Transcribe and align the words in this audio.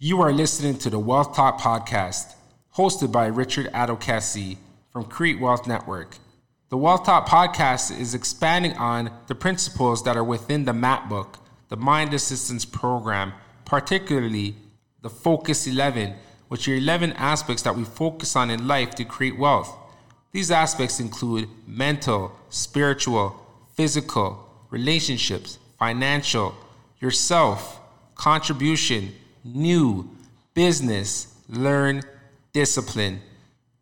You 0.00 0.22
are 0.22 0.32
listening 0.32 0.78
to 0.78 0.90
the 0.90 0.98
Wealth 1.00 1.34
Talk 1.34 1.58
podcast, 1.58 2.36
hosted 2.76 3.10
by 3.10 3.26
Richard 3.26 3.66
Adokesi 3.72 4.58
from 4.92 5.02
Create 5.06 5.40
Wealth 5.40 5.66
Network. 5.66 6.18
The 6.68 6.76
Wealth 6.76 7.04
Talk 7.04 7.26
podcast 7.26 7.98
is 7.98 8.14
expanding 8.14 8.74
on 8.74 9.10
the 9.26 9.34
principles 9.34 10.04
that 10.04 10.16
are 10.16 10.22
within 10.22 10.66
the 10.66 10.72
MAP 10.72 11.08
book, 11.08 11.40
the 11.68 11.76
Mind 11.76 12.14
Assistance 12.14 12.64
Program, 12.64 13.32
particularly 13.64 14.54
the 15.02 15.10
Focus 15.10 15.66
11, 15.66 16.14
which 16.46 16.68
are 16.68 16.76
11 16.76 17.14
aspects 17.14 17.62
that 17.62 17.74
we 17.74 17.82
focus 17.82 18.36
on 18.36 18.50
in 18.50 18.68
life 18.68 18.90
to 18.94 19.04
create 19.04 19.36
wealth. 19.36 19.76
These 20.30 20.52
aspects 20.52 21.00
include 21.00 21.48
mental, 21.66 22.38
spiritual, 22.50 23.44
physical, 23.74 24.48
relationships, 24.70 25.58
financial, 25.76 26.54
yourself, 27.00 27.80
contribution, 28.14 29.12
new, 29.44 30.10
business, 30.54 31.34
learn, 31.48 32.02
discipline. 32.52 33.20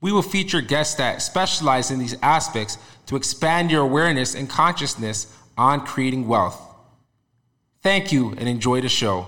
We 0.00 0.12
will 0.12 0.22
feature 0.22 0.60
guests 0.60 0.94
that 0.96 1.22
specialize 1.22 1.90
in 1.90 1.98
these 1.98 2.16
aspects 2.22 2.78
to 3.06 3.16
expand 3.16 3.70
your 3.70 3.82
awareness 3.82 4.34
and 4.34 4.48
consciousness 4.48 5.34
on 5.56 5.84
creating 5.86 6.28
wealth. 6.28 6.60
Thank 7.82 8.12
you 8.12 8.30
and 8.38 8.48
enjoy 8.48 8.80
the 8.80 8.88
show. 8.88 9.26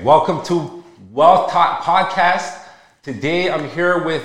Welcome 0.00 0.42
to 0.44 0.84
Wealth 1.10 1.50
Talk 1.50 1.82
Podcast. 1.82 2.58
Today 3.02 3.50
I'm 3.50 3.68
here 3.70 4.04
with, 4.04 4.22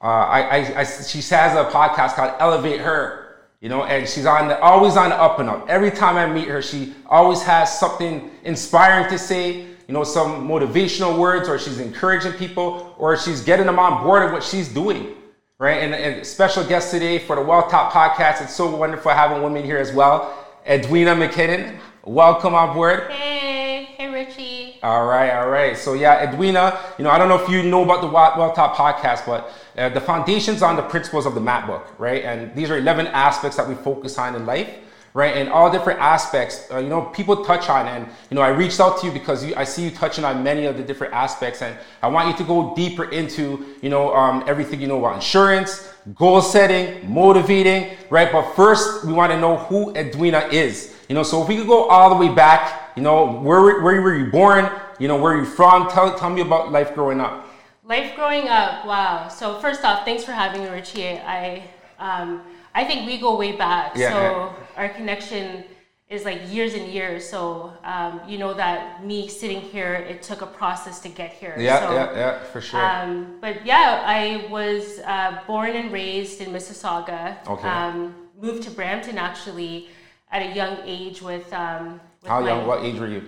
uh, 0.00 0.06
I, 0.06 0.40
I, 0.40 0.80
I, 0.80 0.84
she 0.84 1.18
has 1.18 1.56
a 1.56 1.70
podcast 1.70 2.14
called 2.14 2.34
Elevate 2.38 2.80
Her 2.80 3.27
you 3.60 3.68
know, 3.68 3.84
and 3.84 4.08
she's 4.08 4.26
on 4.26 4.48
the, 4.48 4.60
always 4.60 4.96
on 4.96 5.10
the 5.10 5.16
up 5.16 5.40
and 5.40 5.48
up. 5.48 5.68
Every 5.68 5.90
time 5.90 6.16
I 6.16 6.32
meet 6.32 6.46
her, 6.48 6.62
she 6.62 6.94
always 7.06 7.42
has 7.42 7.78
something 7.78 8.30
inspiring 8.44 9.10
to 9.10 9.18
say, 9.18 9.62
you 9.62 9.94
know, 9.94 10.04
some 10.04 10.46
motivational 10.46 11.18
words, 11.18 11.48
or 11.48 11.58
she's 11.58 11.80
encouraging 11.80 12.34
people, 12.34 12.94
or 12.98 13.16
she's 13.16 13.42
getting 13.42 13.66
them 13.66 13.78
on 13.78 14.04
board 14.04 14.22
of 14.22 14.32
what 14.32 14.44
she's 14.44 14.68
doing, 14.68 15.14
right? 15.58 15.78
And, 15.82 15.94
and 15.94 16.24
special 16.24 16.62
guest 16.64 16.92
today 16.92 17.18
for 17.18 17.34
the 17.36 17.42
Wealth 17.42 17.70
Talk 17.70 17.92
podcast. 17.92 18.42
It's 18.42 18.54
so 18.54 18.74
wonderful 18.76 19.10
having 19.10 19.42
women 19.42 19.64
here 19.64 19.78
as 19.78 19.92
well. 19.92 20.36
Edwina 20.68 21.16
McKinnon, 21.16 21.78
welcome 22.04 22.54
on 22.54 22.74
board. 22.74 23.10
Hey, 23.10 23.84
hey, 23.96 24.08
Richie. 24.08 24.78
All 24.82 25.06
right, 25.06 25.30
all 25.30 25.48
right. 25.48 25.76
So 25.76 25.94
yeah, 25.94 26.30
Edwina, 26.30 26.78
you 26.98 27.04
know, 27.04 27.10
I 27.10 27.18
don't 27.18 27.28
know 27.28 27.42
if 27.42 27.48
you 27.48 27.62
know 27.64 27.82
about 27.82 28.02
the 28.02 28.06
Wealth 28.08 28.54
Talk 28.54 28.76
podcast, 28.76 29.26
but 29.26 29.50
uh, 29.78 29.88
the 29.88 30.00
foundations 30.00 30.62
on 30.62 30.76
the 30.76 30.82
principles 30.82 31.24
of 31.24 31.34
the 31.34 31.40
map 31.40 31.66
book, 31.66 31.94
right? 31.98 32.24
And 32.24 32.54
these 32.54 32.70
are 32.70 32.76
11 32.76 33.06
aspects 33.08 33.56
that 33.56 33.68
we 33.68 33.74
focus 33.74 34.18
on 34.18 34.34
in 34.34 34.44
life, 34.44 34.68
right? 35.14 35.36
And 35.36 35.48
all 35.48 35.70
different 35.70 36.00
aspects, 36.00 36.66
uh, 36.70 36.78
you 36.78 36.88
know, 36.88 37.02
people 37.02 37.44
touch 37.44 37.68
on. 37.68 37.86
And, 37.86 38.06
you 38.30 38.34
know, 38.34 38.40
I 38.40 38.48
reached 38.48 38.80
out 38.80 39.00
to 39.00 39.06
you 39.06 39.12
because 39.12 39.44
you, 39.44 39.54
I 39.56 39.64
see 39.64 39.84
you 39.84 39.90
touching 39.90 40.24
on 40.24 40.42
many 40.42 40.66
of 40.66 40.76
the 40.76 40.82
different 40.82 41.14
aspects. 41.14 41.62
And 41.62 41.76
I 42.02 42.08
want 42.08 42.28
you 42.28 42.36
to 42.36 42.44
go 42.44 42.74
deeper 42.74 43.04
into, 43.04 43.64
you 43.82 43.88
know, 43.88 44.14
um, 44.14 44.44
everything 44.46 44.80
you 44.80 44.86
know 44.86 44.98
about 44.98 45.16
insurance, 45.16 45.92
goal 46.14 46.42
setting, 46.42 47.10
motivating, 47.12 47.96
right? 48.10 48.30
But 48.30 48.52
first, 48.54 49.04
we 49.04 49.12
want 49.12 49.32
to 49.32 49.40
know 49.40 49.56
who 49.56 49.94
Edwina 49.96 50.48
is. 50.50 50.94
You 51.08 51.14
know, 51.14 51.22
so 51.22 51.42
if 51.42 51.48
we 51.48 51.56
could 51.56 51.66
go 51.66 51.84
all 51.84 52.10
the 52.10 52.16
way 52.16 52.34
back, 52.34 52.92
you 52.96 53.02
know, 53.02 53.32
where, 53.40 53.80
where 53.80 54.02
were 54.02 54.14
you 54.14 54.30
born? 54.30 54.70
You 54.98 55.08
know, 55.08 55.16
where 55.16 55.34
are 55.34 55.38
you 55.38 55.46
from? 55.46 55.88
Tell, 55.88 56.16
tell 56.18 56.30
me 56.30 56.42
about 56.42 56.70
life 56.70 56.94
growing 56.94 57.20
up. 57.20 57.47
Life 57.88 58.14
growing 58.16 58.48
up, 58.48 58.84
wow. 58.84 59.28
So 59.28 59.58
first 59.60 59.82
off, 59.82 60.04
thanks 60.04 60.22
for 60.22 60.32
having 60.32 60.62
me, 60.62 60.68
Richie. 60.68 61.18
I 61.18 61.62
um, 61.98 62.42
I 62.74 62.84
think 62.84 63.06
we 63.06 63.16
go 63.16 63.34
way 63.34 63.52
back. 63.56 63.96
Yeah, 63.96 64.10
so 64.10 64.20
yeah. 64.20 64.52
our 64.76 64.88
connection 64.90 65.64
is 66.10 66.26
like 66.26 66.52
years 66.52 66.74
and 66.74 66.86
years. 66.86 67.26
So 67.26 67.72
um, 67.84 68.20
you 68.28 68.36
know 68.36 68.52
that 68.52 69.06
me 69.06 69.26
sitting 69.26 69.62
here, 69.62 69.94
it 69.94 70.22
took 70.22 70.42
a 70.42 70.46
process 70.46 71.00
to 71.00 71.08
get 71.08 71.32
here. 71.32 71.54
Yeah, 71.58 71.80
so, 71.80 71.94
yeah, 71.94 72.12
yeah, 72.14 72.44
for 72.52 72.60
sure. 72.60 72.78
Um, 72.78 73.38
but 73.40 73.64
yeah, 73.64 74.02
I 74.04 74.46
was 74.50 74.98
uh, 75.06 75.40
born 75.46 75.70
and 75.70 75.90
raised 75.90 76.42
in 76.42 76.50
Mississauga. 76.50 77.38
Okay. 77.48 77.68
Um, 77.68 78.14
moved 78.38 78.64
to 78.64 78.70
Brampton 78.70 79.16
actually 79.16 79.88
at 80.30 80.42
a 80.42 80.54
young 80.54 80.76
age 80.84 81.22
with. 81.22 81.50
Um, 81.54 82.02
with 82.20 82.28
How 82.28 82.44
young? 82.44 82.66
What 82.66 82.84
age 82.84 83.00
were 83.00 83.08
you? 83.08 83.22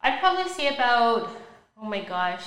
I'd 0.00 0.18
probably 0.18 0.50
say 0.50 0.68
about. 0.68 1.28
Oh 1.76 1.84
my 1.84 2.00
gosh 2.00 2.46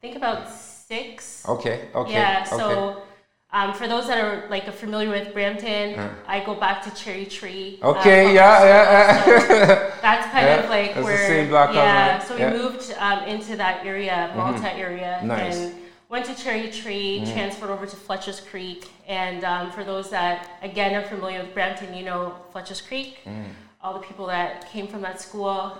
think 0.00 0.16
about 0.16 0.48
six. 0.50 1.46
Okay. 1.48 1.88
Okay. 1.94 2.12
Yeah. 2.12 2.44
Okay. 2.46 2.56
So. 2.56 3.02
Um, 3.50 3.72
for 3.72 3.88
those 3.88 4.08
that 4.08 4.22
are 4.22 4.46
like 4.50 4.70
familiar 4.74 5.08
with 5.08 5.32
Brampton, 5.32 5.98
uh. 5.98 6.14
I 6.26 6.44
go 6.44 6.54
back 6.54 6.82
to 6.82 6.94
Cherry 6.94 7.24
Tree. 7.24 7.78
Uh, 7.82 7.92
okay, 7.92 8.26
uh, 8.26 8.32
yeah, 8.32 8.64
yeah, 8.64 9.24
so 9.24 9.30
that's 10.02 10.30
kind 10.30 10.46
yeah, 10.46 10.62
of 10.62 10.68
like 10.68 10.92
that's 10.92 11.04
where, 11.06 11.16
the 11.16 11.26
same 11.26 11.48
block 11.48 11.72
yeah. 11.72 12.18
So 12.18 12.34
we 12.34 12.42
yeah. 12.42 12.52
moved 12.52 12.94
um, 12.98 13.24
into 13.24 13.56
that 13.56 13.86
area, 13.86 14.30
Malta 14.36 14.58
mm-hmm. 14.58 14.78
area, 14.78 15.22
nice. 15.24 15.56
and 15.56 15.74
went 16.10 16.26
to 16.26 16.34
Cherry 16.34 16.70
Tree, 16.70 17.22
mm-hmm. 17.22 17.32
transferred 17.32 17.70
over 17.70 17.86
to 17.86 17.96
Fletcher's 17.96 18.38
Creek, 18.38 18.90
and 19.06 19.42
um, 19.44 19.70
for 19.70 19.82
those 19.82 20.10
that 20.10 20.50
again 20.60 20.94
are 20.94 21.08
familiar 21.08 21.42
with 21.42 21.54
Brampton, 21.54 21.94
you 21.94 22.04
know 22.04 22.34
Fletcher's 22.52 22.82
Creek. 22.82 23.16
Mm. 23.24 23.46
All 23.80 23.94
the 23.94 24.06
people 24.06 24.26
that 24.26 24.68
came 24.70 24.88
from 24.88 25.00
that 25.00 25.22
school. 25.22 25.78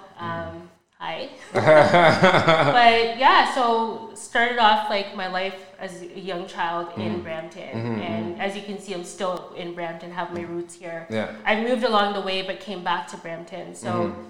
Hi. 1.00 1.28
but 1.52 3.18
yeah, 3.18 3.54
so 3.54 4.10
started 4.14 4.58
off 4.58 4.90
like 4.90 5.14
my 5.14 5.28
life 5.28 5.54
as 5.78 6.02
a 6.02 6.18
young 6.18 6.48
child 6.48 6.88
mm. 6.90 7.06
in 7.06 7.22
Brampton, 7.22 7.68
mm-hmm, 7.68 8.00
and 8.00 8.32
mm-hmm. 8.32 8.40
as 8.40 8.56
you 8.56 8.62
can 8.62 8.80
see, 8.80 8.94
I'm 8.94 9.04
still 9.04 9.52
in 9.56 9.74
Brampton, 9.74 10.10
have 10.10 10.34
my 10.34 10.40
roots 10.40 10.74
here. 10.74 11.06
Yeah. 11.08 11.36
I 11.44 11.62
moved 11.62 11.84
along 11.84 12.14
the 12.14 12.20
way, 12.20 12.42
but 12.42 12.58
came 12.58 12.82
back 12.82 13.06
to 13.08 13.16
Brampton. 13.16 13.74
So. 13.74 13.90
Mm-hmm. 13.90 14.22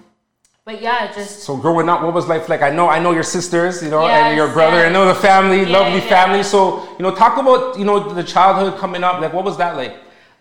But 0.65 0.81
yeah, 0.83 1.11
just 1.11 1.39
so 1.39 1.57
growing 1.57 1.89
up, 1.89 2.03
what 2.03 2.13
was 2.13 2.27
life 2.27 2.47
like? 2.47 2.61
I 2.61 2.69
know, 2.69 2.87
I 2.87 2.99
know 2.99 3.11
your 3.11 3.23
sisters, 3.23 3.81
you 3.81 3.89
know, 3.89 4.05
yes, 4.05 4.25
and 4.25 4.37
your 4.37 4.49
brother. 4.49 4.77
Yes. 4.77 4.89
I 4.89 4.91
know 4.91 5.07
the 5.07 5.15
family, 5.15 5.61
yeah, 5.61 5.77
lovely 5.79 5.99
yeah. 5.99 6.09
family. 6.09 6.43
So 6.43 6.87
you 6.91 7.01
know, 7.01 7.15
talk 7.15 7.39
about 7.39 7.79
you 7.79 7.85
know 7.85 8.13
the 8.13 8.23
childhood 8.23 8.77
coming 8.77 9.03
up. 9.03 9.19
Like, 9.19 9.33
what 9.33 9.45
was 9.45 9.57
that 9.57 9.75
like? 9.75 9.93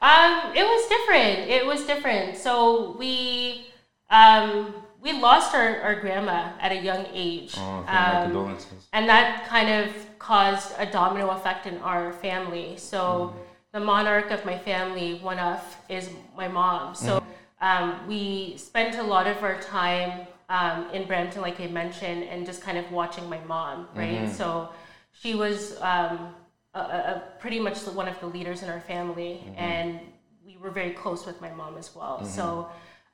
Um, 0.03 0.53
it 0.55 0.65
was 0.65 0.89
different. 0.89 1.49
It 1.49 1.65
was 1.65 1.87
different. 1.87 2.37
So 2.37 2.95
we, 2.99 3.69
um, 4.11 4.75
we 5.09 5.21
lost 5.21 5.55
our, 5.55 5.81
our 5.81 5.95
grandma 5.95 6.51
at 6.61 6.73
a 6.73 6.77
young 6.77 7.07
age. 7.13 7.55
Oh, 7.57 7.85
um. 7.89 8.57
And 8.93 9.09
that 9.09 9.47
kind 9.47 9.71
of 9.71 9.95
caused 10.19 10.75
a 10.79 10.87
domino 10.87 11.31
effect 11.31 11.67
in 11.67 11.79
our 11.79 12.13
family. 12.13 12.77
So 12.77 13.35
mm. 13.35 13.41
the 13.73 13.81
monarch 13.81 14.31
of 14.31 14.45
my 14.45 14.59
family, 14.59 15.19
one 15.21 15.39
of, 15.39 15.61
is 15.89 16.11
my 16.37 16.49
mom. 16.49 16.95
So 16.95 17.21
mm. 17.21 17.25
um, 17.61 18.07
we 18.07 18.57
spent 18.57 18.97
a 18.97 19.03
lot 19.03 19.27
of 19.27 19.43
our 19.43 19.61
time 19.61 20.27
um, 20.51 20.91
in 20.93 21.07
Brampton, 21.07 21.43
like 21.43 21.61
I 21.61 21.69
mentioned, 21.69 22.25
and 22.25 22.45
just 22.45 22.63
kind 22.63 22.79
of 22.79 22.91
watching 22.91 23.29
my 23.29 23.41
mom, 23.45 23.89
right? 23.95 24.23
Mm-hmm. 24.23 24.33
So 24.33 24.71
she 25.13 25.35
was 25.35 25.79
um, 25.81 26.35
a, 26.75 26.81
a 26.81 27.23
pretty 27.39 27.61
much 27.61 27.79
one 27.87 28.09
of 28.09 28.19
the 28.21 28.27
leaders 28.27 28.63
in 28.63 28.69
our 28.71 28.81
family, 28.81 29.43
mm-hmm. 29.45 29.59
and 29.59 30.01
we 30.45 30.57
were 30.57 30.71
very 30.71 30.93
close 30.93 31.27
with 31.27 31.41
my 31.41 31.51
mom 31.51 31.77
as 31.77 31.95
well. 31.95 32.17
Mm-hmm. 32.17 32.29
So 32.29 32.69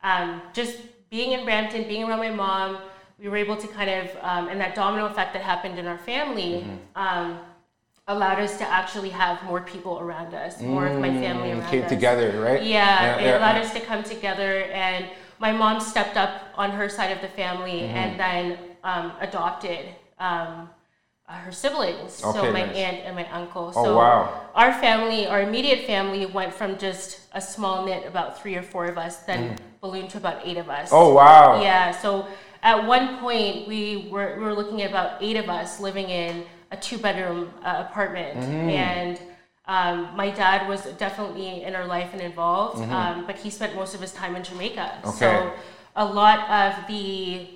um, 0.04 0.42
just 0.52 0.76
being 1.14 1.30
in 1.30 1.44
Brampton, 1.44 1.86
being 1.86 2.02
around 2.02 2.18
my 2.18 2.30
mom, 2.32 2.76
we 3.20 3.28
were 3.28 3.36
able 3.36 3.56
to 3.56 3.68
kind 3.68 3.88
of, 3.88 4.10
um, 4.20 4.48
and 4.48 4.60
that 4.60 4.74
domino 4.74 5.06
effect 5.06 5.32
that 5.32 5.42
happened 5.42 5.78
in 5.78 5.86
our 5.86 5.96
family 5.96 6.64
mm-hmm. 6.66 6.76
um, 6.96 7.38
allowed 8.08 8.40
us 8.40 8.58
to 8.58 8.68
actually 8.68 9.10
have 9.10 9.40
more 9.44 9.60
people 9.60 10.00
around 10.00 10.34
us, 10.34 10.60
more 10.60 10.88
mm, 10.88 10.92
of 10.92 11.00
my 11.00 11.10
family 11.10 11.50
mm, 11.50 11.60
around 11.60 11.70
came 11.70 11.84
us. 11.84 11.88
together, 11.88 12.40
right? 12.40 12.64
Yeah, 12.64 13.00
yeah 13.00 13.16
it 13.18 13.22
yeah, 13.22 13.38
allowed 13.38 13.54
yeah. 13.54 13.62
us 13.62 13.72
to 13.74 13.80
come 13.80 14.02
together, 14.02 14.64
and 14.72 15.08
my 15.38 15.52
mom 15.52 15.78
stepped 15.78 16.16
up 16.16 16.48
on 16.56 16.72
her 16.72 16.88
side 16.88 17.12
of 17.12 17.20
the 17.20 17.28
family 17.28 17.82
mm-hmm. 17.82 17.96
and 17.96 18.18
then 18.18 18.58
um, 18.82 19.12
adopted 19.20 19.86
um, 20.18 20.68
uh, 21.28 21.32
her 21.34 21.52
siblings, 21.52 22.24
okay, 22.24 22.38
so 22.38 22.52
my 22.52 22.66
nice. 22.66 22.76
aunt 22.76 22.96
and 23.06 23.14
my 23.14 23.30
uncle. 23.30 23.72
Oh, 23.76 23.84
so 23.84 23.96
wow. 23.96 24.50
our 24.54 24.72
family, 24.72 25.28
our 25.28 25.42
immediate 25.42 25.86
family, 25.86 26.26
went 26.26 26.52
from 26.52 26.76
just 26.76 27.20
a 27.32 27.40
small 27.40 27.86
knit, 27.86 28.04
about 28.04 28.42
three 28.42 28.56
or 28.56 28.62
four 28.62 28.86
of 28.86 28.98
us, 28.98 29.18
then 29.18 29.56
mm. 29.84 29.90
ballooned 29.90 30.10
to 30.10 30.18
about 30.18 30.40
eight 30.44 30.56
of 30.56 30.68
us. 30.68 30.90
Oh 30.92 31.14
wow! 31.14 31.62
Yeah. 31.62 31.90
So 31.90 32.26
at 32.62 32.86
one 32.86 33.18
point, 33.18 33.68
we 33.68 34.08
were 34.10 34.36
we 34.38 34.44
were 34.44 34.54
looking 34.54 34.82
at 34.82 34.90
about 34.90 35.22
eight 35.22 35.36
of 35.36 35.48
us 35.48 35.80
living 35.80 36.08
in 36.08 36.44
a 36.70 36.76
two 36.76 36.98
bedroom 36.98 37.50
uh, 37.64 37.84
apartment, 37.88 38.40
mm-hmm. 38.40 38.70
and 38.70 39.20
um, 39.66 40.14
my 40.16 40.30
dad 40.30 40.68
was 40.68 40.84
definitely 40.98 41.62
in 41.62 41.74
our 41.74 41.86
life 41.86 42.10
and 42.12 42.20
involved, 42.20 42.78
mm-hmm. 42.78 42.92
um, 42.92 43.26
but 43.26 43.36
he 43.36 43.50
spent 43.50 43.74
most 43.74 43.94
of 43.94 44.00
his 44.00 44.12
time 44.12 44.36
in 44.36 44.42
Jamaica. 44.42 45.00
Okay. 45.04 45.18
So 45.18 45.52
a 45.96 46.04
lot 46.04 46.50
of 46.50 46.86
the 46.86 47.48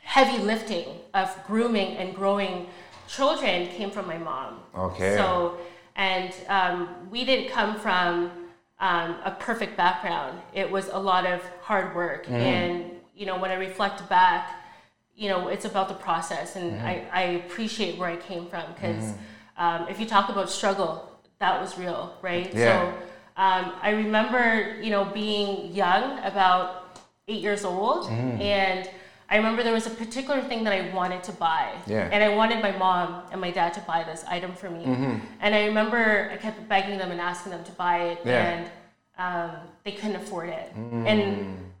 heavy 0.00 0.38
lifting 0.42 0.88
of 1.14 1.28
grooming 1.46 1.96
and 1.96 2.14
growing 2.14 2.66
children 3.06 3.68
came 3.68 3.90
from 3.90 4.06
my 4.06 4.18
mom. 4.18 4.60
Okay. 4.74 5.16
So, 5.16 5.58
and 5.96 6.34
um, 6.48 7.08
we 7.10 7.24
didn't 7.24 7.50
come 7.50 7.78
from 7.78 8.47
um, 8.80 9.16
a 9.24 9.36
perfect 9.38 9.76
background. 9.76 10.40
It 10.52 10.70
was 10.70 10.88
a 10.88 10.98
lot 10.98 11.26
of 11.26 11.42
hard 11.62 11.94
work. 11.94 12.26
Mm. 12.26 12.32
And, 12.32 12.90
you 13.16 13.26
know, 13.26 13.38
when 13.38 13.50
I 13.50 13.54
reflect 13.54 14.08
back, 14.08 14.64
you 15.16 15.28
know, 15.28 15.48
it's 15.48 15.64
about 15.64 15.88
the 15.88 15.94
process. 15.94 16.56
And 16.56 16.72
mm. 16.72 16.84
I, 16.84 17.04
I 17.12 17.22
appreciate 17.22 17.98
where 17.98 18.08
I 18.08 18.16
came 18.16 18.46
from 18.46 18.64
because 18.74 19.04
mm. 19.04 19.16
um, 19.56 19.88
if 19.88 19.98
you 19.98 20.06
talk 20.06 20.28
about 20.28 20.48
struggle, 20.48 21.10
that 21.40 21.60
was 21.60 21.76
real, 21.76 22.16
right? 22.22 22.52
Yeah. 22.54 22.92
So 22.92 22.98
um, 23.36 23.72
I 23.82 23.90
remember, 23.90 24.80
you 24.80 24.90
know, 24.90 25.04
being 25.04 25.72
young, 25.72 26.18
about 26.24 27.00
eight 27.28 27.40
years 27.40 27.64
old, 27.64 28.08
and 28.10 28.88
I 29.30 29.36
remember 29.36 29.62
there 29.62 29.74
was 29.74 29.86
a 29.86 29.90
particular 29.90 30.40
thing 30.42 30.64
that 30.64 30.72
I 30.72 30.92
wanted 30.94 31.22
to 31.24 31.32
buy. 31.32 31.74
Yeah. 31.86 32.08
And 32.12 32.24
I 32.24 32.30
wanted 32.34 32.62
my 32.62 32.72
mom 32.72 33.22
and 33.30 33.40
my 33.40 33.50
dad 33.50 33.74
to 33.74 33.80
buy 33.80 34.02
this 34.04 34.24
item 34.26 34.52
for 34.54 34.70
me. 34.70 34.84
Mm-hmm. 34.84 35.14
And 35.40 35.54
I 35.54 35.66
remember 35.66 36.30
I 36.32 36.36
kept 36.38 36.66
begging 36.68 36.96
them 36.98 37.10
and 37.10 37.20
asking 37.20 37.52
them 37.52 37.62
to 37.64 37.72
buy 37.72 37.96
it, 38.10 38.18
Yeah. 38.24 38.48
and 38.48 38.70
um, 39.18 39.56
they 39.84 39.92
couldn't 39.92 40.16
afford 40.16 40.48
it. 40.48 40.72
Mm. 40.76 41.06
And 41.06 41.22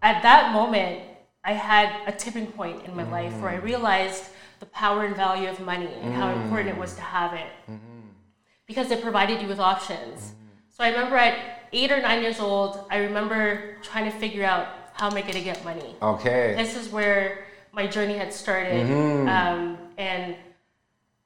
at 0.02 0.22
that 0.22 0.52
moment, 0.52 1.00
I 1.44 1.52
had 1.52 1.88
a 2.06 2.12
tipping 2.12 2.48
point 2.48 2.84
in 2.84 2.94
my 2.94 3.04
life 3.04 3.32
where 3.40 3.50
I 3.50 3.56
Mm. 3.58 3.62
realized 3.72 4.24
the 4.60 4.66
power 4.66 5.04
and 5.06 5.14
value 5.16 5.48
of 5.48 5.58
money 5.60 5.88
and 6.02 6.12
how 6.12 6.28
important 6.30 6.68
it 6.74 6.78
was 6.84 6.94
to 6.94 7.00
have 7.00 7.32
it 7.32 7.50
Mm-hmm. 7.70 8.00
because 8.66 8.90
it 8.90 9.00
provided 9.00 9.40
you 9.40 9.48
with 9.48 9.60
options. 9.60 10.32
So 10.74 10.84
I 10.84 10.88
remember 10.90 11.16
at 11.16 11.34
eight 11.72 11.90
or 11.92 12.00
nine 12.02 12.20
years 12.22 12.40
old, 12.40 12.84
I 12.90 12.96
remember 13.08 13.76
trying 13.82 14.04
to 14.10 14.16
figure 14.24 14.44
out 14.44 14.66
how 14.98 15.06
am 15.06 15.14
I 15.16 15.22
going 15.22 15.34
to 15.34 15.40
get 15.40 15.64
money. 15.64 15.94
Okay. 16.02 16.54
This 16.56 16.76
is 16.76 16.90
where 16.92 17.44
my 17.72 17.86
journey 17.86 18.16
had 18.16 18.32
started, 18.32 18.86
Mm-hmm. 18.86 19.28
um, 19.28 19.78
and 19.96 20.34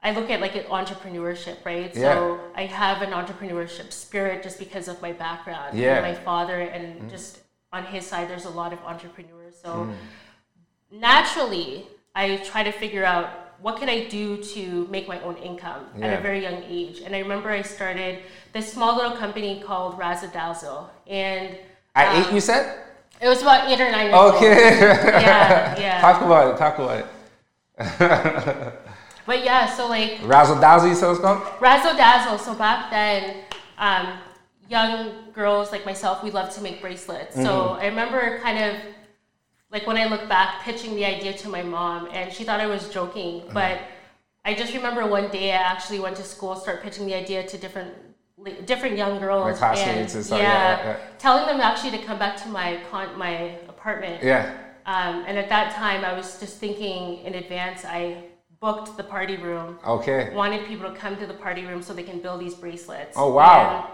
I 0.02 0.10
look 0.12 0.28
at 0.30 0.40
like 0.40 0.56
an 0.56 0.64
entrepreneurship, 0.64 1.64
right? 1.64 1.94
Yeah. 1.94 2.14
So 2.14 2.40
I 2.54 2.66
have 2.66 3.00
an 3.02 3.10
entrepreneurship 3.12 3.92
spirit 3.92 4.42
just 4.42 4.58
because 4.58 4.88
of 4.88 5.00
my 5.00 5.12
background, 5.12 5.78
Yeah. 5.78 5.96
and 5.96 6.02
my 6.04 6.14
father, 6.22 6.60
and 6.60 7.08
just 7.08 7.38
on 7.72 7.84
his 7.86 8.06
side, 8.06 8.28
there's 8.28 8.44
a 8.44 8.50
lot 8.50 8.72
of 8.74 8.80
entrepreneurs. 8.80 9.54
So 9.62 9.70
Mm. 9.70 9.94
naturally, 10.90 11.86
I 12.14 12.36
try 12.38 12.62
to 12.62 12.72
figure 12.72 13.04
out 13.06 13.30
what 13.62 13.78
can 13.78 13.88
I 13.88 14.08
do 14.08 14.42
to 14.54 14.86
make 14.90 15.06
my 15.08 15.20
own 15.22 15.36
income 15.36 15.86
at 16.02 16.18
a 16.18 16.20
very 16.20 16.42
young 16.42 16.62
age. 16.68 17.00
And 17.00 17.14
I 17.14 17.20
remember 17.20 17.48
I 17.48 17.62
started 17.62 18.18
this 18.52 18.70
small 18.70 18.96
little 18.96 19.16
company 19.16 19.62
called 19.64 19.96
Razzle 19.96 20.30
Dazzle, 20.30 20.90
and 21.06 21.56
At 21.94 22.08
um, 22.08 22.22
eight, 22.24 22.32
you 22.34 22.40
said? 22.40 22.64
It 23.22 23.28
was 23.28 23.40
about 23.42 23.70
eight 23.70 23.80
or 23.80 23.90
nine 23.90 24.06
years 24.06 24.14
old. 24.14 24.34
Okay. 24.34 24.78
Yeah, 25.22 25.78
yeah. 25.78 26.00
Talk 26.00 26.22
about 26.22 26.54
it. 26.54 26.58
Talk 26.58 26.78
about 26.78 26.98
it. 26.98 28.74
But 29.24 29.44
yeah, 29.44 29.66
so 29.72 29.88
like 29.88 30.18
Razzle 30.24 30.60
dazzle, 30.60 30.88
you 30.88 30.94
said 30.96 31.10
it's 31.12 31.20
called? 31.20 31.42
Razzle 31.60 31.96
Dazzle. 31.96 32.38
So 32.38 32.54
back 32.54 32.90
then, 32.90 33.36
um, 33.78 34.18
young 34.68 35.30
girls 35.32 35.70
like 35.70 35.86
myself, 35.86 36.24
we 36.24 36.30
loved 36.32 36.52
to 36.56 36.60
make 36.60 36.80
bracelets. 36.80 37.36
So 37.36 37.42
Mm-hmm. 37.42 37.80
I 37.80 37.86
remember 37.86 38.40
kind 38.40 38.58
of 38.58 38.80
like 39.70 39.86
when 39.86 39.96
I 39.96 40.06
look 40.06 40.28
back, 40.28 40.62
pitching 40.64 40.96
the 40.96 41.04
idea 41.04 41.32
to 41.34 41.48
my 41.48 41.62
mom, 41.62 42.08
and 42.12 42.32
she 42.32 42.42
thought 42.44 42.60
I 42.60 42.66
was 42.66 42.88
joking. 42.88 43.42
Mm-hmm. 43.42 43.54
But 43.54 43.78
I 44.44 44.54
just 44.54 44.74
remember 44.74 45.06
one 45.06 45.30
day 45.30 45.52
I 45.52 45.56
actually 45.56 46.00
went 46.00 46.16
to 46.16 46.24
school, 46.24 46.56
start 46.56 46.82
pitching 46.82 47.06
the 47.06 47.14
idea 47.14 47.46
to 47.46 47.56
different 47.58 47.94
different 48.66 48.96
young 48.96 49.18
girls, 49.20 49.44
Like 49.44 49.56
classmates 49.56 50.14
and 50.14 50.24
stuff, 50.24 50.38
yeah, 50.40 50.78
yeah, 50.78 50.84
yeah. 50.84 50.96
telling 51.18 51.46
them 51.46 51.60
actually 51.60 51.92
to 51.98 52.04
come 52.04 52.18
back 52.18 52.36
to 52.42 52.48
my 52.48 52.80
con- 52.90 53.16
my 53.18 53.58
apartment. 53.68 54.22
Yeah. 54.22 54.52
Um, 54.86 55.24
and 55.28 55.38
at 55.38 55.48
that 55.48 55.74
time, 55.74 56.04
I 56.04 56.12
was 56.12 56.40
just 56.40 56.58
thinking 56.58 57.18
in 57.24 57.34
advance. 57.34 57.84
I 57.84 58.24
booked 58.60 58.96
the 58.96 59.04
party 59.04 59.36
room 59.36 59.78
Okay. 59.86 60.32
wanted 60.34 60.66
people 60.66 60.88
to 60.90 60.94
come 60.96 61.16
to 61.18 61.26
the 61.26 61.34
party 61.34 61.64
room 61.64 61.82
so 61.82 61.92
they 61.92 62.02
can 62.04 62.20
build 62.20 62.40
these 62.40 62.54
bracelets. 62.54 63.16
Oh, 63.16 63.32
wow. 63.32 63.90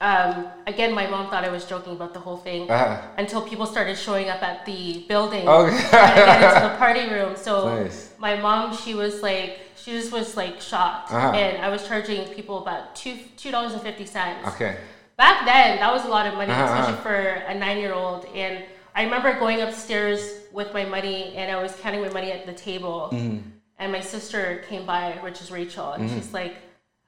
And, 0.00 0.36
um, 0.36 0.46
again, 0.66 0.94
my 0.94 1.06
mom 1.08 1.28
thought 1.30 1.44
I 1.44 1.48
was 1.48 1.64
joking 1.64 1.92
about 1.94 2.12
the 2.14 2.20
whole 2.20 2.36
thing 2.36 2.70
Uh-huh. 2.70 3.00
until 3.18 3.42
people 3.42 3.66
started 3.66 3.96
showing 3.96 4.28
up 4.28 4.42
at 4.42 4.64
the 4.66 5.04
building 5.08 5.48
Okay. 5.48 5.76
trying 5.90 6.14
to 6.14 6.24
get 6.24 6.42
into 6.54 6.68
the 6.68 6.76
party 6.76 7.08
room. 7.08 7.34
So 7.36 7.52
Nice. 7.82 8.10
my 8.18 8.36
mom, 8.36 8.76
she 8.76 8.94
was 8.94 9.22
like, 9.22 9.58
she 9.86 9.92
just 9.92 10.10
was 10.10 10.36
like 10.36 10.60
shocked, 10.60 11.12
Uh-huh. 11.12 11.30
and 11.30 11.64
I 11.64 11.68
was 11.68 11.86
charging 11.86 12.26
people 12.34 12.58
about 12.58 12.96
two 12.96 13.16
two 13.36 13.52
dollars 13.52 13.72
and 13.72 13.82
fifty 13.82 14.04
cents. 14.04 14.44
Okay. 14.48 14.78
Back 15.16 15.46
then, 15.46 15.78
that 15.78 15.92
was 15.92 16.04
a 16.04 16.08
lot 16.08 16.26
of 16.26 16.34
money, 16.34 16.50
Uh-huh, 16.50 16.64
especially 16.64 16.94
uh-huh. 16.94 17.02
for 17.02 17.16
a 17.52 17.54
nine-year-old. 17.54 18.26
And 18.34 18.64
I 18.96 19.04
remember 19.04 19.38
going 19.38 19.60
upstairs 19.62 20.20
with 20.52 20.74
my 20.74 20.84
money, 20.84 21.34
and 21.36 21.46
I 21.56 21.62
was 21.62 21.72
counting 21.76 22.02
my 22.02 22.08
money 22.08 22.32
at 22.32 22.46
the 22.46 22.52
table. 22.52 23.10
Mm-hmm. 23.12 23.38
And 23.78 23.92
my 23.92 24.00
sister 24.00 24.64
came 24.68 24.84
by, 24.86 25.12
which 25.22 25.40
is 25.40 25.50
Rachel, 25.52 25.92
and 25.92 26.10
she's 26.10 26.32
like, 26.32 26.56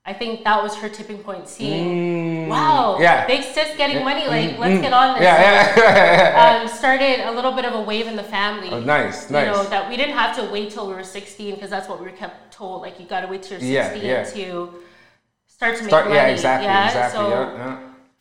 I 0.09 0.15
think 0.15 0.43
that 0.45 0.63
was 0.63 0.75
her 0.77 0.89
tipping 0.89 1.19
point, 1.19 1.47
seeing, 1.47 2.49
wow, 2.49 2.97
Mm. 2.97 3.03
Yeah. 3.03 3.27
big 3.27 3.43
sis 3.43 3.77
getting 3.77 4.03
money, 4.03 4.27
like 4.27 4.59
let's 4.59 4.81
get 4.81 4.95
on 4.95 5.09
this. 5.15 5.23
Yeah, 5.23 5.75
yeah. 5.77 6.63
Um, 6.63 6.69
started 6.83 7.21
a 7.29 7.33
little 7.33 7.53
bit 7.53 7.67
of 7.67 7.75
a 7.75 7.83
wave 7.83 8.07
in 8.07 8.17
the 8.17 8.23
family. 8.23 8.71
Oh, 8.71 8.81
nice, 8.81 9.31
You 9.31 9.37
know 9.53 9.65
that 9.65 9.87
we 9.91 9.97
didn't 9.99 10.17
have 10.17 10.35
to 10.39 10.45
wait 10.51 10.71
till 10.71 10.87
we 10.89 10.95
were 10.95 11.05
16 11.05 11.55
because 11.57 11.69
that's 11.69 11.89
what 11.91 12.01
we 12.01 12.07
were 12.07 12.19
kept 12.23 12.37
told. 12.55 12.81
Like 12.81 12.99
you 12.99 13.05
got 13.05 13.21
to 13.21 13.27
wait 13.29 13.43
till 13.43 13.61
you're 13.61 13.85
16 13.85 14.03
yeah. 14.03 14.25
to 14.25 14.73
start 15.47 15.77
to 15.77 15.83
make 15.83 15.91
Start, 15.91 16.05
money. 16.07 16.17
yeah, 16.17 16.29
exactly, 16.29 16.67
yeah? 16.67 16.87
exactly. 16.87 17.19
So 17.21 17.29
yeah, 17.29 17.57
yeah. 17.57 17.79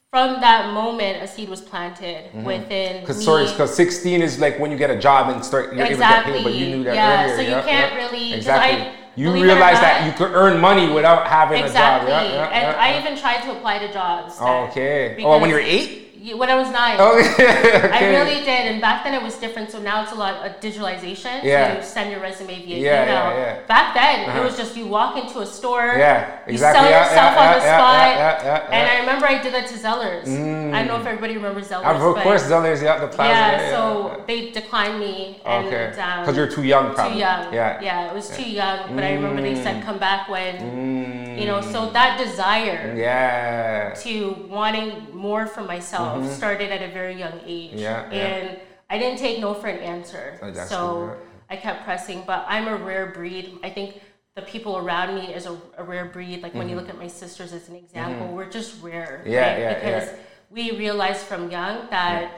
from 0.09 0.41
that 0.41 0.73
moment, 0.73 1.23
a 1.23 1.27
seed 1.33 1.47
was 1.47 1.61
planted 1.61 2.21
within 2.43 2.99
Because 2.99 3.23
sorry, 3.23 3.45
because 3.45 3.73
16 3.75 4.21
is 4.21 4.39
like 4.39 4.59
when 4.59 4.71
you 4.71 4.77
get 4.77 4.91
a 4.91 4.99
job 4.99 5.29
and 5.33 5.39
start 5.45 5.73
you're 5.73 5.85
exactly. 5.85 6.33
able 6.39 6.43
to 6.43 6.43
get 6.43 6.43
paid, 6.43 6.43
but 6.43 6.53
you 6.59 6.65
knew 6.75 6.83
that 6.83 6.95
yeah, 6.95 7.23
earlier. 7.23 7.35
so 7.37 7.41
you 7.43 7.55
yeah, 7.55 7.61
can't 7.71 7.93
yeah. 7.93 8.03
really 8.03 8.33
exactly. 8.33 8.81
I, 8.81 9.06
you 9.17 9.29
believe 9.29 9.43
realize 9.43 9.79
that 9.79 10.05
you 10.05 10.13
could 10.13 10.31
earn 10.33 10.61
money 10.61 10.91
without 10.91 11.25
having 11.27 11.63
exactly. 11.63 12.11
a 12.11 12.13
job. 12.13 12.23
Yeah, 12.23 12.33
yeah, 12.33 12.45
and 12.49 12.77
yeah, 12.77 12.81
I 12.81 12.99
even 12.99 13.17
tried 13.17 13.41
to 13.45 13.51
apply 13.51 13.79
to 13.79 13.91
jobs. 13.91 14.39
Okay. 14.39 15.17
Oh, 15.23 15.39
when 15.39 15.49
you 15.49 15.55
were 15.55 15.61
eight? 15.61 16.06
When 16.35 16.50
I 16.50 16.56
was 16.56 16.69
nine. 16.71 17.00
Okay. 17.00 17.89
I 18.00 18.09
really 18.18 18.41
did, 18.44 18.63
and 18.71 18.81
back 18.81 19.03
then 19.03 19.13
it 19.13 19.21
was 19.24 19.35
different. 19.38 19.71
So 19.71 19.79
now 19.79 20.03
it's 20.03 20.12
a 20.12 20.15
lot 20.15 20.35
of 20.45 20.59
digitalization. 20.59 21.44
Yeah. 21.44 21.71
So 21.74 21.77
you 21.79 21.83
send 21.85 22.12
your 22.12 22.19
resume 22.19 22.56
via 22.65 22.77
Yeah, 22.77 23.03
email. 23.03 23.15
yeah, 23.15 23.38
yeah. 23.38 23.59
Back 23.68 23.94
then 23.94 24.29
Uh-huh. 24.29 24.41
it 24.41 24.44
was 24.44 24.57
just 24.57 24.75
you 24.75 24.88
walk 24.88 25.15
into 25.18 25.39
a 25.39 25.45
store. 25.45 25.95
Yeah, 25.97 26.39
You 26.47 26.57
sell 26.57 26.74
Yeah, 26.85 27.03
yourself 27.03 27.31
yeah, 27.35 27.44
on 27.44 27.50
the 27.56 27.62
spot. 27.62 28.68
And. 28.74 28.83
I 28.89 29.00
remember 29.00 29.25
I 29.27 29.38
did 29.41 29.53
that 29.53 29.68
to 29.71 29.75
Zellers. 29.85 30.27
I 30.27 30.77
don't 30.79 30.88
know 30.91 31.00
if 31.00 31.06
everybody 31.06 31.35
remembers 31.41 31.68
Zellers. 31.69 31.83
But 31.83 31.95
of 31.95 32.15
course, 32.27 32.44
Zellers, 32.51 32.81
yeah, 32.83 33.00
the 33.00 33.07
plaza. 33.07 33.30
yeah, 33.31 33.69
so 33.75 34.23
they 34.27 34.39
declined 34.51 35.00
me. 35.00 35.39
And, 35.45 35.68
Okay. 35.68 35.85
um, 36.01 36.21
Because 36.21 36.35
you're 36.38 36.51
too 36.57 36.63
young, 36.63 36.94
probably. 36.94 37.13
too 37.13 37.19
young. 37.27 37.53
Yeah. 37.53 37.80
yeah, 37.88 38.07
it 38.09 38.13
was 38.19 38.27
too 38.38 38.50
young. 38.62 38.80
But 38.95 39.03
I 39.03 39.13
remember 39.13 39.41
they 39.41 39.56
said 39.63 39.75
come 39.88 39.97
back 40.00 40.21
when 40.30 40.53
Mm, 40.57 41.26
you 41.37 41.45
know. 41.45 41.61
So 41.61 41.89
that 41.91 42.17
desire 42.17 42.93
yeah. 42.97 43.93
to 44.03 44.31
wanting 44.49 45.15
more 45.15 45.47
for 45.47 45.61
myself 45.61 46.29
started 46.31 46.71
at 46.71 46.81
a 46.81 46.91
very 46.91 47.15
young 47.17 47.39
age. 47.45 47.71
Mm-hmm. 47.71 47.79
Yeah, 47.79 48.11
yeah. 48.11 48.17
And 48.17 48.59
I 48.89 48.97
didn't 48.97 49.19
take 49.19 49.39
no 49.39 49.53
for 49.53 49.67
an 49.67 49.79
answer. 49.79 50.39
Oh, 50.41 50.53
so 50.53 51.07
good, 51.07 51.17
I 51.49 51.55
kept 51.57 51.83
pressing. 51.83 52.23
But 52.25 52.45
I'm 52.47 52.67
a 52.67 52.75
rare 52.75 53.07
breed. 53.07 53.59
I 53.63 53.69
think 53.69 54.01
the 54.35 54.43
people 54.43 54.77
around 54.77 55.15
me 55.15 55.33
is 55.33 55.45
a, 55.45 55.59
a 55.77 55.83
rare 55.83 56.05
breed. 56.05 56.43
Like 56.43 56.53
when 56.53 56.69
you 56.69 56.75
look 56.75 56.89
at 56.89 56.97
my 56.97 57.07
sisters 57.07 57.53
as 57.53 57.69
an 57.69 57.75
example, 57.75 58.27
we're 58.27 58.49
just 58.49 58.81
rare. 58.81 59.21
Mm-hmm. 59.21 59.31
Yeah, 59.31 59.51
right? 59.51 59.59
yeah, 59.59 59.73
Because 59.73 60.09
yeah. 60.09 60.15
we 60.51 60.77
realized 60.77 61.21
from 61.21 61.49
young 61.49 61.89
that, 61.89 62.31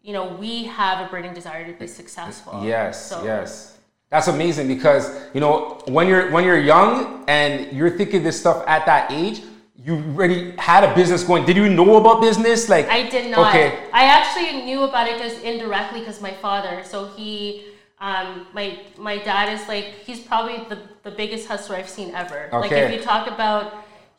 you 0.00 0.12
know, 0.12 0.34
we 0.34 0.64
have 0.64 1.06
a 1.06 1.10
burning 1.10 1.34
desire 1.34 1.70
to 1.70 1.78
be 1.78 1.86
successful. 1.86 2.62
Yes, 2.64 3.10
So- 3.10 3.24
yes. 3.24 3.71
That's 4.12 4.28
amazing 4.28 4.68
because 4.68 5.04
you 5.32 5.40
know 5.40 5.80
when 5.88 6.06
you're 6.06 6.30
when 6.30 6.44
you're 6.44 6.60
young 6.60 7.24
and 7.28 7.72
you're 7.72 7.90
thinking 7.96 8.22
this 8.22 8.38
stuff 8.38 8.62
at 8.68 8.84
that 8.84 9.10
age, 9.10 9.40
you 9.84 9.94
already 9.94 10.52
had 10.58 10.84
a 10.84 10.94
business 10.94 11.24
going. 11.24 11.46
Did 11.46 11.56
you 11.56 11.66
know 11.70 11.96
about 11.96 12.20
business? 12.20 12.68
Like 12.68 12.86
I 12.88 13.08
did 13.08 13.30
not. 13.30 13.48
Okay. 13.48 13.88
I 13.90 14.04
actually 14.04 14.64
knew 14.66 14.82
about 14.82 15.08
it 15.08 15.16
just 15.18 15.42
indirectly 15.42 16.00
because 16.00 16.20
my 16.20 16.34
father. 16.44 16.82
So 16.84 17.06
he, 17.16 17.64
um, 18.00 18.46
my 18.52 18.78
my 18.98 19.16
dad 19.16 19.46
is 19.50 19.66
like 19.66 19.86
he's 20.06 20.20
probably 20.20 20.58
the 20.68 20.78
the 21.04 21.10
biggest 21.10 21.48
hustler 21.48 21.76
I've 21.76 21.88
seen 21.88 22.14
ever. 22.14 22.50
Okay. 22.52 22.58
Like 22.58 22.72
if 22.72 22.92
you 22.92 23.00
talk 23.00 23.26
about. 23.28 23.72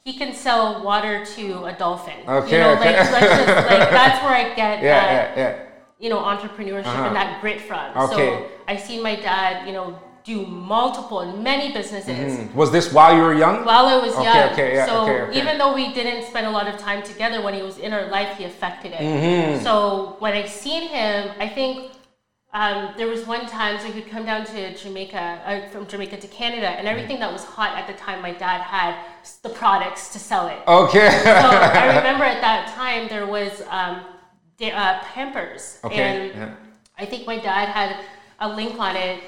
He 0.06 0.18
can 0.18 0.34
sell 0.34 0.84
water 0.84 1.24
to 1.36 1.64
a 1.64 1.72
dolphin. 1.72 2.28
Okay, 2.28 2.52
You 2.52 2.58
know, 2.62 2.74
okay. 2.74 2.92
like, 2.92 2.96
just, 2.98 3.14
like 3.14 3.90
that's 3.90 4.22
where 4.22 4.36
I 4.36 4.54
get 4.54 4.84
Yeah, 4.84 5.00
that, 5.00 5.38
yeah, 5.38 5.44
yeah. 5.44 5.64
you 5.98 6.10
know, 6.10 6.18
entrepreneurship 6.20 6.88
Uh-huh. 6.88 7.08
and 7.08 7.16
that 7.16 7.40
grit 7.40 7.62
from. 7.62 7.86
Okay. 7.96 8.36
So 8.36 8.50
I 8.68 8.78
seen 8.78 9.02
my 9.04 9.16
dad, 9.16 9.68
you 9.68 9.74
know, 9.74 10.00
do 10.24 10.46
multiple 10.46 11.20
and 11.20 11.44
many 11.44 11.74
businesses 11.74 12.50
Was 12.56 12.72
this 12.72 12.94
while 12.94 13.14
you 13.16 13.22
were 13.22 13.34
young? 13.34 13.66
while 13.66 13.88
I 13.88 13.98
was 13.98 14.14
Okay, 14.16 14.24
young. 14.24 14.54
okay, 14.54 14.74
yeah, 14.76 14.86
so 14.86 15.02
okay, 15.04 15.38
even 15.38 15.58
though 15.58 15.74
we 15.74 15.94
didn't 15.94 16.26
spend 16.26 16.48
a 16.48 16.50
lot 16.50 16.68
of 16.68 16.78
time 16.78 17.04
together 17.04 17.42
when 17.42 17.54
he 17.54 17.62
was 17.62 17.78
in 17.78 17.92
our 17.92 18.08
life, 18.08 18.38
he 18.38 18.46
affected 18.46 18.94
it. 18.94 19.02
Mm-hmm. 19.02 19.64
So 19.64 20.16
when 20.20 20.34
I 20.34 20.46
seen 20.46 20.88
him, 20.88 21.32
I 21.40 21.50
think 21.50 21.92
um, 22.54 22.94
there 22.98 23.08
was 23.08 23.26
one 23.26 23.48
time 23.48 23.80
so 23.80 23.92
he'd 23.92 24.08
come 24.08 24.26
down 24.26 24.46
to 24.46 24.76
Jamaica, 24.78 25.42
uh, 25.46 25.70
from 25.70 25.88
Jamaica 25.88 26.18
to 26.18 26.28
Canada, 26.28 26.70
and 26.70 26.88
everything 26.88 27.20
that 27.20 27.32
was 27.32 27.44
hot 27.44 27.78
at 27.78 27.88
the 27.88 27.94
time, 27.94 28.22
my 28.22 28.32
dad 28.32 28.62
had 28.62 28.96
the 29.42 29.50
products 29.50 30.14
to 30.14 30.20
sell 30.20 30.48
it. 30.48 30.60
Okay. 30.68 31.10
So 31.24 31.32
I 31.32 31.98
remember 31.98 32.24
at 32.24 32.42
that 32.42 32.72
time 32.76 33.10
there 33.10 33.26
was 33.26 33.62
um, 33.70 34.06
uh, 34.62 35.00
Pampers, 35.02 35.80
Okay, 35.84 35.96
and 36.02 36.36
yeah. 36.36 36.56
I 36.98 37.06
think 37.06 37.26
my 37.26 37.40
dad 37.40 37.68
had 37.70 37.98
a 38.44 38.56
link 38.56 38.78
on 38.80 38.96
it. 38.96 39.24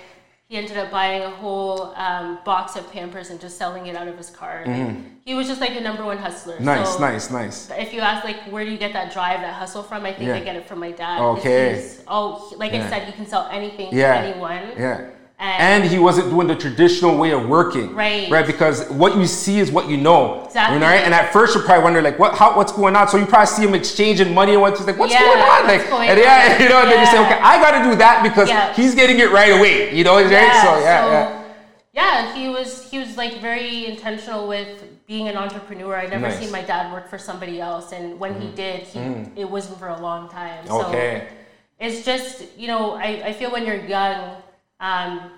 He 0.47 0.57
ended 0.57 0.77
up 0.77 0.91
buying 0.91 1.23
a 1.23 1.29
whole 1.31 1.91
um, 1.95 2.37
box 2.45 2.75
of 2.75 2.91
Pampers 2.91 3.31
and 3.31 3.41
just 3.41 3.57
selling 3.57 3.87
it 3.87 3.95
out 3.95 4.07
of 4.07 4.15
his 4.15 4.29
car. 4.29 4.61
Like, 4.67 4.95
He 5.25 5.33
was 5.33 5.47
just 5.47 5.59
like 5.59 5.73
the 5.73 5.81
number 5.81 6.05
one 6.05 6.19
hustler. 6.19 6.59
Nice, 6.59 6.93
So 6.93 6.99
nice, 6.99 7.31
nice. 7.31 7.69
If 7.71 7.93
you 7.93 8.01
ask 8.01 8.23
like 8.23 8.37
where 8.51 8.63
do 8.63 8.69
you 8.69 8.77
get 8.77 8.93
that 8.93 9.11
drive, 9.11 9.41
that 9.41 9.55
hustle 9.55 9.81
from, 9.81 10.05
I 10.05 10.13
think 10.13 10.27
Yeah. 10.27 10.35
I 10.35 10.41
get 10.41 10.55
it 10.55 10.67
from 10.67 10.79
my 10.79 10.91
dad. 10.91 11.19
Okay. 11.19 11.89
Oh, 12.07 12.53
like 12.57 12.73
Yeah. 12.73 12.85
I 12.85 12.89
said, 12.89 13.07
you 13.07 13.13
can 13.13 13.25
sell 13.25 13.47
anything 13.51 13.89
Yeah. 13.91 14.21
to 14.21 14.27
anyone. 14.27 14.61
Yeah. 14.77 15.09
And, 15.37 15.83
and 15.83 15.91
he 15.91 15.99
wasn't 15.99 16.29
doing 16.29 16.47
the 16.47 16.55
traditional 16.55 17.17
way 17.17 17.31
of 17.31 17.47
working, 17.49 17.93
Right. 17.93 18.31
Right, 18.31 18.47
because 18.47 18.89
what 18.89 19.17
you 19.17 19.25
see 19.25 19.59
is 19.59 19.69
what 19.69 19.89
you 19.89 19.97
know, 19.97 20.45
Exactly. 20.45 20.75
You 20.75 20.79
know, 20.79 20.87
right? 20.87 21.01
And 21.03 21.13
at 21.13 21.33
first 21.33 21.53
you 21.55 21.61
probably 21.61 21.83
wonder 21.83 22.01
like, 22.01 22.17
what, 22.17 22.35
how, 22.35 22.55
what's 22.55 22.71
going 22.71 22.95
on? 22.95 23.09
So 23.09 23.17
you 23.17 23.25
probably 23.25 23.47
see 23.47 23.63
him 23.63 23.75
exchanging 23.75 24.33
money 24.33 24.53
and 24.53 24.61
what's 24.61 24.79
like, 24.87 24.97
what's 24.97 25.11
Yeah, 25.11 25.19
going 25.25 25.39
on? 25.39 25.45
what's 25.45 25.67
Like, 25.67 25.89
going 25.89 26.09
and 26.09 26.19
yeah, 26.19 26.53
on? 26.55 26.61
you 26.63 26.69
know, 26.69 26.81
and 26.83 26.89
then 26.91 26.99
you 27.01 27.05
say, 27.11 27.19
okay, 27.19 27.39
I 27.41 27.59
got 27.61 27.83
to 27.83 27.89
do 27.89 27.95
that 27.97 28.23
because 28.23 28.47
Yeah. 28.47 28.73
he's 28.73 28.95
getting 28.95 29.19
it 29.19 29.29
right 29.31 29.51
away, 29.51 29.93
you 29.93 30.05
know, 30.05 30.15
right? 30.15 30.23
So 30.29 30.39
yeah, 30.39 31.03
so, 31.03 31.11
yeah. 31.11 31.43
yeah, 31.93 32.33
he 32.35 32.47
was 32.49 32.89
he 32.89 32.97
was 32.99 33.17
like 33.17 33.41
very 33.41 33.87
intentional 33.87 34.47
with 34.47 34.83
being 35.05 35.27
an 35.27 35.35
entrepreneur. 35.35 35.95
I 35.97 36.05
never 36.07 36.19
Nice. 36.21 36.35
Mm-hmm. 36.35 36.43
seen 36.43 36.51
my 36.53 36.61
dad 36.61 36.93
work 36.93 37.09
for 37.09 37.17
somebody 37.17 37.59
else, 37.59 37.91
and 37.91 38.17
when 38.19 38.39
he 38.39 38.47
did, 38.55 38.83
he 38.83 38.99
it 39.35 39.49
wasn't 39.49 39.79
for 39.79 39.89
a 39.89 39.99
long 40.01 40.29
time. 40.29 40.65
So 40.65 40.85
Okay. 40.87 41.27
it's 41.79 42.05
just 42.05 42.43
you 42.57 42.67
know 42.67 42.93
I, 42.93 43.21
I 43.29 43.33
feel 43.33 43.51
when 43.51 43.65
you're 43.65 43.83
young, 43.85 44.37
um, 44.79 45.31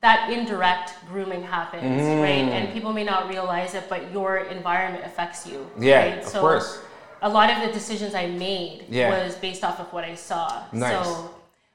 that 0.00 0.30
indirect 0.30 0.94
grooming 1.08 1.42
happens, 1.42 2.02
Mm. 2.02 2.22
right? 2.22 2.48
And 2.54 2.72
people 2.72 2.92
may 2.92 3.04
not 3.04 3.28
realize 3.28 3.74
it, 3.74 3.84
but 3.88 4.12
your 4.12 4.38
environment 4.38 5.04
affects 5.04 5.46
you. 5.46 5.70
Yeah, 5.78 6.14
right? 6.16 6.26
of 6.26 6.32
course. 6.32 6.80
A 7.22 7.28
lot 7.28 7.50
of 7.50 7.62
the 7.64 7.72
decisions 7.72 8.14
I 8.14 8.26
made 8.26 8.86
Yeah. 8.88 9.10
was 9.10 9.36
based 9.36 9.62
off 9.62 9.78
of 9.78 9.92
what 9.92 10.02
I 10.04 10.16
saw. 10.16 10.62
Nice. 10.72 11.06
So, 11.06 11.30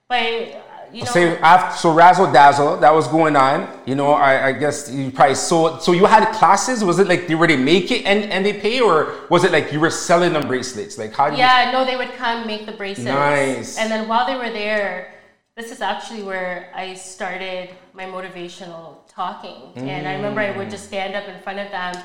but 0.10 0.22
uh, 0.24 0.58
you 0.92 1.04
know, 1.04 1.12
So 1.12 1.22
after 1.42 1.78
so 1.78 1.94
razzle 1.94 2.32
dazzle 2.34 2.78
that 2.78 2.94
was 2.94 3.08
going 3.08 3.38
on, 3.38 3.68
you 3.86 3.96
know. 3.96 4.12
I, 4.12 4.48
I 4.48 4.52
guess 4.52 4.90
you 4.92 5.10
probably 5.12 5.36
saw. 5.36 5.78
So 5.80 5.94
you 5.94 6.06
had 6.06 6.30
classes. 6.34 6.84
Was 6.84 7.00
it 7.00 7.08
like 7.08 7.28
they 7.28 7.36
were 7.36 7.48
they 7.48 7.56
make 7.58 7.92
it 7.92 8.06
and, 8.06 8.26
and 8.32 8.46
they 8.46 8.54
pay, 8.54 8.82
or 8.82 9.14
was 9.30 9.46
it 9.46 9.52
like 9.54 9.72
you 9.72 9.80
were 9.80 9.90
selling 9.90 10.34
them 10.34 10.48
bracelets? 10.48 10.98
Like 10.98 11.14
how 11.14 11.30
do 11.30 11.34
you? 11.36 11.40
Yeah, 11.40 11.72
no, 11.72 11.86
they 11.86 11.96
would 11.96 12.14
come 12.16 12.46
make 12.46 12.66
the 12.66 12.74
bracelets. 12.74 13.06
Nice. 13.08 13.78
And 13.78 13.90
then 13.92 14.08
while 14.10 14.26
they 14.26 14.36
were 14.36 14.52
there, 14.52 15.14
this 15.58 15.72
is 15.72 15.82
actually 15.82 16.22
where 16.22 16.72
I 16.76 16.94
started 16.94 17.72
my 17.92 18.06
motivational 18.06 19.00
talking. 19.08 19.74
And 19.76 20.08
I 20.08 20.14
remember 20.14 20.40
I 20.40 20.56
would 20.56 20.68
mm. 20.68 20.72
just 20.72 20.86
stand 20.86 21.16
up 21.16 21.28
in 21.28 21.42
front 21.42 21.58
of 21.58 21.72
them 21.72 21.96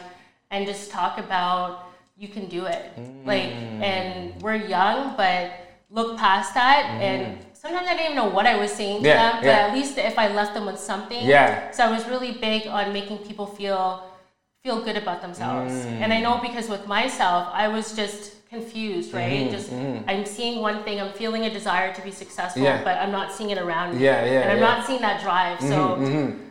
and 0.51 0.67
just 0.67 0.91
talk 0.91 1.19
about 1.19 1.85
you 2.17 2.29
can 2.29 2.47
do 2.47 2.65
it. 2.65 2.93
Like, 3.27 3.51
mm. 3.51 3.83
and 3.83 4.41
we're 4.41 4.57
young, 4.57 5.17
but 5.19 5.53
look 5.91 6.17
past 6.17 6.55
that. 6.55 6.87
Mm. 6.87 7.03
And 7.03 7.47
sometimes 7.53 7.87
I 7.89 7.93
didn't 7.93 8.13
even 8.13 8.17
know 8.17 8.31
what 8.31 8.47
I 8.47 8.57
was 8.57 8.73
saying 8.73 9.03
to 9.03 9.09
Yeah, 9.09 9.33
them, 9.33 9.41
but 9.43 9.47
yeah. 9.47 9.67
at 9.67 9.75
least 9.75 9.99
if 9.99 10.19
I 10.19 10.29
left 10.29 10.55
them 10.55 10.65
with 10.65 10.79
something. 10.79 11.23
Yeah. 11.23 11.71
So 11.73 11.85
I 11.85 11.91
was 11.91 12.09
really 12.09 12.33
big 12.33 12.67
on 12.67 12.91
making 12.95 13.19
people 13.19 13.47
feel 13.47 14.09
feel 14.63 14.81
good 14.81 14.97
about 14.97 15.21
themselves. 15.21 15.75
Mm. 15.75 16.03
And 16.03 16.13
I 16.13 16.21
know 16.21 16.39
because 16.39 16.69
with 16.69 16.87
myself, 16.87 17.49
I 17.53 17.67
was 17.69 17.95
just 17.97 18.37
confused, 18.53 19.15
right? 19.15 19.49
Mm-hmm, 19.51 19.51
just 19.51 19.73
I'm 20.07 20.27
seeing 20.27 20.61
one 20.61 20.85
thing, 20.85 21.01
I'm 21.01 21.13
feeling 21.15 21.45
a 21.47 21.51
desire 21.51 21.93
to 21.95 22.03
be 22.03 22.11
successful, 22.11 22.63
Yeah. 22.63 22.85
but 22.85 22.99
I'm 22.99 23.11
not 23.11 23.33
seeing 23.33 23.51
it 23.51 23.59
around 23.59 23.97
me. 23.97 24.05
Yeah, 24.05 24.25
yeah, 24.25 24.41
And 24.43 24.51
I'm 24.53 24.59
yeah. 24.59 24.65
Mm-hmm, 24.67 24.79
not 24.79 24.87
seeing 24.87 25.01
that 25.01 25.23
drive. 25.23 25.61
So 25.61 25.95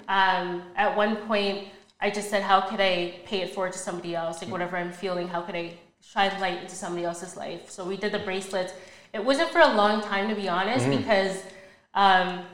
um, 0.08 0.63
at 0.75 0.96
one 0.98 1.15
point, 1.27 1.67
I 2.00 2.10
just 2.10 2.29
said, 2.31 2.41
how 2.41 2.62
could 2.62 2.81
I 2.81 2.96
pay 3.25 3.41
it 3.41 3.53
forward 3.53 3.74
to 3.74 3.79
somebody 3.79 4.15
else? 4.15 4.41
Like 4.41 4.51
whatever 4.51 4.75
I'm 4.77 4.91
feeling, 4.91 5.27
how 5.27 5.41
could 5.41 5.55
I 5.55 5.75
shine 6.01 6.34
light 6.41 6.60
into 6.63 6.75
somebody 6.75 7.05
else's 7.05 7.38
life? 7.38 7.70
So 7.70 7.86
we 7.86 7.98
did 7.98 8.12
the 8.12 8.20
bracelets. 8.20 8.74
It 9.13 9.24
wasn't 9.24 9.50
for 9.51 9.60
a 9.60 9.74
long 9.81 10.01
time, 10.01 10.27
to 10.29 10.36
be 10.36 10.50
honest, 10.50 10.86
Mm-hmm. 10.86 10.98
because. 10.98 11.43
Um, 11.93 12.46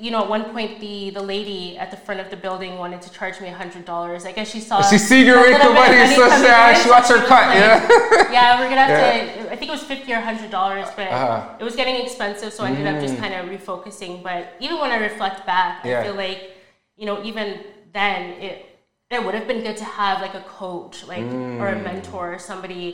you 0.00 0.10
know, 0.10 0.22
at 0.22 0.28
one 0.28 0.44
point, 0.52 0.80
the 0.80 1.10
the 1.10 1.22
lady 1.22 1.76
at 1.78 1.90
the 1.90 1.96
front 1.96 2.20
of 2.20 2.30
the 2.30 2.36
building 2.36 2.78
wanted 2.78 3.02
to 3.02 3.10
charge 3.12 3.40
me 3.40 3.48
a 3.48 3.52
hundred 3.54 3.84
dollars. 3.84 4.24
I 4.24 4.32
guess 4.32 4.50
she 4.50 4.60
saw. 4.60 4.82
She 4.82 4.98
seen 4.98 5.26
your 5.26 5.44
income 5.46 5.74
bit 5.74 5.80
money, 5.82 6.14
so 6.14 6.24
in, 6.26 6.76
she 6.82 6.88
wants 6.90 7.08
her 7.10 7.18
cut, 7.26 7.48
like, 7.48 7.58
yeah. 7.58 8.32
yeah, 8.36 8.60
we're 8.60 8.68
gonna 8.68 8.80
have 8.86 8.90
Yeah. 8.90 9.44
to. 9.44 9.52
I 9.52 9.56
think 9.56 9.68
it 9.70 9.74
was 9.78 9.82
fifty 9.84 10.12
or 10.12 10.20
hundred 10.20 10.50
dollars, 10.50 10.88
but 10.96 11.08
Uh-huh. 11.08 11.26
Mm. 11.56 11.60
it 11.60 11.64
was 11.64 11.76
getting 11.76 11.96
expensive, 12.04 12.52
so 12.52 12.64
I 12.64 12.68
ended 12.70 12.86
up 12.86 13.00
just 13.00 13.18
kind 13.18 13.34
of 13.34 13.46
refocusing. 13.46 14.22
But 14.22 14.54
even 14.60 14.78
when 14.78 14.90
I 14.90 14.96
reflect 14.96 15.44
back, 15.46 15.84
Yeah. 15.84 16.00
I 16.00 16.04
feel 16.04 16.14
like, 16.14 16.40
you 16.96 17.06
know, 17.06 17.22
even 17.22 17.60
then, 17.92 18.20
it 18.40 18.68
it 19.10 19.22
would 19.22 19.34
have 19.34 19.46
been 19.46 19.62
good 19.62 19.76
to 19.76 19.84
have 19.84 20.20
like 20.22 20.34
a 20.34 20.40
coach, 20.60 21.04
like 21.06 21.20
or 21.60 21.68
a 21.68 21.76
Mm. 21.76 21.84
mentor, 21.84 22.34
or 22.34 22.38
somebody. 22.38 22.86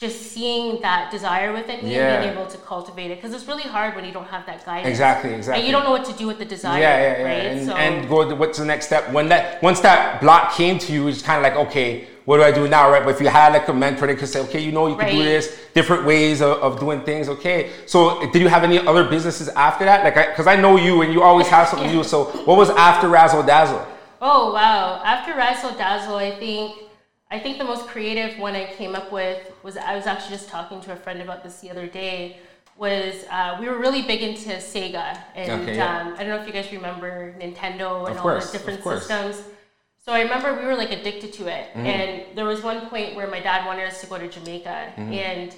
Just 0.00 0.32
seeing 0.32 0.80
that 0.80 1.10
desire 1.10 1.52
within 1.52 1.84
me 1.84 1.94
Yeah. 1.94 2.14
and 2.14 2.24
being 2.24 2.34
able 2.34 2.50
to 2.50 2.56
cultivate 2.56 3.10
it, 3.10 3.16
because 3.16 3.34
it's 3.34 3.46
really 3.46 3.64
hard 3.64 3.94
when 3.94 4.06
you 4.06 4.12
don't 4.12 4.28
have 4.28 4.46
that 4.46 4.64
guidance. 4.64 4.88
Exactly, 4.88 5.34
exactly. 5.34 5.60
And 5.60 5.66
you 5.66 5.72
don't 5.74 5.84
know 5.84 5.90
what 5.90 6.06
to 6.06 6.14
do 6.14 6.26
with 6.26 6.38
the 6.38 6.46
desire, 6.46 6.80
Yeah, 6.80 6.96
yeah, 6.96 7.18
yeah. 7.18 7.24
right? 7.24 7.46
And, 7.52 7.66
so, 7.66 7.74
and 7.76 8.08
go 8.08 8.26
to 8.26 8.34
what's 8.34 8.58
the 8.58 8.64
next 8.64 8.86
step? 8.86 9.12
When 9.12 9.28
that 9.28 9.62
once 9.62 9.80
that 9.80 10.22
block 10.22 10.54
came 10.54 10.78
to 10.78 10.90
you, 10.94 11.06
it's 11.08 11.20
kind 11.20 11.36
of 11.36 11.42
like, 11.42 11.68
okay, 11.68 12.06
what 12.24 12.38
do 12.38 12.44
I 12.44 12.50
do 12.50 12.66
now, 12.66 12.90
right? 12.90 13.04
But 13.04 13.10
if 13.16 13.20
you 13.20 13.28
had 13.28 13.52
like 13.52 13.68
a 13.68 13.74
mentor 13.74 14.06
that 14.06 14.16
could 14.16 14.28
say, 14.28 14.40
okay, 14.40 14.60
you 14.60 14.72
know, 14.72 14.86
you 14.86 14.96
can 14.96 15.10
do 15.14 15.22
this, 15.22 15.54
different 15.74 16.06
ways 16.06 16.40
of, 16.40 16.52
of 16.66 16.80
doing 16.80 17.02
things. 17.02 17.28
Okay, 17.28 17.68
so 17.84 18.20
did 18.32 18.40
you 18.40 18.48
have 18.48 18.64
any 18.64 18.78
other 18.78 19.04
businesses 19.06 19.50
after 19.50 19.84
that? 19.84 20.02
Like, 20.02 20.14
because 20.14 20.46
I, 20.46 20.56
know 20.56 20.78
you 20.78 21.02
and 21.02 21.12
you 21.12 21.22
always 21.22 21.48
have 21.48 21.68
something 21.68 21.90
new. 21.90 22.04
So 22.14 22.24
what 22.46 22.56
was 22.56 22.70
after 22.70 23.06
Razzle 23.08 23.42
Dazzle? 23.42 23.86
Oh 24.22 24.54
wow! 24.54 25.02
After 25.04 25.34
Razzle 25.36 25.72
Dazzle, 25.76 26.16
I 26.16 26.38
think 26.38 26.89
I 27.30 27.38
think 27.38 27.58
the 27.58 27.64
most 27.64 27.86
creative 27.86 28.38
one 28.38 28.54
I 28.56 28.66
came 28.72 28.94
up 28.96 29.12
with 29.12 29.52
was 29.62 29.76
I 29.76 29.94
was 29.94 30.06
actually 30.06 30.36
just 30.36 30.48
talking 30.48 30.80
to 30.82 30.92
a 30.92 30.96
friend 30.96 31.20
about 31.22 31.44
this 31.44 31.60
the 31.60 31.70
other 31.70 31.86
day. 31.86 32.38
Was 32.76 33.24
uh, 33.30 33.56
we 33.60 33.68
were 33.68 33.78
really 33.78 34.02
big 34.02 34.22
into 34.22 34.48
Sega, 34.50 35.18
and 35.34 35.62
Okay, 35.62 35.76
yeah. 35.76 36.00
um, 36.00 36.14
I 36.14 36.24
don't 36.24 36.28
know 36.30 36.40
if 36.40 36.46
you 36.46 36.52
guys 36.52 36.72
remember 36.72 37.34
Nintendo 37.38 38.06
and 38.06 38.10
Of 38.12 38.16
all 38.16 38.22
course, 38.22 38.50
the 38.50 38.58
different 38.58 38.82
systems. 38.82 39.42
So 40.02 40.12
I 40.12 40.22
remember 40.22 40.54
we 40.58 40.64
were 40.64 40.74
like 40.76 40.90
addicted 40.90 41.32
to 41.34 41.46
it, 41.46 41.68
Mm-hmm. 41.74 41.86
and 41.86 42.36
there 42.36 42.46
was 42.46 42.62
one 42.62 42.86
point 42.88 43.14
where 43.16 43.26
my 43.26 43.38
dad 43.40 43.66
wanted 43.66 43.86
us 43.86 44.00
to 44.00 44.06
go 44.06 44.16
to 44.18 44.28
Jamaica, 44.28 44.94
Mm-hmm. 44.96 45.12
and 45.12 45.54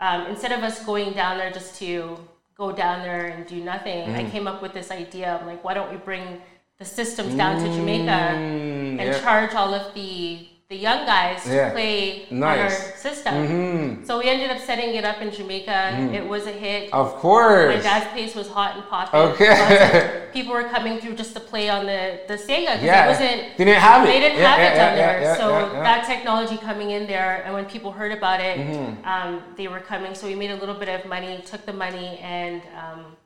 um, 0.00 0.26
instead 0.26 0.52
of 0.52 0.62
us 0.62 0.84
going 0.84 1.14
down 1.14 1.38
there 1.38 1.50
just 1.50 1.74
to 1.80 2.18
go 2.56 2.70
down 2.70 3.02
there 3.02 3.26
and 3.28 3.46
do 3.46 3.64
nothing, 3.64 4.06
Mm-hmm. 4.08 4.26
I 4.26 4.30
came 4.30 4.46
up 4.46 4.60
with 4.60 4.74
this 4.74 4.90
idea. 4.90 5.38
I'm 5.40 5.46
like, 5.46 5.64
why 5.64 5.72
don't 5.74 5.90
we 5.90 5.96
bring 5.96 6.42
the 6.78 6.84
systems 6.84 7.34
down 7.34 7.62
to 7.62 7.68
Jamaica 7.76 8.18
Mm, 8.36 9.00
and 9.00 9.06
yeah. 9.08 9.20
charge 9.20 9.54
all 9.54 9.72
of 9.74 9.94
the 9.94 10.46
the 10.68 10.76
young 10.76 11.06
guys 11.06 11.44
to 11.44 11.54
Yeah. 11.54 11.70
play 11.70 12.26
on 12.30 12.40
Nice. 12.40 12.60
our 12.60 12.70
system? 12.98 13.34
Mhm. 13.34 14.06
So 14.06 14.18
we 14.18 14.28
ended 14.28 14.50
up 14.50 14.58
setting 14.58 14.94
it 14.94 15.02
up 15.02 15.22
in 15.22 15.30
Jamaica. 15.32 16.10
It 16.12 16.28
was 16.28 16.46
a 16.46 16.52
hit. 16.52 16.92
Of 16.92 17.14
course. 17.16 17.74
My 17.76 17.80
dad's 17.80 18.08
place 18.12 18.34
was 18.34 18.48
hot 18.50 18.74
and 18.76 18.86
popping. 18.86 19.18
Okay. 19.18 20.26
People 20.34 20.52
were 20.52 20.64
coming 20.68 21.00
through 21.00 21.14
just 21.14 21.32
to 21.32 21.40
play 21.40 21.70
on 21.70 21.86
the 21.86 22.20
the 22.28 22.34
Sega 22.36 22.72
because 22.76 22.82
Yeah. 22.82 23.04
it 23.04 23.08
wasn't. 23.08 23.40
They 23.56 23.64
didn't 23.64 23.80
have 23.80 24.04
it. 24.04 24.08
They 24.12 24.20
didn't 24.20 24.38
Yeah, 24.40 24.56
have 24.56 24.60
it 24.60 24.76
down 24.76 24.94
there. 24.96 25.36
so 25.36 25.46
that 25.88 26.04
technology 26.04 26.58
coming 26.58 26.90
in 26.90 27.06
there, 27.06 27.40
and 27.46 27.54
when 27.54 27.64
people 27.64 27.90
heard 28.00 28.12
about 28.12 28.40
it, 28.40 28.58
Mm-hmm. 28.58 29.08
um, 29.12 29.30
they 29.56 29.68
were 29.68 29.80
coming. 29.80 30.14
So 30.14 30.26
we 30.26 30.34
made 30.34 30.50
a 30.50 30.56
little 30.62 30.74
bit 30.82 30.90
of 30.90 31.06
money, 31.06 31.32
took 31.50 31.64
the 31.64 31.72
money, 31.72 32.20
and 32.22 32.60
um, 32.82 33.16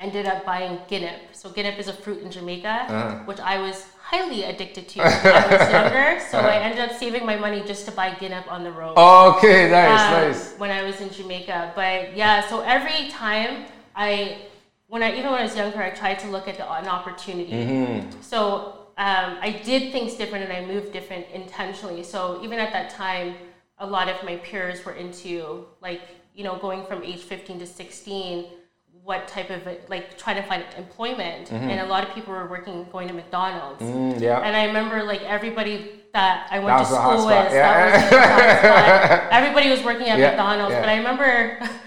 ended 0.00 0.26
up 0.26 0.44
buying 0.44 0.78
Guinnep. 0.90 1.20
So 1.30 1.48
Guinnep 1.50 1.78
is 1.78 1.86
a 1.86 1.92
fruit 2.02 2.20
in 2.24 2.30
Jamaica, 2.32 2.74
Uh-huh. 2.88 3.14
which 3.28 3.38
I 3.38 3.58
was 3.66 3.86
highly 4.12 4.44
addicted 4.44 4.88
to 4.88 4.98
when 4.98 5.08
I 5.08 5.56
was 5.56 5.72
younger. 5.78 6.20
So 6.30 6.38
I 6.38 6.56
ended 6.56 6.80
up 6.80 6.92
saving 6.98 7.24
my 7.24 7.36
money 7.36 7.62
just 7.64 7.86
to 7.86 7.92
buy 7.92 8.10
Guinnep 8.10 8.46
on 8.46 8.62
the 8.62 8.70
road 8.70 8.94
Okay, 8.96 9.70
nice, 9.70 10.00
um, 10.00 10.28
nice. 10.28 10.54
when 10.58 10.70
I 10.70 10.82
was 10.82 11.00
in 11.00 11.10
Jamaica. 11.10 11.72
But 11.74 12.16
yeah, 12.16 12.46
so 12.46 12.60
every 12.60 13.08
time 13.08 13.64
I, 13.96 14.38
when 14.88 15.02
I 15.02 15.12
even 15.12 15.30
when 15.30 15.40
I 15.40 15.44
was 15.44 15.56
younger, 15.56 15.82
I 15.82 15.90
tried 15.90 16.18
to 16.20 16.28
look 16.28 16.46
at 16.46 16.58
the, 16.58 16.70
an 16.70 16.88
opportunity. 16.88 17.52
Mm-hmm. 17.52 18.20
So 18.20 18.78
um, 18.98 19.38
I 19.40 19.60
did 19.64 19.92
things 19.92 20.14
different 20.14 20.44
and 20.44 20.52
I 20.52 20.66
moved 20.66 20.92
different 20.92 21.26
intentionally. 21.32 22.02
So 22.02 22.40
even 22.44 22.58
at 22.58 22.72
that 22.72 22.90
time, 22.90 23.34
a 23.78 23.86
lot 23.86 24.08
of 24.08 24.22
my 24.24 24.36
peers 24.36 24.84
were 24.84 24.92
into 24.92 25.64
like 25.80 26.02
you 26.34 26.44
know 26.44 26.58
going 26.58 26.84
from 26.84 27.02
age 27.02 27.20
15 27.20 27.60
to 27.60 27.66
16 27.66 28.44
what 29.04 29.26
type 29.26 29.50
of 29.50 29.66
like 29.88 30.16
trying 30.16 30.36
to 30.36 30.42
find 30.42 30.64
employment 30.76 31.50
and 31.50 31.80
a 31.80 31.86
lot 31.86 32.06
of 32.06 32.14
people 32.14 32.32
were 32.32 32.46
working 32.46 32.86
going 32.92 33.08
to 33.08 33.14
mcdonald's 33.14 33.82
Mm, 33.82 34.20
yeah. 34.20 34.38
and 34.40 34.56
I 34.56 34.66
remember 34.66 35.02
like 35.02 35.22
everybody 35.22 36.00
that 36.12 36.46
I 36.50 36.58
went 36.58 36.68
That 36.68 36.78
to 36.78 36.94
school 36.94 37.26
with, 37.26 37.52
yeah. 37.52 37.52
that 37.52 38.02
was 38.02 38.10
the 38.10 38.18
hot 38.20 39.18
spot. 39.22 39.32
Everybody 39.32 39.70
was 39.70 39.82
working 39.82 40.08
at 40.08 40.18
Yeah, 40.18 40.28
McDonald's, 40.30 40.72
yeah. 40.72 40.80
but 40.80 40.88
I 40.88 40.96
remember. 40.98 41.58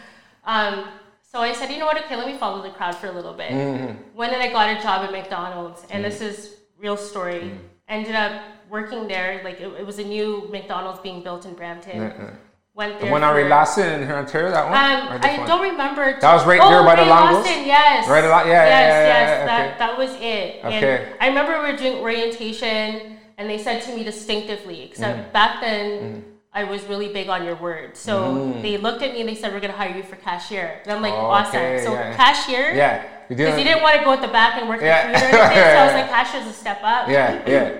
Um, 0.47 0.87
so 1.23 1.39
I 1.41 1.53
said, 1.53 1.71
you 1.71 1.79
know 1.79 1.87
what? 1.87 1.97
Okay, 2.05 2.15
let 2.15 2.27
me 2.27 2.37
follow 2.37 2.61
the 2.61 2.69
crowd 2.69 2.95
for 2.95 3.07
a 3.07 3.11
little 3.11 3.33
bit. 3.33 3.49
Mm-hmm. 3.49 3.93
When 4.13 4.29
did 4.29 4.39
I 4.41 4.51
got 4.51 4.77
a 4.77 4.81
job 4.81 5.03
at 5.05 5.11
McDonald's? 5.11 5.83
And 5.89 6.05
this 6.05 6.21
is 6.21 6.57
real 6.77 6.95
story. 6.95 7.39
Mm. 7.41 7.57
Ended 7.89 8.13
up 8.15 8.43
working 8.69 9.07
there. 9.07 9.41
Like 9.43 9.59
it, 9.59 9.69
it 9.79 9.83
was 9.85 9.97
a 9.97 10.03
new 10.03 10.47
McDonald's 10.51 10.99
being 10.99 11.23
built 11.23 11.45
in 11.47 11.55
Brampton. 11.55 12.37
Went 12.75 12.99
The 12.99 13.05
there. 13.05 13.11
one 13.13 13.23
on 13.23 13.33
for- 13.33 13.37
Ray 13.41 13.47
Lawson 13.47 14.03
in 14.03 14.11
Ontario, 14.11 14.51
that 14.51 14.65
one? 14.65 14.73
um, 14.73 15.19
I 15.23 15.37
one? 15.37 15.47
don't 15.47 15.61
remember. 15.61 16.19
That 16.19 16.33
was 16.33 16.45
right 16.45 16.59
oh, 16.61 16.69
there 16.69 16.83
by 16.83 16.95
the 16.97 17.03
Ray 17.03 17.07
Longos? 17.07 17.33
Lawson, 17.35 17.65
yes. 17.65 18.09
Right 18.09 18.23
along- 18.25 18.47
yeah, 18.47 18.51
yeah, 18.51 18.65
yes, 18.67 18.67
yeah, 18.67 18.99
yeah, 18.99 19.07
yes. 19.07 19.29
yeah, 19.39 19.45
that, 19.45 19.65
okay. 19.69 19.77
that 19.79 19.97
was 19.97 20.11
it. 20.15 20.65
Okay. 20.65 21.05
And 21.11 21.15
I 21.21 21.27
remember 21.27 21.63
we 21.63 21.71
were 21.71 21.77
doing 21.77 21.95
orientation, 21.99 23.17
and 23.37 23.49
they 23.49 23.57
said 23.59 23.81
to 23.83 23.95
me 23.95 24.03
distinctively, 24.03 24.83
except 24.83 25.17
Mm. 25.29 25.31
back 25.31 25.61
then. 25.61 26.25
I 26.57 26.63
was 26.63 26.85
really 26.85 27.09
big 27.11 27.27
on 27.27 27.43
your 27.43 27.55
word. 27.57 27.97
So 27.97 28.13
Mm. 28.31 28.61
they 28.61 28.77
looked 28.77 29.01
at 29.03 29.11
me 29.11 29.19
and 29.19 29.27
they 29.27 29.35
said, 29.35 29.51
We're 29.51 29.59
going 29.59 29.73
to 29.73 29.77
hire 29.77 29.93
you 29.93 30.03
for 30.03 30.15
cashier. 30.15 30.79
And 30.85 30.93
I'm 30.93 31.01
like, 31.01 31.11
Oh, 31.13 31.25
Awesome. 31.27 31.57
okay, 31.59 31.83
So 31.83 31.91
yeah. 31.91 32.15
cashier? 32.15 32.71
Yeah. 32.73 33.03
Because 33.27 33.57
you 33.59 33.65
didn't 33.65 33.83
want 33.83 33.99
to 33.99 34.05
go 34.05 34.13
at 34.13 34.21
the 34.21 34.29
back 34.29 34.57
and 34.57 34.69
work 34.69 34.79
Yeah. 34.81 35.11
the 35.11 35.19
food 35.19 35.33
or 35.35 35.37
anything. 35.41 35.63
So 35.63 35.77
I 35.81 35.85
was 35.85 35.93
like, 35.95 36.09
cashier's 36.15 36.47
a 36.47 36.53
step 36.53 36.79
up. 36.81 37.09
Yeah, 37.09 37.41
yeah. 37.45 37.71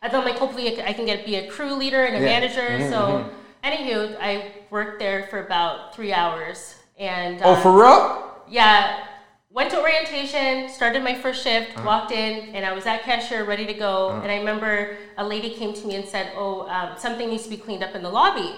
I 0.00 0.08
thought 0.08 0.24
like 0.24 0.38
hopefully 0.38 0.82
I 0.82 0.94
can 0.94 1.04
get 1.04 1.26
be 1.26 1.34
a 1.36 1.48
crew 1.48 1.74
leader 1.74 2.02
and 2.02 2.16
a 2.16 2.20
Yeah. 2.20 2.40
manager. 2.40 2.62
Mhm, 2.80 2.88
so 2.88 3.28
anywho, 3.64 4.16
I 4.20 4.52
worked 4.70 4.98
there 4.98 5.26
for 5.30 5.40
about 5.44 5.94
three 5.94 6.12
hours. 6.12 6.76
And 6.98 7.40
Oh, 7.42 7.52
uh, 7.52 7.56
for 7.62 7.72
real? 7.72 8.42
yeah, 8.48 9.04
went 9.50 9.70
to 9.70 9.80
orientation, 9.80 10.68
started 10.68 11.02
my 11.02 11.14
first 11.14 11.42
shift, 11.44 11.76
Uh-huh. 11.76 11.86
walked 11.86 12.12
in, 12.12 12.54
and 12.54 12.64
I 12.66 12.72
was 12.72 12.86
at 12.86 13.02
cashier 13.02 13.44
ready 13.44 13.66
to 13.66 13.74
go. 13.74 14.20
And 14.22 14.30
I 14.30 14.36
remember 14.38 14.96
a 15.16 15.24
lady 15.24 15.50
came 15.50 15.72
to 15.74 15.86
me 15.86 15.94
and 15.96 16.06
said, 16.06 16.32
"Oh, 16.36 16.66
um, 16.68 16.96
something 16.96 17.28
needs 17.28 17.44
to 17.44 17.50
be 17.50 17.56
cleaned 17.56 17.82
up 17.82 17.94
in 17.94 18.02
the 18.02 18.10
lobby." 18.10 18.50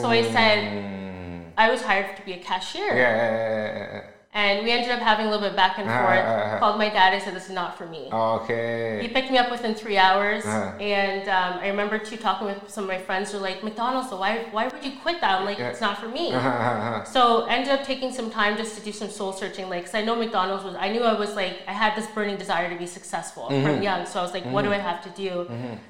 So 0.00 0.08
I 0.10 0.22
said, 0.22 1.52
"I 1.56 1.70
was 1.70 1.82
hired 1.82 2.16
to 2.16 2.22
be 2.22 2.32
a 2.34 2.38
cashier." 2.38 2.90
Mm. 2.90 2.96
Yeah, 2.96 4.00
And 4.32 4.62
we 4.64 4.70
ended 4.70 4.92
up 4.92 5.00
having 5.00 5.26
a 5.26 5.30
little 5.30 5.44
bit 5.48 5.56
back 5.56 5.78
and 5.78 5.88
Uh-huh, 5.88 6.06
forth. 6.06 6.18
uh-huh. 6.24 6.58
Called 6.60 6.78
my 6.78 6.88
dad 6.88 7.12
and 7.14 7.20
said, 7.22 7.34
"This 7.34 7.46
is 7.46 7.50
not 7.62 7.76
for 7.76 7.86
me." 7.86 8.08
Okay. 8.12 9.00
He 9.02 9.08
picked 9.08 9.28
me 9.28 9.38
up 9.38 9.50
within 9.50 9.74
three 9.74 9.98
hours, 9.98 10.46
Uh-huh. 10.46 10.78
and 10.78 11.28
um, 11.28 11.58
I 11.60 11.66
remember 11.66 11.98
too 11.98 12.16
talking 12.16 12.46
with 12.46 12.60
some 12.70 12.84
of 12.84 12.88
my 12.88 12.98
friends. 12.98 13.32
Who 13.32 13.38
were 13.38 13.42
like, 13.50 13.64
"McDonald's, 13.64 14.08
so 14.10 14.16
why 14.18 14.46
why 14.52 14.68
would 14.68 14.84
you 14.84 14.92
quit 15.02 15.20
that?" 15.20 15.40
I'm 15.40 15.44
like, 15.46 15.58
"It's 15.58 15.80
not 15.80 15.98
for 15.98 16.06
me." 16.08 16.32
Uh-huh. 16.32 17.02
So 17.02 17.46
ended 17.46 17.70
up 17.76 17.82
taking 17.84 18.12
some 18.12 18.30
time 18.30 18.56
just 18.56 18.76
to 18.78 18.84
do 18.84 18.92
some 18.92 19.10
soul 19.10 19.32
searching, 19.32 19.68
like, 19.68 19.86
cause 19.86 19.96
I 19.96 20.02
know 20.04 20.14
McDonald's 20.14 20.62
was. 20.62 20.76
I 20.76 20.88
knew 20.92 21.02
I 21.02 21.14
was 21.18 21.34
like, 21.34 21.54
I 21.66 21.72
had 21.72 21.96
this 21.96 22.06
burning 22.14 22.36
desire 22.36 22.68
to 22.70 22.76
be 22.76 22.86
successful 22.86 23.48
Mm-hmm. 23.50 23.66
from 23.66 23.82
young. 23.82 24.06
So 24.06 24.20
I 24.20 24.22
was 24.22 24.32
like, 24.32 24.44
what 24.54 24.62
do 24.64 24.72
I 24.72 24.78
have 24.78 25.02
to 25.08 25.10
do? 25.24 25.32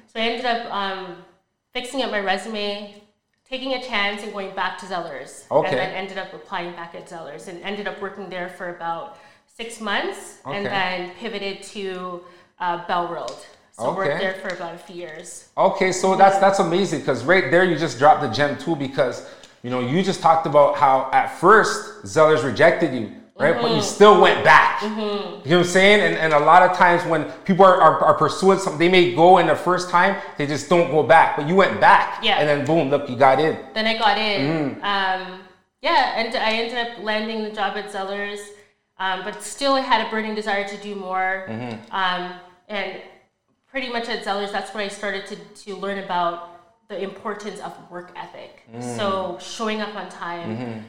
So 0.07 0.19
I 0.19 0.23
ended 0.29 0.45
up 0.47 0.61
um, 0.73 1.17
fixing 1.73 2.01
up 2.01 2.09
my 2.09 2.19
resume, 2.19 2.95
taking 3.51 3.73
a 3.73 3.81
chance, 3.83 4.23
and 4.23 4.31
going 4.31 4.55
back 4.55 4.77
to 4.79 4.85
Zellers. 4.85 5.43
Okay. 5.51 5.67
And 5.67 5.77
then 5.77 5.91
ended 5.91 6.17
up 6.17 6.33
applying 6.33 6.71
back 6.71 6.95
at 6.95 7.09
Zellers, 7.09 7.49
and 7.49 7.61
ended 7.61 7.85
up 7.87 8.01
working 8.01 8.29
there 8.29 8.47
for 8.47 8.69
about 8.75 9.17
six 9.45 9.81
months, 9.81 10.39
and 10.45 10.65
then 10.65 11.11
pivoted 11.19 11.61
to 11.61 12.21
uh, 12.59 12.87
Bell 12.87 13.09
World. 13.09 13.45
So 13.73 13.87
Okay. 13.87 13.97
worked 13.97 14.19
there 14.21 14.33
for 14.35 14.55
about 14.55 14.75
a 14.75 14.77
few 14.77 14.95
years. 14.95 15.49
Okay, 15.57 15.91
so 15.91 16.15
that's 16.15 16.37
that's 16.39 16.59
amazing 16.59 16.99
because 16.99 17.23
right 17.25 17.51
there 17.51 17.63
you 17.63 17.77
just 17.77 17.97
dropped 17.99 18.21
the 18.21 18.29
gem 18.29 18.57
too 18.57 18.75
because 18.75 19.27
you 19.63 19.69
know 19.69 19.79
you 19.79 20.01
just 20.03 20.21
talked 20.21 20.45
about 20.45 20.75
how 20.77 21.09
at 21.11 21.27
first 21.39 22.03
Zellers 22.03 22.43
rejected 22.43 22.93
you, 22.93 23.11
right? 23.41 23.61
But 23.61 23.71
you 23.75 23.81
still 23.81 24.21
went 24.21 24.43
back. 24.43 24.81
You 24.81 24.89
know 24.89 25.41
what 25.43 25.51
I'm 25.51 25.63
saying? 25.63 26.01
And, 26.01 26.15
and 26.15 26.33
a 26.33 26.39
lot 26.39 26.61
of 26.61 26.77
times 26.77 27.03
when 27.05 27.25
people 27.45 27.65
are, 27.65 27.81
are, 27.81 27.99
are 28.05 28.13
pursuing 28.13 28.59
something, 28.59 28.79
they 28.79 28.89
may 28.89 29.13
go 29.15 29.37
in 29.39 29.47
the 29.47 29.55
first 29.55 29.89
time, 29.89 30.21
they 30.37 30.47
just 30.47 30.69
don't 30.69 30.91
go 30.91 31.03
back. 31.03 31.35
But 31.37 31.47
you 31.47 31.55
went 31.55 31.79
back. 31.79 32.23
Yeah. 32.23 32.39
And 32.39 32.47
then 32.47 32.65
boom, 32.65 32.89
look, 32.89 33.09
you 33.09 33.15
got 33.15 33.39
in. 33.39 33.57
Then 33.73 33.87
I 33.87 33.97
got 33.97 34.17
in. 34.17 34.41
Mm-hmm. 34.41 34.83
Um, 34.83 35.41
yeah, 35.81 36.13
and 36.17 36.35
I 36.35 36.51
ended 36.53 36.77
up 36.77 37.03
landing 37.03 37.43
the 37.43 37.51
job 37.51 37.75
at 37.75 37.91
Zellers, 37.91 38.39
um, 38.99 39.23
but 39.23 39.41
still 39.41 39.73
I 39.73 39.81
had 39.81 40.05
a 40.05 40.09
burning 40.11 40.35
desire 40.35 40.67
to 40.67 40.77
do 40.77 40.93
more. 40.93 41.47
Mm-hmm. 41.49 41.95
Um, 41.95 42.33
and 42.69 43.01
pretty 43.67 43.89
much 43.91 44.07
at 44.07 44.23
Zellers, 44.23 44.51
that's 44.51 44.73
where 44.73 44.83
I 44.83 44.89
started 44.89 45.25
to, 45.27 45.35
to 45.35 45.75
learn 45.75 45.97
about 45.97 46.87
the 46.87 47.01
importance 47.01 47.59
of 47.61 47.73
work 47.89 48.11
ethic. 48.15 48.63
Mm. 48.71 48.97
So 48.97 49.37
showing 49.39 49.81
up 49.81 49.95
on 49.95 50.09
time, 50.09 50.57
Mm-hmm. 50.57 50.79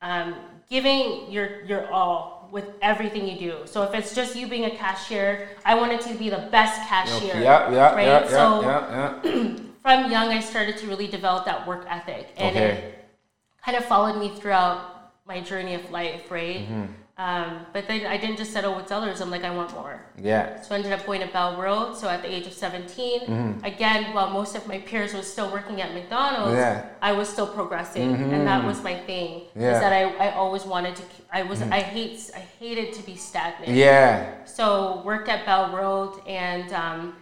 um, 0.00 0.34
giving 0.70 1.30
your 1.30 1.64
your 1.64 1.90
all 1.90 2.48
with 2.50 2.66
everything 2.80 3.26
you 3.28 3.38
do. 3.38 3.56
So 3.66 3.82
if 3.82 3.94
it's 3.94 4.14
just 4.14 4.34
you 4.34 4.48
being 4.48 4.64
a 4.64 4.70
cashier, 4.70 5.48
I 5.64 5.74
wanted 5.74 6.00
to 6.02 6.14
be 6.14 6.30
the 6.30 6.48
best 6.50 6.80
cashier. 6.88 7.34
Yeah, 7.36 7.70
yeah, 7.70 7.94
right? 7.94 8.06
yeah, 8.06 8.28
so 8.28 8.60
yeah, 8.62 9.20
yeah, 9.24 9.54
from 9.82 10.10
young, 10.10 10.28
I 10.28 10.40
started 10.40 10.76
to 10.78 10.86
really 10.86 11.06
develop 11.06 11.44
that 11.44 11.66
work 11.66 11.84
ethic, 11.88 12.28
and 12.36 12.56
Okay. 12.56 12.70
it 12.70 13.08
kind 13.64 13.76
of 13.76 13.84
followed 13.84 14.18
me 14.18 14.30
throughout 14.30 15.12
my 15.26 15.40
journey 15.40 15.74
of 15.74 15.90
life, 15.90 16.30
right? 16.30 16.60
Mm-hmm. 16.60 16.84
Um, 17.20 17.66
but 17.74 17.86
then 17.86 18.06
I 18.06 18.16
didn't 18.16 18.38
just 18.38 18.52
settle 18.56 18.74
with 18.76 18.86
Zellers. 18.86 19.20
I'm 19.20 19.30
like, 19.30 19.44
I 19.44 19.54
want 19.54 19.70
more. 19.74 20.00
yeah. 20.30 20.62
So 20.62 20.74
I 20.74 20.78
ended 20.78 20.92
up 20.92 21.04
going 21.04 21.20
to 21.20 21.26
Bell 21.26 21.58
World. 21.58 21.88
So 22.00 22.08
at 22.08 22.22
the 22.22 22.32
age 22.36 22.46
of 22.46 22.54
17, 22.54 23.20
Mm-hmm. 23.20 23.64
again, 23.72 24.14
while 24.14 24.30
most 24.30 24.52
of 24.56 24.66
my 24.66 24.78
peers 24.78 25.12
were 25.12 25.20
still 25.34 25.50
working 25.52 25.82
at 25.82 25.92
McDonald's, 25.92 26.54
Yeah. 26.56 26.86
I 27.02 27.12
was 27.12 27.28
still 27.28 27.46
progressing, 27.46 28.14
and 28.32 28.46
that 28.46 28.64
was 28.64 28.82
my 28.82 28.94
thing. 29.10 29.30
Yeah. 29.54 29.62
Mm-hmm. 29.62 29.74
Is 29.74 29.80
that 29.84 29.92
I, 29.92 30.02
I 30.26 30.34
always 30.42 30.64
wanted 30.64 30.96
to. 30.96 31.02
I 31.32 31.42
was 31.42 31.60
I 31.62 31.80
hate 31.80 32.30
I 32.34 32.42
hated 32.62 32.94
to 32.94 33.02
be 33.10 33.16
stagnant. 33.16 33.72
Yeah. 33.76 34.44
So 34.46 35.02
worked 35.04 35.28
at 35.28 35.44
Bell 35.44 35.64
World 35.74 36.22
and 36.26 36.72
um, 36.72 37.14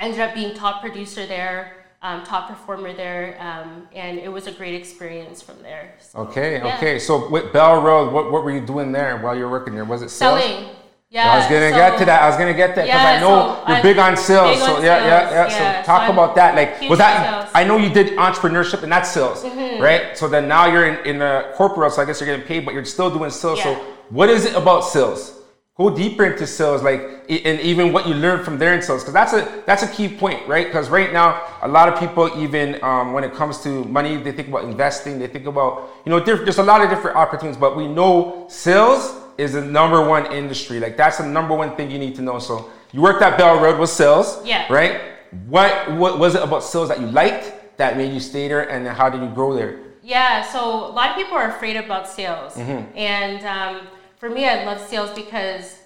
ended 0.00 0.20
up 0.20 0.34
being 0.34 0.52
top 0.54 0.80
producer 0.80 1.26
there, 1.26 1.77
um, 2.02 2.22
top 2.24 2.48
performer 2.48 2.92
there, 2.92 3.36
um, 3.40 3.88
and 3.92 4.18
it 4.18 4.30
was 4.30 4.46
a 4.46 4.52
great 4.52 4.74
experience 4.74 5.42
from 5.42 5.60
there. 5.62 5.94
So, 5.98 6.20
Okay, 6.20 6.58
yeah. 6.58 6.76
okay. 6.76 6.98
So 6.98 7.28
with 7.28 7.52
Bell 7.52 7.82
World, 7.82 8.12
what, 8.12 8.30
what 8.30 8.44
were 8.44 8.52
you 8.52 8.60
doing 8.64 8.92
there 8.92 9.16
while 9.18 9.36
you 9.36 9.44
were 9.44 9.50
working 9.50 9.74
there? 9.74 9.84
Was 9.84 10.02
it 10.02 10.10
sales? 10.10 10.40
Selling. 10.42 10.68
Yeah. 11.10 11.32
I 11.32 11.38
was 11.38 11.46
gonna 11.46 11.70
so- 11.70 11.76
get 11.76 11.98
to 11.98 12.04
that. 12.04 12.22
I 12.22 12.26
was 12.28 12.36
gonna 12.36 12.52
get 12.54 12.74
that 12.76 12.84
because 12.84 13.00
Yeah, 13.00 13.16
I 13.16 13.20
know 13.20 13.62
so 13.66 13.72
you're 13.72 13.82
big 13.82 13.98
on 13.98 14.16
sales. 14.16 14.56
big 14.58 14.58
so 14.66 14.76
on 14.76 14.82
yeah, 14.84 14.98
yeah, 14.98 15.20
sales, 15.30 15.52
yeah. 15.52 15.62
yeah. 15.72 15.82
So 15.82 15.86
talk 15.86 16.06
So 16.06 16.12
about 16.12 16.34
that. 16.36 16.54
Like, 16.54 16.88
was 16.90 16.98
that? 16.98 17.24
sales. 17.30 17.44
Mm-hmm. 17.46 17.56
I 17.56 17.64
know 17.64 17.76
you 17.78 17.88
did 17.88 18.16
entrepreneurship 18.18 18.82
and 18.82 18.92
that's 18.92 19.10
sales, 19.10 19.42
right? 19.80 20.16
So 20.18 20.28
then 20.28 20.46
now 20.48 20.66
you're 20.66 20.86
in, 20.86 21.06
in 21.06 21.18
the 21.18 21.50
corporate, 21.54 21.92
so 21.94 22.02
I 22.02 22.04
guess 22.04 22.20
you're 22.20 22.26
getting 22.28 22.46
paid, 22.46 22.64
but 22.66 22.74
you're 22.74 22.84
still 22.84 23.10
doing 23.10 23.30
sales. 23.30 23.62
So 23.62 23.74
what 24.10 24.28
is 24.28 24.44
it 24.44 24.54
about 24.54 24.82
sales? 24.84 25.34
Go 25.78 25.90
deeper 25.94 26.24
into 26.24 26.44
sales, 26.44 26.82
like, 26.82 27.00
and 27.30 27.60
even 27.60 27.92
what 27.92 28.08
you 28.08 28.14
learned 28.14 28.44
from 28.44 28.58
there 28.58 28.74
in 28.74 28.82
sales, 28.82 29.02
because 29.04 29.14
that's 29.14 29.32
a 29.32 29.62
that's 29.64 29.84
a 29.84 29.86
key 29.86 30.08
point, 30.08 30.44
right? 30.48 30.66
Because 30.66 30.90
right 30.90 31.12
now, 31.12 31.40
a 31.62 31.68
lot 31.68 31.88
of 31.88 32.00
people, 32.00 32.28
even 32.42 32.82
um, 32.82 33.12
when 33.12 33.22
it 33.22 33.32
comes 33.32 33.62
to 33.62 33.84
money, 33.84 34.16
they 34.16 34.32
think 34.32 34.48
about 34.48 34.64
investing. 34.64 35.20
They 35.20 35.28
think 35.28 35.46
about, 35.46 35.88
you 36.04 36.10
know, 36.10 36.18
diff- 36.18 36.42
there's 36.42 36.58
a 36.58 36.64
lot 36.64 36.80
of 36.82 36.90
different 36.90 37.16
opportunities, 37.16 37.56
but 37.60 37.76
we 37.76 37.86
know 37.86 38.46
sales 38.48 39.14
is 39.38 39.52
the 39.52 39.60
number 39.62 40.04
one 40.04 40.26
industry. 40.32 40.80
Like 40.80 40.96
that's 40.96 41.18
the 41.18 41.26
number 41.26 41.54
one 41.54 41.76
thing 41.76 41.92
you 41.92 41.98
need 42.00 42.16
to 42.16 42.22
know. 42.22 42.40
So 42.40 42.72
you 42.90 43.00
worked 43.00 43.22
at 43.22 43.38
Bell 43.38 43.60
World 43.60 43.78
with 43.78 43.90
sales, 43.90 44.44
Yeah. 44.44 44.66
right? 44.72 45.00
What 45.46 45.92
what 45.92 46.18
was 46.18 46.34
it 46.34 46.42
about 46.42 46.64
sales 46.64 46.88
that 46.88 47.00
you 47.00 47.06
liked 47.06 47.76
that 47.76 47.96
made 47.96 48.12
you 48.12 48.18
stay 48.18 48.48
there, 48.48 48.68
and 48.68 48.84
how 48.88 49.08
did 49.08 49.20
you 49.22 49.28
grow 49.28 49.54
there? 49.54 49.78
Yeah, 50.02 50.42
so 50.42 50.58
a 50.86 50.90
lot 50.90 51.10
of 51.10 51.16
people 51.16 51.36
are 51.36 51.50
afraid 51.50 51.76
about 51.76 52.08
sales. 52.08 52.54
Mm-hmm. 52.56 52.98
And 52.98 53.44
um, 53.44 53.86
for 54.18 54.28
me, 54.30 54.46
I 54.46 54.64
love 54.64 54.80
sales 54.80 55.10
because 55.10 55.78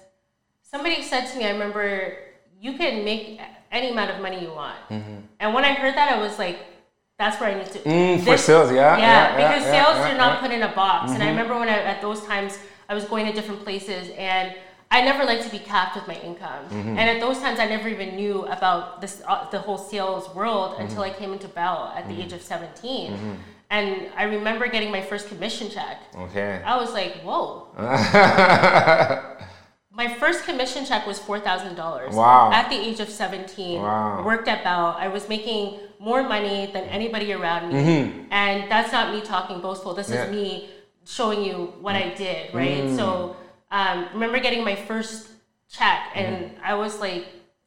somebody 0.61 1.01
said 1.01 1.25
to 1.27 1.37
me, 1.37 1.45
I 1.45 1.51
remember, 1.51 2.17
you 2.59 2.73
can 2.77 3.03
make 3.03 3.39
any 3.71 3.91
amount 3.91 4.11
of 4.11 4.21
money 4.21 4.41
you 4.41 4.51
want. 4.51 4.77
And 5.39 5.53
when 5.53 5.63
I 5.65 5.73
heard 5.73 5.95
that, 5.95 6.11
I 6.13 6.17
was 6.21 6.37
like, 6.39 6.59
that's 7.19 7.39
where 7.39 7.49
I 7.51 7.55
need 7.59 7.71
to. 7.71 7.79
Mm, 7.79 8.19
for 8.23 8.37
sales, 8.37 8.71
yeah, 8.71 8.97
Yeah, 8.97 8.97
yeah, 8.97 9.37
because 9.37 9.63
yeah, 9.65 9.71
sales 9.85 9.97
yeah, 9.97 10.07
you're 10.09 10.17
not 10.17 10.41
put 10.41 10.51
in 10.51 10.63
a 10.63 10.73
box. 10.73 11.11
And 11.11 11.21
I 11.21 11.27
Mm-hmm. 11.27 11.35
remember 11.37 11.59
when 11.59 11.69
I, 11.69 11.77
at 11.93 12.01
those 12.01 12.21
times, 12.25 12.57
I 12.89 12.93
was 12.95 13.05
going 13.05 13.25
to 13.27 13.33
different 13.33 13.63
places 13.63 14.09
and 14.17 14.55
I 14.91 15.01
never 15.01 15.23
liked 15.23 15.43
to 15.43 15.49
be 15.49 15.59
capped 15.59 15.95
with 15.95 16.07
my 16.07 16.15
income. 16.21 16.65
Mm-hmm. 16.69 16.97
And 16.97 16.99
at 16.99 17.19
those 17.19 17.39
times, 17.39 17.59
I 17.59 17.65
never 17.67 17.87
even 17.87 18.15
knew 18.15 18.45
about 18.45 19.01
this 19.01 19.21
uh, 19.27 19.49
the 19.49 19.59
whole 19.59 19.77
sales 19.77 20.33
world 20.35 20.75
until 20.79 21.01
Mm-hmm. 21.03 21.15
I 21.15 21.19
came 21.19 21.33
into 21.33 21.47
Bell 21.47 21.93
at 21.95 22.07
the 22.09 22.21
age 22.21 22.33
of 22.33 22.41
17. 22.41 23.13
And 23.73 24.09
I 24.15 24.23
remember 24.37 24.67
getting 24.67 24.91
my 24.91 25.01
first 25.01 25.27
commission 25.29 25.67
check. 25.71 25.97
Okay. 26.15 26.61
I 26.63 26.77
was 26.77 26.93
like, 26.93 27.13
whoa. 27.23 27.69
my 29.91 30.07
first 30.19 30.45
commission 30.45 30.85
check 30.85 31.07
was 31.07 31.19
$4,000. 31.19 32.13
Wow. 32.13 32.51
At 32.53 32.69
the 32.69 32.75
age 32.75 32.99
of 32.99 33.09
17. 33.09 33.81
Wow. 33.81 34.23
Worked 34.23 34.47
at 34.47 34.63
Bell. 34.63 34.95
I 34.97 35.07
was 35.07 35.27
making 35.27 35.79
more 35.99 36.21
money 36.21 36.69
than 36.71 36.83
anybody 36.83 37.33
around 37.33 37.73
me. 37.73 38.27
And 38.29 38.69
that's 38.71 38.91
not 38.91 39.11
me 39.11 39.21
talking 39.21 39.59
boastful. 39.59 39.95
This 39.95 40.09
Mm-hmm. 40.09 40.33
Yeah. 40.33 40.39
is 40.41 40.49
me 40.59 40.69
showing 41.05 41.43
you 41.43 41.73
what 41.81 41.95
I 41.95 42.13
did, 42.13 42.53
right? 42.53 42.95
So 42.95 43.35
um, 43.71 44.07
remember 44.13 44.39
getting 44.39 44.63
my 44.63 44.75
first 44.75 45.29
check 45.67 46.09
and 46.13 46.51
I 46.63 46.75
was 46.75 46.99
like, 46.99 47.25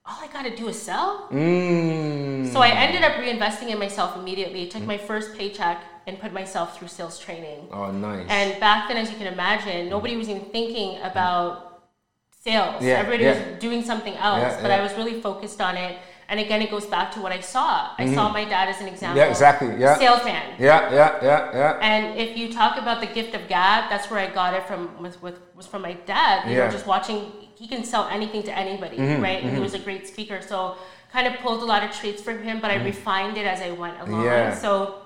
all 0.09 0.19
I 0.23 0.29
gotta 0.29 0.55
do 0.55 0.69
is 0.69 0.81
sell? 0.81 1.27
Mm. 1.33 2.47
So 2.53 2.61
I 2.61 2.69
ended 2.69 3.03
up 3.03 3.15
reinvesting 3.15 3.71
in 3.71 3.79
myself 3.81 4.17
immediately. 4.17 4.69
Took 4.69 4.85
my 4.85 4.99
first 4.99 5.35
paycheck 5.37 5.83
and 6.07 6.19
put 6.21 6.33
myself 6.33 6.79
through 6.79 6.89
sales 6.89 7.19
training. 7.19 7.67
Oh, 7.73 7.91
nice. 7.91 8.27
And 8.29 8.59
back 8.61 8.89
then, 8.89 8.97
as 8.97 9.11
you 9.11 9.17
can 9.17 9.27
imagine, 9.33 9.89
nobody 9.89 10.17
was 10.17 10.29
even 10.29 10.45
thinking 10.57 11.01
about 11.03 11.83
sales. 12.31 12.83
Yeah, 12.83 12.95
Everybody 13.03 13.25
yeah. 13.25 13.51
was 13.51 13.59
doing 13.59 13.83
something 13.83 14.15
else, 14.15 14.41
Yeah, 14.41 14.63
but. 14.63 14.71
I 14.71 14.81
was 14.83 14.93
really 14.95 15.21
focused 15.21 15.61
on 15.61 15.77
it. 15.77 15.99
And 16.29 16.41
again, 16.41 16.61
it 16.61 16.71
goes 16.73 16.87
back 16.87 17.13
to 17.13 17.21
what 17.21 17.31
I 17.31 17.39
saw. 17.39 17.91
I 17.99 18.13
saw 18.13 18.33
my 18.33 18.45
dad 18.45 18.69
as 18.69 18.81
an 18.81 18.89
example. 18.89 19.21
Mm-hmm. 19.21 19.27
Yeah, 19.31 19.31
exactly, 19.31 19.69
yeah. 19.79 19.97
Salesman. 19.97 20.43
yeah, 20.59 20.93
yeah, 20.93 21.19
yeah, 21.23 21.51
yeah. 21.55 21.79
And 21.81 22.19
if 22.19 22.37
you 22.37 22.53
talk 22.53 22.79
about 22.79 23.01
the 23.01 23.07
gift 23.07 23.33
of 23.37 23.47
gab, 23.47 23.89
that's 23.89 24.11
where 24.11 24.19
I 24.19 24.29
got 24.29 24.53
it 24.53 24.67
from. 24.67 25.01
Was 25.01 25.23
with 25.23 25.39
was 25.55 25.69
from 25.69 25.83
my 25.83 25.93
dad. 25.93 26.49
You 26.49 26.57
Yeah. 26.57 26.59
Mm-hmm, 26.59 26.67
know, 26.67 26.73
just 26.73 26.87
watching. 26.87 27.31
He 27.55 27.69
can 27.69 27.85
sell 27.85 28.09
anything 28.09 28.43
to 28.43 28.53
anybody, 28.59 28.99
right? 28.99 29.41
And 29.45 29.55
he 29.57 29.61
was 29.63 29.75
a 29.75 29.79
great 29.79 30.09
speaker. 30.09 30.41
So 30.43 30.77
kind 31.13 31.29
of 31.29 31.35
pulled 31.41 31.63
a 31.63 31.65
lot 31.65 31.85
of 31.85 31.93
traits 31.93 32.21
from 32.21 32.43
him, 32.43 32.61
but 32.61 32.73
I 32.73 32.77
refined 32.83 33.37
it 33.37 33.47
as 33.47 33.61
I 33.63 33.71
went 33.71 33.97
along. 34.01 34.23
Mm-hmm. 34.23 34.25
Yeah. 34.25 34.55
So 34.55 35.06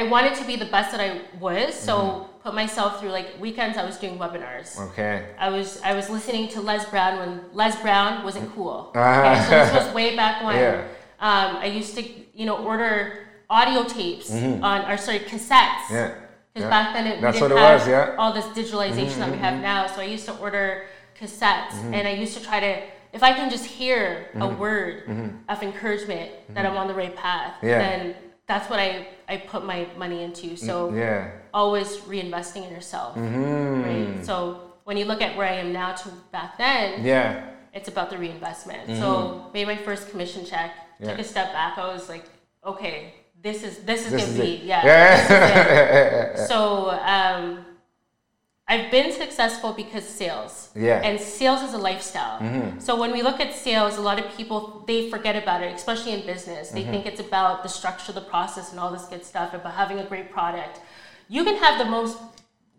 I 0.00 0.02
wanted 0.14 0.34
to 0.40 0.44
be 0.50 0.56
the 0.64 0.70
best 0.76 0.88
that 0.92 1.00
I 1.08 1.10
was. 1.46 1.74
So 1.88 1.94
Mm-hmm. 1.98 2.24
put 2.44 2.54
myself 2.64 2.90
through 3.00 3.12
like 3.18 3.28
weekends. 3.44 3.74
I 3.82 3.84
was 3.90 3.96
doing 4.02 4.16
webinars. 4.24 4.68
Okay. 4.88 5.14
I 5.46 5.48
was 5.56 5.68
I 5.90 5.92
was 5.98 6.06
listening 6.16 6.44
to 6.54 6.58
Les 6.70 6.82
Brown 6.92 7.12
when 7.20 7.30
Les 7.60 7.74
Brown 7.84 8.10
wasn't 8.28 8.46
cool. 8.54 8.78
Ah. 8.94 9.04
Okay, 9.26 9.36
so 9.44 9.50
this 9.60 9.72
was 9.78 9.86
way 9.98 10.08
back 10.22 10.34
when. 10.46 10.56
Yeah. 10.56 10.76
Um, 11.28 11.50
I 11.66 11.68
used 11.80 11.92
to 11.98 12.02
you 12.40 12.46
know 12.48 12.56
order 12.70 12.92
audio 13.50 13.80
tapes 13.96 14.28
on 14.68 14.78
or 14.90 14.96
sorry 15.06 15.20
cassettes. 15.30 15.86
Mm-hmm. 15.90 15.94
Yeah. 16.00 16.14
Because 16.54 16.66
yeah. 16.68 16.76
back 16.76 16.88
then 16.94 17.04
it, 17.10 17.16
we 17.22 17.30
didn't 17.32 17.56
have 17.58 17.80
was, 17.80 17.88
yeah. 17.88 18.06
Mm-hmm, 18.06 18.20
all 18.20 18.32
this 18.38 18.48
digitalization 18.60 19.18
that 19.22 19.30
we 19.36 19.38
have 19.46 19.56
now. 19.72 19.80
So 19.92 19.96
I 20.06 20.08
used 20.16 20.26
to 20.30 20.34
order 20.44 20.66
cassettes, 21.18 21.74
and 21.96 22.02
I 22.12 22.14
used 22.24 22.34
to 22.38 22.42
try 22.48 22.58
to, 22.66 22.72
if 23.12 23.22
I 23.28 23.32
can 23.38 23.48
just 23.56 23.66
hear 23.78 24.00
a 24.34 24.38
Mm-hmm. 24.38 24.58
word 24.64 24.94
of 25.52 25.58
encouragement 25.68 26.28
that 26.54 26.64
I'm 26.66 26.76
on 26.82 26.86
the 26.90 26.94
right 27.02 27.14
path, 27.26 27.52
Yeah. 27.62 27.78
then 27.84 28.00
that's 28.48 28.68
what 28.70 28.78
I, 28.80 29.06
I 29.28 29.36
put 29.36 29.64
my 29.64 29.86
money 29.96 30.22
into. 30.22 30.56
So 30.56 30.92
Yeah. 30.94 31.30
always 31.52 31.88
reinvesting 32.08 32.66
in 32.66 32.72
yourself, 32.72 33.14
Mm-hmm. 33.14 33.82
right? 33.84 34.24
So 34.24 34.60
when 34.84 34.96
you 34.96 35.04
look 35.04 35.20
at 35.20 35.36
where 35.36 35.46
I 35.46 35.56
am 35.64 35.72
now 35.72 35.92
to 35.94 36.08
back 36.32 36.56
then, 36.58 37.04
Yeah. 37.04 37.44
it's 37.74 37.88
about 37.88 38.08
the 38.10 38.18
reinvestment. 38.18 38.82
So 38.98 39.50
made 39.54 39.66
my 39.66 39.76
first 39.76 40.10
commission 40.10 40.44
check, 40.46 40.70
took 41.04 41.18
a 41.18 41.24
step 41.24 41.52
back. 41.52 41.76
I 41.78 41.86
was 41.92 42.08
like, 42.08 42.24
okay, 42.64 43.14
this 43.40 43.62
is 43.62 43.78
this 43.84 44.00
is 44.06 44.12
This 44.12 44.22
gonna 44.22 44.32
is 44.32 44.40
be 44.40 44.54
it. 44.56 44.62
yeah. 44.64 44.82
Yeah. 44.84 45.16
this 45.16 46.34
is 46.36 46.40
it. 46.40 46.48
so 46.50 46.90
um, 46.90 47.64
I've 48.70 48.90
been 48.90 49.12
successful 49.12 49.72
because 49.72 50.06
sales. 50.06 50.68
Yeah. 50.74 50.96
Mm-hmm. 50.96 51.04
And 51.04 51.20
sales 51.20 51.62
is 51.62 51.72
a 51.72 51.78
lifestyle. 51.78 52.38
So 52.80 53.00
when 53.00 53.12
we 53.12 53.22
look 53.22 53.40
at 53.40 53.54
sales, 53.54 53.96
a 53.96 54.02
lot 54.02 54.18
of 54.18 54.30
people 54.36 54.84
they 54.86 55.08
forget 55.08 55.36
about 55.42 55.62
it, 55.62 55.74
especially 55.74 56.12
in 56.12 56.26
business. 56.26 56.68
Mm-hmm. 56.68 56.76
They 56.76 56.84
think 56.84 57.06
it's 57.06 57.20
about 57.20 57.62
the 57.62 57.68
structure, 57.68 58.12
the 58.12 58.20
process, 58.20 58.70
and 58.70 58.78
all 58.78 58.92
this 58.92 59.06
good 59.06 59.24
stuff, 59.24 59.54
about 59.54 59.74
having 59.74 59.98
a 59.98 60.04
great 60.04 60.30
product. 60.30 60.80
You 61.28 61.44
can 61.44 61.56
have 61.56 61.78
the 61.78 61.86
most 61.86 62.18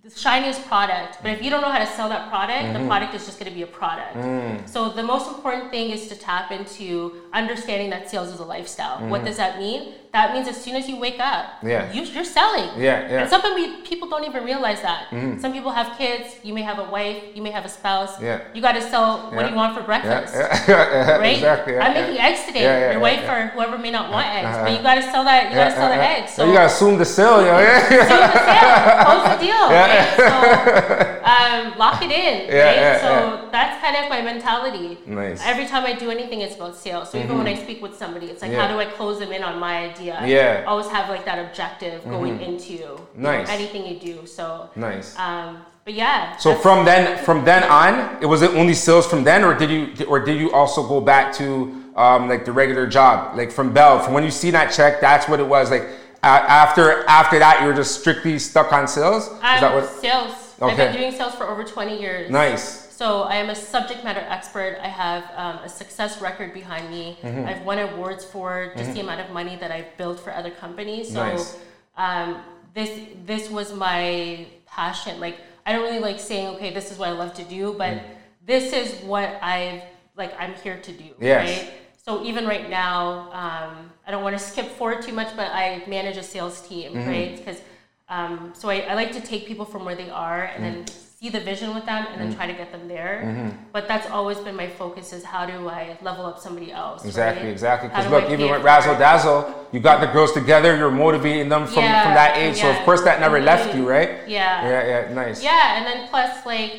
the 0.01 0.09
shiniest 0.09 0.65
product, 0.65 1.17
but 1.21 1.31
if 1.31 1.43
you 1.43 1.49
don't 1.49 1.61
know 1.61 1.69
how 1.69 1.79
to 1.79 1.85
sell 1.85 2.07
that 2.09 2.29
product, 2.29 2.49
Mm-hmm. 2.59 2.81
the 2.83 2.87
product 2.87 3.13
is 3.15 3.25
just 3.25 3.37
going 3.39 3.51
to 3.51 3.55
be 3.55 3.63
a 3.63 3.67
product. 3.67 4.15
Mm. 4.15 4.67
So 4.67 4.89
the 4.89 5.03
most 5.03 5.27
important 5.29 5.71
thing 5.71 5.89
is 5.91 6.07
to 6.07 6.15
tap 6.15 6.51
into 6.51 7.13
understanding 7.33 7.89
that 7.91 8.09
sales 8.09 8.29
is 8.29 8.39
a 8.39 8.45
lifestyle. 8.45 8.97
What 9.07 9.25
does 9.25 9.37
that 9.37 9.59
mean? 9.59 9.93
That 10.11 10.33
means 10.33 10.47
as 10.47 10.57
soon 10.59 10.75
as 10.75 10.89
you 10.89 10.97
wake 10.97 11.19
up. 11.19 11.45
Yeah. 11.61 11.91
you, 11.93 12.01
you're 12.01 12.23
selling. 12.25 12.69
Yeah, 12.81 13.07
yeah. 13.11 13.21
And 13.21 13.29
some 13.29 13.41
people, 13.43 13.81
people 13.85 14.09
don't 14.09 14.23
even 14.25 14.43
realize 14.43 14.81
that. 14.81 15.09
Some 15.39 15.53
people 15.53 15.69
have 15.71 15.95
kids. 15.99 16.25
You 16.43 16.53
may 16.55 16.63
have 16.63 16.79
a 16.79 16.85
wife. 16.89 17.21
You 17.35 17.43
may 17.43 17.51
have 17.51 17.63
a 17.65 17.69
spouse. 17.69 18.19
Yeah. 18.19 18.41
You 18.55 18.61
got 18.61 18.71
to 18.73 18.81
sell 18.81 19.29
what 19.29 19.31
do 19.31 19.37
Yeah. 19.45 19.49
you 19.51 19.55
want 19.55 19.77
for 19.77 19.83
breakfast. 19.83 20.33
yeah, 20.67 21.17
Right? 21.17 21.35
exactly. 21.37 21.73
yeah, 21.73 21.85
I'm 21.85 21.93
yeah. 21.95 22.01
making 22.01 22.17
eggs 22.27 22.41
today. 22.47 22.63
Yeah, 22.63 22.79
yeah, 22.79 22.83
Your 22.85 22.91
yeah, 22.93 23.07
wife 23.09 23.21
yeah. 23.21 23.35
or 23.35 23.47
whoever 23.53 23.77
may 23.77 23.91
not 23.91 24.09
want 24.11 24.25
eggs, 24.27 24.47
uh-huh. 24.47 24.63
but 24.65 24.71
you 24.75 24.81
got 24.81 24.95
to 24.95 25.03
sell 25.11 25.23
that. 25.25 25.49
You 25.51 25.55
got 25.55 25.69
to 25.69 25.75
sell 25.75 25.89
the 25.89 25.95
Yeah, 26.01 26.15
eggs. 26.17 26.31
So 26.33 26.45
you 26.47 26.53
gotta 26.53 26.65
assume 26.73 26.97
the 26.97 27.05
sale, 27.05 27.41
yo. 27.45 27.53
Yeah. 27.59 27.89
seal 28.09 28.23
the 28.33 28.41
sale, 28.49 29.05
close 29.05 29.25
the 29.29 29.39
deal, 29.45 29.63
right? 29.77 29.98
So 30.19 31.25
um, 31.29 31.77
lock 31.77 32.01
it 32.01 32.11
in, 32.11 32.47
Yeah, 32.49 32.63
right? 32.63 32.75
yeah, 32.75 33.01
so 33.01 33.11
yeah. 33.11 33.49
that's 33.51 33.81
kind 33.83 33.95
of 33.97 34.09
my 34.09 34.21
mentality. 34.21 34.97
Nice. 35.05 35.39
Mm-hmm. 35.39 35.49
Every 35.49 35.65
time 35.65 35.85
I 35.85 35.93
do 35.93 36.09
anything, 36.09 36.41
it's 36.41 36.55
about 36.55 36.75
sales. 36.75 37.11
So 37.11 37.17
even 37.19 37.37
when 37.37 37.47
I 37.47 37.55
speak 37.55 37.81
with 37.81 37.95
somebody, 37.95 38.27
it's 38.27 38.41
like, 38.41 38.53
how 38.53 38.67
do 38.67 38.79
I 38.79 38.85
close 38.85 39.19
them 39.19 39.31
in 39.31 39.43
on 39.43 39.59
my 39.59 39.89
idea? 39.89 40.19
Yeah. 40.25 40.61
Mm-hmm. 40.61 40.69
Always 40.69 40.87
have 40.87 41.09
like 41.09 41.25
that 41.25 41.39
objective 41.47 42.03
going 42.05 42.41
into 42.41 42.73
you 42.73 42.97
know, 43.15 43.31
Nice. 43.31 43.49
anything 43.49 43.85
you 43.85 43.99
do. 43.99 44.25
So, 44.25 44.69
Nice. 44.75 45.17
um, 45.19 45.59
but 45.85 45.93
yeah. 45.93 46.35
So 46.37 46.55
from 46.55 46.85
then, 46.85 47.23
from 47.25 47.45
then 47.45 47.63
on, 47.63 48.21
it 48.21 48.25
was 48.25 48.41
it 48.41 48.51
only 48.51 48.73
sales 48.73 49.07
from 49.07 49.23
then, 49.23 49.43
or 49.43 49.53
did 49.53 49.69
you, 49.69 50.05
or 50.05 50.19
did 50.19 50.39
you 50.39 50.51
also 50.51 50.87
go 50.87 50.99
back 51.01 51.33
to 51.35 51.75
um, 51.95 52.27
like 52.29 52.45
the 52.45 52.51
regular 52.51 52.87
job, 52.87 53.35
like 53.37 53.51
from 53.51 53.73
Bell? 53.73 53.99
From 53.99 54.13
when 54.13 54.23
you 54.23 54.31
see 54.31 54.51
that 54.51 54.71
check, 54.71 55.01
that's 55.01 55.27
what 55.27 55.39
it 55.39 55.47
was. 55.47 55.69
Like 55.71 55.87
after 56.23 57.03
after 57.07 57.39
that, 57.39 57.61
you 57.61 57.67
were 57.67 57.73
just 57.73 57.99
strictly 57.99 58.39
stuck 58.39 58.71
on 58.73 58.87
sales. 58.87 59.29
I'm 59.41 59.61
that 59.61 59.73
what? 59.73 59.89
sales. 59.89 60.55
I've 60.61 60.75
been 60.75 60.93
doing 60.93 61.11
sales 61.13 61.35
for 61.35 61.47
over 61.47 61.63
20 61.63 61.99
years. 62.01 62.29
Nice. 62.29 62.87
So 62.93 63.21
I 63.21 63.35
am 63.35 63.49
a 63.49 63.55
subject 63.55 64.03
matter 64.03 64.19
expert. 64.19 64.77
I 64.81 64.89
have 64.89 65.23
um, 65.37 65.63
a 65.63 65.69
success 65.69 66.19
record 66.21 66.53
behind 66.53 66.89
me. 66.89 67.17
Mm-hmm. 67.21 67.47
I've 67.47 67.61
won 67.63 67.79
awards 67.79 68.25
for 68.25 68.73
just 68.75 68.93
the 68.93 68.99
amount 68.99 69.21
of 69.21 69.29
money 69.31 69.55
that 69.55 69.71
I've 69.71 69.95
built 69.97 70.19
for 70.19 70.33
other 70.33 70.51
companies. 70.51 71.07
So 71.13 71.23
Nice. 71.23 71.57
um, 71.95 72.41
this 72.73 72.99
this 73.25 73.49
was 73.49 73.73
my 73.73 74.45
passion. 74.65 75.19
Like 75.21 75.37
I 75.65 75.71
don't 75.71 75.83
really 75.83 75.99
like 75.99 76.19
saying, 76.19 76.55
okay, 76.55 76.73
this 76.73 76.91
is 76.91 76.97
what 76.97 77.07
I 77.07 77.13
love 77.13 77.33
to 77.35 77.43
do, 77.45 77.73
but 77.77 77.93
Mm. 77.93 78.03
this 78.45 78.73
is 78.73 79.01
what 79.05 79.39
I've 79.41 79.81
like 80.17 80.33
I'm 80.37 80.53
here 80.55 80.77
to 80.81 80.91
do. 80.91 81.13
Yes. 81.21 81.47
Right. 81.63 81.73
So 82.05 82.23
even 82.25 82.45
right 82.47 82.69
now, 82.69 83.31
um, 83.31 83.91
I 84.09 84.11
don't 84.11 84.23
want 84.23 84.35
to 84.35 84.43
skip 84.43 84.65
forward 84.69 85.03
too 85.03 85.13
much, 85.13 85.35
but 85.37 85.51
I 85.51 85.83
manage 85.85 86.17
a 86.17 86.23
sales 86.23 86.67
team, 86.67 86.93
Mm-hmm. 86.93 87.09
right? 87.13 87.37
Because 87.37 87.61
um, 88.09 88.53
so 88.55 88.67
I, 88.67 88.77
I 88.91 88.95
like 88.95 89.11
to 89.11 89.21
take 89.21 89.45
people 89.45 89.65
from 89.65 89.85
where 89.85 89.93
they 89.95 90.09
are 90.09 90.45
and 90.55 90.63
then 90.65 90.75
Mm. 90.85 90.89
see 91.19 91.29
the 91.29 91.41
vision 91.51 91.75
with 91.75 91.85
them 91.85 92.07
and 92.11 92.17
then 92.19 92.29
try 92.35 92.47
to 92.47 92.53
get 92.61 92.71
them 92.71 92.87
there. 92.87 93.21
Mm-hmm. 93.23 93.49
But 93.75 93.87
that's 93.87 94.07
always 94.09 94.39
been 94.45 94.55
my 94.55 94.67
focus: 94.81 95.13
is 95.17 95.23
how 95.23 95.43
do 95.45 95.57
I 95.79 95.95
level 96.01 96.25
up 96.25 96.39
somebody 96.39 96.71
else? 96.71 97.05
Exactly, 97.05 97.43
right? 97.45 97.51
exactly. 97.57 97.87
Because 97.89 98.07
do 98.07 98.15
I 98.15 98.21
look, 98.21 98.31
even 98.31 98.49
with? 98.49 98.63
Razzle 98.63 98.95
Dazzle, 99.05 99.39
you 99.73 99.79
got 99.89 99.97
the 100.01 100.07
girls 100.15 100.31
together. 100.31 100.75
You're 100.79 100.89
motivating 101.07 101.47
them 101.53 101.63
from, 101.67 101.83
Yeah, 101.83 102.01
from 102.05 102.13
that 102.21 102.31
age. 102.43 102.55
So 102.63 102.67
of 102.71 102.77
course 102.87 103.01
that 103.07 103.19
never 103.25 103.39
left 103.51 103.75
you, 103.75 103.83
Mhm. 103.83 103.95
right? 103.97 104.11
Yeah. 104.27 104.67
Yeah, 104.71 104.81
yeah. 104.91 105.13
Nice. 105.21 105.37
Yeah, 105.49 105.75
and 105.77 105.83
then 105.87 106.07
plus 106.09 106.31
like 106.53 106.71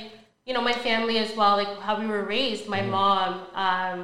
you 0.47 0.53
know 0.55 0.63
my 0.71 0.77
family 0.89 1.17
as 1.25 1.31
well, 1.39 1.55
like 1.63 1.73
how 1.87 1.95
we 2.01 2.07
were 2.15 2.25
raised. 2.37 2.67
My 2.67 2.81
Mm-hmm. 2.81 2.91
mom, 2.91 3.31
um, 3.67 4.01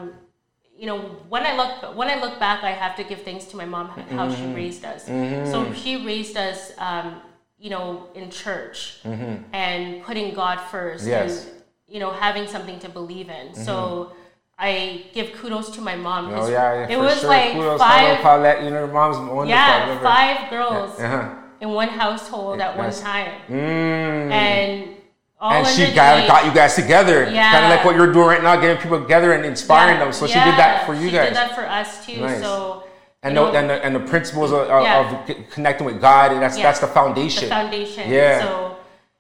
you 0.78 0.86
know, 0.86 0.98
when 1.28 1.44
I 1.46 1.56
look 1.56 1.96
when 1.96 2.08
I 2.08 2.20
look 2.20 2.38
back, 2.38 2.62
I 2.62 2.72
have 2.72 2.94
to 2.96 3.04
give 3.04 3.22
thanks 3.22 3.44
to 3.46 3.56
my 3.56 3.64
mom 3.64 3.86
how 3.88 4.26
Mm-hmm. 4.28 4.34
she 4.36 4.54
raised 4.54 4.84
us. 4.84 5.04
So 5.52 5.72
she 5.72 6.04
raised 6.04 6.36
us, 6.36 6.72
um, 6.78 7.20
you 7.58 7.70
know, 7.70 8.08
in 8.14 8.30
church 8.30 8.98
and 9.04 10.02
putting 10.04 10.34
God 10.34 10.58
first, 10.70 11.04
Mm-hmm. 11.04 11.10
Yes. 11.28 11.44
and 11.46 11.52
you 11.88 12.00
know 12.00 12.10
having 12.12 12.46
something 12.46 12.78
to 12.80 12.88
believe 12.88 13.28
in. 13.30 13.54
So. 13.54 14.12
I 14.58 15.04
give 15.12 15.34
kudos 15.34 15.68
to 15.76 15.82
my 15.82 15.96
mom. 15.96 16.32
Oh 16.32 16.48
yeah, 16.48 16.72
yeah. 16.88 16.88
it 16.94 16.98
was 16.98 17.20
sure. 17.20 17.28
like 17.28 17.52
Kudos, 17.52 17.78
five, 17.78 18.16
Paulette. 18.22 18.64
You 18.64 18.70
know, 18.70 18.78
your 18.86 18.92
mom's 18.98 19.18
wonderful. 19.18 19.48
yeah, 19.50 19.84
I 19.84 19.88
love 19.90 19.98
her. 19.98 20.02
five 20.02 20.38
girls 20.50 20.98
Uh-huh. 20.98 21.34
in 21.60 21.68
one 21.68 21.90
household 21.90 22.58
at 22.62 22.74
one 22.74 22.90
time, 22.90 23.32
Mm. 23.50 24.30
and 24.32 24.95
all 25.38 25.52
and 25.52 25.66
she 25.66 25.94
got, 25.94 26.26
got 26.26 26.46
you 26.46 26.54
guys 26.54 26.74
together. 26.74 27.30
Yeah. 27.30 27.52
Kind 27.52 27.64
of 27.64 27.70
like 27.70 27.84
what 27.84 27.94
you're 27.94 28.12
doing 28.12 28.26
right 28.26 28.42
now, 28.42 28.56
getting 28.56 28.80
people 28.80 29.00
together 29.00 29.32
and 29.32 29.44
inspiring 29.44 29.98
Yeah, 29.98 30.04
them. 30.04 30.12
So 30.12 30.26
she 30.26 30.34
did 30.34 30.56
that 30.56 30.86
for 30.86 30.94
you 30.94 31.08
she 31.08 31.16
guys. 31.16 31.28
She 31.28 31.34
did 31.34 31.36
that 31.36 31.54
for 31.54 31.66
us 31.66 32.06
too. 32.06 32.20
Nice. 32.20 32.40
So 32.40 32.84
and, 33.22 33.36
the, 33.36 33.44
and, 33.46 33.68
the, 33.68 33.84
and 33.84 33.94
the 33.94 34.00
principles 34.00 34.52
of, 34.52 34.60
of, 34.60 34.82
Yeah. 34.82 35.34
connecting 35.50 35.86
with 35.86 36.00
God, 36.00 36.32
and 36.32 36.40
that's 36.40 36.56
Yeah. 36.56 36.64
that's 36.64 36.80
the 36.80 36.86
foundation. 36.86 37.44
the 37.44 37.50
foundation. 37.50 38.10
Yeah. 38.10 38.40
So 38.40 38.76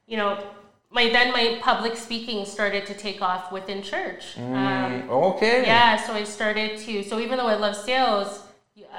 you 0.06 0.16
know, 0.16 0.42
my 0.90 1.10
then 1.10 1.32
my 1.32 1.58
public 1.60 1.96
speaking 1.96 2.44
started 2.46 2.86
to 2.86 2.94
take 2.94 3.20
off 3.20 3.52
within 3.52 3.82
church. 3.82 4.38
Um, 4.38 5.10
okay. 5.10 5.62
yeah, 5.66 5.96
so 5.96 6.14
I 6.14 6.24
started 6.24 6.78
to. 6.78 7.02
So 7.02 7.18
even 7.20 7.36
though 7.36 7.48
I 7.48 7.56
love 7.56 7.76
sales, 7.76 8.42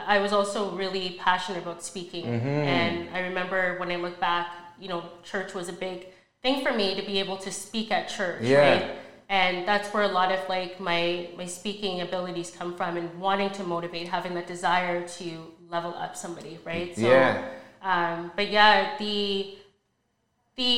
I 0.06 0.20
was 0.20 0.34
also 0.34 0.76
really 0.76 1.18
passionate 1.20 1.64
about 1.64 1.84
speaking. 1.84 2.26
Mm-hmm. 2.26 2.48
And 2.48 3.10
I 3.16 3.22
remember 3.22 3.80
when 3.80 3.92
I 3.92 3.96
look 3.96 4.20
back, 4.20 4.48
you 4.80 4.88
know, 4.88 5.04
church 5.24 5.54
was 5.54 5.70
a 5.70 5.74
big 5.74 6.08
thing 6.48 6.64
for 6.66 6.74
me 6.74 6.96
to 6.96 7.06
be 7.06 7.20
able 7.20 7.38
to 7.38 7.52
speak 7.52 7.92
at 7.92 8.08
church. 8.08 8.42
Yeah. 8.42 8.58
Right? 8.72 8.92
And 9.30 9.68
that's 9.68 9.88
where 9.94 10.04
a 10.04 10.14
lot 10.20 10.32
of 10.32 10.40
like 10.48 10.80
my 10.80 11.02
my 11.38 11.46
speaking 11.46 12.00
abilities 12.08 12.50
come 12.60 12.72
from, 12.80 12.96
and 13.00 13.08
wanting 13.20 13.50
to 13.60 13.64
motivate, 13.76 14.08
having 14.08 14.34
that 14.36 14.48
desire 14.48 15.06
to 15.20 15.26
level 15.70 15.94
up 16.04 16.16
somebody, 16.16 16.54
right? 16.64 16.96
So, 16.96 17.02
Yeah. 17.02 17.44
Um, 17.82 18.32
but 18.38 18.48
yeah, 18.50 18.98
the 19.04 19.56
the 20.56 20.72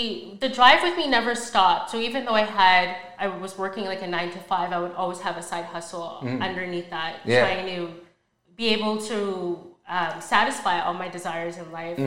the 0.44 0.50
drive 0.50 0.82
with 0.82 0.96
me 0.98 1.06
never 1.08 1.36
stopped. 1.36 1.92
So 1.92 1.98
even 2.08 2.26
though 2.26 2.38
I 2.44 2.48
had 2.62 2.88
I 3.24 3.28
was 3.28 3.52
working 3.58 3.86
like 3.86 4.02
a 4.02 4.08
nine 4.18 4.32
to 4.32 4.40
five, 4.40 4.70
I 4.78 4.80
would 4.84 4.94
always 5.02 5.20
have 5.28 5.38
a 5.38 5.44
side 5.52 5.66
hustle 5.66 6.10
underneath 6.48 6.90
that, 6.90 7.14
Mm-hmm. 7.20 7.30
Yeah. 7.32 7.46
trying 7.46 7.66
to 7.76 7.80
be 8.60 8.66
able 8.78 8.96
to 9.12 9.20
um, 9.88 10.16
satisfy 10.22 10.76
all 10.82 10.94
my 11.04 11.10
desires 11.18 11.56
in 11.62 11.68
life 11.72 11.98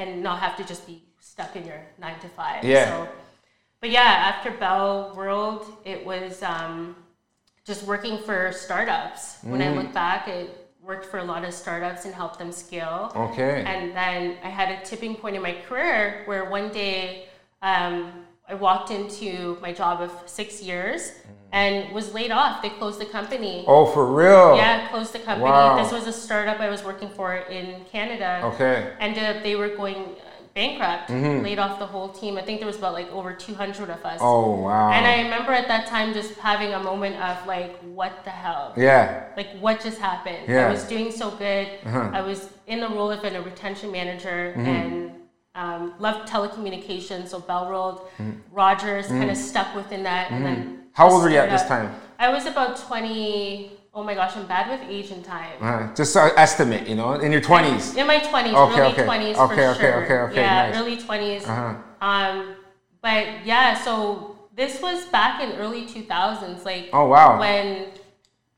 and 0.00 0.22
not 0.22 0.36
have 0.44 0.54
to 0.60 0.64
just 0.72 0.82
be 0.90 0.96
stuck 1.36 1.54
in 1.54 1.66
your 1.66 1.80
nine 1.98 2.18
to 2.20 2.28
five. 2.30 2.64
Yeah. 2.64 2.86
So, 2.86 3.08
but 3.82 3.90
yeah, 3.90 4.00
after 4.32 4.50
Bell 4.52 5.12
World, 5.14 5.66
it 5.84 6.04
was 6.04 6.42
um, 6.42 6.96
just 7.66 7.82
working 7.84 8.16
for 8.22 8.52
startups. 8.52 9.36
When 9.42 9.60
Mm. 9.60 9.66
I 9.66 9.70
look 9.76 9.92
back, 9.92 10.28
it 10.28 10.48
worked 10.82 11.04
for 11.04 11.18
a 11.18 11.24
lot 11.24 11.44
of 11.44 11.52
startups 11.52 12.06
and 12.06 12.14
helped 12.14 12.38
them 12.38 12.52
scale. 12.52 13.12
Okay. 13.14 13.62
And 13.66 13.94
then 13.94 14.38
I 14.42 14.48
had 14.48 14.68
a 14.70 14.78
tipping 14.82 15.14
point 15.14 15.36
in 15.36 15.42
my 15.42 15.56
career 15.68 16.22
where 16.24 16.48
one 16.48 16.70
day 16.70 17.26
um, 17.60 18.24
I 18.48 18.54
walked 18.54 18.90
into 18.90 19.58
my 19.60 19.72
job 19.74 20.00
of 20.00 20.10
six 20.24 20.62
years 20.62 21.12
and 21.52 21.92
was 21.92 22.14
laid 22.14 22.30
off. 22.30 22.62
They 22.62 22.70
closed 22.70 22.98
the 22.98 23.06
company. 23.18 23.64
oh, 23.66 23.84
for 23.94 24.06
real? 24.06 24.56
Yeah, 24.56 24.88
closed 24.88 25.12
the 25.12 25.18
company. 25.18 25.50
Wow. 25.50 25.76
This 25.82 25.92
was 25.92 26.06
a 26.06 26.12
startup 26.12 26.60
I 26.60 26.70
was 26.70 26.82
working 26.82 27.10
for 27.10 27.34
in 27.36 27.84
Canada. 27.92 28.40
Okay. 28.54 28.94
And 29.00 29.18
uh, 29.18 29.42
they 29.42 29.54
were 29.56 29.72
going 29.76 30.16
bankrupt, 30.60 31.10
Mm-hmm. 31.10 31.44
laid 31.44 31.58
off 31.60 31.78
the 31.78 31.86
whole 31.86 32.08
team. 32.08 32.32
I 32.40 32.42
think 32.42 32.58
there 32.60 32.66
was 32.66 32.78
about 32.82 32.94
like 33.00 33.10
over 33.12 33.32
200 33.32 33.90
of 33.90 34.04
us. 34.04 34.18
Oh, 34.20 34.62
wow. 34.62 34.90
And 34.90 35.06
I 35.06 35.22
remember 35.22 35.52
at 35.52 35.68
that 35.68 35.86
time 35.86 36.12
just 36.14 36.32
having 36.50 36.72
a 36.74 36.82
moment 36.82 37.14
of 37.28 37.46
like, 37.46 37.72
what 37.98 38.12
the 38.24 38.30
hell? 38.44 38.72
yeah. 38.76 39.26
like 39.36 39.50
what 39.60 39.80
just 39.88 39.98
happened 40.10 40.42
Yeah. 40.48 40.66
i 40.66 40.70
was 40.76 40.84
doing 40.94 41.08
so 41.22 41.26
good 41.44 41.66
Uh-huh. 41.84 42.10
i 42.20 42.22
was 42.30 42.40
in 42.72 42.78
the 42.84 42.88
role 42.96 43.10
of 43.16 43.20
a 43.22 43.42
retention 43.50 43.88
manager 43.92 44.38
Mm-hmm. 44.56 44.76
and 44.78 44.92
um, 45.62 45.82
loved 46.06 46.22
telecommunications 46.32 47.28
so 47.32 47.38
bell 47.50 47.64
world 47.70 47.98
rogers 48.52 49.06
kind 49.08 49.30
of 49.34 49.36
stuck 49.50 49.68
within 49.80 50.02
that 50.10 50.30
and 50.32 50.42
then 50.46 50.56
Mm-hmm. 50.56 50.72
How 50.98 51.10
old 51.10 51.22
were 51.22 51.30
you 51.36 51.40
at 51.46 51.50
this 51.56 51.66
time? 51.74 51.86
i 52.18 52.28
was 52.36 52.44
about 52.52 52.72
20 52.88 53.75
oh 53.96 54.02
my 54.04 54.14
gosh 54.14 54.36
i'm 54.36 54.46
bad 54.46 54.68
with 54.70 54.88
age 54.88 55.10
and 55.10 55.24
time 55.24 55.56
Uh, 55.60 55.92
just 55.94 56.14
an 56.16 56.30
estimate, 56.36 56.86
you 56.86 56.94
know, 56.94 57.12
in 57.14 57.32
your 57.32 57.40
20s. 57.40 57.96
in 57.96 58.06
my 58.06 58.18
20s 58.18 58.54
Okay, 58.54 58.80
early 58.80 58.92
okay. 58.92 59.04
20s 59.04 59.36
Okay, 59.38 59.54
for 59.54 59.70
okay, 59.72 59.80
sure 59.80 60.04
okay, 60.04 60.18
okay, 60.28 60.34
yeah 60.42 60.66
nice. 60.68 60.76
early 60.76 60.96
20s 60.98 61.42
Uh-huh. 61.48 61.74
um, 62.08 62.56
but 63.00 63.24
yeah 63.44 63.72
so 63.74 64.36
this 64.54 64.80
was 64.82 65.06
back 65.06 65.40
in 65.42 65.52
early 65.62 65.86
2000s 65.86 66.64
like 66.64 66.90
Oh, 66.92 67.06
wow. 67.06 67.40
when 67.40 67.88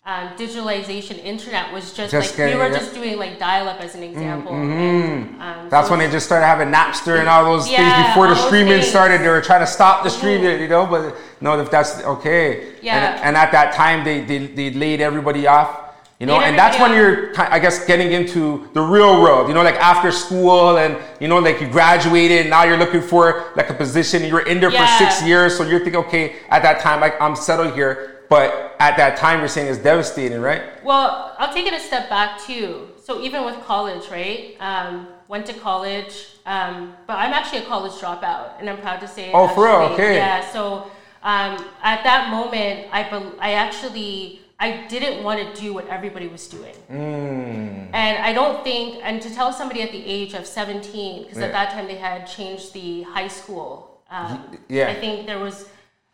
um, 0.08 0.28
digitalization, 0.38 1.22
internet 1.22 1.70
was 1.70 1.92
just, 1.92 2.10
Just 2.12 2.30
like 2.30 2.36
getting- 2.38 2.56
we 2.56 2.64
were 2.64 2.70
yeah. 2.70 2.78
just 2.78 2.94
doing 2.94 3.18
like 3.18 3.38
dial-up 3.38 3.78
as 3.82 3.94
an 3.94 4.02
example. 4.02 4.52
Mm-hmm. 4.52 4.72
And, 4.72 5.42
um, 5.42 5.68
That's 5.68 5.88
so 5.88 5.92
when 5.92 6.00
they 6.00 6.10
just 6.10 6.24
started 6.24 6.46
having 6.46 6.68
Napster 6.68 7.20
and 7.20 7.28
all 7.28 7.44
those 7.44 7.68
Yeah, 7.68 7.76
things 7.78 8.08
before 8.08 8.28
the 8.28 8.34
streaming 8.34 8.72
things. 8.72 8.84
Mm-hmm. 8.86 8.90
started. 8.90 9.20
They 9.20 9.28
were 9.28 9.42
trying 9.42 9.60
to 9.60 9.66
stop 9.66 10.04
the 10.04 10.08
streaming, 10.08 10.62
you 10.62 10.68
know. 10.68 10.86
But 10.86 11.14
no, 11.42 11.60
if 11.60 11.70
that's 11.70 12.02
okay. 12.02 12.72
Yeah. 12.80 13.16
And, 13.16 13.24
and 13.24 13.36
at 13.36 13.52
that 13.52 13.74
time, 13.74 14.02
they, 14.02 14.22
they 14.22 14.46
they 14.46 14.70
laid 14.70 15.02
everybody 15.02 15.46
off. 15.46 15.84
You 16.20 16.26
know, 16.26 16.40
and 16.40 16.58
that's 16.58 16.80
when 16.80 16.92
you're, 16.94 17.30
I 17.38 17.60
guess, 17.60 17.86
getting 17.86 18.10
into 18.10 18.68
the 18.72 18.80
real 18.80 19.22
world. 19.22 19.46
You 19.46 19.54
know, 19.54 19.62
like 19.62 19.76
after 19.76 20.10
school, 20.10 20.78
and 20.78 20.96
you 21.20 21.28
know, 21.28 21.38
like 21.38 21.60
you 21.60 21.68
graduated, 21.68 22.40
and 22.40 22.50
now 22.50 22.64
you're 22.64 22.76
looking 22.78 23.02
for 23.02 23.52
like 23.54 23.70
a 23.70 23.74
position. 23.74 24.24
you're 24.24 24.44
in 24.48 24.58
there 24.58 24.72
Yeah. 24.72 24.84
for 24.98 25.04
six 25.04 25.22
years, 25.22 25.56
so 25.56 25.62
you're 25.64 25.78
thinking, 25.78 26.00
okay, 26.06 26.36
at 26.48 26.62
that 26.62 26.80
time, 26.80 27.00
like 27.00 27.20
I'm 27.20 27.36
settled 27.36 27.74
here. 27.74 28.17
But 28.28 28.76
at 28.78 28.96
that 28.98 29.16
time, 29.16 29.38
you're 29.38 29.48
saying 29.48 29.68
it's 29.68 29.78
devastating, 29.82 30.40
right? 30.40 30.62
Well, 30.84 31.34
I'll 31.38 31.52
take 31.52 31.66
it 31.66 31.72
a 31.72 31.80
step 31.80 32.08
back 32.08 32.40
too. 32.40 32.88
So 33.02 33.20
even 33.22 33.44
with 33.44 33.56
college, 33.64 34.10
right? 34.10 34.54
Um, 34.60 35.08
went 35.28 35.46
to 35.46 35.54
college, 35.54 36.26
um, 36.46 36.94
but 37.06 37.14
I'm 37.18 37.32
actually 37.32 37.60
a 37.60 37.66
college 37.66 37.92
dropout, 37.92 38.52
and 38.58 38.68
I'm 38.68 38.78
proud 38.78 39.00
to 39.00 39.08
say. 39.08 39.30
Oh, 39.32 39.48
for 39.48 39.64
real? 39.64 39.92
Okay. 39.94 40.16
Yeah. 40.16 40.46
So 40.50 40.90
um, 41.22 41.64
at 41.82 42.02
that 42.04 42.30
moment, 42.30 42.88
I 42.92 43.08
bel 43.08 43.32
I 43.40 43.52
actually 43.54 44.40
I 44.60 44.86
didn't 44.88 45.22
want 45.22 45.38
to 45.54 45.60
do 45.60 45.72
what 45.72 45.86
everybody 45.88 46.26
was 46.28 46.48
doing, 46.48 46.74
Mm. 46.90 47.90
and 47.92 48.18
I 48.28 48.32
don't 48.32 48.62
think 48.64 49.00
and 49.04 49.22
to 49.22 49.30
tell 49.34 49.52
somebody 49.52 49.82
at 49.82 49.92
the 49.92 50.04
age 50.04 50.34
of 50.34 50.46
17, 50.46 51.22
because 51.22 51.38
Yeah. 51.38 51.44
at 51.46 51.52
that 51.52 51.70
time 51.70 51.86
they 51.86 51.96
had 51.96 52.26
changed 52.26 52.72
the 52.74 53.02
high 53.02 53.28
school. 53.28 54.00
Um, 54.10 54.58
yeah. 54.68 54.88
I 54.88 54.94
think 54.94 55.26
there 55.26 55.38
was. 55.38 55.66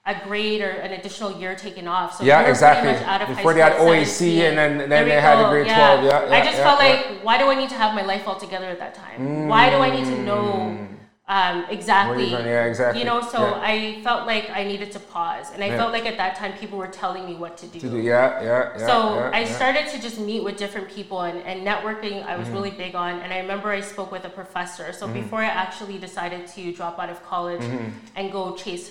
A 0.07 0.15
grade 0.29 0.61
or 0.61 0.69
an 0.69 0.93
additional 0.93 1.33
year 1.41 1.55
taken 1.55 1.89
off, 1.89 2.19
so 2.19 2.25
Yeah, 2.25 2.43
exactly. 2.43 2.91
pretty 2.91 3.01
much 3.01 3.09
out 3.09 3.23
of 3.23 3.29
high 3.29 3.35
Before 3.37 3.55
they 3.55 3.61
had 3.61 3.73
OAC 3.77 4.43
and 4.47 4.59
then- 4.59 4.77
then 4.91 5.09
they 5.09 5.19
had 5.19 5.39
the 5.39 5.45
go, 5.45 5.51
grade 5.51 5.65
12. 5.67 6.05
Yeah, 6.05 6.27
yeah, 6.29 6.35
I 6.37 6.45
just 6.45 6.59
yeah, 6.59 6.65
felt 6.65 6.83
yeah. 6.83 6.89
like, 6.91 7.07
why 7.23 7.39
do 7.39 7.47
I 7.49 7.55
need 7.55 7.71
to 7.71 7.75
have 7.77 7.95
my 7.95 8.03
life 8.03 8.29
all 8.29 8.37
together 8.37 8.67
at 8.67 8.79
that 8.81 8.93
time? 8.95 9.49
Why 9.49 9.71
do 9.71 9.77
I 9.77 9.89
need 9.89 10.05
to 10.05 10.19
know 10.23 10.77
um, 11.27 11.65
exactly? 11.71 12.27
Mm. 12.27 12.31
going, 12.33 12.47
yeah, 12.47 12.65
exactly, 12.67 12.99
You 13.01 13.07
know, 13.07 13.23
so 13.23 13.39
yeah. 13.41 13.61
I 13.73 14.01
felt 14.03 14.27
like 14.27 14.51
I 14.51 14.63
needed 14.65 14.93
to 14.93 14.99
pause, 15.01 15.47
and 15.55 15.65
I 15.65 15.69
Yeah. 15.69 15.79
felt 15.79 15.91
like 15.93 16.05
at 16.05 16.19
that 16.19 16.37
time 16.37 16.53
people 16.61 16.77
were 16.77 16.93
telling 17.03 17.25
me 17.25 17.35
what 17.37 17.57
to 17.63 17.67
do. 17.67 17.81
To 17.81 17.89
do- 17.89 17.97
Yeah, 17.97 18.43
yeah, 18.43 18.69
yeah. 18.79 18.87
So 18.87 19.15
yeah, 19.15 19.31
I 19.33 19.41
yeah. 19.41 19.57
started 19.57 19.89
to 19.89 19.99
just 20.03 20.19
meet 20.21 20.45
with 20.45 20.59
different 20.59 20.91
people 20.91 21.23
and, 21.23 21.39
and 21.51 21.67
networking 21.67 22.17
I 22.27 22.33
Mm-hmm. 22.33 22.41
was 22.41 22.49
really 22.51 22.73
big 22.73 22.95
on. 22.95 23.21
And 23.23 23.33
I 23.33 23.39
remember 23.39 23.71
I 23.71 23.81
spoke 23.81 24.13
with 24.13 24.27
a 24.27 24.29
professor. 24.41 24.93
So 24.93 25.09
before 25.09 25.41
I 25.41 25.47
actually 25.65 25.97
decided 25.97 26.47
to 26.49 26.73
drop 26.75 26.99
out 26.99 27.09
of 27.09 27.25
college 27.25 27.65
and 28.17 28.31
go 28.31 28.55
chase 28.55 28.91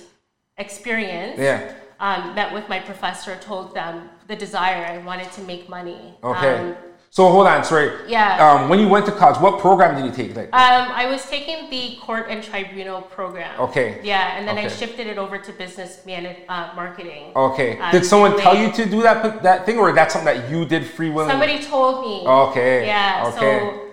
experience, 0.57 1.39
Mm-hmm. 1.39 1.41
Yeah. 1.41 1.73
um, 1.99 2.35
met 2.35 2.53
with 2.53 2.67
my 2.69 2.79
professor, 2.79 3.35
told 3.37 3.73
them 3.73 4.09
the 4.27 4.35
desire 4.35 4.85
I 4.85 4.97
wanted 4.99 5.31
to 5.33 5.41
make 5.41 5.69
money. 5.69 6.13
Okay. 6.23 6.57
Um, 6.57 6.75
so 7.09 7.29
hold 7.29 7.45
on, 7.45 7.63
sorry. 7.63 7.91
Yeah. 8.07 8.43
Um, 8.43 8.69
when 8.69 8.79
you 8.79 8.87
went 8.87 9.05
to 9.05 9.11
college, 9.11 9.39
what 9.39 9.59
program 9.59 9.95
did 9.95 10.05
you 10.05 10.11
take? 10.11 10.35
Like, 10.35 10.47
um, 10.47 10.91
I 10.91 11.05
was 11.05 11.23
taking 11.29 11.69
the 11.69 11.95
court 12.01 12.25
and 12.27 12.43
tribunal 12.43 13.03
program. 13.03 13.53
Okay. 13.59 13.99
Yeah, 14.03 14.35
and 14.35 14.47
then 14.47 14.57
I 14.57 14.67
shifted 14.67 15.05
it 15.05 15.19
over 15.19 15.37
to 15.37 15.51
business 15.53 16.03
man- 16.07 16.35
uh, 16.49 16.71
marketing. 16.75 17.31
okay. 17.35 17.77
um, 17.77 17.91
did 17.91 18.03
someone 18.03 18.39
tell 18.39 18.55
you 18.57 18.71
to 18.71 18.85
do 18.89 19.03
that 19.03 19.43
that 19.43 19.65
thing, 19.65 19.77
or 19.77 19.91
that's 19.93 20.13
something 20.15 20.33
that 20.33 20.49
you 20.49 20.65
did 20.65 20.87
free 20.87 21.11
will? 21.11 21.27
Somebody 21.27 21.59
told 21.61 22.01
me. 22.03 22.27
Okay. 22.27 22.87
Yeah. 22.87 23.25
Okay. 23.27 23.59
So 23.59 23.89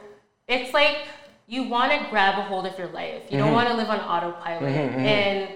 it's 0.48 0.72
like 0.72 0.96
you 1.46 1.64
want 1.64 1.92
to 1.92 1.98
grab 2.08 2.38
a 2.38 2.42
hold 2.42 2.64
of 2.66 2.78
your 2.78 2.88
life. 2.88 3.22
You 3.28 3.36
Mm-hmm. 3.36 3.38
don't 3.46 3.52
want 3.52 3.68
to 3.68 3.74
live 3.74 3.90
on 3.90 4.00
autopilot. 4.00 4.62
And 4.72 5.48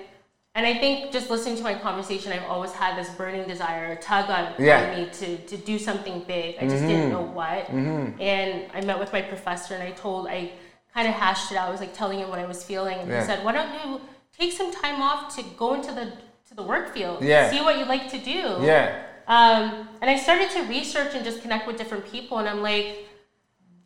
and 0.57 0.65
I 0.65 0.75
think 0.75 1.11
just 1.13 1.31
listening 1.31 1.57
to 1.57 1.63
my 1.65 1.75
conversation, 1.75 2.33
I've 2.33 2.45
always 2.45 2.71
had 2.73 2.97
this 2.97 3.09
burning 3.15 3.47
desire, 3.49 3.93
a 3.93 3.97
tug 3.97 4.31
on, 4.31 4.55
Yeah. 4.59 4.95
Mm-hmm. 4.95 5.01
me 5.03 5.37
to, 5.37 5.47
to 5.47 5.57
do 5.57 5.79
something 5.79 6.23
big. 6.29 6.57
I 6.61 6.69
just 6.69 6.83
didn't 6.87 7.11
know 7.11 7.23
what. 7.23 7.69
And 7.71 8.71
I 8.73 8.81
met 8.83 8.99
with 8.99 9.13
my 9.13 9.21
professor 9.23 9.75
and 9.75 9.83
I 9.83 9.91
told, 9.93 10.29
I 10.29 10.53
kind 10.95 11.09
of 11.09 11.15
hashed 11.15 11.51
it 11.51 11.57
out. 11.57 11.69
I 11.69 11.73
was 11.73 11.81
like 11.81 11.93
telling 11.93 12.21
him 12.21 12.29
what 12.29 12.39
I 12.39 12.47
was 12.47 12.63
feeling. 12.65 12.99
And 12.99 13.09
Yeah. 13.11 13.21
he 13.21 13.27
said, 13.27 13.45
why 13.45 13.51
don't 13.53 13.73
you 13.85 14.01
take 14.39 14.53
some 14.53 14.73
time 14.73 15.03
off 15.03 15.35
to 15.37 15.43
go 15.59 15.75
into 15.75 15.93
the 15.93 16.13
to 16.49 16.55
the 16.55 16.63
work 16.63 16.93
field, 16.95 17.23
Yeah. 17.23 17.51
see 17.51 17.61
what 17.63 17.79
you 17.79 17.85
like 17.87 18.09
to 18.11 18.19
do. 18.19 18.59
Yeah. 18.63 19.03
Um, 19.27 19.89
and 20.03 20.11
I 20.11 20.17
started 20.19 20.51
to 20.51 20.63
research 20.65 21.15
and 21.15 21.25
just 21.25 21.41
connect 21.43 21.67
with 21.67 21.79
different 21.79 22.05
people, 22.13 22.37
and 22.39 22.47
I'm 22.49 22.61
like, 22.63 23.09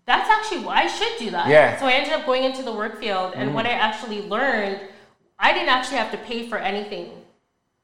that's 0.07 0.29
actually 0.29 0.65
why 0.65 0.83
I 0.83 0.87
should 0.89 1.13
do 1.19 1.31
that. 1.31 1.47
Yeah. 1.49 1.77
Mm. 1.77 1.81
So 1.81 1.87
I 1.87 1.93
ended 1.93 2.13
up 2.13 2.27
going 2.27 2.43
into 2.43 2.63
the 2.65 2.73
work 2.73 2.99
field, 2.99 3.35
and 3.37 3.55
what 3.55 3.65
I 3.65 3.71
actually 3.71 4.23
learned, 4.23 4.81
I 5.39 5.53
didn't 5.53 5.69
actually 5.69 5.99
have 5.99 6.11
to 6.11 6.19
pay 6.19 6.49
for 6.49 6.59
anything. 6.59 7.11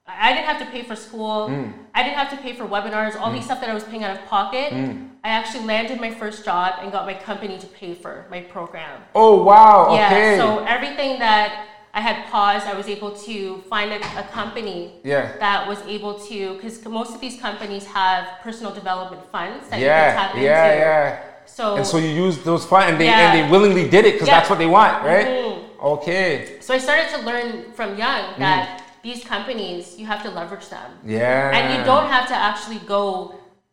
I 0.07 0.33
didn't 0.35 0.47
have 0.47 0.59
to 0.59 0.67
pay 0.67 0.83
for 0.83 0.97
school. 0.97 1.49
Mm. 1.49 1.73
I 1.95 2.03
didn't 2.03 2.17
have 2.19 2.31
to 2.31 2.37
pay 2.37 2.53
for 2.53 2.65
webinars, 2.65 3.17
all 3.19 3.33
these 3.33 3.45
stuff 3.45 3.61
that 3.61 3.71
I 3.71 3.75
was 3.75 3.85
paying 3.85 4.05
out 4.05 4.17
of 4.19 4.25
pocket. 4.27 4.73
Mm. 4.73 5.09
I 5.25 5.29
actually 5.29 5.65
landed 5.65 5.99
my 6.01 6.11
first 6.11 6.45
job 6.45 6.75
and 6.83 6.93
got 6.93 7.07
my 7.07 7.15
company 7.15 7.59
to 7.59 7.67
pay 7.69 7.95
for 7.95 8.27
my 8.31 8.41
program. 8.41 9.01
Oh 9.15 9.43
wow. 9.43 9.95
Yeah, 9.95 10.07
Okay. 10.09 10.37
so 10.37 10.63
everything 10.65 11.19
that 11.21 11.69
I 11.95 12.01
had 12.01 12.27
paused, 12.27 12.67
I 12.67 12.75
was 12.75 12.89
able 12.89 13.13
to 13.13 13.63
find 13.71 13.93
a, 13.93 13.97
a 14.19 14.25
company 14.25 14.95
Yeah. 15.05 15.39
that 15.39 15.67
was 15.67 15.81
able 15.87 16.19
to, 16.27 16.55
because 16.57 16.85
most 16.85 17.15
of 17.15 17.21
these 17.21 17.41
companies 17.41 17.87
have 17.87 18.41
personal 18.43 18.75
development 18.75 19.23
funds 19.31 19.69
that 19.71 19.79
you 19.79 19.87
yeah. 19.87 20.13
can 20.13 20.17
tap 20.17 20.35
Yeah. 20.37 20.67
into. 20.67 20.79
Yeah. 20.81 21.23
So, 21.57 21.77
And 21.77 21.87
so 21.87 21.99
you 21.99 22.09
use 22.27 22.37
those 22.51 22.65
funds, 22.65 22.87
and 22.91 23.01
they 23.01 23.07
Yeah. 23.07 23.21
and 23.25 23.33
they 23.39 23.45
willingly 23.55 23.87
did 23.89 24.05
it 24.09 24.13
because 24.15 24.29
Yeah. 24.29 24.37
that's 24.39 24.51
what 24.51 24.59
they 24.59 24.67
want, 24.79 24.95
right? 25.05 25.27
Mhm. 25.27 25.61
Okay. 25.95 26.29
so 26.61 26.73
I 26.75 26.79
started 26.79 27.09
to 27.15 27.19
learn 27.29 27.49
from 27.77 27.89
young 28.05 28.23
Mm. 28.35 28.39
that 28.39 28.63
these 29.07 29.23
companies, 29.35 29.83
you 29.99 30.07
have 30.13 30.23
to 30.27 30.31
leverage 30.31 30.69
them. 30.77 30.91
Yeah. 31.05 31.55
And 31.57 31.65
you 31.75 31.81
don't 31.85 32.09
have 32.17 32.27
to 32.33 32.35
actually 32.49 32.81
go 32.97 33.07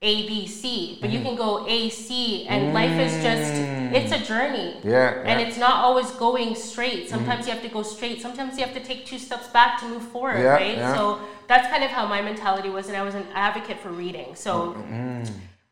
A, 0.04 0.14
B, 0.30 0.32
C, 0.60 0.98
but 1.00 1.10
Mm-hmm. 1.10 1.16
you 1.16 1.20
can 1.26 1.36
go 1.46 1.52
A, 1.78 1.90
C, 1.90 2.46
and 2.52 2.74
life 2.80 2.98
is 3.06 3.14
just, 3.28 3.54
it's 3.98 4.12
a 4.12 4.22
journey. 4.32 4.70
Mm. 4.84 4.92
Yeah. 4.96 5.30
And 5.30 5.40
yeah. 5.40 5.46
it's 5.46 5.58
not 5.66 5.76
always 5.86 6.10
going 6.26 6.50
straight. 6.56 7.04
Sometimes 7.10 7.42
you 7.48 7.52
have 7.56 7.64
to 7.70 7.70
go 7.78 7.82
straight. 7.96 8.18
Sometimes 8.22 8.52
you 8.58 8.64
have 8.68 8.74
to 8.80 8.84
take 8.90 9.06
two 9.12 9.20
steps 9.28 9.48
back 9.58 9.72
to 9.80 9.86
move 9.94 10.04
forward, 10.14 10.40
Yeah, 10.40 10.58
right? 10.62 10.78
yeah. 10.78 10.96
So 10.98 11.02
that's 11.48 11.68
kind 11.74 11.84
of 11.88 11.92
how 11.98 12.06
my 12.16 12.22
mentality 12.22 12.70
was, 12.78 12.84
and 12.90 12.96
I 13.02 13.04
was 13.10 13.16
an 13.16 13.28
advocate 13.48 13.80
for 13.84 13.90
reading. 14.04 14.30
So 14.46 14.52
Mm-hmm. 14.78 15.24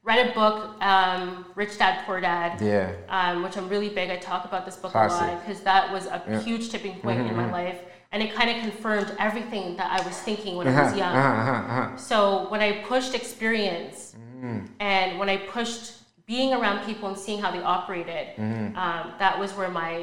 Read 0.09 0.27
a 0.27 0.33
book, 0.33 0.57
um, 0.83 1.45
Rich 1.53 1.77
Dad 1.77 2.03
Poor 2.05 2.19
Dad, 2.19 2.59
Yeah. 2.59 2.89
um, 3.09 3.43
which 3.43 3.55
I'm 3.57 3.69
really 3.69 3.89
big. 3.89 4.09
I 4.09 4.17
talk 4.17 4.43
about 4.49 4.65
this 4.65 4.75
book 4.75 4.91
Classic. 4.93 5.21
a 5.21 5.31
lot 5.33 5.45
because 5.45 5.61
that 5.61 5.83
was 5.93 6.05
a 6.07 6.09
Yeah. 6.09 6.19
Mm-hmm, 6.37 6.39
huge 6.47 6.65
tipping 6.71 6.95
point 7.03 7.19
in 7.29 7.35
my 7.35 7.49
life, 7.59 7.79
and 8.11 8.23
it 8.23 8.33
kind 8.33 8.49
of 8.53 8.57
confirmed 8.65 9.09
everything 9.19 9.65
that 9.77 9.89
I 9.97 9.99
was 10.07 10.17
thinking 10.27 10.57
when 10.57 10.65
I 10.67 10.71
Uh-huh, 10.71 10.83
was 10.85 10.97
young. 11.03 11.15
uh-huh, 11.15 11.41
uh-huh, 11.41 11.51
uh-huh. 11.81 11.97
So 11.97 12.47
when 12.51 12.61
I 12.67 12.69
pushed 12.91 13.13
experience 13.21 13.97
Mm. 14.43 14.67
and 14.79 15.19
when 15.19 15.29
I 15.29 15.37
pushed 15.37 15.85
being 16.25 16.53
around 16.57 16.77
people 16.89 17.05
and 17.11 17.17
seeing 17.25 17.39
how 17.43 17.51
they 17.51 17.61
operated, 17.61 18.25
Mm-hmm. 18.37 18.75
um, 18.83 19.03
that 19.23 19.37
was 19.41 19.49
where 19.57 19.69
my 19.83 19.93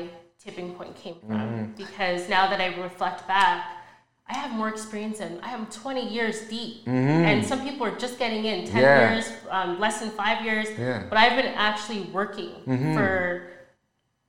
tipping 0.44 0.68
point 0.78 0.94
came 1.04 1.16
from. 1.26 1.72
Because 1.76 2.20
now 2.36 2.44
that 2.50 2.60
I 2.60 2.68
reflect 2.88 3.26
back, 3.26 3.58
I 4.28 4.34
have 4.34 4.50
more 4.50 4.68
experience 4.68 5.20
and 5.20 5.40
I 5.42 5.50
am 5.52 5.66
20 5.66 6.08
years 6.08 6.40
deep, 6.48 6.86
and 6.88 7.44
some 7.46 7.60
people 7.62 7.86
are 7.86 7.96
just 7.96 8.18
getting 8.18 8.44
in 8.44 8.64
10 8.66 8.66
Mm-hmm. 8.66 8.78
Yeah. 8.80 9.12
years, 9.14 9.32
um, 9.50 9.78
less 9.78 10.00
than 10.00 10.10
five 10.10 10.44
years. 10.44 10.66
Yeah. 10.70 10.76
Mm-hmm. 10.98 11.08
But 11.10 11.18
I've 11.18 11.36
been 11.40 11.54
actually 11.54 12.02
working 12.12 12.50
for 12.94 13.46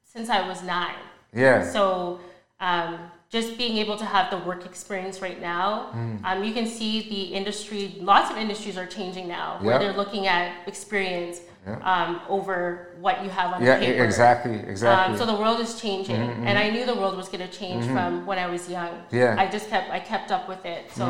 since 0.03 0.29
I 0.29 0.47
was 0.47 0.61
nine. 0.63 0.95
Yeah. 1.33 1.63
So 1.63 2.19
um, 2.59 2.99
just 3.29 3.57
being 3.57 3.77
able 3.77 3.97
to 3.97 4.05
have 4.05 4.29
the 4.29 4.37
work 4.47 4.65
experience 4.65 5.21
right 5.21 5.41
now, 5.41 5.89
Mm. 5.93 6.23
um, 6.23 6.43
you 6.43 6.53
can 6.53 6.65
see 6.67 7.09
the 7.09 7.23
industry. 7.35 7.95
Lots 7.99 8.29
of 8.31 8.37
industries 8.37 8.77
are 8.77 8.85
changing 8.85 9.27
now, 9.27 9.57
where 9.61 9.73
Yeah. 9.73 9.79
they're 9.79 9.97
looking 9.97 10.27
at 10.27 10.67
experience 10.67 11.41
Yeah. 11.67 11.79
um, 11.93 12.21
over 12.29 12.95
what 13.01 13.23
you 13.23 13.29
have 13.29 13.53
on 13.53 13.63
Yeah. 13.63 13.79
paper. 13.79 14.01
e- 14.01 14.05
Exactly. 14.05 14.55
Exactly. 14.55 14.87
Mm-hmm, 15.03 15.11
Um, 15.13 15.17
so 15.17 15.25
the 15.25 15.39
world 15.41 15.59
is 15.59 15.79
changing, 15.79 16.15
and 16.47 16.57
I 16.57 16.69
knew 16.69 16.85
the 16.85 16.95
world 16.95 17.17
was 17.17 17.27
going 17.27 17.45
to 17.47 17.53
change 17.61 17.85
from 17.85 18.25
when 18.25 18.39
I 18.39 18.47
was 18.47 18.69
young. 18.69 18.91
Yeah. 19.11 19.35
Mm. 19.35 19.39
I 19.39 19.47
just 19.47 19.69
kept 19.69 19.89
I 19.91 19.99
kept 19.99 20.31
up 20.31 20.47
with 20.47 20.65
it. 20.65 20.89
So 20.91 21.05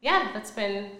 yeah, 0.00 0.28
that's 0.32 0.50
been 0.50 0.90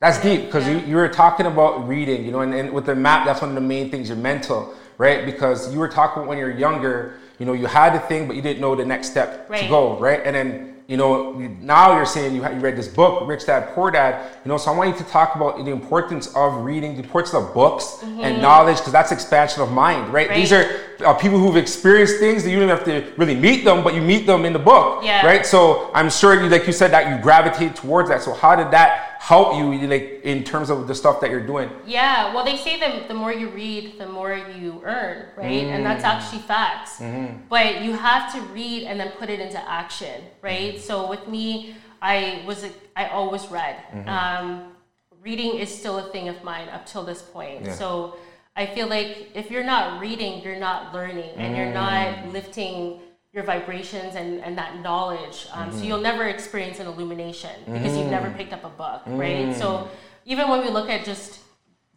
That's 0.00 0.20
deep 0.20 0.46
because 0.46 0.66
Yeah. 0.66 0.74
you, 0.78 0.86
you 0.90 0.96
were 0.96 1.08
talking 1.08 1.46
about 1.46 1.86
reading, 1.86 2.24
you 2.24 2.32
know, 2.32 2.40
and, 2.40 2.52
and 2.54 2.72
with 2.72 2.86
the 2.86 2.96
map, 2.96 3.24
that's 3.24 3.40
one 3.40 3.50
of 3.50 3.54
the 3.54 3.60
main 3.74 3.88
things, 3.88 4.08
your 4.08 4.18
mental, 4.18 4.74
right? 4.98 5.24
Because 5.24 5.72
you 5.72 5.78
were 5.78 5.88
talking 5.88 6.26
when 6.26 6.38
you're 6.38 6.50
younger, 6.66 7.14
you 7.38 7.46
know, 7.46 7.52
you 7.52 7.66
had 7.66 7.94
the 7.94 8.00
thing, 8.00 8.26
but 8.26 8.34
you 8.34 8.42
didn't 8.42 8.60
know 8.60 8.74
the 8.74 8.84
next 8.84 9.10
step 9.10 9.48
to 9.48 9.68
go, 9.68 9.96
right? 9.98 10.20
And 10.24 10.34
then, 10.34 10.71
you 10.88 10.96
know, 10.96 11.32
now 11.60 11.94
you're 11.96 12.04
saying 12.04 12.34
you, 12.34 12.42
you 12.42 12.58
read 12.60 12.76
this 12.76 12.88
book, 12.88 13.26
Rich 13.26 13.46
Dad 13.46 13.68
Poor 13.74 13.90
Dad, 13.90 14.30
you 14.44 14.48
know, 14.48 14.56
so 14.58 14.72
I 14.72 14.76
want 14.76 14.90
you 14.90 15.04
to 15.04 15.10
talk 15.10 15.36
about 15.36 15.64
the 15.64 15.70
importance 15.70 16.34
of 16.34 16.64
reading, 16.64 16.94
the 16.96 17.02
importance 17.02 17.34
of 17.34 17.54
books 17.54 18.02
and 18.02 18.42
knowledge, 18.42 18.78
because 18.78 18.92
that's 18.92 19.12
expansion 19.12 19.62
of 19.62 19.70
mind, 19.70 20.12
right? 20.12 20.28
Right. 20.28 20.36
These 20.36 20.52
are 20.52 20.80
uh, 21.04 21.14
people 21.14 21.38
who've 21.38 21.56
experienced 21.56 22.18
things 22.18 22.44
that 22.44 22.50
you 22.50 22.58
don't 22.60 22.68
have 22.68 22.84
to 22.84 23.12
really 23.16 23.36
meet 23.36 23.64
them, 23.64 23.82
but 23.82 23.94
you 23.94 24.02
meet 24.02 24.26
them 24.26 24.44
in 24.44 24.52
the 24.52 24.58
book, 24.58 25.04
Yeah. 25.04 25.24
right? 25.24 25.46
So 25.46 25.90
I'm 25.94 26.10
sure, 26.10 26.40
you, 26.42 26.48
like 26.48 26.66
you 26.66 26.72
said, 26.72 26.90
that 26.92 27.14
you 27.14 27.22
gravitate 27.22 27.76
towards 27.76 28.08
that. 28.08 28.22
So 28.22 28.34
how 28.34 28.56
did 28.56 28.70
that 28.72 29.11
help 29.22 29.54
you, 29.56 29.86
like 29.86 30.20
in 30.24 30.42
terms 30.42 30.68
of 30.68 30.88
the 30.88 30.94
stuff 30.94 31.20
that 31.20 31.30
you're 31.30 31.46
doing? 31.46 31.70
Yeah, 31.86 32.34
well, 32.34 32.44
they 32.44 32.56
say 32.56 32.74
that 32.80 33.06
the 33.06 33.14
more 33.14 33.32
you 33.32 33.48
read, 33.50 33.96
the 33.98 34.08
more 34.18 34.34
you 34.34 34.82
earn, 34.84 35.26
right? 35.36 35.64
And 35.72 35.86
that's 35.86 36.02
actually 36.02 36.42
facts. 36.54 37.00
But 37.48 37.82
you 37.82 37.92
have 37.92 38.32
to 38.34 38.40
read 38.52 38.80
and 38.88 38.98
then 38.98 39.10
put 39.20 39.28
it 39.30 39.38
into 39.38 39.60
action, 39.82 40.16
right? 40.42 40.80
So 40.80 41.08
with 41.08 41.28
me, 41.28 41.74
I 42.02 42.42
was 42.48 42.66
I 42.96 43.04
always 43.18 43.46
read. 43.46 43.76
Um, 44.16 44.72
reading 45.22 45.52
is 45.62 45.70
still 45.80 45.98
a 46.04 46.06
thing 46.10 46.26
of 46.28 46.42
mine 46.42 46.68
up 46.76 46.84
till 46.84 47.04
this 47.04 47.22
point. 47.22 47.64
Yeah. 47.66 47.74
So 47.74 48.16
I 48.56 48.66
feel 48.66 48.88
like 48.88 49.28
if 49.34 49.52
you're 49.52 49.68
not 49.76 50.00
reading, 50.00 50.42
you're 50.42 50.58
not 50.70 50.92
learning, 50.92 51.30
and 51.42 51.56
you're 51.56 51.72
Mm. 51.72 51.82
not 51.84 52.32
lifting 52.36 53.00
your 53.32 53.44
vibrations 53.44 54.14
and, 54.14 54.40
and 54.40 54.56
that 54.58 54.80
knowledge. 54.80 55.46
Um, 55.52 55.68
Mm-hmm. 55.70 55.78
So 55.78 55.84
you'll 55.84 56.00
never 56.00 56.24
experience 56.28 56.78
an 56.80 56.86
illumination 56.86 57.50
because 57.66 57.96
you've 57.96 58.10
never 58.10 58.30
picked 58.30 58.52
up 58.52 58.64
a 58.64 58.68
book, 58.68 59.02
Mm. 59.06 59.18
right? 59.18 59.56
So 59.56 59.88
even 60.26 60.48
when 60.50 60.60
we 60.60 60.68
look 60.68 60.90
at 60.90 61.04
just 61.04 61.40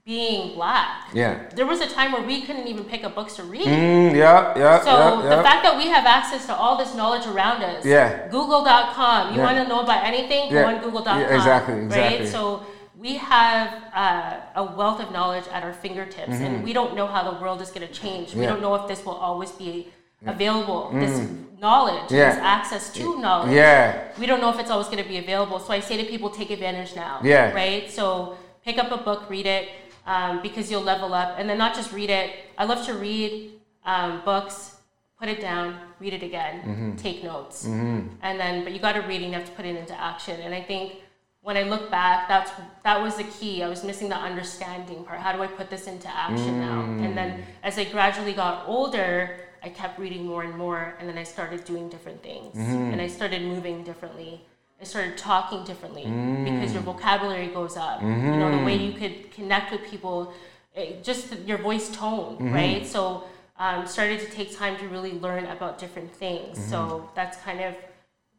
being 0.06 0.54
black, 0.56 1.10
Yeah. 1.13 1.50
there 1.56 1.65
was 1.65 1.82
a 1.82 1.88
time 1.89 2.12
where 2.13 2.21
we 2.21 2.43
couldn't 2.43 2.67
even 2.67 2.84
pick 2.86 3.04
up 3.04 3.15
books 3.15 3.36
to 3.38 3.43
read. 3.43 3.65
Mm, 3.67 4.15
yeah, 4.15 4.54
yeah, 4.58 4.80
So 4.82 4.91
yeah, 5.24 5.36
the 5.36 5.43
fact 5.43 5.63
that 5.63 5.76
we 5.78 5.88
have 5.88 6.06
access 6.06 6.45
to 6.45 6.56
all 6.56 6.78
this 6.78 6.93
knowledge 6.95 7.26
around 7.28 7.63
us, 7.63 7.84
Yeah. 7.84 8.28
Google.com. 8.30 9.34
You 9.34 9.39
Yeah. 9.39 9.43
want 9.45 9.58
to 9.58 9.67
know 9.67 9.82
about 9.82 10.06
anything? 10.06 10.54
Yeah. 10.54 10.62
Go 10.62 10.67
on 10.69 10.78
Google.com. 10.84 11.19
Yeah, 11.21 11.36
exactly, 11.36 11.80
exactly. 11.82 12.19
Right. 12.19 12.28
So 12.30 12.63
we 12.98 13.17
have 13.17 13.67
uh, 13.93 14.38
a 14.56 14.63
wealth 14.63 15.02
of 15.02 15.12
knowledge 15.12 15.45
at 15.52 15.63
our 15.63 15.74
fingertips, 15.74 16.36
and 16.39 16.63
we 16.63 16.71
don't 16.71 16.95
know 16.95 17.08
how 17.08 17.24
the 17.30 17.41
world 17.41 17.60
is 17.62 17.71
going 17.71 17.86
to 17.88 17.93
change. 17.93 18.34
We 18.36 18.41
Mm-hmm. 18.41 18.52
Don't 18.54 18.62
know 18.62 18.76
if 18.76 18.88
this 18.88 19.04
will 19.06 19.15
always 19.30 19.52
be 19.52 19.91
available. 20.25 20.91
This 20.93 21.15
knowledge, 21.61 22.09
Mm. 22.09 22.17
Yeah. 22.17 22.29
this 22.31 22.39
access 22.43 22.93
to 22.93 23.19
knowledge. 23.19 23.51
Yeah. 23.53 24.11
We 24.19 24.25
don't 24.25 24.41
know 24.41 24.49
if 24.49 24.59
it's 24.59 24.69
always 24.69 24.88
going 24.88 25.01
to 25.03 25.09
be 25.09 25.17
available. 25.17 25.59
So 25.59 25.73
I 25.73 25.79
say 25.79 25.97
to 25.97 26.03
people, 26.03 26.29
take 26.29 26.49
advantage 26.51 26.95
now. 26.95 27.19
Yeah. 27.23 27.51
Right. 27.53 27.89
So 27.89 28.38
pick 28.63 28.77
up 28.77 28.91
a 28.91 28.97
book, 28.97 29.29
read 29.29 29.45
it, 29.45 29.69
um, 30.05 30.41
because 30.41 30.69
you'll 30.69 30.83
level 30.83 31.13
up, 31.13 31.35
and 31.39 31.49
then 31.49 31.57
not 31.57 31.73
just 31.75 31.91
read 31.91 32.09
it. 32.09 32.31
I 32.57 32.65
love 32.65 32.85
to 32.85 32.93
read 32.93 33.53
um, 33.85 34.21
books, 34.25 34.75
put 35.19 35.29
it 35.29 35.39
down, 35.41 35.79
read 35.99 36.13
it 36.13 36.23
again, 36.23 36.55
Mm-hmm. 36.61 36.95
take 36.97 37.23
notes, 37.23 37.65
and 37.65 38.09
then 38.21 38.63
but 38.63 38.73
you 38.73 38.79
got 38.79 38.93
to 38.93 39.01
read 39.01 39.21
and 39.21 39.31
you 39.31 39.38
have 39.39 39.45
to 39.45 39.51
put 39.53 39.65
it 39.65 39.75
into 39.75 39.95
action. 39.99 40.39
And 40.41 40.53
I 40.53 40.61
think 40.61 40.93
when 41.41 41.55
I 41.57 41.63
look 41.63 41.89
back, 41.91 42.27
that's 42.27 42.51
that 42.83 43.01
was 43.01 43.15
the 43.15 43.23
key. 43.23 43.63
I 43.63 43.67
was 43.69 43.83
missing 43.83 44.09
the 44.09 44.17
understanding 44.17 45.03
part. 45.05 45.19
How 45.19 45.31
do 45.31 45.41
I 45.41 45.47
put 45.47 45.69
this 45.69 45.88
into 45.88 46.07
action 46.09 46.59
now? 46.59 46.81
And 47.03 47.15
then 47.17 47.43
as 47.63 47.77
I 47.77 47.85
gradually 47.85 48.33
got 48.33 48.67
older, 48.67 49.38
I 49.65 49.69
kept 49.69 49.99
reading 49.99 50.25
more 50.25 50.43
and 50.43 50.56
more, 50.56 50.95
and 50.99 51.10
then 51.10 51.17
I 51.17 51.23
started 51.23 51.65
doing 51.65 51.89
different 51.89 52.21
things, 52.21 52.56
mm-hmm. 52.56 52.93
and 52.93 53.01
I 53.01 53.08
started 53.08 53.41
moving 53.41 53.84
differently. 53.84 54.41
I 54.80 54.84
started 54.84 55.17
talking 55.17 55.63
differently 55.63 56.04
mm. 56.04 56.43
because 56.43 56.73
your 56.73 56.84
vocabulary 56.84 57.47
goes 57.47 57.75
up. 57.78 58.01
You 58.01 58.08
know, 58.10 58.58
the 58.58 58.63
way 58.63 58.75
you 58.75 58.91
mm-hmm. 58.91 58.99
could 58.99 59.32
connect 59.32 59.71
with 59.71 59.89
people, 59.89 60.34
it, 60.75 61.04
just 61.04 61.34
your 61.39 61.58
voice 61.58 61.89
tone, 61.89 62.36
mm-hmm. 62.36 62.54
right? 62.54 62.86
So, 62.86 63.23
um, 63.58 63.88
started 63.88 64.19
to 64.19 64.28
take 64.28 64.56
time 64.56 64.78
to 64.78 64.88
really 64.88 65.13
learn 65.13 65.45
about 65.45 65.80
different 65.80 66.13
things. 66.13 66.63
So 66.63 67.10
that's 67.15 67.38
kind 67.38 67.62
of 67.62 67.73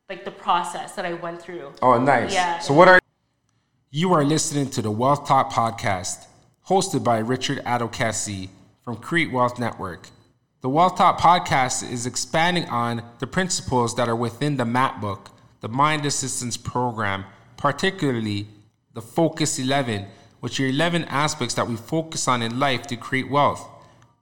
like 0.08 0.24
the 0.24 0.30
process 0.30 0.92
that 0.92 1.06
I 1.06 1.14
went 1.14 1.40
through. 1.40 1.72
Oh, 1.82 1.98
nice. 1.98 2.32
Yeah. 2.32 2.58
So 2.58 2.74
what 2.74 2.88
are 2.88 3.00
you 3.90 4.12
are 4.12 4.24
listening 4.24 4.68
to 4.70 4.82
the 4.82 4.90
Wealth 4.90 5.26
Talk 5.26 5.50
podcast, 5.50 6.26
hosted 6.68 7.02
by 7.02 7.18
Richard 7.18 7.64
Adokasi 7.64 8.50
from 8.84 8.96
Crete 8.96 9.32
Wealth 9.32 9.58
Network. 9.58 10.08
The 10.62 10.70
Wealth 10.70 10.96
Talk 10.96 11.20
podcast 11.20 11.88
is 11.88 12.06
expanding 12.06 12.64
on 12.70 13.02
the 13.18 13.26
principles 13.26 13.94
that 13.96 14.08
are 14.08 14.16
within 14.16 14.56
the 14.56 14.64
MAP 14.64 15.02
book, 15.02 15.30
the 15.60 15.68
Mind 15.68 16.06
Assistance 16.06 16.56
Program, 16.56 17.26
particularly 17.58 18.48
the 18.94 19.02
Focus 19.02 19.58
11, 19.58 20.06
which 20.40 20.58
are 20.58 20.66
11 20.66 21.04
aspects 21.04 21.54
that 21.54 21.68
we 21.68 21.76
focus 21.76 22.26
on 22.26 22.40
in 22.40 22.58
life 22.58 22.86
to 22.86 22.96
create 22.96 23.30
wealth. 23.30 23.68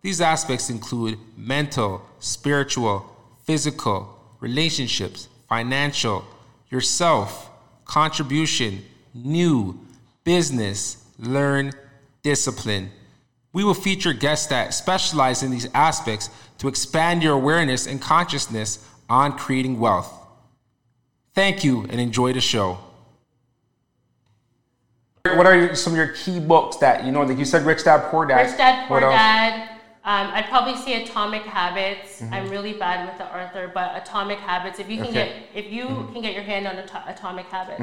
These 0.02 0.20
aspects 0.20 0.70
include 0.70 1.18
mental, 1.36 2.02
spiritual, 2.18 3.06
physical, 3.44 4.18
relationships, 4.40 5.28
financial, 5.48 6.24
yourself, 6.68 7.48
contribution, 7.84 8.84
new, 9.14 9.78
business, 10.24 11.06
learn, 11.16 11.72
discipline. 12.24 12.90
We 13.54 13.62
will 13.62 13.72
feature 13.72 14.12
guests 14.12 14.48
that 14.48 14.74
specialize 14.74 15.42
in 15.44 15.50
these 15.52 15.68
aspects 15.74 16.28
to 16.58 16.66
expand 16.68 17.22
your 17.22 17.34
awareness 17.34 17.86
and 17.86 18.02
consciousness 18.02 18.84
on 19.08 19.38
creating 19.38 19.78
wealth. 19.78 20.12
Thank 21.34 21.62
you 21.64 21.82
and 21.88 22.00
enjoy 22.00 22.32
the 22.32 22.40
show. 22.40 22.78
What 25.22 25.46
are 25.46 25.74
some 25.74 25.92
of 25.94 25.96
your 25.96 26.08
key 26.08 26.40
books 26.40 26.76
that 26.78 27.04
you 27.04 27.12
know? 27.12 27.22
Like 27.22 27.38
you 27.38 27.44
said, 27.44 27.64
Rich 27.64 27.84
Dad 27.84 28.10
Poor 28.10 28.26
Dad. 28.26 28.46
Rich 28.46 28.56
Dad 28.58 28.88
Poor 28.88 29.00
Dad. 29.00 29.70
Um, 30.04 30.26
I'd 30.34 30.46
probably 30.48 30.76
say 30.76 31.02
Atomic 31.02 31.42
Habits. 31.42 32.20
Mm-hmm. 32.20 32.34
I'm 32.34 32.48
really 32.50 32.74
bad 32.74 33.08
with 33.08 33.16
the 33.16 33.24
Arthur, 33.24 33.70
but 33.72 33.96
Atomic 33.96 34.38
Habits. 34.38 34.78
If 34.80 34.90
you 34.90 34.96
can 34.98 35.06
Okay. 35.06 35.28
Mm-hmm. 35.28 35.54
get 35.54 35.64
if 35.64 35.72
you 35.72 35.86
can 36.12 36.20
get 36.20 36.34
your 36.34 36.42
hand 36.42 36.66
on 36.66 36.76
Ato- 36.76 37.04
Atomic 37.06 37.46
Habits, 37.46 37.80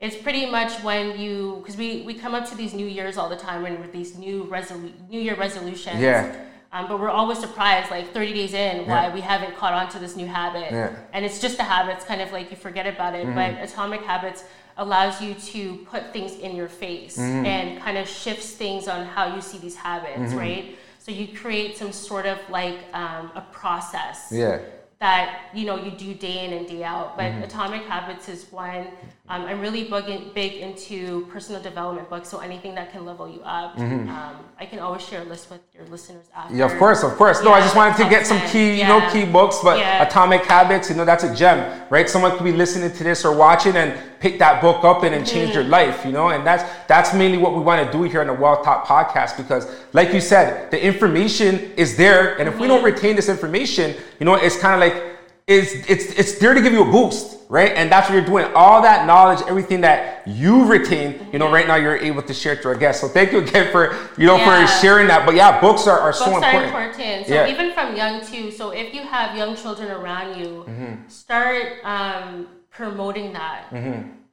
it's 0.00 0.16
pretty 0.16 0.46
much 0.50 0.72
when 0.82 1.18
you 1.18 1.56
because 1.60 1.76
we 1.76 2.02
we 2.02 2.14
come 2.14 2.34
up 2.34 2.48
to 2.50 2.56
these 2.56 2.74
New 2.74 2.86
Years 2.86 3.16
all 3.16 3.28
the 3.28 3.36
time 3.36 3.64
and 3.64 3.78
with 3.80 3.92
these 3.92 4.16
new 4.18 4.44
resolu- 4.44 4.92
New 5.08 5.20
Year 5.20 5.36
resolutions. 5.36 6.00
Yeah. 6.00 6.34
Um, 6.72 6.88
but 6.88 6.98
we're 6.98 7.08
always 7.08 7.38
surprised, 7.38 7.92
like 7.92 8.12
30 8.12 8.32
days 8.34 8.52
in, 8.52 8.88
why 8.88 9.06
Yeah. 9.06 9.14
we 9.14 9.20
haven't 9.20 9.54
caught 9.56 9.72
on 9.74 9.88
to 9.90 10.00
this 10.00 10.16
new 10.16 10.26
habit. 10.26 10.72
Yeah. 10.72 10.88
Mm-hmm. 10.88 11.00
And 11.12 11.24
it's 11.24 11.40
just 11.40 11.60
a 11.60 11.62
habit. 11.62 11.92
It's 11.98 12.04
kind 12.04 12.20
of 12.20 12.32
like 12.32 12.50
you 12.50 12.56
forget 12.56 12.84
about 12.88 13.14
it. 13.14 13.32
But 13.32 13.62
Atomic 13.62 14.02
Habits 14.02 14.42
allows 14.76 15.22
you 15.22 15.34
to 15.34 15.76
put 15.92 16.12
things 16.12 16.32
in 16.34 16.56
your 16.56 16.66
face 16.66 17.16
Mm-hmm. 17.16 17.46
and 17.46 17.80
kind 17.80 17.96
of 17.96 18.08
shifts 18.08 18.50
things 18.54 18.88
on 18.88 19.06
how 19.06 19.32
you 19.36 19.40
see 19.40 19.58
these 19.58 19.76
habits, 19.76 20.18
Mm-hmm. 20.32 20.38
right? 20.38 20.78
So 20.98 21.12
you 21.12 21.28
create 21.28 21.76
some 21.76 21.92
sort 21.92 22.26
of 22.26 22.38
like 22.50 22.78
um, 22.92 23.30
a 23.36 23.44
process 23.52 24.32
Yeah. 24.32 24.58
that 24.98 25.50
you 25.54 25.66
know 25.66 25.76
you 25.76 25.92
do 25.92 26.12
day 26.12 26.44
in 26.44 26.52
and 26.54 26.66
day 26.66 26.82
out. 26.82 27.16
But 27.16 27.26
Mm-hmm. 27.30 27.42
Atomic 27.44 27.82
Habits 27.84 28.28
is 28.28 28.50
one. 28.50 28.88
Um, 29.26 29.46
I'm 29.46 29.58
really 29.60 29.84
big, 29.84 30.34
big 30.34 30.52
into 30.56 31.24
personal 31.30 31.62
development 31.62 32.10
books, 32.10 32.28
so 32.28 32.40
anything 32.40 32.74
that 32.74 32.92
can 32.92 33.06
level 33.06 33.26
you 33.26 33.40
up. 33.40 33.78
Um, 33.78 34.36
I 34.60 34.66
can 34.66 34.80
always 34.80 35.00
share 35.02 35.22
a 35.22 35.24
list 35.24 35.50
with 35.50 35.62
your 35.72 35.86
listeners 35.86 36.26
after. 36.36 36.50
Mm-hmm. 36.50 36.58
Yeah, 36.58 36.66
of 36.66 36.76
course, 36.78 37.02
of 37.02 37.12
course. 37.12 37.42
No, 37.42 37.50
I 37.54 37.60
just 37.60 37.74
wanted 37.74 37.96
to 38.04 38.10
get 38.10 38.26
some 38.26 38.38
key, 38.48 38.78
you 38.78 38.84
know, 38.84 39.00
key 39.10 39.24
books, 39.24 39.60
but 39.62 39.78
Yeah. 39.78 40.02
Atomic 40.06 40.44
Habits, 40.44 40.90
you 40.90 40.96
know, 40.96 41.06
that's 41.06 41.24
a 41.24 41.34
gem, 41.34 41.58
right? 41.88 42.06
Someone 42.10 42.32
could 42.36 42.44
be 42.44 42.52
listening 42.52 42.92
to 42.92 43.02
this 43.02 43.24
or 43.24 43.34
watching 43.34 43.76
and 43.76 43.98
pick 44.20 44.38
that 44.40 44.60
book 44.60 44.84
up 44.84 45.04
and, 45.04 45.14
and 45.14 45.26
change 45.26 45.52
Mm-hmm. 45.52 45.54
their 45.60 45.68
life, 45.70 46.04
you 46.04 46.12
know, 46.12 46.28
and 46.28 46.46
that's 46.46 46.64
that's 46.86 47.14
mainly 47.14 47.38
what 47.38 47.54
we 47.54 47.60
want 47.60 47.84
to 47.84 47.90
do 47.96 48.02
here 48.04 48.20
on 48.20 48.26
the 48.26 48.34
Wealth 48.34 48.62
Talk 48.62 48.84
podcast 48.86 49.38
because, 49.38 49.66
like 49.94 50.12
you 50.12 50.20
said, 50.20 50.70
the 50.70 50.84
information 50.84 51.72
is 51.78 51.96
there, 51.96 52.38
and 52.38 52.46
if 52.46 52.58
we 52.58 52.66
don't 52.66 52.74
Mm-hmm. 52.84 52.94
retain 52.94 53.16
this 53.16 53.30
information, 53.30 53.94
you 54.20 54.26
know, 54.26 54.34
it's 54.34 54.58
kind 54.58 54.74
of 54.74 54.80
like 54.86 55.13
it's 55.46 55.72
it's 55.90 56.06
it's 56.18 56.38
there 56.38 56.54
to 56.54 56.62
give 56.62 56.72
you 56.72 56.82
a 56.82 56.90
boost, 56.90 57.38
right? 57.50 57.72
And 57.76 57.92
that's 57.92 58.08
what 58.08 58.14
you're 58.14 58.24
doing. 58.24 58.46
All 58.54 58.80
that 58.80 59.06
knowledge, 59.06 59.40
everything 59.46 59.82
that 59.82 60.26
you 60.26 60.64
retain, 60.64 61.28
you 61.32 61.38
know, 61.38 61.52
right 61.52 61.66
now 61.68 61.76
you're 61.76 61.98
able 61.98 62.22
to 62.22 62.32
share 62.32 62.56
to 62.56 62.68
our 62.68 62.74
guests. 62.74 63.02
So 63.02 63.08
thank 63.08 63.30
you 63.32 63.38
again 63.40 63.70
for 63.70 63.94
you 64.16 64.26
know 64.26 64.36
Yeah. 64.36 64.66
for 64.66 64.72
sharing 64.80 65.06
that. 65.08 65.26
But 65.26 65.34
yeah, 65.34 65.60
books 65.60 65.86
are, 65.86 66.00
are 66.00 66.14
so 66.14 66.24
Books 66.30 66.36
important. 66.46 66.74
are 66.74 66.82
important. 66.88 67.26
So 67.26 67.34
Yeah. 67.34 67.48
even 67.48 67.72
from 67.72 67.94
young 67.94 68.24
too. 68.24 68.50
So 68.50 68.70
if 68.70 68.94
you 68.94 69.02
have 69.02 69.36
young 69.36 69.54
children 69.56 69.90
around 69.90 70.38
you, 70.38 70.64
Mm-hmm. 70.66 71.08
start 71.08 71.84
um, 71.84 72.48
promoting 72.70 73.32
that. 73.34 73.66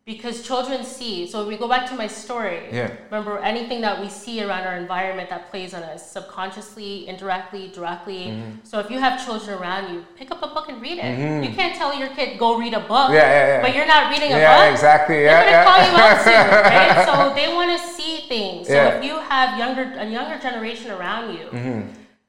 Because 0.04 0.42
children 0.42 0.84
see. 0.84 1.28
So 1.28 1.48
we 1.48 1.58
go 1.58 1.68
back 1.68 1.88
to 1.90 1.96
my 1.96 2.08
story, 2.08 2.60
Yeah. 2.72 2.90
remember 3.12 3.38
anything 3.38 3.82
that 3.82 4.02
we 4.02 4.10
see 4.10 4.44
around 4.44 4.66
our 4.66 4.76
environment 4.76 5.30
that 5.30 5.52
plays 5.52 5.76
on 5.76 5.84
us 5.84 6.02
subconsciously, 6.12 7.08
indirectly, 7.08 7.68
directly. 7.72 8.24
Mm-hmm. 8.34 8.52
So 8.64 8.80
if 8.80 8.90
you 8.90 8.98
have 8.98 9.24
children 9.24 9.60
around 9.60 9.94
you, 9.94 10.04
pick 10.16 10.32
up 10.32 10.42
a 10.42 10.48
book 10.48 10.70
and 10.70 10.82
read 10.82 10.98
it. 10.98 11.44
You 11.46 11.54
can't 11.54 11.76
tell 11.76 11.94
your 11.98 12.10
kid 12.10 12.40
go 12.40 12.58
read 12.58 12.74
a 12.74 12.80
book, 12.80 13.12
Yeah, 13.12 13.18
yeah, 13.22 13.48
yeah. 13.48 13.62
but 13.62 13.76
you're 13.76 13.86
not 13.86 14.10
reading 14.12 14.34
a 14.34 14.38
Yeah, 14.40 14.66
book. 14.66 14.72
exactly. 14.74 15.18
They're 15.18 15.26
Yeah, 15.26 15.44
gonna 15.44 15.52
yeah. 15.52 15.70
call 15.70 15.80
you 15.86 15.94
out 16.04 16.18
soon, 16.26 16.48
right? 16.76 17.06
So 17.06 17.36
they 17.36 17.54
want 17.54 17.70
to 17.80 17.88
see 17.88 18.26
things. 18.28 18.68
So 18.68 18.74
if 18.74 19.04
you 19.04 19.20
have 19.20 19.58
younger 19.60 19.84
a 20.00 20.06
younger 20.06 20.40
generation 20.40 20.90
around 20.92 21.34
you, 21.38 21.46
Mm-hmm. 21.46 21.82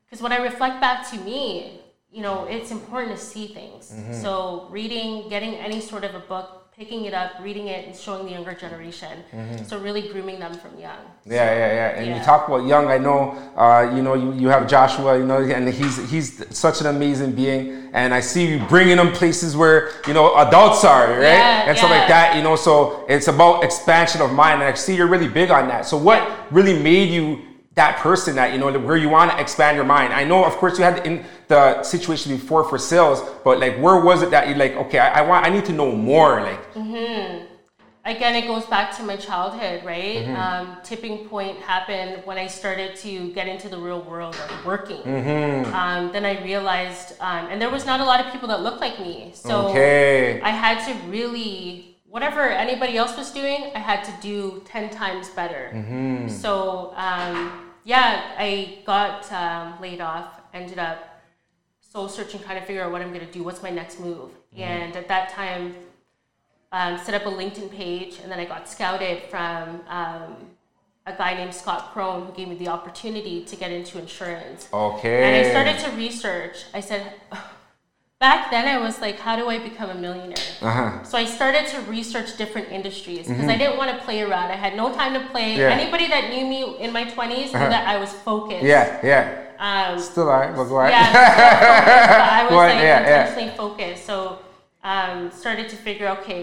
because 0.05 0.21
when 0.21 0.33
I 0.33 0.37
reflect 0.51 0.79
back 0.81 1.09
to 1.11 1.17
me, 1.17 1.81
you 2.13 2.21
know, 2.21 2.45
it's 2.45 2.71
important 2.71 3.17
to 3.17 3.23
see 3.33 3.47
things. 3.47 3.91
Mm-hmm. 3.91 4.13
So 4.21 4.67
reading, 4.71 5.31
getting 5.31 5.55
any 5.55 5.81
sort 5.81 6.05
of 6.05 6.15
a 6.15 6.21
book, 6.21 6.62
picking 6.77 7.05
it 7.05 7.13
up, 7.13 7.33
reading 7.43 7.69
it, 7.69 7.87
and 7.87 7.95
showing 7.95 8.25
the 8.25 8.33
younger 8.33 8.55
generation. 8.55 9.23
So 9.67 9.79
really 9.79 10.09
grooming 10.09 10.41
them 10.41 10.55
from 10.55 10.79
young. 10.81 10.97
Mm-hmm. 10.97 11.33
Yeah, 11.33 11.55
yeah, 11.55 11.75
yeah. 11.75 11.99
And 11.99 12.17
you 12.17 12.25
talk 12.25 12.49
about 12.49 12.67
young. 12.67 12.87
I 12.87 12.99
know, 12.99 13.33
uh, 13.57 13.93
you 13.95 14.03
know, 14.03 14.15
you, 14.15 14.33
you 14.33 14.49
have 14.49 14.67
Joshua, 14.67 15.19
you 15.19 15.27
know, 15.27 15.39
and 15.39 15.69
he's 15.69 16.11
he's 16.11 16.57
such 16.57 16.81
an 16.81 16.87
amazing 16.87 17.33
being. 17.33 17.91
And 17.93 18.15
I 18.15 18.21
see 18.21 18.47
you 18.49 18.65
bringing 18.67 18.99
him 18.99 19.13
places 19.13 19.55
where 19.55 19.91
you 20.07 20.15
know 20.15 20.35
adults 20.37 20.83
are, 20.85 21.11
right? 21.11 21.21
Yeah, 21.21 21.69
and 21.69 21.77
stuff 21.77 21.91
like 21.91 22.09
that. 22.09 22.37
You 22.37 22.43
know, 22.43 22.57
so 22.57 23.05
it's 23.09 23.29
about 23.29 23.65
expansion 23.65 24.23
of 24.23 24.33
mind. 24.33 24.63
And 24.63 24.73
I 24.73 24.75
see 24.75 24.97
you're 24.97 25.07
really 25.09 25.29
big 25.29 25.51
on 25.51 25.69
that. 25.69 25.85
So 25.85 25.97
what 25.99 26.27
really 26.51 26.79
made 26.83 27.11
you 27.11 27.43
that 27.75 27.99
person 27.99 28.37
that 28.37 28.53
you 28.53 28.59
know 28.59 28.71
where 28.79 28.97
you 28.97 29.09
want 29.09 29.31
to 29.31 29.41
expand 29.41 29.77
your 29.77 29.85
mind? 29.85 30.13
I 30.13 30.25
know, 30.25 30.45
of 30.45 30.53
course, 30.53 30.79
you 30.79 30.85
had 30.85 31.07
in 31.07 31.25
the 31.49 31.83
situation 31.83 32.37
before 32.37 32.65
for 32.65 32.79
sales, 32.79 33.23
but 33.45 33.61
like, 33.61 33.77
where 33.79 34.01
was 34.01 34.23
it 34.23 34.31
that 34.31 34.49
you 34.49 34.55
like? 34.55 34.75
Okay, 34.77 34.99
I, 34.99 35.21
I 35.21 35.23
want, 35.23 35.47
I 35.47 35.49
need 35.49 35.65
to 35.67 35.73
know 35.73 35.93
more. 35.93 36.43
Like, 36.43 36.75
mm-hmm. 36.75 37.47
Again, 38.05 38.35
it 38.35 38.49
goes 38.49 38.67
back 38.67 38.95
to 38.97 39.05
my 39.05 39.15
childhood, 39.15 39.85
right? 39.85 40.25
Mm-hmm. 40.25 40.35
Um, 40.35 40.79
tipping 40.83 41.29
point 41.29 41.57
happened 41.59 42.23
when 42.25 42.37
I 42.37 42.49
started 42.49 42.97
to 42.97 43.33
get 43.33 43.47
into 43.47 43.69
the 43.69 43.79
real 43.79 44.03
world 44.03 44.35
of 44.35 44.67
working. 44.67 45.03
Mm-hmm. 45.03 45.73
Um, 45.73 46.11
then 46.11 46.25
I 46.25 46.43
realized, 46.43 47.15
um, 47.21 47.47
and 47.47 47.63
there 47.63 47.71
was 47.71 47.87
not 47.87 48.01
a 48.01 48.05
lot 48.05 48.19
of 48.19 48.33
people 48.33 48.49
that 48.49 48.61
looked 48.61 48.81
like 48.81 48.99
me. 48.99 49.31
So 49.35 49.69
Okay. 49.69 50.41
I 50.41 50.51
had 50.51 50.85
to 50.87 51.09
really 51.09 51.93
whatever 52.13 52.43
anybody 52.43 52.99
else 52.99 53.17
was 53.17 53.31
doing, 53.31 53.71
I 53.75 53.79
had 53.79 54.05
to 54.05 54.13
do 54.21 54.63
10 54.67 54.91
times 54.91 55.31
better. 55.31 55.71
Mm-hmm. 55.73 56.29
So, 56.29 56.93
um, 56.95 57.62
yeah, 57.85 58.35
I 58.39 58.79
got 58.87 59.31
um, 59.33 59.81
laid 59.81 60.01
off, 60.01 60.41
ended 60.55 60.79
up 60.79 61.23
soul 61.81 62.09
searching, 62.09 62.41
trying 62.41 62.61
to 62.61 62.67
figure 62.67 62.83
out 62.83 62.93
what 62.93 63.03
I'm 63.03 63.13
going 63.13 63.27
to 63.27 63.33
do, 63.33 63.43
what's 63.43 63.63
my 63.63 63.71
next 63.71 64.01
move. 64.01 64.31
Mm-hmm. 64.31 64.61
And 64.61 64.97
at 64.97 65.09
that 65.09 65.31
time, 65.31 65.75
um, 66.73 66.99
set 66.99 67.15
up 67.15 67.27
a 67.27 67.31
LinkedIn 67.31 67.71
page, 67.71 68.19
and 68.23 68.33
then 68.33 68.39
I 68.39 68.47
got 68.47 68.69
scouted 68.69 69.25
from 69.25 69.83
um, 69.89 70.37
a 71.07 71.13
guy 71.13 71.35
named 71.35 71.55
Scott 71.55 71.93
Crone 71.93 72.27
who 72.27 72.33
gave 72.33 72.49
me 72.49 72.55
the 72.55 72.69
opportunity 72.69 73.45
to 73.45 73.57
get 73.57 73.71
into 73.71 73.99
insurance. 73.99 74.69
Okay. 74.73 75.23
And 75.23 75.47
I 75.47 75.51
started 75.51 75.79
to 75.85 75.97
research. 75.97 76.65
I 76.73 76.81
said, 76.81 77.13
back 78.23 78.51
then 78.55 78.65
I 78.75 78.79
was 78.79 79.01
like, 79.01 79.19
how 79.19 79.35
do 79.41 79.45
I 79.55 79.59
become 79.59 79.91
a 79.91 79.99
millionaire? 80.07 80.47
Uh-huh. 80.63 81.03
So 81.03 81.19
I 81.19 81.25
started 81.25 81.67
to 81.73 81.79
research 81.97 82.29
different 82.43 82.69
industries 82.79 83.27
because 83.27 83.49
I 83.49 83.57
didn't 83.63 83.77
want 83.77 83.91
to 83.95 83.99
play 84.07 84.23
around. 84.23 84.49
I 84.57 84.59
had 84.67 84.75
no 84.83 84.87
time 84.95 85.13
to 85.19 85.23
play. 85.33 85.49
Mm-hmm. 85.51 85.61
Yeah. 85.67 85.79
Anybody 85.81 86.07
that 86.15 86.31
knew 86.33 86.45
me 86.55 86.61
in 86.85 86.91
my 86.99 87.05
20s 87.05 87.19
Uh-huh. 87.19 87.59
knew 87.59 87.71
that 87.77 87.85
I 87.95 87.97
was 87.99 88.13
focused. 88.29 88.63
Yeah, 88.63 88.85
yeah. 89.13 89.23
Um, 89.69 89.99
Still 89.99 90.29
alright, 90.31 90.55
but 90.55 90.65
go 90.73 90.79
ahead. 90.81 90.93
yeah, 90.93 91.07
still 91.13 91.75
focused, 91.83 92.09
but 92.15 92.31
I 92.41 92.43
was 92.45 92.53
like 92.71 92.75
yeah, 92.79 92.85
yeah. 92.85 93.21
intentionally 93.29 93.57
focused. 93.63 94.03
So 94.07 94.39
um, 94.85 95.31
started 95.43 95.67
to 95.73 95.77
figure, 95.77 96.09
okay, 96.19 96.41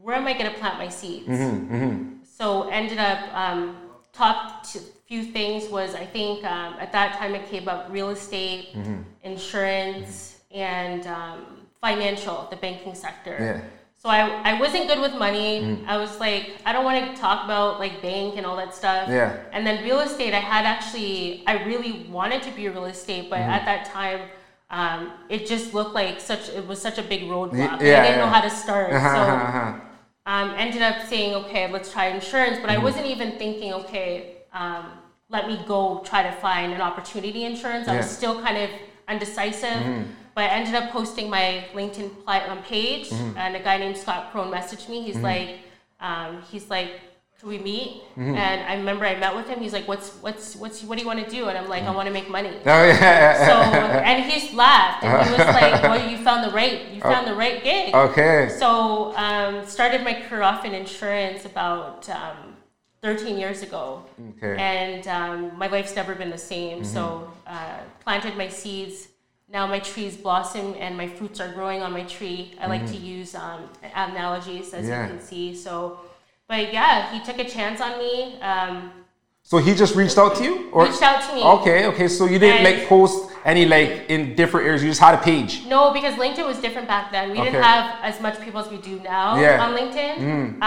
where 0.00 0.16
am 0.16 0.26
I 0.26 0.34
going 0.38 0.50
to 0.52 0.56
plant 0.58 0.78
my 0.78 0.88
seeds? 0.88 1.26
Mm-hmm, 1.28 2.22
So 2.38 2.68
ended 2.70 2.98
up 2.98 3.20
um, 3.42 3.60
top 4.12 4.64
t- 4.68 4.80
few 5.08 5.22
things 5.36 5.68
was 5.68 5.94
I 5.94 6.06
think 6.06 6.44
um, 6.44 6.74
at 6.84 6.90
that 6.92 7.18
time 7.18 7.34
it 7.34 7.44
came 7.50 7.66
up 7.68 7.80
real 7.90 8.10
estate, 8.10 8.68
Mm-hmm. 8.74 9.02
insurance, 9.24 10.31
and 10.52 11.06
um, 11.06 11.44
financial, 11.80 12.46
the 12.50 12.56
banking 12.56 12.94
sector. 12.94 13.36
Yeah. 13.40 13.60
So 14.00 14.08
I, 14.08 14.20
I 14.50 14.60
wasn't 14.60 14.88
good 14.88 14.98
with 15.00 15.14
money. 15.14 15.78
I 15.86 15.96
was 15.96 16.18
like, 16.18 16.50
I 16.66 16.72
don't 16.72 16.84
want 16.84 17.14
to 17.14 17.20
talk 17.20 17.44
about 17.44 17.78
like 17.78 18.02
bank 18.02 18.34
and 18.36 18.44
all 18.44 18.56
that 18.56 18.74
stuff. 18.74 19.08
Yeah. 19.08 19.36
And 19.52 19.64
then 19.66 19.84
real 19.84 20.00
estate, 20.00 20.34
I 20.34 20.40
had 20.40 20.64
actually, 20.64 21.44
I 21.46 21.62
really 21.64 22.06
wanted 22.10 22.42
to 22.42 22.50
be 22.50 22.66
a 22.66 22.72
real 22.72 22.86
estate, 22.86 23.30
but 23.30 23.38
Mm-hmm. 23.38 23.50
at 23.50 23.64
that 23.64 23.84
time, 23.86 24.20
um, 24.70 25.12
it 25.28 25.46
just 25.46 25.72
looked 25.72 25.94
like 25.94 26.18
such, 26.20 26.48
it 26.48 26.66
was 26.66 26.80
such 26.82 26.98
a 26.98 27.02
big 27.02 27.22
roadblock. 27.22 27.52
yeah, 27.54 27.74
I 27.74 27.78
didn't 27.78 27.90
yeah. 27.90 28.16
know 28.16 28.26
how 28.26 28.40
to 28.40 28.50
start. 28.50 28.92
Uh-huh, 28.92 29.14
So 29.14 29.20
uh-huh. 29.20 29.80
um, 30.26 30.54
ended 30.58 30.82
up 30.82 31.06
saying, 31.06 31.34
okay, 31.44 31.70
let's 31.70 31.92
try 31.92 32.06
insurance, 32.08 32.58
but 32.60 32.70
I 32.70 32.74
Mm-hmm. 32.74 32.84
wasn't 32.84 33.06
even 33.06 33.38
thinking, 33.38 33.72
okay, 33.74 34.38
um, 34.52 34.86
let 35.28 35.46
me 35.46 35.60
go 35.68 36.02
try 36.04 36.24
to 36.24 36.32
find 36.32 36.72
an 36.72 36.80
opportunity 36.80 37.44
insurance. 37.44 37.86
I 37.86 37.96
was 37.96 38.06
Yeah. 38.06 38.10
Mm-hmm. 38.10 38.16
still 38.16 38.42
kind 38.42 38.58
of 38.58 38.70
undecisive, 39.06 40.06
but 40.34 40.44
I 40.44 40.48
ended 40.48 40.74
up 40.74 40.90
posting 40.90 41.28
my 41.30 41.64
LinkedIn 41.74 42.10
um, 42.26 42.62
page, 42.62 43.10
Mm-hmm. 43.10 43.36
and 43.38 43.56
a 43.56 43.60
guy 43.60 43.78
named 43.78 43.96
Scott 43.96 44.30
Crone 44.32 44.50
messaged 44.52 44.88
me. 44.88 45.02
He's 45.02 45.16
like, 45.18 45.58
um, 46.00 46.42
he's 46.50 46.68
like, 46.70 46.90
can 47.38 47.48
we 47.48 47.58
meet? 47.58 48.02
Mm-hmm. 48.12 48.36
And 48.36 48.60
I 48.70 48.74
remember 48.76 49.04
I 49.04 49.16
met 49.18 49.34
with 49.34 49.48
him. 49.48 49.58
He's 49.60 49.72
like, 49.72 49.88
what's, 49.88 50.10
what's, 50.22 50.54
what's, 50.56 50.84
what 50.84 50.96
do 50.96 51.02
you 51.02 51.08
want 51.08 51.24
to 51.24 51.28
do? 51.30 51.48
And 51.48 51.58
I'm 51.58 51.68
like, 51.68 51.82
I 51.82 51.90
want 51.90 52.06
to 52.06 52.12
make 52.12 52.30
money. 52.30 52.50
Oh 52.64 52.84
yeah. 52.84 53.46
So, 53.48 53.54
and 54.10 54.24
he's 54.30 54.54
laughed, 54.54 55.02
and 55.04 55.26
he 55.26 55.30
was 55.32 55.40
like, 55.62 55.82
well, 55.82 56.08
you 56.10 56.18
found 56.18 56.44
the 56.48 56.54
right, 56.54 56.88
you 56.92 57.00
found 57.00 57.26
the 57.26 57.34
right 57.34 57.62
gig. 57.64 57.94
okay. 57.94 58.48
So 58.58 59.14
um, 59.16 59.66
started 59.66 60.02
my 60.04 60.14
career 60.14 60.42
off 60.42 60.64
in 60.64 60.72
insurance 60.72 61.44
about 61.44 62.08
um, 62.10 62.56
13 63.02 63.36
years 63.36 63.62
ago, 63.62 64.04
Okay. 64.36 64.56
and 64.58 65.08
um, 65.08 65.58
my 65.58 65.66
life's 65.66 65.96
never 65.96 66.14
been 66.14 66.30
the 66.30 66.38
same. 66.38 66.84
So 66.84 67.30
uh, 67.46 67.78
planted 68.04 68.36
my 68.36 68.48
seeds. 68.48 69.08
Now 69.52 69.66
my 69.66 69.80
trees 69.80 70.16
blossom 70.16 70.74
and 70.78 70.96
my 70.96 71.06
fruits 71.06 71.38
are 71.38 71.52
growing 71.52 71.82
on 71.82 71.92
my 71.92 72.04
tree. 72.04 72.54
I 72.58 72.66
like 72.68 72.86
to 72.86 72.96
use 72.96 73.34
um, 73.34 73.68
analogies, 73.94 74.72
as 74.72 74.88
Yeah. 74.88 75.02
you 75.02 75.08
can 75.12 75.20
see. 75.20 75.54
So, 75.54 76.00
but 76.48 76.72
yeah, 76.72 77.12
he 77.12 77.20
took 77.22 77.38
a 77.38 77.48
chance 77.48 77.78
on 77.80 77.98
me. 77.98 78.40
Um, 78.40 78.92
So 79.52 79.58
he 79.58 79.74
just 79.74 79.94
reached 79.94 80.16
out 80.16 80.34
to 80.36 80.42
you, 80.44 80.54
or 80.72 80.84
reached 80.86 81.02
out 81.02 81.20
to 81.28 81.34
me. 81.34 81.42
okay, 81.56 81.84
okay. 81.88 82.08
So 82.08 82.24
you 82.24 82.38
didn't 82.38 82.64
And- 82.64 82.68
like 82.70 82.88
post 82.88 83.16
any 83.44 83.66
like 83.66 84.06
in 84.08 84.34
different 84.34 84.64
areas. 84.66 84.82
You 84.82 84.88
just 84.88 85.02
had 85.08 85.12
a 85.14 85.22
page. 85.30 85.66
No, 85.66 85.92
because 85.92 86.14
LinkedIn 86.14 86.46
was 86.52 86.56
different 86.64 86.88
back 86.88 87.12
then. 87.12 87.24
We 87.32 87.36
didn't 87.36 87.62
have 87.62 87.84
as 88.02 88.18
much 88.26 88.40
people 88.40 88.60
as 88.64 88.68
we 88.70 88.78
do 88.78 88.94
now 89.00 89.36
Yeah. 89.36 89.58
Mm. 89.58 89.64
on 89.66 89.70
LinkedIn. 89.78 90.16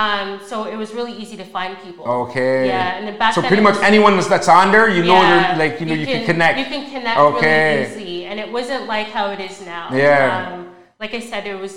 Um, 0.03 0.27
so 0.49 0.55
it 0.73 0.77
was 0.83 0.93
really 0.93 1.13
easy 1.13 1.35
to 1.37 1.45
find 1.45 1.71
people. 1.85 2.05
Okay. 2.25 2.67
Yeah, 2.67 2.95
and 2.97 3.07
then 3.07 3.17
back 3.17 3.33
So 3.33 3.41
then 3.41 3.47
pretty 3.47 3.63
much 3.63 3.77
was- 3.77 3.89
anyone 3.91 4.13
that's 4.33 4.47
on 4.59 4.71
there, 4.71 4.87
you 4.97 5.01
know, 5.03 5.15
Yeah, 5.19 5.31
they're 5.31 5.57
like 5.65 5.79
you 5.79 5.87
know 5.87 5.95
you, 6.01 6.05
can, 6.05 6.23
connect. 6.29 6.59
You 6.59 6.65
can 6.65 6.83
connect 6.95 7.17
Okay. 7.17 7.61
really 7.71 7.85
easily, 7.89 8.25
and 8.29 8.35
it 8.39 8.49
wasn't 8.57 8.83
like 8.85 9.07
how 9.17 9.25
it 9.31 9.39
is 9.39 9.65
now. 9.65 9.85
Yeah. 9.91 10.51
Um, 10.53 10.67
like 10.99 11.15
I 11.19 11.21
said, 11.31 11.47
it 11.47 11.57
was 11.65 11.73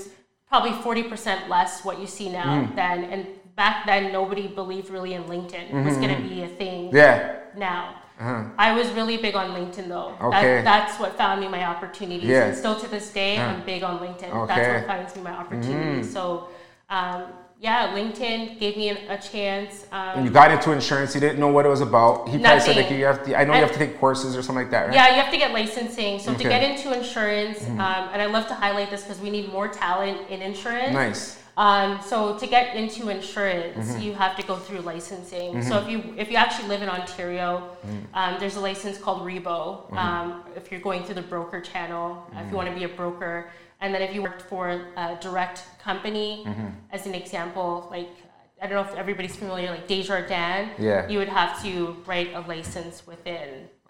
probably 0.51 0.73
forty 0.87 1.05
percent 1.13 1.49
less 1.49 1.73
what 1.87 1.97
you 2.03 2.07
see 2.07 2.29
now 2.29 2.51
Mm. 2.69 2.75
then, 2.81 2.99
and 3.13 3.21
back 3.59 3.85
then 3.85 4.13
nobody 4.13 4.47
believed 4.47 4.89
really 4.89 5.13
in 5.13 5.25
LinkedIn 5.25 5.85
was 5.85 5.97
going 5.97 6.15
to 6.17 6.23
be 6.27 6.43
a 6.45 6.49
thing. 6.49 6.87
Mm-hmm. 6.87 6.97
yeah. 6.97 7.41
Now. 7.57 7.97
Uh-huh. 8.21 8.45
I 8.59 8.73
was 8.73 8.91
really 8.93 9.17
big 9.17 9.37
on 9.37 9.51
LinkedIn 9.51 9.87
though. 9.89 10.17
Okay. 10.21 10.57
That, 10.57 10.65
that's 10.65 10.99
what 10.99 11.17
found 11.17 11.41
me 11.41 11.47
my 11.49 11.65
opportunities. 11.65 12.29
Yeah. 12.29 12.47
And 12.47 12.57
still 12.57 12.79
to 12.81 12.89
this 12.89 13.13
day, 13.13 13.37
Uh. 13.37 13.49
I'm 13.49 13.65
big 13.65 13.83
on 13.83 13.99
LinkedIn. 13.99 14.31
Okay. 14.31 14.55
That's 14.55 14.69
what 14.75 14.87
finds 14.93 15.17
me 15.17 15.23
my 15.23 15.33
opportunities. 15.33 16.07
Mm. 16.09 16.13
So, 16.13 16.49
um, 16.91 17.25
yeah, 17.61 17.93
LinkedIn 17.97 18.59
gave 18.61 18.77
me 18.77 18.89
an, 18.89 18.99
a 19.09 19.19
chance. 19.21 19.87
Um, 19.91 20.19
And 20.19 20.25
you 20.25 20.31
got 20.31 20.51
into 20.53 20.71
insurance. 20.73 21.15
You 21.15 21.21
didn't 21.21 21.41
know 21.41 21.49
what 21.49 21.67
it 21.67 21.69
was 21.69 21.81
about. 21.81 22.29
He 22.29 22.39
probably 22.39 22.61
said 22.61 22.77
like 22.77 22.91
you 22.91 23.05
have 23.05 23.25
to. 23.25 23.39
I 23.39 23.45
know 23.45 23.55
you 23.55 23.61
have 23.61 23.73
to 23.73 23.79
take 23.79 23.99
courses 23.99 24.37
or 24.37 24.43
something 24.43 24.65
like 24.65 24.71
that, 24.71 24.87
right? 24.87 24.95
Yeah, 24.95 25.09
you 25.15 25.21
have 25.23 25.33
to 25.33 25.39
get 25.39 25.53
licensing. 25.53 26.19
So 26.19 26.27
to 26.27 26.31
Okay. 26.35 26.45
Mm-hmm. 26.45 26.49
get 26.49 26.63
into 26.71 26.97
insurance, 26.97 27.59
um, 27.67 28.05
and 28.13 28.23
I 28.23 28.27
love 28.27 28.47
to 28.49 28.55
highlight 28.55 28.91
this 28.91 29.03
because 29.03 29.21
we 29.21 29.31
need 29.31 29.53
more 29.53 29.69
talent 29.69 30.29
in 30.31 30.43
insurance. 30.43 30.93
Nice. 30.93 31.38
Um, 31.65 32.01
so 32.11 32.39
to 32.39 32.47
get 32.47 32.77
into 32.77 33.09
insurance, 33.09 33.89
Mm-hmm. 33.89 34.01
you 34.07 34.13
have 34.15 34.35
to 34.37 34.45
go 34.51 34.55
through 34.57 34.81
licensing. 34.93 35.61
So 35.69 35.73
if 35.83 35.87
you 35.93 35.99
if 36.23 36.31
you 36.31 36.37
actually 36.45 36.69
live 36.73 36.83
in 36.87 36.89
Ontario, 36.99 37.49
Mm. 37.87 38.05
um, 38.21 38.33
there's 38.41 38.57
a 38.63 38.65
license 38.71 38.97
called 39.05 39.21
RIBO. 39.31 39.59
Mm-hmm. 39.59 39.99
Um, 40.05 40.27
if 40.61 40.65
you're 40.71 40.85
going 40.89 41.03
through 41.05 41.19
the 41.23 41.29
broker 41.35 41.61
channel, 41.61 42.07
if 42.43 42.47
you 42.51 42.57
want 42.61 42.69
to 42.73 42.77
be 42.81 42.85
a 42.85 42.95
broker, 43.03 43.35
and 43.81 43.89
then 43.93 44.03
if 44.07 44.11
you 44.15 44.21
worked 44.29 44.43
for 44.53 44.63
a 45.05 45.07
direct 45.27 45.59
company, 45.89 46.31
Mm-hmm. 46.47 46.69
as 46.97 47.03
an 47.11 47.15
example, 47.23 47.69
like 47.97 48.09
I 48.63 48.67
don't 48.67 48.77
know 48.81 48.87
if 48.93 48.95
everybody's 49.03 49.37
familiar, 49.43 49.69
like 49.77 49.87
Desjardins, 49.93 50.71
Yeah. 50.79 51.09
you 51.11 51.19
would 51.21 51.33
have 51.41 51.53
to 51.65 51.71
write 52.07 52.31
a 52.41 52.43
license 52.55 52.97
within. 53.13 53.49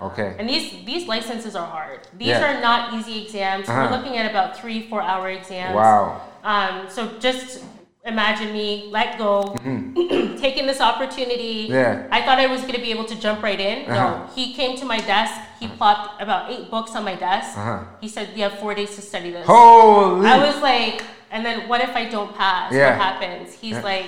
Okay. 0.08 0.30
And 0.38 0.44
these 0.52 0.66
these 0.90 1.04
licenses 1.14 1.52
are 1.60 1.66
hard. 1.78 2.00
These 2.22 2.28
Yeah. 2.38 2.46
are 2.48 2.56
not 2.68 2.80
easy 2.96 3.16
exams. 3.24 3.64
Uh-huh. 3.68 3.76
We're 3.80 3.94
looking 3.96 4.16
at 4.22 4.26
about 4.34 4.48
three, 4.60 4.80
four 4.90 5.02
hour 5.12 5.26
exams. 5.40 5.74
Wow. 5.74 6.04
Um, 6.42 6.86
so 6.88 7.18
just 7.18 7.64
imagine 8.04 8.52
me 8.52 8.88
let 8.90 9.18
go, 9.18 9.54
taking 10.40 10.66
this 10.66 10.80
opportunity. 10.80 11.64
Mm-hmm. 11.64 11.72
Yeah. 11.74 12.08
I 12.10 12.22
thought 12.22 12.38
I 12.38 12.46
was 12.46 12.62
going 12.62 12.74
to 12.74 12.80
be 12.80 12.90
able 12.90 13.04
to 13.06 13.18
jump 13.20 13.42
right 13.42 13.60
in. 13.60 13.90
Uh-huh. 13.90 13.94
No, 14.26 14.26
he 14.34 14.54
came 14.54 14.76
to 14.78 14.84
my 14.84 14.98
desk. 14.98 15.34
He 15.60 15.68
plopped 15.68 16.22
about 16.22 16.50
eight 16.50 16.70
books 16.70 16.94
on 16.94 17.04
my 17.04 17.14
desk. 17.16 17.58
Uh-huh. 17.58 17.84
He 18.00 18.08
said, 18.08 18.30
"You 18.36 18.44
have 18.44 18.58
four 18.58 18.74
days 18.74 18.94
to 18.96 19.02
study 19.02 19.30
this." 19.30 19.46
Holy. 19.46 20.26
I 20.28 20.38
was 20.46 20.62
like, 20.62 21.02
and 21.30 21.44
then 21.44 21.68
what 21.68 21.80
if 21.80 21.90
I 21.96 22.04
don't 22.08 22.34
pass? 22.36 22.72
Yeah. 22.72 22.90
What 22.96 23.02
happens? 23.04 23.54
He's 23.54 23.72
Yeah. 23.74 23.82
like, 23.82 24.06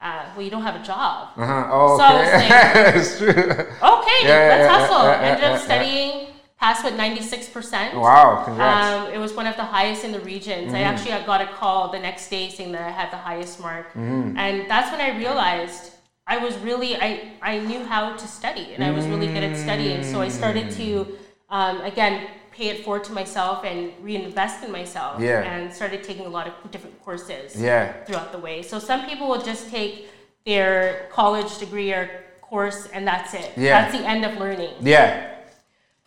uh, 0.00 0.24
"Well, 0.34 0.44
you 0.44 0.50
don't 0.50 0.62
have 0.62 0.80
a 0.80 0.84
job." 0.84 1.28
Uh-huh. 1.36 1.68
Oh, 1.70 1.98
So 1.98 2.04
I 2.04 2.12
was 2.20 2.28
okay. 2.28 2.48
like- 2.84 2.96
it's 2.96 3.18
true. 3.18 3.28
Okay, 3.28 4.18
Yeah, 4.24 4.48
let's 4.50 4.68
hustle. 4.74 5.06
Ended 5.08 5.44
up 5.44 5.60
studying, 5.60 6.27
passed 6.58 6.84
with 6.84 6.94
96%. 6.94 7.94
Wow. 7.94 8.42
Congrats. 8.44 8.86
Mm-hmm. 8.86 9.06
Um, 9.06 9.12
it 9.14 9.18
was 9.18 9.32
one 9.32 9.46
of 9.46 9.56
the 9.56 9.64
highest 9.64 10.04
in 10.04 10.12
the 10.12 10.20
regions. 10.20 10.74
I 10.74 10.80
actually 10.80 11.10
got 11.24 11.40
a 11.40 11.46
call 11.46 11.90
the 11.90 11.98
next 11.98 12.28
day 12.28 12.50
saying 12.50 12.72
that 12.72 12.82
I 12.82 12.90
had 12.90 13.10
the 13.12 13.16
highest 13.16 13.60
mark. 13.60 13.88
Mm-hmm. 13.90 14.36
And 14.36 14.68
that's 14.68 14.90
when 14.90 15.00
I 15.00 15.16
realized 15.16 15.92
I 16.26 16.38
was 16.38 16.56
really, 16.58 16.96
I, 16.96 17.32
I 17.40 17.58
knew 17.60 17.84
how 17.84 18.14
to 18.14 18.26
study 18.26 18.74
and 18.74 18.82
I 18.82 18.90
was 18.90 19.06
really 19.06 19.28
good 19.28 19.44
at 19.44 19.56
studying. 19.56 20.02
So 20.02 20.20
I 20.20 20.28
started 20.28 20.70
to, 20.72 21.16
um, 21.48 21.80
again, 21.82 22.28
pay 22.50 22.70
it 22.70 22.84
forward 22.84 23.04
to 23.04 23.12
myself 23.12 23.64
and 23.64 23.92
reinvest 24.02 24.64
in 24.64 24.72
myself. 24.72 25.22
Yeah. 25.22 25.42
And 25.42 25.72
started 25.72 26.02
taking 26.02 26.26
a 26.26 26.28
lot 26.28 26.48
of 26.48 26.70
different 26.72 27.00
courses 27.04 27.60
yeah. 27.60 28.04
throughout 28.04 28.32
the 28.32 28.38
way. 28.38 28.62
So 28.62 28.80
some 28.80 29.06
people 29.06 29.28
will 29.28 29.42
just 29.42 29.70
take 29.70 30.08
their 30.44 31.08
college 31.12 31.58
degree 31.58 31.92
or 31.92 32.10
course 32.40 32.88
and 32.88 33.06
that's 33.06 33.32
it. 33.34 33.52
Yeah. 33.56 33.82
That's 33.82 33.96
the 33.96 34.08
end 34.08 34.24
of 34.24 34.38
learning. 34.38 34.74
Yeah. 34.80 35.37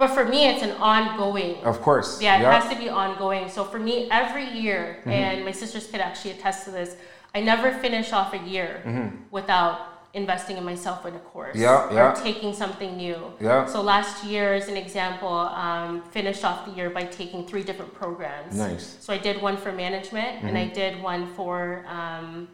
But 0.02 0.10
for 0.18 0.26
me, 0.26 0.48
it's 0.50 0.64
an 0.64 0.72
ongoing. 0.82 1.58
Of 1.64 1.80
course. 1.88 2.20
Yeah, 2.20 2.40
it 2.40 2.42
Yep. 2.42 2.54
has 2.58 2.66
to 2.74 2.78
be 2.86 2.90
ongoing. 2.90 3.48
So 3.56 3.64
for 3.64 3.78
me, 3.78 3.96
every 4.10 4.48
year, 4.62 4.82
Mm-hmm. 5.02 5.12
and 5.12 5.46
my 5.46 5.52
sisters 5.52 5.86
could 5.92 6.02
actually 6.02 6.32
attest 6.38 6.66
to 6.66 6.72
this, 6.72 6.96
I 7.36 7.40
never 7.52 7.68
finish 7.86 8.12
off 8.12 8.34
a 8.34 8.42
year 8.54 8.70
without 9.30 9.76
investing 10.22 10.58
in 10.58 10.66
myself 10.66 11.06
in 11.06 11.14
a 11.16 11.24
course 11.34 11.56
Mm-hmm. 11.56 11.68
Yeah, 11.68 11.94
yeah. 11.96 12.12
or 12.12 12.16
taking 12.30 12.52
something 12.64 12.92
new. 12.98 13.20
Yeah. 13.40 13.68
So 13.74 13.78
last 13.94 14.24
year, 14.26 14.56
as 14.56 14.68
an 14.74 14.78
example, 14.86 15.36
um, 15.66 16.02
finished 16.18 16.44
off 16.44 16.60
the 16.68 16.72
year 16.80 16.90
by 16.90 17.04
taking 17.20 17.46
three 17.46 17.64
different 17.70 17.94
programs. 17.94 18.54
Nice. 18.58 18.86
Mm-hmm. 18.86 19.02
So 19.06 19.14
I 19.14 19.20
did 19.28 19.36
one 19.50 19.56
for 19.64 19.72
management, 19.72 20.34
and 20.46 20.58
I 20.58 20.66
did 20.82 20.94
one 21.12 21.24
for 21.38 21.86
um, 22.00 22.48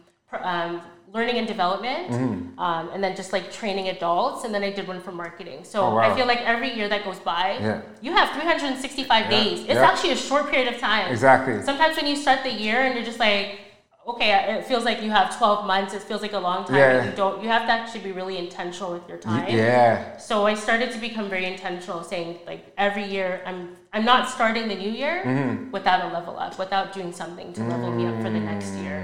um, 0.52 0.82
learning 1.14 1.36
and 1.38 1.46
development, 1.46 2.10
Mm-hmm. 2.10 2.58
um, 2.58 2.90
and 2.92 3.02
then 3.02 3.16
just 3.16 3.32
like 3.32 3.50
training 3.52 3.88
adults, 3.88 4.44
and 4.44 4.54
then 4.54 4.62
I 4.62 4.70
did 4.70 4.86
one 4.86 5.00
for 5.00 5.12
marketing. 5.12 5.64
So 5.64 5.80
Oh, 5.82 5.94
wow. 5.94 6.00
I 6.10 6.14
feel 6.16 6.26
like 6.26 6.40
every 6.42 6.74
year 6.74 6.88
that 6.88 7.04
goes 7.04 7.18
by, 7.18 7.56
Yeah. 7.60 7.80
you 8.02 8.12
have 8.12 8.28
365 8.34 9.24
Yeah, 9.24 9.30
days. 9.30 9.60
It's 9.60 9.74
yeah. 9.74 9.90
actually 9.90 10.12
a 10.12 10.16
short 10.16 10.50
period 10.50 10.68
of 10.72 10.78
time. 10.80 11.10
Exactly. 11.10 11.62
Sometimes 11.62 11.96
when 11.96 12.06
you 12.06 12.16
start 12.16 12.42
the 12.42 12.52
year 12.52 12.82
and 12.82 12.94
you're 12.94 13.04
just 13.04 13.18
like, 13.20 13.60
okay, 14.06 14.30
it 14.56 14.64
feels 14.66 14.84
like 14.84 15.02
you 15.02 15.10
have 15.10 15.36
12 15.38 15.66
months. 15.66 15.92
It 15.94 16.02
feels 16.02 16.22
like 16.22 16.32
a 16.32 16.38
long 16.38 16.64
time. 16.66 16.76
Yeah. 16.76 17.04
You 17.10 17.12
don't. 17.16 17.42
You 17.42 17.48
have 17.48 17.64
to 17.68 17.72
actually 17.72 18.00
be 18.08 18.12
really 18.12 18.38
intentional 18.38 18.92
with 18.92 19.06
your 19.08 19.18
time. 19.18 19.46
Yeah. 19.48 20.16
So 20.18 20.46
I 20.46 20.54
started 20.54 20.92
to 20.92 20.98
become 20.98 21.28
very 21.28 21.44
intentional, 21.44 22.02
saying 22.02 22.38
like 22.46 22.62
every 22.78 23.04
year 23.04 23.42
I'm 23.46 23.76
I'm 23.98 24.04
not 24.04 24.28
starting 24.30 24.68
the 24.68 24.76
new 24.76 24.90
year 24.90 25.22
Mm-hmm. 25.26 25.72
without 25.72 26.00
a 26.08 26.14
level 26.14 26.38
up, 26.38 26.56
without 26.56 26.92
doing 26.92 27.12
something 27.12 27.52
to 27.54 27.60
level 27.64 27.90
me 27.90 28.06
up 28.06 28.14
for 28.22 28.30
the 28.30 28.38
next 28.38 28.70
year. 28.76 28.98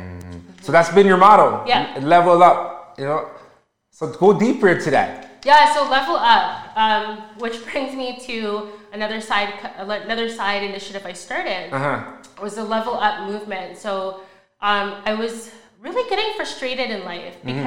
So 0.63 0.71
that's 0.71 0.89
been 0.95 1.05
your 1.07 1.17
motto. 1.17 1.65
Yeah. 1.67 1.99
Level 2.01 2.41
up. 2.41 2.95
You 2.97 3.07
know. 3.07 3.29
So 3.91 4.07
go 4.13 4.39
deeper 4.39 4.69
into 4.69 4.91
that. 4.93 5.11
Yeah, 5.45 5.75
so 5.75 5.91
level 5.91 6.15
up, 6.17 6.77
um, 6.77 7.19
which 7.43 7.59
brings 7.73 7.95
me 7.97 8.19
to 8.31 8.69
another 8.93 9.21
side 9.21 9.51
another 9.79 10.29
side 10.29 10.63
initiative 10.63 11.05
I 11.05 11.13
started 11.13 11.73
Uh 11.75 11.79
huh. 11.79 11.97
was 12.41 12.55
the 12.55 12.65
level 12.65 12.95
up 12.95 13.29
movement. 13.29 13.77
So 13.77 14.21
um, 14.63 15.03
I 15.11 15.13
was 15.15 15.51
really 15.83 16.09
getting 16.09 16.31
frustrated 16.37 16.89
in 16.95 17.05
life 17.05 17.35
Mm-hmm. 17.43 17.67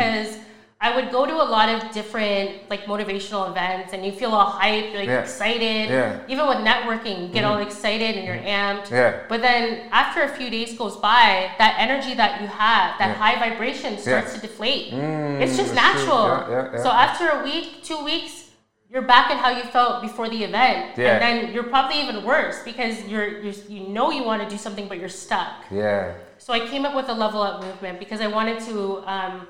I 0.80 0.95
would 0.95 1.11
go 1.11 1.25
to 1.25 1.34
a 1.34 1.47
lot 1.57 1.69
of 1.69 1.91
different 1.91 2.69
like 2.69 2.82
motivational 2.86 3.49
events 3.49 3.93
and 3.93 4.05
you 4.05 4.11
feel 4.11 4.30
all 4.32 4.51
hyped, 4.51 4.93
like 4.93 5.07
Yeah. 5.07 5.21
excited. 5.21 5.89
Yeah. 5.89 6.13
Mm-hmm. 6.13 6.32
Even 6.32 6.47
with 6.47 6.57
networking, 6.57 7.21
you 7.23 7.28
get 7.30 7.43
all 7.45 7.57
excited 7.57 8.15
and 8.15 8.25
you're 8.28 8.38
amped. 8.38 8.91
Yeah. 8.91 9.21
But 9.28 9.41
then 9.41 9.89
after 9.91 10.21
a 10.21 10.30
few 10.30 10.51
days 10.51 10.78
goes 10.78 10.95
by, 10.97 11.49
that 11.57 11.75
energy 11.80 12.13
that 12.13 12.41
you 12.41 12.47
have, 12.47 12.99
that 12.99 13.09
Yeah. 13.09 13.13
high 13.15 13.39
vibration 13.49 13.97
starts 13.97 14.36
to 14.36 14.39
deflate. 14.39 14.93
Mm, 14.93 15.41
it's 15.41 15.57
just 15.57 15.73
natural. 15.73 16.25
Yeah, 16.28 16.49
yeah, 16.49 16.69
yeah. 16.73 16.84
So 16.84 16.89
after 16.91 17.28
a 17.30 17.43
week, 17.43 17.84
two 17.84 18.03
weeks, 18.03 18.43
you're 18.91 19.01
back 19.01 19.32
at 19.32 19.38
how 19.38 19.49
you 19.49 19.63
felt 19.63 20.01
before 20.03 20.30
the 20.30 20.43
event, 20.43 20.95
Yeah. 20.95 21.13
and 21.13 21.21
then 21.23 21.53
you're 21.53 21.69
probably 21.75 21.99
even 22.01 22.23
worse 22.23 22.63
because 22.63 23.03
you're, 23.05 23.39
you're 23.41 23.53
you 23.67 23.82
know 23.89 24.11
you 24.11 24.23
want 24.23 24.41
to 24.43 24.47
do 24.47 24.57
something 24.57 24.88
but 24.88 24.97
you're 24.99 25.09
stuck. 25.09 25.65
Yeah. 25.71 26.13
So 26.38 26.53
I 26.53 26.59
came 26.59 26.86
up 26.86 26.93
with 26.95 27.09
a 27.09 27.13
level 27.13 27.41
up 27.41 27.63
movement 27.63 27.97
because 27.99 28.21
I 28.21 28.28
wanted 28.28 28.59
to 28.69 29.03
um, 29.07 29.47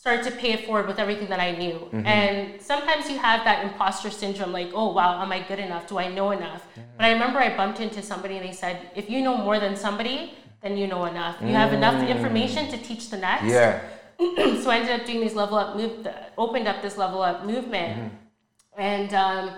start 0.00 0.22
to 0.24 0.30
pay 0.30 0.52
it 0.52 0.64
forward 0.66 0.86
with 0.86 0.98
everything 1.04 1.28
that 1.28 1.40
I 1.40 1.50
knew. 1.60 1.74
Mm-hmm. 1.74 2.06
And 2.06 2.62
sometimes 2.62 3.10
you 3.10 3.18
have 3.18 3.40
that 3.48 3.64
imposter 3.66 4.10
syndrome, 4.10 4.52
like, 4.52 4.70
oh 4.80 4.92
wow, 4.92 5.20
am 5.20 5.32
I 5.32 5.40
good 5.50 5.58
enough? 5.58 5.88
Do 5.88 5.98
I 5.98 6.08
know 6.18 6.30
enough? 6.30 6.62
Mm-hmm. 6.62 6.80
But 6.96 7.04
I 7.06 7.10
remember 7.12 7.38
I 7.40 7.56
bumped 7.56 7.80
into 7.80 8.00
somebody 8.02 8.36
and 8.38 8.44
they 8.48 8.52
said, 8.64 8.90
if 8.94 9.10
you 9.10 9.20
know 9.26 9.36
more 9.36 9.58
than 9.58 9.74
somebody, 9.76 10.34
then 10.62 10.76
you 10.76 10.86
know 10.86 11.04
enough. 11.06 11.36
You 11.40 11.48
have 11.62 11.72
enough 11.72 11.98
information 12.08 12.68
to 12.72 12.76
teach 12.88 13.10
the 13.10 13.18
next 13.18 13.44
Mm. 13.44 13.50
Yeah. 13.58 13.80
so 14.62 14.70
I 14.70 14.78
ended 14.78 15.00
up 15.00 15.06
doing 15.06 15.20
these 15.20 15.34
level 15.42 15.56
up 15.58 15.76
move, 15.76 16.06
opened 16.36 16.66
up 16.66 16.82
this 16.82 16.96
level 17.04 17.20
up 17.22 17.44
movement, 17.44 17.92
Mm-hmm. 17.98 18.80
and 18.80 19.10
um, 19.14 19.50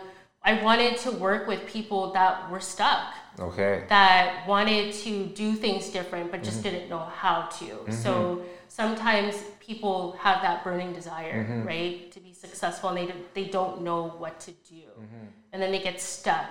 I 0.43 0.53
wanted 0.63 0.97
to 1.05 1.11
work 1.13 1.43
with 1.47 1.61
people 1.67 2.13
that 2.13 2.51
were 2.51 2.61
stuck, 2.61 3.05
Okay. 3.39 3.85
that 3.89 4.47
wanted 4.47 4.93
to 5.05 5.13
do 5.43 5.49
things 5.65 5.89
different 5.91 6.31
but 6.31 6.41
Mm-hmm. 6.41 6.51
just 6.51 6.63
didn't 6.63 6.89
know 6.93 7.05
how 7.23 7.37
to. 7.59 7.71
So 7.93 8.43
sometimes 8.69 9.35
people 9.71 10.17
have 10.27 10.39
that 10.47 10.59
burning 10.67 10.91
desire, 11.01 11.39
Mm-hmm. 11.45 11.63
right, 11.73 11.97
to 12.15 12.19
be 12.29 12.33
successful, 12.47 12.87
and 12.91 12.99
they 13.01 13.07
don't- 13.11 13.29
they 13.39 13.47
don't 13.59 13.77
know 13.89 14.03
what 14.23 14.35
to 14.47 14.51
do, 14.77 14.87
Mm-hmm. 15.03 15.27
and 15.53 15.57
then 15.63 15.71
they 15.75 15.83
get 15.91 15.97
stuck, 16.17 16.51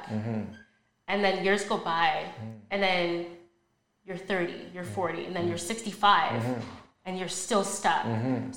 and 1.11 1.17
then 1.25 1.35
years 1.47 1.63
go 1.71 1.77
by, 1.95 2.11
Mm-hmm. 2.17 2.71
and 2.71 2.79
then 2.87 3.07
you're 4.05 4.21
30, 4.31 4.53
you're 4.73 4.89
40, 4.99 5.25
and 5.27 5.33
then 5.35 5.45
you're 5.49 5.63
65, 5.73 6.31
Mm-hmm. 6.41 6.61
and 7.05 7.11
you're 7.19 7.35
still 7.45 7.65
stuck. 7.77 8.03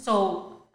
So 0.08 0.14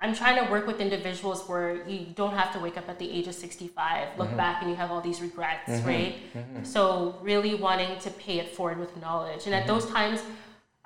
I'm 0.03 0.13
trying 0.21 0.37
to 0.43 0.45
work 0.53 0.65
with 0.71 0.79
individuals 0.87 1.39
where 1.49 1.69
you 1.93 1.99
don't 2.21 2.35
have 2.41 2.49
to 2.55 2.59
wake 2.65 2.77
up 2.81 2.87
at 2.93 2.97
the 3.03 3.09
age 3.17 3.27
of 3.31 3.35
65, 3.35 4.07
look 4.19 4.27
Mm-hmm. 4.27 4.43
back, 4.45 4.55
and 4.61 4.67
you 4.71 4.77
have 4.83 4.89
all 4.93 5.03
these 5.09 5.19
regrets, 5.29 5.69
right? 5.91 6.13
So 6.75 6.81
really 7.31 7.53
wanting 7.67 7.93
to 8.05 8.09
pay 8.25 8.35
it 8.43 8.47
forward 8.57 8.79
with 8.83 8.91
knowledge. 9.05 9.41
And 9.47 9.53
at 9.55 9.63
Mm-hmm. 9.63 9.73
those 9.73 9.85
times, 9.97 10.19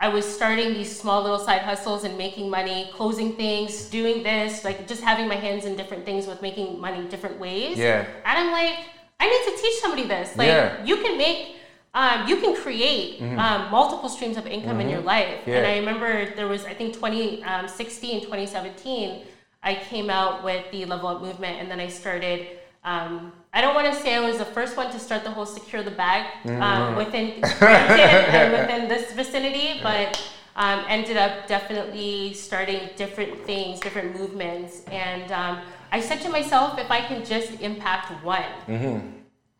I 0.01 0.07
was 0.07 0.25
starting 0.25 0.73
these 0.73 0.99
small 0.99 1.21
little 1.21 1.37
side 1.37 1.61
hustles 1.61 2.03
and 2.05 2.17
making 2.17 2.49
money, 2.49 2.89
closing 2.91 3.35
things, 3.35 3.85
doing 3.85 4.23
this, 4.23 4.65
like 4.65 4.87
just 4.87 5.03
having 5.03 5.27
my 5.27 5.35
hands 5.35 5.65
in 5.65 5.75
different 5.75 6.05
things 6.05 6.25
with 6.25 6.41
making 6.41 6.81
money 6.81 7.07
different 7.07 7.37
ways. 7.39 7.77
Yeah. 7.77 8.07
And 8.25 8.39
I'm 8.39 8.51
like, 8.51 8.79
I 9.19 9.29
need 9.29 9.55
to 9.55 9.61
teach 9.61 9.75
somebody 9.79 10.05
this. 10.07 10.35
Like, 10.35 10.47
Yeah. 10.47 10.83
you 10.83 10.97
can 10.97 11.19
make, 11.19 11.57
um, 11.93 12.27
you 12.27 12.37
can 12.37 12.55
create 12.55 13.21
um, 13.21 13.69
multiple 13.69 14.09
streams 14.09 14.37
of 14.37 14.47
income 14.47 14.81
in 14.81 14.89
your 14.89 15.01
life. 15.01 15.41
Yeah. 15.45 15.57
And 15.57 15.67
I 15.67 15.77
remember 15.77 16.33
there 16.35 16.47
was, 16.47 16.65
I 16.65 16.73
think, 16.73 16.95
2016, 16.95 18.21
2017, 18.21 19.21
I 19.61 19.75
came 19.75 20.09
out 20.09 20.43
with 20.43 20.65
the 20.71 20.85
Level 20.85 21.09
Up 21.09 21.21
movement, 21.21 21.59
and 21.61 21.69
then 21.69 21.79
I 21.79 21.87
started. 21.87 22.47
Um, 22.83 23.33
I 23.53 23.59
don't 23.61 23.75
want 23.75 23.87
to 23.93 23.99
say 23.99 24.15
I 24.15 24.21
was 24.21 24.37
the 24.37 24.45
first 24.45 24.77
one 24.77 24.91
to 24.91 24.99
start 24.99 25.23
the 25.23 25.31
whole 25.31 25.45
secure 25.45 25.83
the 25.83 25.91
bag 25.91 26.25
um, 26.47 26.95
within 27.01 27.43
and 27.61 28.51
within 28.53 28.87
this 28.87 29.11
vicinity, 29.11 29.79
but 29.83 30.17
um, 30.55 30.85
ended 30.87 31.17
up 31.17 31.47
definitely 31.47 32.33
starting 32.33 32.89
different 32.95 33.45
things, 33.45 33.79
different 33.81 34.17
movements, 34.17 34.83
and 34.91 35.31
um, 35.31 35.59
I 35.91 35.99
said 35.99 36.21
to 36.21 36.29
myself, 36.29 36.79
if 36.79 36.89
I 36.89 37.01
can 37.01 37.25
just 37.25 37.59
impact 37.59 38.23
one, 38.23 38.45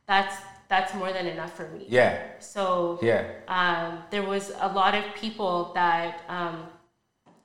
that's 0.08 0.38
that's 0.70 0.94
more 0.96 1.12
than 1.12 1.28
enough 1.28 1.54
for 1.58 1.68
me. 1.68 1.86
Yeah. 1.90 2.18
So 2.40 2.98
Yeah. 3.02 3.26
um, 3.50 4.04
there 4.10 4.24
was 4.24 4.54
a 4.62 4.70
lot 4.72 4.96
of 4.96 5.04
people 5.16 5.74
that 5.76 6.22
um, 6.30 6.64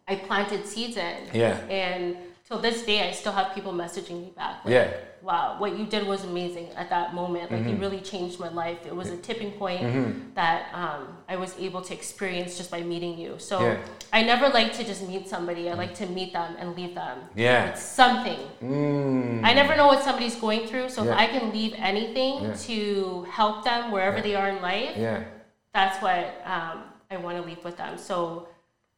I 0.07 0.15
planted 0.15 0.65
seeds 0.65 0.97
in. 0.97 1.17
Yeah. 1.35 1.59
And 1.69 2.17
till 2.47 2.61
this 2.61 2.85
day, 2.87 3.09
I 3.09 3.11
still 3.11 3.33
have 3.33 3.53
people 3.53 3.73
messaging 3.73 4.23
me 4.23 4.31
back. 4.37 4.65
Like, 4.65 4.75
Yeah. 4.75 4.91
Wow, 5.27 5.57
what 5.59 5.77
you 5.77 5.85
did 5.87 6.07
was 6.07 6.23
amazing 6.23 6.69
at 6.77 6.89
that 6.91 7.13
moment. 7.13 7.51
Like, 7.51 7.63
Mm-hmm. 7.63 7.71
you 7.71 7.77
really 7.87 8.01
changed 8.01 8.39
my 8.39 8.49
life. 8.49 8.79
It 8.87 8.95
was 8.95 9.09
a 9.11 9.17
tipping 9.17 9.51
point 9.63 9.83
that 10.37 10.59
um, 10.73 11.03
I 11.29 11.35
was 11.37 11.53
able 11.59 11.83
to 11.83 11.93
experience 11.93 12.57
just 12.57 12.71
by 12.71 12.83
meeting 12.93 13.19
you. 13.19 13.35
So 13.39 13.59
Yeah. 13.61 13.79
I 14.13 14.23
never 14.23 14.49
like 14.51 14.73
to 14.79 14.85
just 14.85 15.03
meet 15.09 15.29
somebody. 15.29 15.69
I 15.69 15.75
like 15.75 15.95
to 15.97 16.07
meet 16.07 16.33
them 16.33 16.55
and 16.61 16.77
leave 16.77 16.95
them. 16.95 17.19
Yeah. 17.35 17.71
With 17.71 17.81
something. 17.81 18.39
Mm. 18.63 19.45
I 19.45 19.53
never 19.53 19.75
know 19.75 19.89
what 19.89 20.05
somebody's 20.05 20.37
going 20.37 20.69
through. 20.69 20.91
So 20.91 21.03
Yeah. 21.03 21.11
if 21.13 21.19
I 21.19 21.27
can 21.27 21.51
leave 21.53 21.75
anything 21.77 22.35
Yeah. 22.45 22.55
to 22.69 22.79
help 23.39 23.65
them 23.65 23.91
wherever 23.91 24.21
they 24.21 24.37
are 24.37 24.49
in 24.55 24.63
life, 24.63 24.95
Yeah. 24.97 25.25
that's 25.75 26.01
what 26.01 26.23
um, 26.45 26.85
I 27.11 27.17
want 27.17 27.37
to 27.37 27.43
leave 27.43 27.65
with 27.65 27.77
them. 27.77 27.99
So 27.99 28.47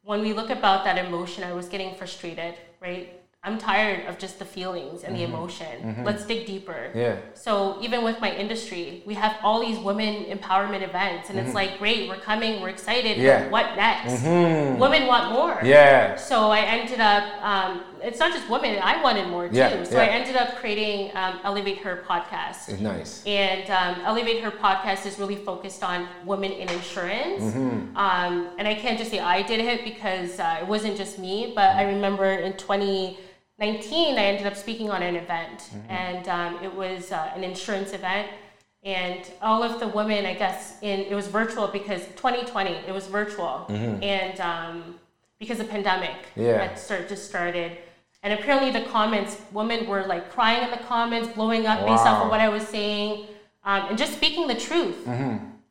when 0.03 0.21
we 0.21 0.33
look 0.33 0.51
about 0.51 0.83
that 0.83 0.97
emotion, 1.03 1.43
I 1.43 1.53
was 1.53 1.67
getting 1.67 1.95
frustrated, 1.95 2.53
right? 2.79 3.18
I'm 3.41 3.57
tired 3.57 4.05
of 4.05 4.17
just 4.17 4.37
the 4.37 4.43
feelings 4.43 5.05
and 5.05 5.15
the 5.15 5.23
emotion. 5.23 6.03
Let's 6.03 6.25
dig 6.25 6.45
deeper. 6.45 6.91
Yeah. 6.93 7.19
So 7.35 7.77
even 7.81 8.03
with 8.03 8.19
my 8.19 8.35
industry, 8.35 9.01
we 9.05 9.13
have 9.13 9.37
all 9.41 9.65
these 9.65 9.79
women 9.79 10.25
empowerment 10.25 10.81
events, 10.81 11.29
and 11.29 11.39
it's 11.39 11.53
like, 11.53 11.79
great, 11.79 12.09
we're 12.09 12.17
coming, 12.17 12.61
we're 12.61 12.67
excited. 12.67 13.17
Yeah. 13.17 13.47
What 13.47 13.77
next? 13.77 14.23
Mhm. 14.23 14.77
Women 14.77 15.07
want 15.07 15.31
more. 15.31 15.57
Yeah. 15.63 16.17
So 16.17 16.51
I 16.51 16.59
ended 16.59 16.99
up. 16.99 17.23
Um, 17.41 17.83
it's 18.03 18.19
not 18.19 18.33
just 18.33 18.49
women. 18.49 18.77
I 18.81 19.01
wanted 19.01 19.27
more 19.27 19.47
too. 19.47 19.55
Yeah, 19.55 19.83
so 19.83 19.95
yeah. 19.95 20.03
I 20.03 20.07
ended 20.07 20.35
up 20.35 20.55
creating 20.57 21.11
um, 21.15 21.39
Elevate 21.43 21.79
Her 21.79 22.03
podcast. 22.07 22.69
It's 22.69 22.79
nice. 22.79 23.23
And 23.25 23.69
um, 23.69 24.01
Elevate 24.05 24.41
Her 24.43 24.51
podcast 24.51 25.05
is 25.05 25.19
really 25.19 25.35
focused 25.35 25.83
on 25.83 26.07
women 26.25 26.51
in 26.51 26.69
insurance. 26.69 27.43
Mm-hmm. 27.43 27.97
Um, 27.97 28.49
and 28.57 28.67
I 28.67 28.75
can't 28.75 28.97
just 28.97 29.11
say 29.11 29.19
I 29.19 29.41
did 29.43 29.59
it 29.59 29.83
because 29.83 30.39
uh, 30.39 30.59
it 30.61 30.67
wasn't 30.67 30.97
just 30.97 31.19
me, 31.19 31.51
but 31.55 31.75
I 31.75 31.83
remember 31.83 32.25
in 32.25 32.53
2019, 33.59 34.17
I 34.17 34.23
ended 34.23 34.47
up 34.47 34.55
speaking 34.55 34.89
on 34.89 35.03
an 35.03 35.15
event. 35.15 35.59
Mm-hmm. 35.59 35.91
And 35.91 36.27
um, 36.29 36.63
it 36.63 36.73
was 36.73 37.11
uh, 37.11 37.31
an 37.35 37.43
insurance 37.43 37.93
event. 37.93 38.29
And 38.83 39.29
all 39.41 39.61
of 39.61 39.79
the 39.81 39.87
women, 39.89 40.25
I 40.25 40.33
guess, 40.33 40.77
in 40.81 41.01
it 41.01 41.13
was 41.13 41.27
virtual 41.27 41.67
because 41.67 42.05
2020, 42.15 42.71
it 42.87 42.93
was 42.93 43.07
virtual. 43.07 43.65
And 43.69 44.39
um, 44.39 44.95
because 45.39 45.57
the 45.57 45.65
pandemic 45.65 46.11
Mm-hmm. 46.11 46.41
Yeah. 46.41 46.67
had 46.67 46.79
start, 46.79 47.09
just 47.09 47.27
started. 47.27 47.77
And 48.23 48.33
apparently, 48.37 48.71
the 48.71 48.85
comments, 48.89 49.41
women 49.53 49.87
were 49.87 50.05
like 50.05 50.31
crying 50.31 50.63
in 50.63 50.71
the 50.71 50.83
comments, 50.85 51.29
blowing 51.29 51.65
up 51.65 51.85
based 51.85 52.03
off 52.05 52.23
of 52.23 52.29
what 52.29 52.39
I 52.41 52.49
was 52.49 52.67
saying, 52.67 53.25
um, 53.63 53.87
and 53.89 53.97
just 53.97 54.13
speaking 54.13 54.47
the 54.47 54.55
truth, 54.55 55.05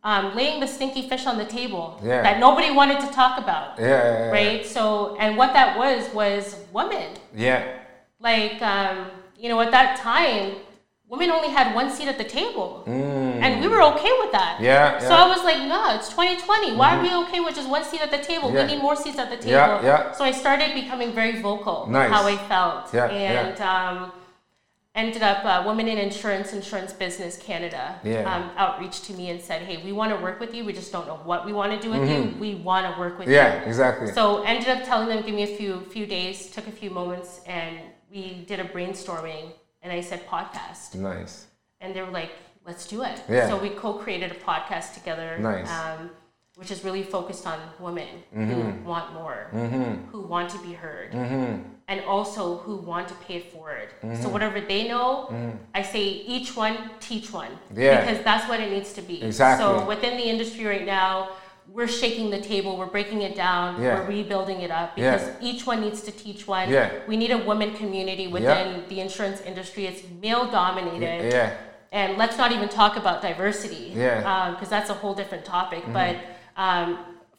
um, 0.04 0.34
laying 0.36 0.60
the 0.60 0.66
stinky 0.66 1.08
fish 1.08 1.26
on 1.26 1.36
the 1.38 1.44
table 1.44 1.96
Mm-hmm. 1.98 2.08
Yeah. 2.08 2.22
that 2.22 2.38
nobody 2.38 2.70
wanted 2.70 3.00
to 3.00 3.08
talk 3.12 3.38
about, 3.38 3.78
Yeah. 3.78 3.86
yeah, 3.86 4.30
right? 4.30 4.66
So, 4.66 5.16
and 5.18 5.36
what 5.36 5.52
that 5.54 5.76
was 5.76 6.08
was 6.14 6.56
women. 6.72 7.08
Yeah. 7.34 7.62
Like, 8.20 8.60
um, 8.62 9.06
you 9.38 9.48
know, 9.48 9.60
at 9.60 9.70
that 9.72 9.96
time, 9.98 10.56
women 11.08 11.30
only 11.30 11.48
had 11.48 11.74
one 11.74 11.90
seat 11.90 12.08
at 12.08 12.18
the 12.18 12.24
table, 12.24 12.82
and 12.86 13.60
we 13.62 13.68
were 13.68 13.82
okay 13.82 14.12
with 14.20 14.32
that. 14.32 14.58
Mm. 14.58 14.64
Yeah, 14.64 14.98
So. 14.98 15.14
I 15.14 15.26
was 15.28 15.42
like, 15.44 15.58
no, 15.66 15.94
it's 15.96 16.08
2020. 16.10 16.76
Why 16.76 16.96
are 16.96 17.02
we 17.02 17.14
okay 17.26 17.40
with 17.40 17.54
just 17.54 17.68
one 17.68 17.84
seat 17.84 18.00
at 18.02 18.10
the 18.10 18.18
table? 18.18 18.50
We 18.52 18.62
need 18.64 18.80
more 18.82 18.96
seats 18.96 19.18
at 19.18 19.30
the 19.30 19.36
table. 19.36 19.50
Yeah, 19.52 19.82
yeah. 19.82 20.12
So 20.12 20.24
I 20.24 20.32
started 20.32 20.74
becoming 20.74 21.12
very 21.12 21.40
vocal 21.40 21.86
Nice. 21.88 22.10
how 22.10 22.26
I 22.26 22.36
felt, 22.36 22.92
Yeah, 22.92 23.06
and 23.08 23.60
um, 23.60 24.12
ended 24.94 25.22
up 25.22 25.44
uh, 25.44 25.62
Women 25.66 25.86
in 25.88 25.98
Insurance, 25.98 26.52
Insurance 26.52 26.92
Business 26.92 27.36
Canada 27.36 28.00
Yeah. 28.02 28.22
um, 28.32 28.50
outreach 28.56 29.02
to 29.02 29.12
me 29.12 29.30
and 29.30 29.40
said, 29.40 29.62
hey, 29.62 29.82
we 29.84 29.92
want 29.92 30.14
to 30.16 30.20
work 30.22 30.40
with 30.40 30.54
you. 30.54 30.64
We 30.64 30.72
just 30.72 30.90
don't 30.90 31.06
know 31.06 31.20
what 31.24 31.46
we 31.46 31.52
want 31.52 31.72
to 31.72 31.80
do 31.80 31.90
with 31.96 32.08
you. 32.10 32.34
We 32.38 32.56
want 32.56 32.92
to 32.92 32.98
work 32.98 33.18
with 33.18 33.28
you. 33.28 33.34
Mm-hmm. 33.36 33.60
Yeah. 33.62 33.68
Exactly. 33.68 34.12
So 34.12 34.42
ended 34.42 34.68
up 34.68 34.84
telling 34.84 35.08
them, 35.08 35.24
give 35.24 35.34
me 35.34 35.44
a 35.44 35.56
few 35.56 35.80
few 35.82 36.06
days, 36.06 36.50
took 36.50 36.66
a 36.66 36.72
few 36.72 36.90
moments, 36.90 37.40
and 37.46 37.78
we 38.10 38.44
did 38.48 38.58
a 38.60 38.64
brainstorming. 38.64 39.52
And 39.82 39.92
I 39.92 40.00
said 40.00 40.26
podcast, 40.26 40.96
nice. 40.96 41.46
and 41.80 41.94
they 41.94 42.02
were 42.02 42.10
like, 42.10 42.32
let's 42.66 42.84
do 42.86 43.04
it. 43.04 43.22
Yeah. 43.28 43.48
So 43.48 43.56
we 43.56 43.70
co-created 43.70 44.32
a 44.32 44.34
podcast 44.34 44.94
together. 44.94 45.38
Nice. 45.38 45.70
Um, 45.70 46.10
which 46.56 46.72
is 46.72 46.82
really 46.82 47.04
focused 47.04 47.46
on 47.46 47.60
women 47.78 48.08
Mm-hmm. 48.36 48.50
who 48.50 48.84
want 48.88 49.14
more, 49.14 49.48
who 50.10 50.20
want 50.22 50.50
to 50.50 50.58
be 50.58 50.72
heard, 50.72 51.12
Mm-hmm. 51.12 51.62
And 51.88 52.00
also 52.02 52.58
who 52.58 52.76
want 52.76 53.08
to 53.08 53.14
pay 53.14 53.36
it 53.36 53.50
forward. 53.52 53.88
So 54.22 54.28
whatever 54.28 54.60
they 54.60 54.86
know, 54.86 55.10
I 55.74 55.82
say 55.82 56.02
each 56.34 56.54
one 56.56 56.76
teach 57.00 57.32
one, 57.32 57.50
Mm-hmm. 57.50 57.80
Yeah. 57.80 58.00
because 58.00 58.22
that's 58.22 58.48
what 58.48 58.60
it 58.60 58.70
needs 58.70 58.92
to 58.92 59.02
be. 59.02 59.22
Exactly. 59.22 59.64
So 59.64 59.86
within 59.86 60.16
the 60.16 60.24
industry 60.24 60.64
right 60.66 60.86
now. 60.86 61.30
We're 61.70 61.86
shaking 61.86 62.30
the 62.30 62.40
table. 62.40 62.78
We're 62.78 62.86
breaking 62.86 63.20
it 63.20 63.36
down. 63.36 63.82
Yeah. 63.82 64.00
We're 64.00 64.06
rebuilding 64.06 64.62
it 64.62 64.70
up 64.70 64.96
Yeah. 64.96 65.18
because 65.18 65.28
each 65.42 65.66
one 65.66 65.82
needs 65.82 66.00
to 66.08 66.10
teach 66.10 66.46
one. 66.48 66.70
Yeah. 66.70 66.90
We 67.06 67.18
need 67.18 67.30
a 67.30 67.36
women 67.36 67.74
community 67.74 68.26
within 68.26 68.84
the 68.88 69.00
insurance 69.00 69.42
industry. 69.42 69.84
It's 69.84 70.02
male 70.22 70.46
dominated. 70.50 71.30
Yeah. 71.30 71.52
And 71.92 72.16
let's 72.16 72.38
not 72.38 72.52
even 72.52 72.70
talk 72.70 72.96
about 72.96 73.20
diversity. 73.20 73.92
Yeah. 73.94 74.22
Mm-hmm. 74.22 74.54
Because 74.54 74.70
that's 74.70 74.88
a 74.88 74.94
whole 74.94 75.14
different 75.14 75.44
topic. 75.44 75.82
But 75.92 76.16
um, 76.56 76.86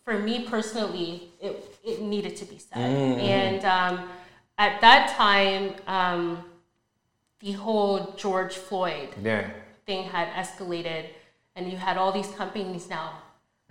for 0.06 0.20
me 0.20 0.44
personally, 0.48 1.30
it, 1.42 1.76
it 1.84 2.00
needed 2.04 2.36
to 2.38 2.46
be 2.46 2.60
said. 2.60 2.78
Mm-hmm. 2.78 3.20
And 3.20 3.66
um, 3.66 4.10
at 4.66 4.80
that 4.82 5.10
time, 5.18 5.74
um, 5.88 6.44
the 7.40 7.54
whole 7.54 8.14
George 8.18 8.56
Floyd 8.56 9.10
Yeah. 9.24 9.50
thing 9.88 10.04
had 10.16 10.28
escalated, 10.44 11.06
and 11.56 11.72
you 11.72 11.78
had 11.78 11.98
all 11.98 12.12
these 12.12 12.28
companies 12.42 12.90
now 12.90 13.10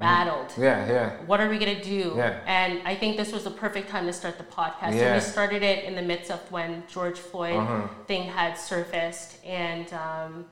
rattled 0.01 0.51
Yeah. 0.57 0.87
Yeah. 0.95 1.11
what 1.27 1.41
are 1.41 1.49
we 1.51 1.59
gonna 1.59 1.83
do? 1.83 2.15
Yeah. 2.17 2.41
And 2.47 2.81
I 2.87 2.95
think 2.95 3.17
this 3.17 3.33
was 3.33 3.45
the 3.45 3.51
perfect 3.51 3.89
time 3.91 4.07
to 4.07 4.13
start 4.13 4.39
the 4.39 4.45
podcast. 4.45 4.93
So 4.99 5.15
we 5.15 5.21
started 5.21 5.63
it 5.63 5.85
in 5.85 5.95
the 5.95 6.03
midst 6.03 6.31
of 6.31 6.41
when 6.51 6.85
George 6.89 7.19
Floyd 7.19 7.57
Uh-huh. 7.57 7.89
thing 8.07 8.23
had 8.39 8.55
surfaced, 8.55 9.45
and 9.45 9.87
um, 9.93 10.47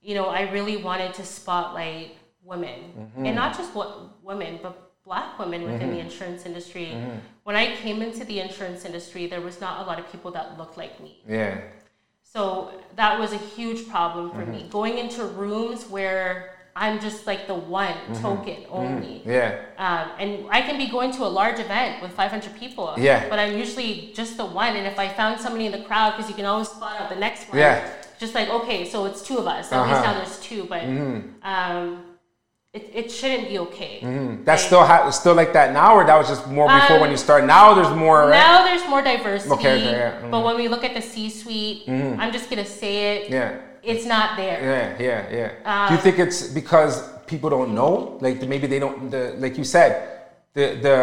you 0.00 0.14
know, 0.14 0.26
I 0.28 0.42
really 0.56 0.76
wanted 0.78 1.14
to 1.14 1.24
spotlight 1.24 2.16
women, 2.42 2.78
Mm-hmm. 2.98 3.26
and 3.26 3.34
not 3.36 3.56
just 3.56 3.74
what 3.74 4.22
women, 4.24 4.58
but 4.62 4.74
Black 5.04 5.38
women 5.38 5.62
within 5.70 5.90
the 5.94 6.00
insurance 6.00 6.44
industry. 6.46 6.88
When 7.46 7.54
I 7.54 7.76
came 7.76 8.02
into 8.02 8.24
the 8.24 8.40
insurance 8.40 8.84
industry, 8.84 9.28
there 9.28 9.40
was 9.40 9.60
not 9.60 9.74
a 9.82 9.84
lot 9.88 10.00
of 10.00 10.10
people 10.10 10.32
that 10.32 10.58
looked 10.58 10.76
like 10.76 11.00
me. 11.00 11.12
Yeah. 11.28 11.60
So 12.24 12.72
that 12.96 13.20
was 13.20 13.32
a 13.32 13.36
huge 13.38 13.88
problem 13.88 14.30
for 14.32 14.38
Mm-hmm. 14.38 14.50
me. 14.50 14.68
Going 14.68 14.98
into 14.98 15.22
rooms 15.42 15.86
where 15.88 16.26
I'm 16.74 16.98
just 16.98 17.24
like 17.24 17.46
the 17.46 17.54
one 17.54 17.94
Mm-hmm. 17.94 18.20
token 18.20 18.56
only. 18.68 19.22
Yeah. 19.24 19.60
Um, 19.78 20.06
and 20.18 20.30
I 20.50 20.60
can 20.62 20.76
be 20.76 20.88
going 20.88 21.12
to 21.12 21.22
a 21.22 21.32
large 21.40 21.60
event 21.60 22.02
with 22.02 22.10
500 22.10 22.56
people. 22.58 22.92
Yeah. 22.98 23.28
But 23.30 23.38
I'm 23.38 23.56
usually 23.56 24.10
just 24.12 24.36
the 24.36 24.44
one. 24.62 24.74
And 24.74 24.84
if 24.92 24.98
I 24.98 25.06
found 25.08 25.40
somebody 25.40 25.66
in 25.66 25.72
the 25.78 25.84
crowd, 25.88 26.16
because 26.16 26.28
you 26.28 26.34
can 26.34 26.46
always 26.46 26.68
spot 26.68 27.00
out 27.00 27.08
the 27.10 27.20
next 27.26 27.48
one. 27.48 27.58
Yeah. 27.58 27.88
Just 28.18 28.34
like, 28.34 28.48
okay, 28.48 28.90
so 28.90 29.04
it's 29.06 29.22
two 29.22 29.38
of 29.38 29.46
us. 29.46 29.70
At 29.70 29.78
Uh-huh. 29.78 29.88
least 29.92 30.02
now 30.04 30.14
there's 30.18 30.40
two. 30.40 30.64
But 30.64 30.82
um, 31.52 32.02
it, 32.76 32.90
it 33.00 33.10
shouldn't 33.10 33.48
be 33.48 33.58
okay. 33.66 33.92
That's 34.44 34.62
still 34.62 34.84
ha- 34.84 35.10
still 35.10 35.34
like 35.34 35.52
that 35.54 35.72
now, 35.72 35.94
or 35.94 36.04
that 36.04 36.16
was 36.20 36.28
just 36.28 36.46
more 36.46 36.68
before 36.68 36.96
when 37.00 37.08
Um, 37.08 37.14
you 37.14 37.16
started. 37.16 37.46
Now 37.46 37.72
there's 37.72 37.94
more. 38.04 38.20
Right? 38.28 38.38
Now 38.46 38.64
there's 38.66 38.86
more 38.92 39.02
diversity. 39.02 39.54
Okay, 39.54 39.76
okay, 39.80 39.90
yeah, 39.92 40.20
mm. 40.20 40.30
But 40.30 40.44
when 40.44 40.56
we 40.56 40.68
look 40.68 40.84
at 40.84 40.94
the 40.94 41.00
C-suite, 41.00 41.88
I'm 41.88 42.32
just 42.32 42.50
gonna 42.50 42.66
say 42.82 42.94
it. 43.16 43.30
Yeah. 43.30 43.56
It's 43.82 44.04
not 44.04 44.36
there. 44.36 44.58
Yeah, 44.72 45.06
yeah, 45.08 45.36
yeah. 45.38 45.50
Um, 45.70 45.88
Do 45.88 45.94
you 45.94 46.00
think 46.00 46.18
it's 46.18 46.48
because 46.48 46.94
people 47.26 47.48
don't 47.48 47.72
know? 47.72 48.18
Like 48.20 48.42
maybe 48.52 48.66
they 48.66 48.80
don't. 48.84 49.10
The 49.10 49.34
like 49.38 49.56
you 49.56 49.64
said, 49.64 49.90
the 50.52 50.66
the 50.86 50.96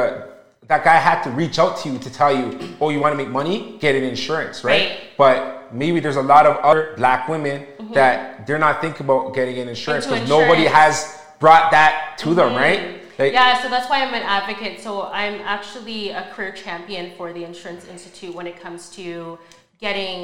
that 0.68 0.84
guy 0.84 0.98
had 1.10 1.24
to 1.24 1.30
reach 1.32 1.58
out 1.64 1.78
to 1.82 1.90
you 1.90 1.98
to 2.06 2.10
tell 2.20 2.34
you, 2.40 2.46
oh, 2.82 2.90
you 2.90 3.00
want 3.00 3.14
to 3.14 3.18
make 3.24 3.30
money, 3.30 3.78
get 3.80 3.96
an 3.96 4.04
insurance, 4.04 4.64
right? 4.64 4.90
Right. 4.90 5.00
But 5.18 5.74
maybe 5.74 6.00
there's 6.00 6.18
a 6.26 6.28
lot 6.34 6.46
of 6.46 6.58
other 6.58 6.94
black 6.98 7.28
women 7.28 7.66
that 7.94 8.46
they're 8.46 8.60
not 8.68 8.80
thinking 8.82 9.06
about 9.08 9.34
getting 9.34 9.58
an 9.58 9.68
insurance 9.70 10.06
because 10.06 10.30
nobody 10.30 10.66
has 10.66 11.23
brought 11.46 11.72
that 11.72 12.18
to 12.24 12.30
them, 12.39 12.52
right? 12.56 12.82
Like, 13.20 13.34
yeah, 13.34 13.62
so 13.62 13.68
that's 13.74 13.88
why 13.89 13.98
I'm 14.04 14.14
an 14.22 14.28
advocate. 14.39 14.76
So 14.86 14.91
I'm 15.22 15.38
actually 15.56 16.02
a 16.22 16.24
career 16.34 16.54
champion 16.66 17.06
for 17.18 17.28
the 17.38 17.44
Insurance 17.52 17.84
Institute 17.96 18.34
when 18.34 18.48
it 18.52 18.58
comes 18.66 18.82
to 19.00 19.38
getting 19.86 20.20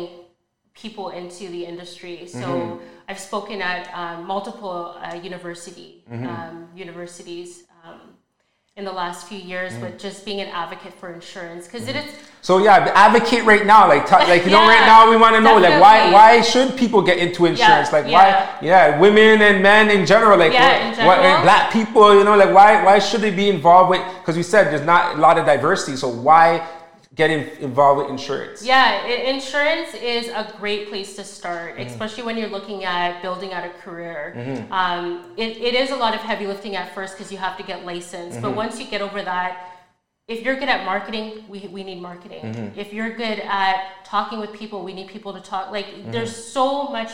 people 0.84 1.08
into 1.22 1.44
the 1.56 1.62
industry. 1.74 2.16
So 2.26 2.48
Mm-hmm. 2.48 2.86
I've 3.10 3.20
spoken 3.32 3.58
at 3.72 3.82
um, 4.02 4.18
multiple 4.36 4.80
uh, 5.04 5.16
university 5.32 5.90
Mm-hmm. 6.12 6.28
um, 6.34 6.56
universities 6.86 7.50
in 8.80 8.86
the 8.86 8.92
last 8.92 9.28
few 9.28 9.38
years 9.38 9.74
Mm. 9.74 9.82
with 9.82 10.00
just 10.00 10.24
being 10.26 10.40
an 10.40 10.48
advocate 10.48 10.94
for 11.00 11.12
insurance 11.12 11.68
because 11.68 11.88
it 11.90 11.98
is 11.98 12.06
So 12.42 12.60
yeah, 12.60 12.90
advocate 12.96 13.44
right 13.44 13.66
now, 13.66 13.86
like 13.90 14.08
t- 14.08 14.16
like 14.34 14.46
you 14.46 14.52
know, 14.52 14.66
right 14.66 14.86
now 14.94 15.10
we 15.10 15.18
want 15.18 15.36
to 15.36 15.42
know 15.42 15.58
like 15.58 15.78
why 15.82 15.98
why 16.18 16.40
should 16.42 16.70
people 16.78 17.02
get 17.02 17.18
into 17.26 17.46
insurance? 17.46 17.92
like 17.92 18.06
why 18.06 18.28
yeah, 18.62 18.98
women 18.98 19.42
and 19.42 19.62
men 19.62 19.90
in 19.92 20.06
general, 20.06 20.38
like 20.40 20.54
Yeah, 20.54 20.70
what, 20.70 21.00
in 21.00 21.06
what- 21.08 21.20
and 21.20 21.44
black 21.44 21.64
people, 21.74 22.16
you 22.18 22.24
know, 22.24 22.38
like 22.38 22.54
why 22.60 22.70
why 22.88 22.98
should 23.00 23.20
they 23.20 23.32
be 23.44 23.50
involved 23.50 23.90
with? 23.90 24.02
Because 24.20 24.38
we 24.38 24.44
said 24.44 24.72
there's 24.72 24.86
not 24.96 25.18
a 25.18 25.20
lot 25.20 25.38
of 25.38 25.46
diversity, 25.46 25.98
so 25.98 26.08
why 26.08 26.66
get 27.20 27.30
in, 27.36 27.42
involved 27.70 27.98
with 28.02 28.10
insurance? 28.16 28.58
Yeah, 28.66 29.06
insurance 29.36 29.94
is 29.94 30.26
a 30.42 30.46
great 30.62 30.84
place 30.92 31.10
to 31.20 31.24
start, 31.38 31.70
Mm-hmm. 31.76 31.90
especially 31.92 32.24
when 32.28 32.36
you're 32.40 32.54
looking 32.58 32.80
at 32.86 33.22
building 33.26 33.52
out 33.56 33.64
a 33.72 33.74
career. 33.86 34.20
Um, 34.82 35.04
it, 35.44 35.52
it 35.70 35.74
is 35.82 35.90
a 35.98 36.00
lot 36.04 36.14
of 36.18 36.22
heavy 36.22 36.48
lifting 36.54 36.74
at 36.82 36.88
first 36.96 37.12
because 37.16 37.30
you 37.34 37.38
have 37.48 37.56
to 37.62 37.66
get 37.72 37.78
licensed, 37.92 38.38
Mm-hmm. 38.38 38.46
but 38.46 38.56
once 38.64 38.74
you 38.80 38.88
get 38.96 39.02
over 39.08 39.22
that, 39.34 39.52
if 40.34 40.38
you're 40.44 40.56
good 40.62 40.70
at 40.78 40.82
marketing, 40.94 41.28
we, 41.52 41.60
we 41.78 41.82
need 41.90 42.00
marketing. 42.10 42.44
Mm-hmm. 42.46 42.80
If 42.84 42.94
you're 42.96 43.14
good 43.26 43.40
at 43.64 43.76
talking 44.14 44.38
with 44.44 44.52
people, 44.62 44.78
we 44.90 44.94
need 45.00 45.08
people 45.16 45.32
to 45.40 45.42
talk. 45.52 45.66
Like, 45.78 45.88
Mm-hmm. 45.88 46.12
there's 46.14 46.34
so 46.58 46.68
much 46.98 47.12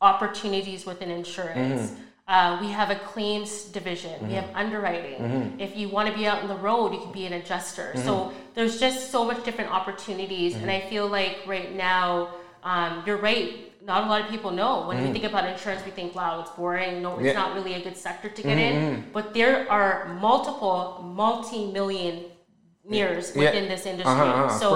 opportunities 0.00 0.86
within 0.90 1.10
insurance. 1.10 1.82
Mm-hmm. 2.28 2.56
Uh, 2.56 2.60
we 2.60 2.70
have 2.72 2.90
a 2.90 2.96
claims 2.96 3.64
division. 3.64 4.26
We 4.28 4.34
have 4.34 4.48
underwriting. 4.54 5.20
Mm-hmm. 5.20 5.60
If 5.60 5.76
you 5.76 5.88
want 5.88 6.08
to 6.10 6.14
be 6.14 6.26
out 6.26 6.42
on 6.42 6.48
the 6.48 6.56
road, 6.56 6.92
you 6.92 7.00
can 7.00 7.12
be 7.12 7.26
an 7.26 7.32
adjuster. 7.32 7.92
So 7.96 8.32
there's 8.54 8.78
just 8.78 9.10
so 9.10 9.24
much 9.24 9.44
different 9.44 9.70
opportunities, 9.70 10.54
and 10.54 10.66
Mm-hmm. 10.68 10.86
I 10.86 10.90
feel 10.90 11.06
like 11.08 11.38
right 11.46 11.74
now, 11.74 12.34
um, 12.64 13.02
you're 13.06 13.16
right. 13.18 13.64
Not 13.82 14.04
a 14.04 14.06
lot 14.10 14.20
of 14.20 14.28
people 14.28 14.50
know. 14.50 14.86
When 14.88 14.96
Mm-hmm. 14.98 15.06
we 15.06 15.12
think 15.12 15.24
about 15.24 15.48
insurance, 15.48 15.82
we 15.84 15.92
think, 15.92 16.14
"Wow, 16.14 16.40
it's 16.42 16.50
boring. 16.50 17.00
No, 17.00 17.10
it's 17.18 17.24
Yeah. 17.32 17.32
not 17.42 17.54
really 17.54 17.74
a 17.74 17.82
good 17.86 17.96
sector 17.96 18.28
to 18.28 18.42
get 18.42 18.58
Mm-hmm. 18.58 18.84
in." 18.84 19.04
But 19.16 19.32
there 19.32 19.70
are 19.70 19.94
multiple 20.20 21.00
multi-million 21.22 22.14
Yeah. 22.90 23.14
within 23.42 23.68
this 23.72 23.86
industry. 23.86 24.12
Uh-huh, 24.12 24.44
uh-huh, 24.44 24.58
so 24.62 24.68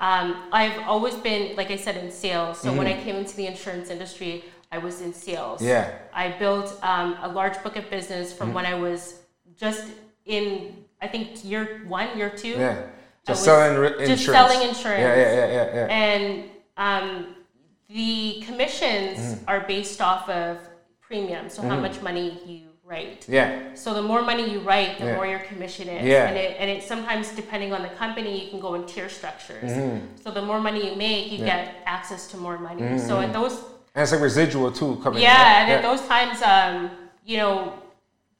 um, 0.00 0.26
I've 0.52 0.78
always 0.92 1.14
been, 1.14 1.56
like 1.56 1.70
I 1.70 1.76
said, 1.76 1.96
in 2.02 2.10
sales. 2.10 2.58
So 2.60 2.68
when 2.72 2.86
I 2.86 2.92
Mm-hmm. 2.92 3.04
came 3.04 3.16
into 3.22 3.34
the 3.40 3.46
insurance 3.46 3.88
industry, 3.96 4.44
I 4.72 4.78
was 4.78 5.00
in 5.00 5.12
sales. 5.12 5.60
Yeah. 5.62 5.90
I 6.14 6.30
built 6.38 6.78
um, 6.82 7.16
a 7.22 7.28
large 7.28 7.60
book 7.62 7.76
of 7.76 7.90
business 7.90 8.28
Mm-hmm. 8.30 8.38
from 8.38 8.54
when 8.54 8.66
I 8.66 8.74
was 8.74 9.20
just 9.56 9.84
in, 10.26 10.84
I 11.02 11.08
think, 11.08 11.44
year 11.44 11.82
one, 11.88 12.16
year 12.16 12.30
two. 12.30 12.50
Yeah, 12.50 12.82
just 13.26 13.44
selling 13.44 13.76
re- 13.78 13.88
insurance. 13.88 14.08
Just 14.08 14.24
selling 14.26 14.68
insurance. 14.68 15.00
Yeah, 15.00 15.16
yeah, 15.16 15.34
yeah, 15.34 15.46
yeah, 15.56 15.74
yeah. 15.74 15.86
And 16.04 16.44
um, 16.76 17.34
the 17.88 18.42
commissions 18.46 19.18
Mm. 19.18 19.38
are 19.48 19.60
based 19.66 20.00
off 20.00 20.28
of 20.28 20.58
premium, 21.00 21.50
so 21.50 21.62
how 21.62 21.78
much 21.80 22.00
money 22.00 22.38
you 22.46 22.66
write. 22.84 23.26
yeah. 23.28 23.74
So 23.74 23.92
the 23.94 24.02
more 24.02 24.22
money 24.22 24.44
you 24.50 24.60
write, 24.60 24.98
the 24.98 25.06
Yeah. 25.06 25.14
more 25.16 25.26
your 25.26 25.40
commission 25.50 25.88
is. 25.88 26.04
Yeah. 26.06 26.28
And 26.28 26.36
it, 26.36 26.56
and 26.60 26.68
it 26.70 26.82
sometimes 26.82 27.24
depending 27.42 27.72
on 27.72 27.82
the 27.82 27.88
company, 28.02 28.32
you 28.44 28.50
can 28.50 28.60
go 28.60 28.74
in 28.74 28.84
tier 28.86 29.08
structures. 29.08 29.70
So 30.22 30.30
the 30.30 30.42
more 30.42 30.60
money 30.60 30.80
you 30.90 30.96
make, 30.96 31.30
you 31.32 31.38
Mm-hmm. 31.38 31.46
Yeah. 31.46 31.58
Mm-hmm. 31.64 31.76
get 31.76 31.82
access 31.86 32.28
to 32.30 32.36
more 32.36 32.58
money. 32.58 32.98
So 32.98 33.20
at 33.20 33.32
those 33.32 33.56
And 33.94 34.02
it's 34.02 34.12
like 34.12 34.20
residual 34.20 34.70
too 34.70 34.96
coming. 35.02 35.22
yeah, 35.22 35.62
right? 35.62 35.62
and 35.62 35.72
at 35.72 35.82
those 35.82 36.06
times, 36.06 36.42
um, 36.42 36.90
you 37.24 37.38
know, 37.38 37.74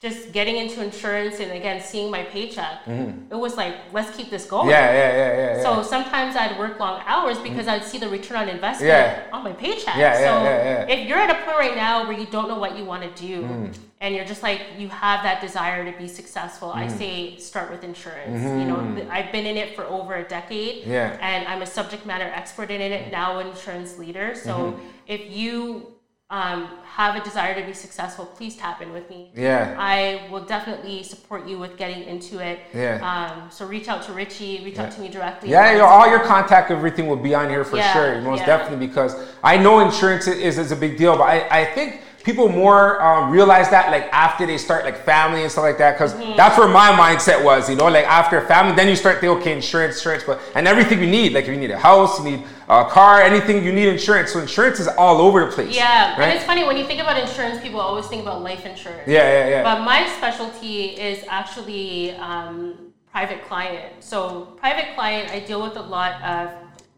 just 0.01 0.31
getting 0.31 0.57
into 0.57 0.83
insurance 0.83 1.39
and 1.39 1.51
again 1.51 1.79
seeing 1.79 2.09
my 2.09 2.23
paycheck, 2.23 2.79
it 2.87 3.35
was 3.35 3.55
like, 3.55 3.75
let's 3.93 4.09
keep 4.17 4.31
this 4.31 4.45
going. 4.45 4.63
Mm-hmm. 4.63 4.71
yeah, 4.71 4.93
yeah, 4.93 5.11
yeah, 5.15 5.37
yeah, 5.37 5.57
yeah. 5.57 5.63
So 5.63 5.83
sometimes 5.83 6.35
I'd 6.35 6.57
work 6.57 6.79
long 6.79 7.03
hours 7.05 7.37
because 7.37 7.67
I'd 7.67 7.83
see 7.83 7.99
the 7.99 8.09
return 8.09 8.37
on 8.37 8.49
investment 8.49 8.87
Yeah. 8.89 9.27
on 9.31 9.43
my 9.43 9.51
paycheck. 9.53 9.95
Yeah, 9.95 10.13
so 10.17 10.43
yeah, 10.43 10.85
if 10.89 11.07
you're 11.07 11.19
at 11.19 11.29
a 11.29 11.35
point 11.45 11.57
right 11.59 11.75
now 11.75 12.07
where 12.07 12.17
you 12.17 12.25
don't 12.25 12.47
know 12.47 12.57
what 12.57 12.75
you 12.75 12.83
want 12.83 13.03
to 13.03 13.21
do 13.27 13.43
Mm. 13.43 13.77
and 14.01 14.15
you're 14.15 14.25
just 14.25 14.41
like 14.41 14.61
you 14.79 14.89
have 14.89 15.21
that 15.21 15.39
desire 15.39 15.85
to 15.91 15.95
be 15.95 16.07
successful, 16.07 16.71
I 16.73 16.85
Mm. 16.87 16.97
say 16.97 17.37
start 17.37 17.69
with 17.69 17.83
insurance. 17.83 18.41
You 18.41 18.65
know, 18.65 19.07
I've 19.11 19.31
been 19.31 19.45
in 19.45 19.55
it 19.55 19.75
for 19.75 19.83
over 19.85 20.15
a 20.15 20.23
decade 20.27 20.81
Mm-hmm. 20.81 20.91
Yeah. 20.91 21.15
and 21.21 21.47
I'm 21.47 21.61
a 21.61 21.67
subject 21.67 22.07
matter 22.07 22.25
expert 22.41 22.71
in 22.71 22.81
it 22.81 23.11
now, 23.11 23.37
an 23.37 23.45
insurance 23.53 23.99
leader. 23.99 24.33
So 24.33 24.51
Mm-hmm. 24.51 24.85
if 25.05 25.21
you 25.29 25.93
um, 26.31 26.69
have 26.85 27.17
a 27.17 27.23
desire 27.23 27.53
to 27.59 27.65
be 27.67 27.73
successful, 27.73 28.25
please 28.25 28.55
tap 28.55 28.81
in 28.81 28.93
with 28.93 29.09
me. 29.09 29.29
Yeah. 29.35 29.75
I 29.77 30.29
will 30.31 30.45
definitely 30.45 31.03
support 31.03 31.45
you 31.45 31.59
with 31.59 31.75
getting 31.75 32.03
into 32.03 32.39
it. 32.39 32.61
Yeah. 32.73 33.03
Um, 33.03 33.51
so 33.51 33.67
reach 33.67 33.89
out 33.89 34.01
to 34.03 34.13
Richie, 34.13 34.63
reach 34.63 34.79
out 34.79 34.91
to 34.93 35.01
me 35.01 35.09
directly. 35.09 35.49
Yeah, 35.49 35.73
you 35.73 35.79
know, 35.79 35.85
all 35.85 36.09
your 36.09 36.21
contact, 36.21 36.71
everything 36.71 37.07
will 37.07 37.17
be 37.17 37.35
on 37.35 37.49
here 37.49 37.65
for 37.65 37.75
Yeah, 37.75 37.93
sure, 37.93 38.21
most 38.21 38.39
yeah. 38.39 38.45
definitely. 38.45 38.87
Because 38.87 39.13
I 39.43 39.57
know 39.57 39.79
insurance 39.79 40.25
is, 40.27 40.57
is 40.57 40.71
a 40.71 40.75
big 40.75 40.97
deal, 40.97 41.17
but 41.17 41.25
I, 41.25 41.61
I 41.61 41.65
think 41.65 42.01
people 42.23 42.49
more 42.49 43.01
um, 43.01 43.31
realize 43.31 43.69
that 43.69 43.91
like 43.91 44.07
after 44.11 44.45
they 44.45 44.57
start 44.57 44.85
like 44.85 44.97
family 45.03 45.41
and 45.43 45.51
stuff 45.51 45.63
like 45.63 45.77
that. 45.77 45.93
Because 45.93 46.11
Mm-hmm. 46.21 46.37
that's 46.37 46.57
where 46.57 46.67
my 46.67 46.89
mindset 46.91 47.43
was, 47.43 47.69
you 47.69 47.75
know, 47.75 47.87
like 47.87 48.05
after 48.05 48.41
family, 48.45 48.75
then 48.75 48.87
you 48.87 48.95
start 48.95 49.19
thinking, 49.19 49.37
okay, 49.39 49.53
insurance, 49.53 49.97
insurance, 49.97 50.23
but 50.23 50.41
and 50.55 50.67
everything 50.67 50.99
you 50.99 51.07
need, 51.07 51.33
like 51.33 51.45
if 51.45 51.49
you 51.49 51.57
need 51.57 51.71
a 51.71 51.77
house, 51.77 52.19
you 52.19 52.25
need 52.31 52.43
a 52.69 52.85
car, 52.85 53.21
anything 53.21 53.63
you 53.63 53.71
need 53.71 53.87
insurance. 53.87 54.33
So 54.33 54.39
insurance 54.39 54.79
is 54.79 54.87
all 54.87 55.19
over 55.21 55.45
the 55.45 55.51
place. 55.51 55.75
Yeah, 55.75 56.11
right? 56.11 56.19
and 56.29 56.35
it's 56.35 56.45
funny 56.45 56.63
when 56.63 56.77
you 56.77 56.85
think 56.85 57.01
about 57.01 57.17
insurance, 57.17 57.61
people 57.61 57.79
always 57.79 58.07
think 58.07 58.21
about 58.21 58.41
life 58.43 58.65
insurance. 58.65 59.07
Yeah, 59.07 59.23
yeah, 59.23 59.49
yeah. 59.49 59.63
But 59.63 59.83
my 59.83 60.07
specialty 60.17 60.87
is 60.99 61.23
actually 61.27 62.11
um, 62.11 62.93
private 63.11 63.43
client. 63.45 64.03
So 64.03 64.45
private 64.57 64.95
client, 64.95 65.31
I 65.31 65.39
deal 65.39 65.61
with 65.61 65.75
a 65.75 65.81
lot 65.81 66.21
of 66.21 66.51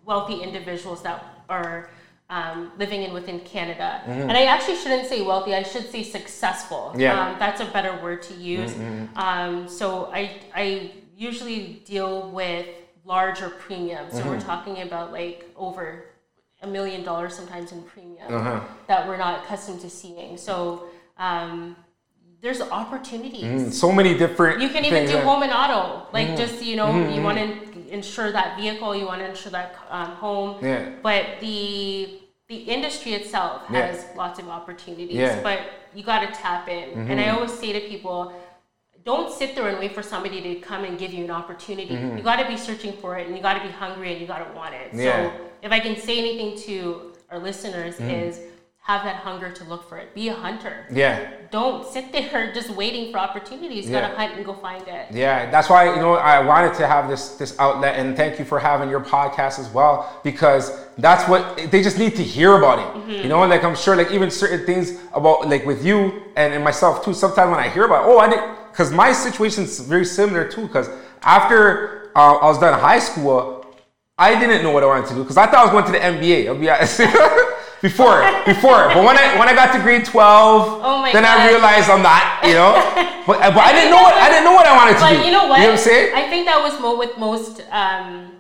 wealthy 0.06 0.42
individuals 0.42 1.02
that 1.04 1.24
are 1.50 1.90
um, 2.34 2.72
living 2.80 3.02
in 3.06 3.12
within 3.14 3.40
Canada. 3.42 3.90
Mm-hmm. 4.02 4.30
And 4.30 4.32
I 4.32 4.46
actually 4.46 4.78
shouldn't 4.78 5.08
say 5.08 5.22
wealthy, 5.22 5.54
I 5.54 5.64
should 5.72 5.88
say 5.96 6.02
successful. 6.18 6.84
Yeah. 6.98 7.20
Um, 7.20 7.36
that's 7.38 7.62
a 7.62 7.66
better 7.66 7.94
word 8.02 8.24
to 8.30 8.34
use. 8.34 8.74
Um, 9.16 9.68
so 9.80 9.86
I, 10.12 10.22
I 10.64 10.92
usually 11.16 11.60
deal 11.86 12.32
with 12.32 12.66
larger 13.06 13.50
premiums. 13.50 14.14
So 14.14 14.26
we're 14.26 14.40
talking 14.40 14.82
about 14.82 15.12
like 15.12 15.40
over 15.56 16.06
a 16.64 16.68
million 16.68 17.04
dollars 17.04 17.36
sometimes 17.36 17.72
in 17.72 17.84
premium 17.84 18.34
Uh-huh. 18.34 18.62
that 18.88 19.08
we're 19.08 19.22
not 19.26 19.44
accustomed 19.44 19.82
to 19.82 19.90
seeing. 19.90 20.38
So 20.38 20.56
um, 21.20 21.76
there's 22.42 22.62
opportunities. 22.62 23.44
Mm, 23.44 23.72
so 23.72 23.92
many 23.92 24.18
different. 24.18 24.60
You 24.60 24.70
can 24.70 24.84
even 24.86 25.06
do 25.06 25.14
yeah. 25.14 25.24
home 25.30 25.44
and 25.44 25.54
auto, 25.62 26.08
like 26.18 26.30
Mm-hmm. 26.30 26.44
just 26.44 26.64
you 26.64 26.76
know, 26.80 26.90
you 27.14 27.22
want 27.22 27.38
to 27.38 27.48
insure 27.98 28.32
that 28.32 28.58
vehicle, 28.58 28.96
you 28.96 29.06
want 29.06 29.20
to 29.22 29.30
insure 29.30 29.52
that 29.52 29.76
um, 29.90 30.12
home. 30.26 30.52
Yeah. 30.66 30.90
But 31.04 31.24
the 31.42 32.23
the 32.50 32.56
industry 32.58 33.14
itself 33.14 33.64
Yeah. 33.70 33.88
has 33.88 34.06
lots 34.16 34.40
of 34.40 34.48
opportunities, 34.50 35.16
Yeah. 35.16 35.34
Mm-hmm. 35.36 35.44
but 35.44 35.60
you 35.96 36.04
got 36.04 36.20
to 36.22 36.28
tap 36.42 36.68
in. 36.68 37.10
And 37.10 37.20
I 37.20 37.30
always 37.30 37.54
say 37.54 37.72
to 37.74 37.80
people, 37.88 38.34
don't 39.06 39.32
sit 39.34 39.56
there 39.56 39.68
and 39.68 39.80
wait 39.80 39.94
for 39.94 40.02
somebody 40.04 40.42
to 40.42 40.56
come 40.62 40.84
and 40.86 40.98
give 40.98 41.14
you 41.14 41.24
an 41.24 41.32
opportunity. 41.32 41.94
You 41.94 42.22
got 42.22 42.38
to 42.38 42.48
be 42.48 42.58
searching 42.58 42.94
for 42.94 43.18
it, 43.18 43.28
and 43.28 43.36
you 43.36 43.42
got 43.42 43.56
to 43.56 43.62
be 43.62 43.70
hungry, 43.72 44.12
and 44.14 44.22
you 44.22 44.28
got 44.28 44.48
to 44.48 44.54
want 44.56 44.74
it. 44.74 44.88
Mm-hmm. 44.90 45.00
Yeah. 45.00 45.32
So 45.32 45.42
if 45.62 45.72
I 45.72 45.80
can 45.80 45.96
say 45.98 46.18
anything 46.20 46.58
to 46.68 47.14
our 47.30 47.40
listeners 47.40 47.96
Mm-hmm. 47.98 48.10
is 48.10 48.40
have 48.84 49.06
that 49.06 49.16
hunger 49.16 49.50
to 49.50 49.64
look 49.64 49.88
for 49.88 49.98
it. 49.98 50.14
Be 50.14 50.28
a 50.28 50.34
hunter. 50.34 50.86
Yeah. 50.92 51.32
Don't 51.52 51.88
sit 51.88 52.12
there 52.12 52.52
just 52.54 52.70
waiting 52.70 53.14
for 53.14 53.18
opportunities. 53.18 53.90
Yeah. 53.90 54.02
gotta 54.02 54.16
hunt 54.18 54.36
and 54.36 54.46
go 54.46 54.54
find 54.54 54.86
it. 54.86 55.08
Yeah, 55.10 55.50
that's 55.50 55.70
why 55.70 55.86
you 55.86 56.02
know 56.02 56.16
I 56.16 56.42
wanted 56.42 56.74
to 56.76 56.88
have 56.88 57.08
this 57.08 57.36
this 57.36 57.58
outlet, 57.60 57.96
and 57.96 58.18
thank 58.18 58.40
you 58.40 58.46
for 58.46 58.60
having 58.60 58.90
your 58.90 59.00
podcast 59.00 59.58
as 59.58 59.70
well 59.70 60.20
because 60.22 60.86
that's 60.98 61.30
what 61.30 61.56
they 61.72 61.82
just 61.82 61.98
need 61.98 62.16
to 62.18 62.24
hear 62.24 62.58
about 62.58 62.80
it. 62.80 63.02
Mm-hmm. 63.02 63.24
You 63.24 63.30
know, 63.30 63.40
like 63.48 63.64
I'm 63.64 63.76
sure 63.76 63.96
like 63.96 64.12
even 64.12 64.30
certain 64.30 64.66
things 64.66 65.00
about 65.14 65.48
like 65.48 65.66
with 65.66 65.86
you 65.86 66.24
and, 66.36 66.54
and 66.54 66.62
myself 66.62 67.06
too. 67.06 67.14
Sometimes 67.14 67.52
when 67.52 67.60
I 67.62 67.70
hear 67.70 67.86
about, 67.86 68.04
it, 68.04 68.12
oh, 68.12 68.18
I 68.18 68.30
didn't 68.30 68.54
because 68.72 68.92
my 68.92 69.14
situation's 69.14 69.80
very 69.80 70.06
similar 70.06 70.46
too. 70.52 70.64
Because 70.64 70.90
after 71.22 72.12
uh, 72.18 72.36
I 72.36 72.48
was 72.48 72.60
done 72.60 72.78
high 72.78 73.00
school, 73.00 73.66
I 74.18 74.38
didn't 74.38 74.62
know 74.62 74.72
what 74.72 74.84
I 74.84 74.88
wanted 74.88 75.08
to 75.08 75.14
do 75.14 75.22
because 75.22 75.38
I 75.38 75.46
thought 75.46 75.60
I 75.60 75.64
was 75.64 75.72
going 75.72 75.86
to 75.86 75.92
the 75.94 76.00
NBA. 76.00 76.48
I'll 76.48 76.60
be 76.60 76.70
honest. 76.70 77.00
before, 77.84 78.24
before, 78.48 78.88
but 78.96 79.04
when 79.04 79.18
I 79.20 79.38
when 79.38 79.48
I 79.52 79.54
got 79.54 79.70
to 79.76 79.80
grade 79.84 80.06
twelve, 80.06 80.80
Oh 80.82 81.02
my 81.04 81.12
then 81.12 81.26
I 81.28 81.36
realized 81.52 81.90
I'm 81.92 82.02
not. 82.02 82.24
You 82.48 82.56
know, 82.60 82.72
but, 83.28 83.38
but 83.56 83.64
I 83.70 83.72
didn't 83.76 83.92
know 83.92 84.02
what 84.08 84.16
I 84.16 84.28
didn't 84.32 84.46
know 84.48 84.56
what 84.60 84.66
I 84.66 84.74
wanted 84.80 84.96
to 84.98 85.04
do. 85.04 85.18
But 85.20 85.26
you 85.28 85.32
know 85.36 85.46
what? 85.52 85.60
You 85.60 85.68
know 85.68 85.76
what 85.76 85.84
I'm 85.84 85.90
saying? 85.92 86.16
I 86.16 86.24
think 86.32 86.48
that 86.48 86.60
was 86.64 86.80
more 86.80 86.98
with 86.98 87.14
most 87.18 87.62
um, 87.72 88.40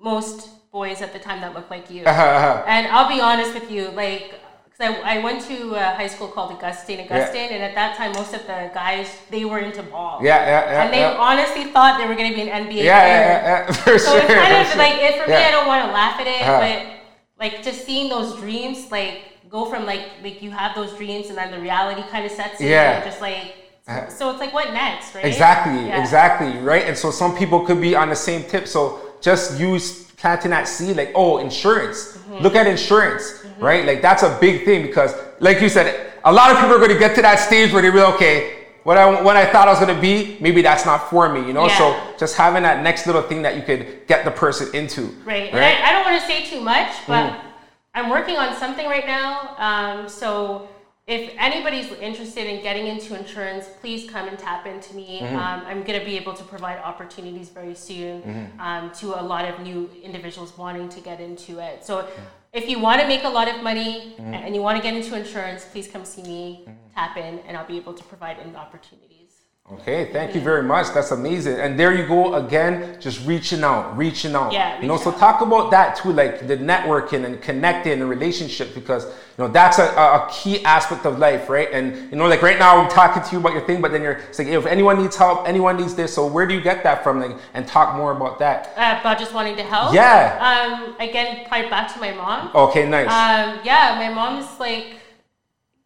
most 0.00 0.50
boys 0.72 1.02
at 1.02 1.12
the 1.12 1.18
time 1.20 1.40
that 1.42 1.54
looked 1.54 1.70
like 1.70 1.90
you. 1.90 2.02
Uh-huh, 2.04 2.22
uh-huh. 2.22 2.64
And 2.66 2.86
I'll 2.88 3.08
be 3.08 3.20
honest 3.20 3.52
with 3.54 3.70
you, 3.70 3.90
like. 3.90 4.40
Cause 4.76 4.90
I, 4.90 5.18
I 5.18 5.22
went 5.22 5.40
to 5.42 5.74
a 5.78 5.94
high 5.94 6.08
school 6.08 6.26
called 6.26 6.50
Augustine, 6.50 6.98
Augustine, 6.98 7.50
and 7.54 7.62
at 7.62 7.76
that 7.76 7.96
time, 7.96 8.10
most 8.10 8.34
of 8.34 8.42
the 8.50 8.72
guys 8.74 9.06
they 9.30 9.44
were 9.44 9.60
into 9.60 9.84
ball. 9.84 10.18
Yeah, 10.20 10.34
yeah, 10.34 10.50
yeah. 10.50 10.82
and 10.82 10.92
they 10.92 10.98
yeah. 11.06 11.14
honestly 11.16 11.66
thought 11.70 11.96
they 12.00 12.08
were 12.08 12.16
going 12.16 12.28
to 12.28 12.34
be 12.34 12.50
an 12.50 12.66
NBA 12.66 12.82
yeah, 12.82 12.98
player. 12.98 13.14
yeah, 13.14 13.46
yeah, 13.46 13.66
yeah, 13.68 13.72
for 13.86 13.98
So 14.00 14.10
sure. 14.10 14.18
it's 14.18 14.34
kind 14.34 14.56
of 14.58 14.66
sure. 14.66 14.78
like 14.84 14.96
it 14.98 15.22
for 15.22 15.30
me. 15.30 15.36
I 15.36 15.52
don't 15.52 15.68
want 15.68 15.86
to 15.86 15.92
laugh 15.94 16.18
at 16.18 16.26
it, 16.26 16.42
Uh-huh. 16.42 16.58
but 16.58 17.03
like 17.44 17.62
just 17.68 17.80
seeing 17.88 18.08
those 18.14 18.30
dreams, 18.42 18.78
like 18.90 19.16
go 19.56 19.60
from 19.70 19.82
like 19.92 20.04
like 20.26 20.36
you 20.44 20.50
have 20.50 20.74
those 20.74 20.92
dreams 21.00 21.24
and 21.30 21.36
then 21.40 21.50
the 21.56 21.60
reality 21.68 22.02
kind 22.14 22.24
of 22.28 22.32
sets 22.40 22.60
in. 22.60 22.68
Yeah. 22.68 22.96
And 22.96 23.04
just 23.10 23.20
like 23.20 23.46
Uh-huh. 23.86 24.08
so, 24.18 24.30
it's 24.30 24.40
like 24.44 24.54
what 24.58 24.72
next, 24.72 25.14
right? 25.14 25.26
Exactly, 25.32 25.78
Yeah. 25.88 26.00
exactly, 26.02 26.52
right? 26.72 26.84
And 26.88 26.96
so 27.02 27.10
some 27.10 27.32
people 27.40 27.58
could 27.66 27.80
be 27.88 27.92
on 28.02 28.08
the 28.14 28.16
same 28.28 28.42
tip. 28.52 28.64
So 28.66 28.80
just 29.20 29.44
use 29.70 29.84
planting 30.20 30.52
that 30.56 30.66
seed, 30.74 30.96
like, 30.96 31.12
oh, 31.14 31.32
insurance. 31.46 31.98
Mm-hmm. 32.16 32.42
Look 32.44 32.54
at 32.60 32.66
insurance, 32.66 33.24
right? 33.68 33.82
Like 33.90 34.00
that's 34.00 34.22
a 34.30 34.32
big 34.40 34.64
thing 34.64 34.80
because, 34.88 35.12
like 35.38 35.60
you 35.64 35.68
said, 35.68 35.86
a 36.24 36.32
lot 36.32 36.50
of 36.50 36.56
people 36.60 36.74
are 36.76 36.82
going 36.84 36.96
to 36.98 37.02
get 37.06 37.14
to 37.16 37.22
that 37.28 37.38
stage 37.48 37.68
where 37.74 37.82
they 37.82 37.90
realize, 37.90 38.14
okay, 38.14 38.53
what 38.84 38.96
I 38.96 39.22
what 39.22 39.36
I 39.36 39.44
thought 39.50 39.66
I 39.68 39.70
was 39.72 39.80
going 39.80 39.94
to 39.94 40.00
be, 40.00 40.36
maybe 40.40 40.62
that's 40.62 40.84
not 40.86 41.10
for 41.10 41.28
me, 41.32 41.40
you 41.46 41.52
know. 41.52 41.66
Yeah. 41.66 41.78
So 41.78 42.16
just 42.18 42.36
having 42.36 42.62
that 42.62 42.82
next 42.82 43.06
little 43.06 43.22
thing 43.22 43.42
that 43.42 43.56
you 43.56 43.62
could 43.62 44.06
get 44.06 44.24
the 44.24 44.30
person 44.30 44.74
into, 44.74 45.06
Right. 45.24 45.50
And 45.52 45.58
I, 45.58 45.88
I 45.88 45.92
don't 45.92 46.04
want 46.04 46.20
to 46.20 46.26
say 46.26 46.44
too 46.44 46.60
much, 46.60 46.92
but 47.06 47.32
Mm-hmm. 47.32 47.48
I'm 47.96 48.10
working 48.10 48.36
on 48.36 48.56
something 48.56 48.86
right 48.86 49.06
now. 49.06 49.54
Um, 49.56 50.08
so 50.08 50.68
if 51.06 51.30
anybody's 51.38 51.92
interested 51.92 52.46
in 52.46 52.60
getting 52.62 52.86
into 52.88 53.16
insurance, 53.16 53.68
please 53.80 54.10
come 54.10 54.26
and 54.26 54.36
tap 54.38 54.66
into 54.66 54.96
me. 54.96 55.20
Mm-hmm. 55.22 55.36
Um, 55.36 55.62
I'm 55.66 55.82
going 55.84 56.00
to 56.00 56.04
be 56.04 56.16
able 56.16 56.34
to 56.34 56.42
provide 56.44 56.78
opportunities 56.78 57.50
very 57.50 57.74
soon 57.74 58.22
Mm-hmm. 58.22 58.60
um, 58.60 58.90
to 59.00 59.06
a 59.20 59.22
lot 59.22 59.44
of 59.48 59.60
new 59.60 59.88
individuals 60.02 60.58
wanting 60.58 60.88
to 60.88 61.00
get 61.00 61.20
into 61.20 61.60
it. 61.60 61.84
So 61.84 62.08
if 62.54 62.68
you 62.68 62.78
want 62.78 63.00
to 63.00 63.06
make 63.08 63.24
a 63.24 63.28
lot 63.28 63.48
of 63.48 63.62
money 63.62 64.14
Mm-hmm. 64.14 64.32
and 64.32 64.54
you 64.54 64.62
want 64.62 64.76
to 64.76 64.82
get 64.82 64.94
into 64.94 65.16
insurance, 65.16 65.66
please 65.72 65.88
come 65.88 66.04
see 66.04 66.22
me, 66.22 66.64
tap 66.94 67.16
in, 67.16 67.40
and 67.40 67.56
I'll 67.56 67.66
be 67.66 67.76
able 67.76 67.94
to 67.94 68.04
provide 68.04 68.38
an 68.38 68.54
opportunities. 68.54 69.13
Okay, 69.72 70.12
thank 70.12 70.34
you 70.34 70.42
very 70.42 70.62
much. 70.62 70.92
That's 70.92 71.10
amazing. 71.10 71.58
And 71.58 71.80
there 71.80 71.94
you 71.94 72.06
go 72.06 72.34
again, 72.34 73.00
just 73.00 73.26
reaching 73.26 73.64
out, 73.64 73.96
reaching 73.96 74.34
out. 74.34 74.52
Yeah, 74.52 74.78
you 74.78 74.86
know, 74.86 74.98
so 74.98 75.10
out. 75.10 75.18
talk 75.18 75.40
about 75.40 75.70
that 75.70 75.96
too, 75.96 76.12
like 76.12 76.46
the 76.46 76.58
networking 76.58 77.24
and 77.24 77.40
connecting 77.40 78.02
and 78.02 78.10
relationship, 78.10 78.74
because 78.74 79.06
you 79.06 79.38
know 79.38 79.48
that's 79.48 79.78
a, 79.78 79.84
a 79.84 80.28
key 80.30 80.62
aspect 80.66 81.06
of 81.06 81.18
life, 81.18 81.48
right? 81.48 81.70
And 81.72 82.10
you 82.10 82.18
know, 82.18 82.28
like 82.28 82.42
right 82.42 82.58
now 82.58 82.76
I'm 82.76 82.90
talking 82.90 83.22
to 83.22 83.32
you 83.32 83.38
about 83.38 83.54
your 83.54 83.62
thing, 83.62 83.80
but 83.80 83.90
then 83.90 84.02
you're 84.02 84.20
like 84.38 84.48
if 84.48 84.66
anyone 84.66 85.00
needs 85.00 85.16
help, 85.16 85.48
anyone 85.48 85.78
needs 85.78 85.94
this. 85.94 86.14
So 86.14 86.26
where 86.26 86.46
do 86.46 86.52
you 86.52 86.60
get 86.60 86.82
that 86.82 87.02
from? 87.02 87.20
Like, 87.20 87.38
and 87.54 87.66
talk 87.66 87.96
more 87.96 88.12
about 88.12 88.38
that. 88.40 88.66
Uh, 88.76 89.00
about 89.00 89.18
just 89.18 89.32
wanting 89.32 89.56
to 89.56 89.62
help. 89.62 89.94
Yeah. 89.94 90.84
Um, 90.84 90.94
again, 91.00 91.46
probably 91.48 91.70
back 91.70 91.90
to 91.94 92.00
my 92.00 92.12
mom. 92.12 92.50
Okay, 92.54 92.86
nice. 92.86 93.06
Um, 93.06 93.60
yeah, 93.64 93.96
my 93.98 94.12
mom's 94.12 94.60
like, 94.60 94.96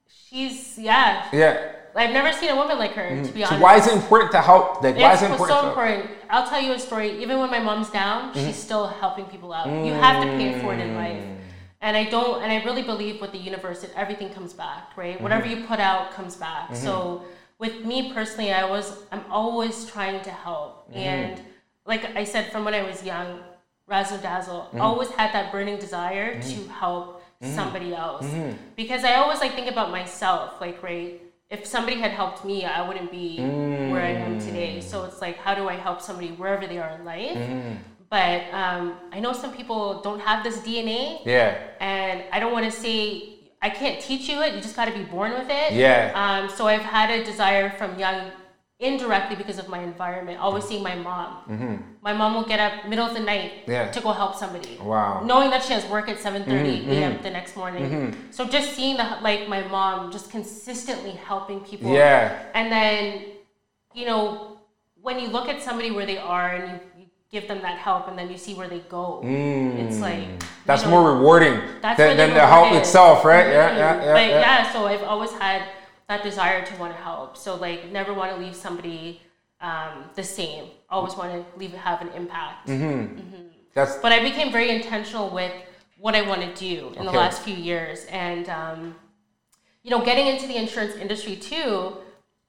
she's 0.09 0.77
yeah. 0.77 1.29
yeah. 1.33 1.78
I've 1.95 2.13
never 2.13 2.33
seen 2.33 2.51
a 2.51 2.57
woman 2.57 2.79
like 2.79 2.93
her. 2.93 3.09
To 3.09 3.33
be 3.33 3.43
honest. 3.45 3.59
So 3.59 3.59
why 3.63 3.77
is 3.77 3.87
it 3.87 3.95
important 3.95 4.31
to 4.33 4.41
help? 4.41 4.83
Like, 4.83 4.97
why 4.97 5.13
it's 5.13 5.23
is 5.23 5.29
it 5.29 5.33
important? 5.33 5.59
so 5.61 5.69
important. 5.69 6.11
I'll 6.31 6.49
tell 6.49 6.61
you 6.61 6.73
a 6.73 6.79
story. 6.79 7.21
Even 7.23 7.39
when 7.39 7.51
my 7.51 7.59
mom's 7.59 7.91
down, 7.91 8.33
Mm-hmm. 8.33 8.47
she's 8.47 8.57
still 8.57 8.87
helping 8.87 9.25
people 9.27 9.53
out. 9.53 9.67
You 9.67 9.93
have 9.95 10.23
to 10.23 10.29
pay 10.37 10.53
for 10.53 10.57
it 10.59 10.61
forward 10.61 10.81
in 10.81 10.95
life. 10.95 11.23
Mm. 11.23 11.37
And 11.81 11.97
I 11.97 12.05
don't, 12.05 12.43
and 12.43 12.51
I 12.51 12.65
really 12.65 12.83
believe 12.83 13.21
with 13.21 13.33
the 13.33 13.39
universe 13.39 13.81
that 13.83 13.91
everything 13.97 14.31
comes 14.31 14.53
back, 14.53 14.97
right? 14.97 15.15
Mm-hmm. 15.15 15.23
Whatever 15.23 15.47
you 15.47 15.65
put 15.67 15.79
out 15.81 16.11
comes 16.13 16.35
back. 16.37 16.75
So 16.75 17.25
with 17.59 17.85
me 17.85 18.13
personally, 18.13 18.53
I 18.53 18.65
was, 18.69 18.97
I'm 19.13 19.25
always 19.31 19.87
trying 19.87 20.21
to 20.23 20.31
help. 20.31 20.89
Mm-hmm. 20.91 20.99
And 20.99 21.43
like 21.87 22.05
I 22.17 22.25
said, 22.25 22.51
from 22.53 22.65
when 22.65 22.75
I 22.75 22.83
was 22.83 23.05
young, 23.05 23.41
razzle 23.87 24.19
dazzle, 24.19 24.63
Mm-hmm. 24.69 24.81
always 24.81 25.09
had 25.11 25.33
that 25.33 25.51
burning 25.53 25.79
desire 25.79 26.41
to 26.43 26.69
help 26.69 27.23
somebody 27.41 27.95
else. 27.95 28.27
Because 28.77 29.05
I 29.05 29.15
always 29.15 29.39
like 29.41 29.55
think 29.55 29.71
about 29.71 29.91
myself, 29.93 30.61
like, 30.61 30.83
right? 30.83 31.23
If 31.51 31.65
somebody 31.67 31.97
had 31.99 32.11
helped 32.11 32.45
me, 32.45 32.65
I 32.67 32.87
wouldn't 32.87 33.11
be 33.11 33.39
where 33.39 34.03
I 34.03 34.11
am 34.11 34.39
today. 34.39 34.81
So 34.83 35.05
it's 35.05 35.21
like, 35.23 35.39
how 35.39 35.55
do 35.55 35.67
I 35.69 35.75
help 35.75 36.03
somebody 36.03 36.29
wherever 36.33 36.67
they 36.67 36.79
are 36.79 36.91
in 36.91 37.05
life? 37.07 37.39
But 38.11 38.43
um, 38.53 38.95
I 39.13 39.21
know 39.21 39.33
some 39.33 39.53
people 39.55 40.01
don't 40.03 40.21
have 40.21 40.43
this 40.45 40.59
DNA, 40.61 41.21
Yeah. 41.25 41.57
and 41.81 42.23
I 42.33 42.41
don't 42.41 42.53
want 42.53 42.65
to 42.67 42.71
say 42.73 43.35
I 43.63 43.71
can't 43.71 44.01
teach 44.01 44.29
you 44.29 44.41
it. 44.43 44.55
You 44.55 44.61
just 44.61 44.77
got 44.77 44.87
to 44.87 44.93
be 44.93 45.05
born 45.05 45.33
with 45.33 45.49
it. 45.51 45.73
Yeah. 45.73 46.13
Um, 46.15 46.49
so 46.51 46.67
I've 46.67 46.83
had 46.83 47.11
a 47.11 47.25
desire 47.25 47.71
from 47.71 47.99
young, 47.99 48.31
indirectly 48.81 49.35
because 49.37 49.59
of 49.59 49.69
my 49.69 49.81
environment. 49.81 50.39
Always 50.41 50.65
seeing 50.65 50.83
my 50.83 50.95
mom. 50.95 51.89
My 52.01 52.13
mom 52.13 52.35
will 52.35 52.45
get 52.45 52.61
up 52.61 52.89
middle 52.89 53.07
of 53.07 53.15
the 53.15 53.21
night 53.21 53.53
Mm-hmm. 53.63 53.71
Yeah. 53.73 53.91
to 53.91 54.01
go 54.01 54.13
help 54.13 54.35
somebody. 54.37 54.79
Wow. 54.81 55.23
Knowing 55.25 55.51
that 55.51 55.63
she 55.65 55.73
has 55.73 55.85
work 55.87 56.09
at 56.09 56.19
seven 56.19 56.45
thirty 56.45 56.81
Mm-hmm, 56.81 56.91
a.m. 56.91 57.23
the 57.23 57.31
next 57.31 57.57
morning. 57.57 58.15
So 58.31 58.45
just 58.47 58.75
seeing 58.75 58.97
the 58.97 59.19
like 59.21 59.49
my 59.49 59.63
mom 59.69 60.13
just 60.13 60.31
consistently 60.31 61.11
helping 61.13 61.61
people. 61.61 61.93
Yeah. 61.93 62.39
And 62.55 62.71
then, 62.71 63.25
you 63.95 64.07
know, 64.07 64.59
when 65.03 65.19
you 65.19 65.29
look 65.29 65.49
at 65.49 65.61
somebody 65.63 65.91
where 65.91 66.07
they 66.07 66.19
are 66.19 66.51
and 66.55 66.81
you, 66.97 67.07
give 67.31 67.47
them 67.47 67.61
that 67.61 67.77
help 67.79 68.09
and 68.09 68.17
then 68.19 68.31
you 68.31 68.39
see 68.39 68.55
where 68.55 68.69
they 68.69 68.79
go, 68.89 69.21
it's 69.23 69.99
like 70.01 70.29
Mm. 70.29 70.43
That's 70.65 70.83
you 70.85 70.91
know, 70.91 71.01
more 71.03 71.13
rewarding 71.15 71.61
that's 71.83 71.99
than, 71.99 72.17
than 72.17 72.33
the 72.35 72.47
help 72.47 72.73
itself, 72.73 73.25
right? 73.25 73.49
Yeah, 73.49 73.71
Mhm. 73.71 73.77
yeah, 73.77 74.05
yeah. 74.05 74.13
But 74.15 74.27
yeah. 74.29 74.41
yeah, 74.41 74.73
so 74.73 74.87
I've 74.87 75.03
always 75.03 75.33
had 75.33 75.63
that 76.09 76.23
desire 76.23 76.65
to 76.65 76.75
want 76.77 76.95
to 76.97 77.01
help. 77.03 77.37
So 77.37 77.55
like, 77.57 77.91
never 77.93 78.13
want 78.15 78.35
to 78.35 78.39
leave 78.43 78.57
somebody 78.57 79.21
um, 79.61 80.05
the 80.15 80.25
same. 80.25 80.67
Always 80.91 81.15
want 81.15 81.33
to 81.33 81.59
leave 81.59 81.73
have 81.73 82.01
an 82.01 82.09
impact. 82.09 82.67
That's 83.75 83.97
But 83.97 84.13
I 84.13 84.21
became 84.23 84.51
very 84.51 84.71
intentional 84.71 85.29
with 85.31 85.53
what 85.99 86.15
I 86.15 86.23
want 86.23 86.41
to 86.43 86.55
do 86.55 86.93
in 86.97 87.05
the 87.05 87.13
last 87.13 87.43
few 87.43 87.55
years, 87.55 88.07
and 88.07 88.49
um, 88.49 88.95
you 89.83 89.91
know, 89.91 90.05
getting 90.05 90.27
into 90.27 90.47
the 90.47 90.57
insurance 90.57 90.95
industry 90.97 91.37
too. 91.37 91.97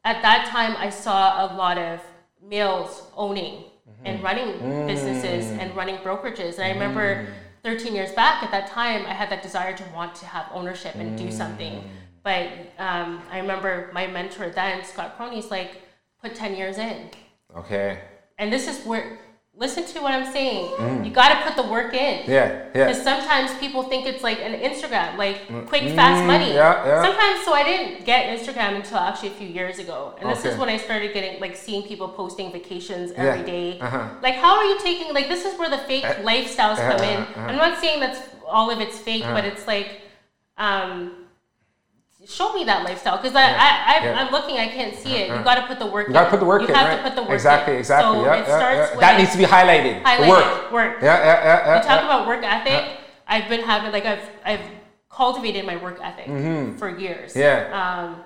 At 0.05 0.21
that 0.21 0.47
time, 0.47 0.75
I 0.77 0.89
saw 0.89 1.45
a 1.45 1.47
lot 1.55 1.77
of 1.77 2.01
males 2.41 3.03
owning 3.15 3.63
Mm-hmm. 3.89 4.05
and 4.05 4.23
running 4.23 4.87
businesses 4.87 5.45
Mm. 5.51 5.59
and 5.59 5.75
running 5.75 5.97
brokerages, 5.97 6.53
and 6.57 6.63
I 6.63 6.69
remember 6.71 7.25
13 7.63 7.93
years 7.95 8.11
back, 8.11 8.43
at 8.43 8.51
that 8.51 8.67
time, 8.67 9.05
I 9.07 9.13
had 9.13 9.29
that 9.31 9.41
desire 9.41 9.75
to 9.75 9.83
want 9.95 10.13
to 10.15 10.25
have 10.27 10.45
ownership 10.53 10.93
and 10.95 11.17
do 11.17 11.31
something. 11.31 11.83
But 12.29 12.47
um, 12.77 13.23
I 13.31 13.39
remember 13.39 13.89
my 13.91 14.05
mentor 14.05 14.51
then, 14.51 14.83
Scott 14.83 15.17
Crone's 15.17 15.49
like, 15.49 15.81
put 16.21 16.35
10 16.35 16.55
years 16.55 16.77
in. 16.77 17.09
Okay. 17.57 18.01
And 18.37 18.53
this 18.53 18.67
is 18.67 18.85
where, 18.85 19.17
listen 19.55 19.83
to 19.83 19.99
what 19.99 20.13
I'm 20.13 20.31
saying. 20.31 21.03
You 21.03 21.09
got 21.09 21.29
to 21.29 21.37
put 21.43 21.55
the 21.55 21.67
work 21.67 21.95
in. 21.95 22.25
Mm. 22.25 22.27
Yeah. 22.27 22.65
Yeah. 22.75 22.85
Because 22.85 23.01
sometimes 23.01 23.51
people 23.57 23.81
think 23.81 24.05
it's 24.05 24.21
like 24.21 24.37
an 24.41 24.53
Instagram, 24.61 25.17
like 25.17 25.37
quick, 25.65 25.95
fast 25.95 26.23
money. 26.27 26.51
Mm, 26.51 26.61
yeah, 26.61 26.85
yeah. 26.85 27.01
Sometimes, 27.01 27.43
so 27.45 27.53
I 27.53 27.63
didn't 27.63 28.05
get 28.05 28.37
Instagram 28.37 28.75
until 28.75 28.99
actually 28.99 29.29
a 29.29 29.37
few 29.41 29.47
years 29.47 29.79
ago, 29.79 30.13
and 30.19 30.29
this 30.29 30.45
is 30.45 30.55
when 30.55 30.69
I 30.69 30.77
started 30.77 31.15
getting 31.15 31.41
like 31.41 31.55
seeing 31.55 31.81
people 31.81 32.09
posting 32.09 32.51
vacations 32.51 33.11
Yeah, 33.11 33.23
every 33.23 33.43
day. 33.43 33.79
uh-huh. 33.79 34.07
Like, 34.21 34.35
how 34.35 34.55
are 34.59 34.65
you 34.65 34.77
taking? 34.81 35.15
Like, 35.15 35.29
this 35.29 35.45
is 35.45 35.57
where 35.57 35.71
the 35.71 35.79
fake 35.79 36.03
lifestyles 36.31 36.77
come 36.77 37.01
in. 37.11 37.21
uh-huh. 37.21 37.49
I'm 37.49 37.57
not 37.57 37.79
saying 37.81 37.99
that's 38.01 38.21
all 38.47 38.69
of 38.69 38.79
it's 38.79 38.99
fake, 38.99 39.23
but 39.23 39.45
it's 39.45 39.65
like, 39.65 40.01
um, 40.57 41.18
show 42.29 42.53
me 42.53 42.63
that 42.65 42.83
lifestyle 42.83 43.17
because 43.17 43.35
I, 43.35 43.41
I, 43.41 43.47
I 43.47 43.51
yeah. 43.51 44.11
Uh-huh. 44.11 44.25
I'm 44.25 44.31
looking, 44.31 44.57
I 44.57 44.67
can't 44.67 44.95
see 44.95 45.15
it. 45.15 45.29
You 45.35 45.43
got 45.43 45.55
to 45.55 45.65
put 45.67 45.79
the 45.79 45.87
work. 45.87 46.07
In. 46.07 46.13
You 46.13 46.19
gotta 46.19 46.29
put 46.29 46.39
the 46.39 46.45
work 46.45 46.61
you 46.61 46.67
in, 46.67 46.75
have 46.75 46.87
right? 46.87 46.97
to 46.97 47.03
put 47.03 47.15
the 47.15 47.23
work 47.23 47.31
exactly, 47.31 47.73
in. 47.73 47.79
exactly. 47.79 48.19
So 48.19 48.25
yeah, 48.25 48.35
it 48.35 48.47
yeah, 48.47 48.57
starts 48.59 48.77
yeah. 48.77 48.91
with 48.91 48.99
That 48.99 49.17
needs 49.17 49.31
to 49.31 49.37
be 49.37 49.43
highlighted. 49.45 50.03
Highlighted 50.03 50.29
work. 50.29 50.71
work. 50.71 50.97
Yeah, 51.01 51.17
yeah, 51.17 51.25
yeah, 51.25 51.43
yeah. 51.43 51.77
You 51.77 51.81
talk 51.87 51.99
yeah. 52.01 52.05
about 52.05 52.27
work 52.27 52.43
ethic. 52.43 52.99
I've 53.27 53.49
been 53.49 53.61
having 53.61 53.91
like 53.91 54.05
I've 54.05 54.29
I've 54.45 54.65
cultivated 55.09 55.65
my 55.65 55.77
work 55.77 55.99
ethic 56.01 56.27
for 56.77 56.89
years. 56.97 57.33
Mm-hmm. 57.33 57.39
Yeah. 57.39 57.81
Um, 57.81 58.23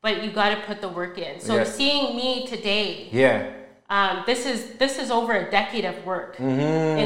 but 0.00 0.22
you 0.22 0.30
got 0.30 0.50
to 0.50 0.60
put 0.66 0.80
the 0.80 0.88
work 0.88 1.18
in. 1.18 1.40
So 1.40 1.56
Yeah. 1.56 1.64
seeing 1.64 2.14
me 2.16 2.46
today, 2.46 3.08
Yeah. 3.10 3.50
um, 3.88 4.22
this 4.26 4.46
is 4.46 4.76
this 4.78 4.98
is 4.98 5.10
over 5.10 5.32
a 5.32 5.50
decade 5.50 5.84
of 5.84 6.04
work 6.04 6.38
in 6.38 6.56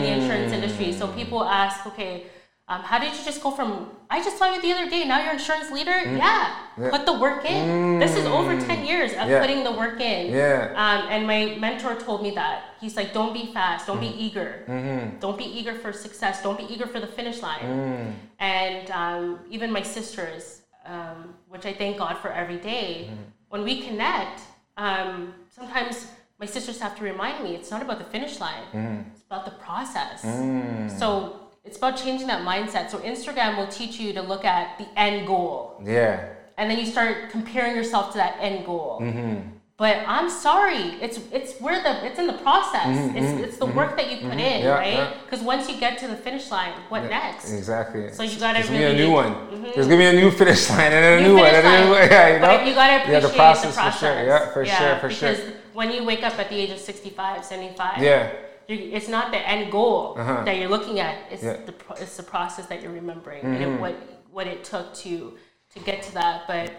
the 0.04 0.12
insurance 0.18 0.52
industry. 0.52 0.92
So 0.92 1.08
people 1.08 1.44
ask, 1.44 1.86
okay, 1.86 2.26
um, 2.70 2.82
how 2.82 2.98
did 2.98 3.16
you 3.16 3.24
just 3.24 3.42
go 3.42 3.50
from? 3.50 3.90
I 4.10 4.22
just 4.22 4.36
saw 4.38 4.52
you 4.54 4.60
the 4.60 4.72
other 4.72 4.88
day. 4.90 5.04
Now 5.06 5.22
you're 5.22 5.32
insurance 5.32 5.70
leader. 5.70 5.92
Mm. 5.92 6.18
Yeah, 6.18 6.54
put 6.90 7.06
the 7.06 7.18
work 7.18 7.44
in. 7.44 7.98
This 7.98 8.14
is 8.16 8.26
over 8.26 8.58
ten 8.60 8.84
years 8.84 9.12
of 9.12 9.28
Yeah. 9.28 9.40
putting 9.40 9.64
the 9.64 9.72
work 9.72 10.00
in. 10.00 10.32
Yeah. 10.32 10.72
Um, 10.76 11.08
and 11.12 11.26
my 11.26 11.56
mentor 11.58 11.94
told 11.94 12.22
me 12.22 12.30
that 12.32 12.56
he's 12.80 12.94
like, 12.96 13.12
don't 13.14 13.32
be 13.32 13.52
fast, 13.54 13.86
don't 13.86 14.00
Mm-hmm. 14.00 14.18
be 14.18 14.24
eager, 14.24 15.16
don't 15.20 15.38
be 15.38 15.44
eager 15.58 15.74
for 15.74 15.92
success, 15.92 16.42
don't 16.42 16.58
be 16.58 16.64
eager 16.72 16.86
for 16.86 17.00
the 17.00 17.06
finish 17.06 17.40
line. 17.42 17.60
Mm. 17.62 18.12
And 18.38 18.90
um, 18.90 19.38
even 19.50 19.72
my 19.72 19.82
sisters, 19.82 20.62
um, 20.84 21.34
which 21.48 21.64
I 21.66 21.72
thank 21.72 21.96
God 21.98 22.18
for 22.18 22.28
every 22.30 22.58
day, 22.58 23.08
Mm-hmm. 23.10 23.22
when 23.48 23.62
we 23.64 23.80
connect, 23.80 24.40
um, 24.76 25.32
sometimes 25.48 26.06
my 26.38 26.46
sisters 26.46 26.78
have 26.80 26.94
to 26.98 27.02
remind 27.02 27.42
me 27.42 27.54
it's 27.56 27.70
not 27.70 27.80
about 27.82 27.98
the 27.98 28.04
finish 28.04 28.38
line, 28.40 28.64
Mm-hmm. 28.74 29.10
it's 29.10 29.22
about 29.24 29.44
the 29.46 29.52
process. 29.66 30.22
Mm. 30.22 30.90
So 31.00 31.47
it's 31.68 31.76
about 31.76 31.96
changing 31.98 32.26
that 32.28 32.42
mindset. 32.52 32.88
So 32.90 32.96
Instagram 33.12 33.58
will 33.58 33.66
teach 33.68 34.00
you 34.00 34.14
to 34.14 34.22
look 34.22 34.44
at 34.46 34.78
the 34.78 34.86
end 34.98 35.26
goal, 35.26 35.80
Yeah. 35.84 36.24
and 36.56 36.70
then 36.70 36.78
you 36.78 36.86
start 36.86 37.28
comparing 37.30 37.76
yourself 37.76 38.04
to 38.12 38.16
that 38.18 38.36
end 38.40 38.64
goal. 38.64 38.98
Mm-hmm. 39.02 39.36
But 39.76 39.96
I'm 40.08 40.28
sorry, 40.28 40.82
it's 41.04 41.18
it's 41.38 41.52
where 41.60 41.80
the 41.86 41.92
it's 42.06 42.18
in 42.18 42.26
the 42.26 42.38
process. 42.46 42.86
It's 43.14 43.32
it's 43.46 43.58
the 43.58 43.66
work 43.80 43.92
that 43.98 44.06
you 44.10 44.16
put 44.28 44.32
in, 44.32 44.38
Mm-hmm. 44.38 44.64
Yeah, 44.64 44.70
right? 44.84 44.92
yeah. 44.94 45.12
Because 45.24 45.40
once 45.52 45.68
you 45.70 45.76
get 45.78 45.98
to 46.02 46.08
the 46.08 46.16
finish 46.16 46.50
line, 46.50 46.72
what 46.88 47.02
next? 47.04 47.52
Exactly. 47.52 48.10
So 48.12 48.22
you 48.24 48.36
gotta 48.40 48.54
There's 48.58 48.70
gonna 48.70 48.80
really 48.80 48.96
be 48.96 49.02
a 49.02 49.06
new 49.06 49.12
one. 49.22 49.32
There's 49.74 49.86
gonna 49.90 50.04
be 50.06 50.10
a 50.16 50.18
new 50.22 50.30
finish 50.32 50.68
line 50.70 50.90
and 50.96 51.04
then 51.04 51.18
a 51.18 51.22
New 51.22 51.28
new, 51.34 51.40
one 51.42 51.54
and 51.54 51.66
a 51.66 51.84
new 51.84 51.92
line. 51.92 52.08
Yeah, 52.16 52.26
you 52.34 52.40
know. 52.40 52.46
But 52.56 52.66
you 52.66 52.74
gotta 52.74 52.96
appreciate 53.02 53.22
yeah, 53.22 53.28
the 53.28 53.34
process, 53.42 53.74
the 53.76 53.80
process. 53.82 54.00
for 54.00 54.06
sure. 54.06 54.16
Yeah, 54.26 54.52
for 54.54 54.64
sure, 54.66 54.96
for 55.02 55.10
sure. 55.10 55.30
because 55.36 55.52
when 55.74 55.88
you 55.92 56.02
wake 56.10 56.24
up 56.24 56.36
at 56.40 56.48
the 56.48 56.56
age 56.56 56.70
of 56.70 56.78
65, 56.80 57.44
75, 57.44 58.02
Yeah. 58.02 58.32
It's 58.68 59.08
not 59.08 59.30
the 59.30 59.38
end 59.48 59.72
goal 59.72 60.14
Uh-huh. 60.18 60.44
that 60.44 60.58
you're 60.58 60.68
looking 60.68 61.00
at. 61.00 61.16
It's 61.30 61.42
Yeah. 61.42 61.54
Mm-hmm. 61.54 61.66
the 61.66 61.72
pro- 61.72 61.96
it's 61.96 62.16
the 62.16 62.22
process 62.22 62.66
that 62.66 62.82
you're 62.82 62.92
remembering 62.92 63.42
and 63.44 63.62
it, 63.62 63.80
what 63.80 63.94
what 64.30 64.46
it 64.46 64.62
took 64.64 64.94
to 64.94 65.34
to 65.74 65.78
get 65.80 66.02
to 66.02 66.14
that. 66.14 66.46
But 66.46 66.70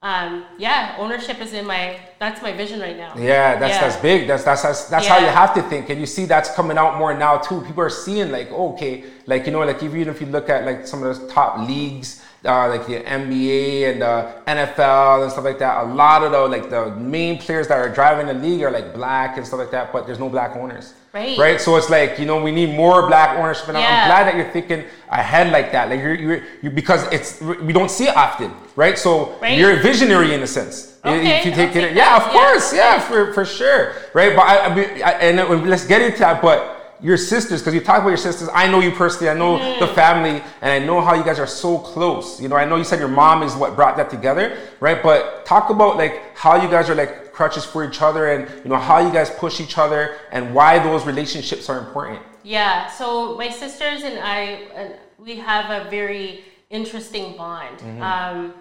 um, 0.00 0.44
yeah, 0.58 0.94
ownership 0.98 1.40
is 1.40 1.52
in 1.52 1.66
my 1.66 1.98
that's 2.18 2.42
my 2.42 2.52
vision 2.52 2.80
right 2.80 2.96
now. 2.96 3.14
Yeah, 3.16 3.56
that's 3.58 3.74
Yeah. 3.74 3.80
that's 3.80 3.96
big. 3.96 4.26
That's 4.28 4.44
that's 4.44 4.62
that's, 4.62 4.84
that's 4.86 5.06
how 5.06 5.18
you 5.18 5.26
have 5.26 5.54
to 5.54 5.62
think, 5.62 5.90
and 5.90 5.98
you 6.00 6.06
see 6.06 6.24
that's 6.26 6.50
coming 6.54 6.78
out 6.78 6.98
more 6.98 7.14
now 7.14 7.38
too. 7.38 7.60
People 7.62 7.82
are 7.84 7.90
seeing 7.90 8.30
like, 8.30 8.50
okay, 8.50 9.04
like 9.26 9.46
you 9.46 9.52
know, 9.52 9.60
like 9.64 9.82
even 9.82 10.08
if 10.08 10.20
you 10.20 10.26
look 10.26 10.48
at 10.50 10.64
like 10.64 10.86
some 10.86 11.02
of 11.02 11.06
those 11.08 11.32
top 11.32 11.58
leagues, 11.68 12.22
uh, 12.44 12.68
like 12.68 12.86
the 12.86 13.00
NBA 13.00 13.90
and 13.92 14.02
the 14.02 14.32
NFL 14.46 15.22
and 15.24 15.32
stuff 15.32 15.44
like 15.44 15.58
that. 15.58 15.84
A 15.84 15.86
lot 15.86 16.22
of 16.22 16.30
the 16.32 16.40
like 16.46 16.70
the 16.70 16.90
main 16.96 17.38
players 17.38 17.68
that 17.68 17.78
are 17.78 17.88
driving 17.88 18.26
the 18.26 18.34
league 18.34 18.62
are 18.62 18.70
like 18.70 18.94
black 18.94 19.36
and 19.36 19.46
stuff 19.46 19.58
like 19.58 19.70
that, 19.72 19.92
but 19.92 20.06
there's 20.06 20.18
no 20.20 20.28
black 20.28 20.54
owners. 20.56 20.94
Right. 21.12 21.36
Right. 21.38 21.60
So 21.60 21.76
it's 21.76 21.90
like 21.90 22.18
you 22.18 22.26
know 22.26 22.40
we 22.42 22.52
need 22.52 22.76
more 22.76 23.06
black 23.08 23.38
ownership, 23.38 23.68
and 23.68 23.76
I'm- 23.76 23.84
Yeah. 23.84 24.02
I'm 24.02 24.08
glad 24.08 24.24
that 24.26 24.36
you're 24.36 24.52
thinking 24.52 24.84
ahead 25.10 25.50
like 25.52 25.72
that. 25.72 25.88
Like 25.88 26.00
you're, 26.00 26.14
you're, 26.14 26.42
you 26.62 26.70
because 26.70 27.10
it's 27.12 27.40
we 27.40 27.72
don't 27.72 27.90
see 27.90 28.04
it 28.08 28.16
often, 28.16 28.52
right? 28.76 28.96
So 28.98 29.36
Right. 29.40 29.58
you're 29.58 29.72
a 29.72 29.82
visionary 29.82 30.34
in 30.34 30.42
a 30.42 30.46
sense. 30.46 30.96
Okay, 31.04 31.38
If 31.38 31.46
you 31.46 31.52
take 31.52 31.72
take 31.72 31.84
it, 31.84 31.94
yeah, 31.96 32.16
of 32.16 32.26
Yeah, 32.26 32.32
course, 32.32 32.72
yeah, 32.74 32.98
for, 33.00 33.32
for 33.32 33.44
sure, 33.44 33.94
right? 34.14 34.34
But 34.36 34.42
I, 34.42 34.54
I, 34.58 34.70
I 35.00 35.10
and 35.22 35.68
let's 35.68 35.86
get 35.86 36.02
into 36.02 36.18
that. 36.18 36.42
But 36.42 36.77
your 37.00 37.16
sisters, 37.16 37.60
because 37.60 37.74
you 37.74 37.80
talk 37.80 37.98
about 38.00 38.08
your 38.08 38.16
sisters, 38.16 38.48
I 38.52 38.66
know 38.70 38.80
you 38.80 38.90
personally, 38.90 39.28
I 39.30 39.34
know 39.34 39.58
Mm-hmm. 39.58 39.80
the 39.80 39.86
family, 39.88 40.42
and 40.62 40.70
I 40.72 40.78
know 40.84 41.00
how 41.00 41.14
you 41.14 41.24
guys 41.24 41.38
are 41.38 41.46
so 41.46 41.78
close. 41.78 42.40
You 42.40 42.48
know, 42.48 42.56
I 42.56 42.64
know 42.64 42.76
you 42.76 42.84
said 42.84 42.98
your 42.98 43.08
mom 43.08 43.42
is 43.42 43.54
what 43.54 43.76
brought 43.76 43.96
that 43.98 44.10
together, 44.10 44.56
right? 44.80 45.00
But 45.02 45.44
talk 45.46 45.70
about 45.70 45.96
like 45.96 46.36
how 46.36 46.60
you 46.62 46.68
guys 46.68 46.90
are 46.90 46.94
like 46.94 47.32
crutches 47.32 47.64
for 47.64 47.84
each 47.84 48.02
other, 48.02 48.26
and 48.32 48.48
you 48.64 48.70
know 48.70 48.76
how 48.76 48.98
you 48.98 49.12
guys 49.12 49.30
push 49.30 49.60
each 49.60 49.78
other, 49.78 50.16
and 50.32 50.52
why 50.54 50.78
those 50.80 51.06
relationships 51.06 51.68
are 51.68 51.78
important. 51.78 52.20
Yeah, 52.42 52.88
so 52.88 53.36
my 53.36 53.50
sisters 53.50 54.02
and 54.02 54.18
I, 54.18 54.64
uh, 54.74 54.88
we 55.18 55.36
have 55.36 55.86
a 55.86 55.88
very 55.90 56.44
interesting 56.70 57.36
bond. 57.36 57.78
Mm-hmm. 57.78 58.02
Um, 58.02 58.54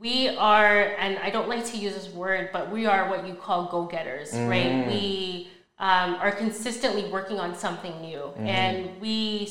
we 0.00 0.28
are, 0.28 0.94
and 0.98 1.18
I 1.18 1.30
don't 1.30 1.48
like 1.48 1.64
to 1.66 1.76
use 1.78 1.94
this 1.94 2.08
word, 2.12 2.50
but 2.52 2.70
we 2.70 2.86
are 2.86 3.08
what 3.08 3.26
you 3.26 3.34
call 3.34 3.66
go 3.66 3.84
getters, 3.84 4.32
Mm-hmm. 4.32 4.48
right? 4.48 4.86
We 4.86 5.48
um, 5.78 6.14
are 6.16 6.30
consistently 6.32 7.04
working 7.10 7.38
on 7.40 7.54
something 7.54 8.00
new, 8.00 8.18
Mm-hmm. 8.18 8.46
and 8.46 9.00
we 9.00 9.48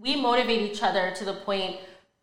we 0.00 0.16
motivate 0.20 0.60
each 0.70 0.82
other 0.82 1.12
to 1.16 1.24
the 1.24 1.32
point. 1.34 1.76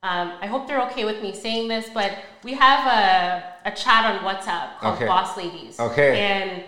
Um, 0.04 0.34
I 0.41 0.47
hope 0.47 0.68
they're 0.68 0.82
okay 0.89 1.06
with 1.06 1.22
me 1.22 1.34
saying 1.34 1.68
this, 1.68 1.89
but 1.93 2.12
we 2.43 2.54
have 2.54 2.86
a, 2.88 3.70
a 3.70 3.72
chat 3.72 4.06
on 4.06 4.20
WhatsApp 4.26 4.78
called 4.80 4.95
Okay. 4.95 5.06
Boss 5.08 5.36
Ladies. 5.38 5.80
Okay. 5.80 6.20
And 6.20 6.64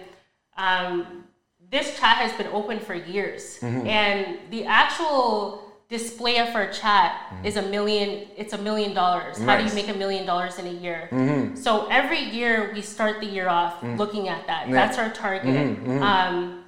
um, 0.58 1.24
this 1.72 1.98
chat 2.00 2.18
has 2.18 2.32
been 2.34 2.48
open 2.48 2.80
for 2.80 2.94
years, 2.96 3.60
Mm-hmm. 3.60 3.88
and 3.88 4.38
the 4.52 4.66
actual 4.66 5.62
display 5.90 6.40
of 6.40 6.56
our 6.56 6.72
chat 6.72 7.34
is 7.44 7.56
a 7.58 7.62
million. 7.62 8.28
It's 8.36 8.54
a 8.54 8.58
million 8.58 8.94
dollars. 8.96 9.38
How 9.40 9.58
do 9.58 9.64
you 9.64 9.70
Mm-hmm. 9.70 9.76
Make 9.76 9.90
a 9.90 9.98
million 9.98 10.26
dollars 10.26 10.58
in 10.60 10.66
a 10.68 10.72
year? 10.72 11.10
So 11.56 11.88
every 11.90 12.20
year 12.20 12.72
we 12.74 12.82
start 12.82 13.20
the 13.20 13.28
year 13.28 13.48
off 13.50 13.82
Mm. 13.82 13.98
looking 13.98 14.28
at 14.30 14.48
that. 14.48 14.70
That's 14.72 14.98
our 14.98 15.10
target. 15.12 15.54
Mm-hmm, 15.54 16.02
Um, 16.04 16.63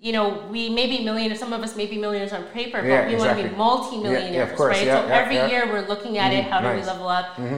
you 0.00 0.12
know, 0.12 0.46
we 0.48 0.68
may 0.68 0.86
be 0.86 1.02
millionaires. 1.04 1.40
Some 1.40 1.52
of 1.52 1.60
us 1.62 1.74
may 1.76 1.86
be 1.86 1.98
millionaires 1.98 2.32
on 2.32 2.44
paper, 2.44 2.80
but 2.80 2.86
Yeah, 2.86 3.08
we 3.08 3.16
want 3.16 3.36
to 3.36 3.48
be 3.48 3.54
multi-millionaires, 3.56 4.32
Yeah, 4.50 4.56
yeah, 4.56 4.64
right? 4.64 4.86
Yeah, 4.86 5.02
so 5.02 5.08
yeah, 5.08 5.14
every 5.20 5.34
yeah. 5.36 5.48
year 5.50 5.66
we're 5.66 5.86
looking 5.88 6.18
at 6.18 6.32
it. 6.32 6.44
How 6.44 6.60
do 6.60 6.68
nice. 6.68 6.86
Mm-hmm. 6.86 6.98
we 6.98 7.04
level 7.04 7.08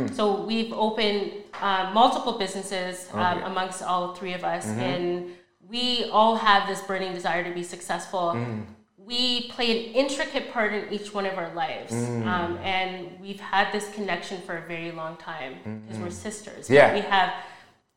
up? 0.09 0.15
So 0.15 0.43
we've 0.43 0.73
opened 0.73 1.33
uh, 1.61 1.91
multiple 1.93 2.39
businesses 2.39 3.09
um, 3.13 3.21
Okay. 3.21 3.29
Mm-hmm. 3.41 3.47
amongst 3.51 3.83
all 3.83 4.15
three 4.15 4.33
of 4.33 4.43
us, 4.45 4.67
and 4.67 5.31
we 5.69 6.09
all 6.11 6.35
have 6.37 6.67
this 6.67 6.81
burning 6.83 7.13
desire 7.13 7.45
to 7.45 7.53
be 7.53 7.63
successful. 7.63 8.33
Mm. 8.35 8.65
We 8.97 9.49
play 9.51 9.69
an 9.89 9.95
intricate 9.95 10.51
part 10.53 10.73
in 10.73 10.91
each 10.93 11.13
one 11.13 11.27
of 11.27 11.37
our 11.37 11.53
lives, 11.55 11.93
Mm. 11.93 12.27
um, 12.27 12.59
and 12.59 13.21
we've 13.21 13.41
had 13.41 13.71
this 13.73 13.87
connection 13.93 14.41
for 14.47 14.57
a 14.57 14.63
very 14.67 14.93
long 14.93 15.17
time 15.19 15.55
because 15.85 15.99
we're 16.03 16.11
sisters. 16.11 16.65
Mm-hmm. 16.65 16.75
Yeah. 16.75 16.87
Mm-hmm. 16.87 16.95
we 17.05 17.11
have 17.11 17.31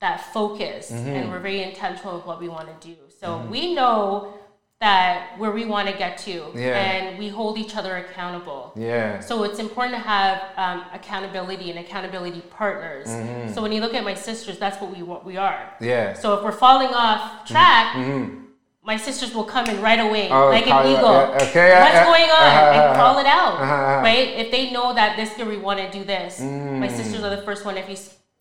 that 0.01 0.33
focus, 0.33 0.91
and 0.91 1.31
we're 1.31 1.39
very 1.39 1.63
intentional 1.63 2.17
with 2.17 2.25
what 2.25 2.41
we 2.41 2.49
want 2.49 2.67
to 2.81 2.87
do. 2.87 2.95
So 3.24 3.38
we 3.49 3.74
know 3.74 4.34
that 4.82 5.39
where 5.39 5.51
we 5.51 5.63
want 5.63 5.88
to 5.88 5.95
get 5.97 6.17
to, 6.17 6.51
Yeah. 6.53 6.78
and 6.78 7.17
we 7.17 7.30
hold 7.30 7.57
each 7.57 7.78
other 7.78 7.95
accountable. 8.03 8.74
Yeah. 8.76 9.21
So 9.21 9.43
it's 9.43 9.59
important 9.59 9.95
to 9.95 10.01
have 10.15 10.36
um, 10.57 10.84
accountability 10.93 11.69
and 11.71 11.80
accountability 11.80 12.41
partners. 12.49 13.07
Mm-hmm. 13.07 13.53
So 13.53 13.61
when 13.61 13.71
you 13.71 13.80
look 13.80 13.93
at 13.93 14.03
my 14.03 14.13
sisters, 14.13 14.59
that's 14.59 14.82
what 14.82 14.91
we 14.95 15.01
what 15.01 15.24
we 15.26 15.38
are. 15.38 15.61
Yeah. 15.80 16.13
So 16.13 16.34
if 16.36 16.43
we're 16.43 16.51
falling 16.67 16.89
off 16.93 17.47
track, 17.47 17.95
my 18.84 18.97
sisters 18.97 19.34
will 19.34 19.45
come 19.45 19.65
in 19.67 19.82
right 19.82 20.01
away, 20.07 20.26
Mm-hmm. 20.28 20.34
Oh, 20.34 20.49
like 20.49 20.67
an 20.67 20.86
eagle. 20.91 21.13
yeah, 21.13 21.47
okay, 21.47 21.67
yeah, 21.69 21.84
What's 21.84 22.05
going 22.11 22.30
on? 22.39 22.47
Uh-huh, 22.51 22.76
and 22.76 22.95
call 22.97 23.15
it 23.19 23.26
out, 23.26 23.53
uh-huh. 23.63 24.01
right? 24.03 24.28
If 24.43 24.51
they 24.51 24.71
know 24.71 24.93
that 24.93 25.15
this 25.15 25.38
year 25.38 25.47
we 25.47 25.55
want 25.67 25.80
to 25.80 25.89
do 25.97 26.03
this, 26.03 26.41
Mm. 26.41 26.80
my 26.80 26.89
sisters 26.89 27.24
are 27.24 27.34
the 27.38 27.43
first 27.43 27.63
one. 27.63 27.78
If 27.78 27.88
you 27.88 27.95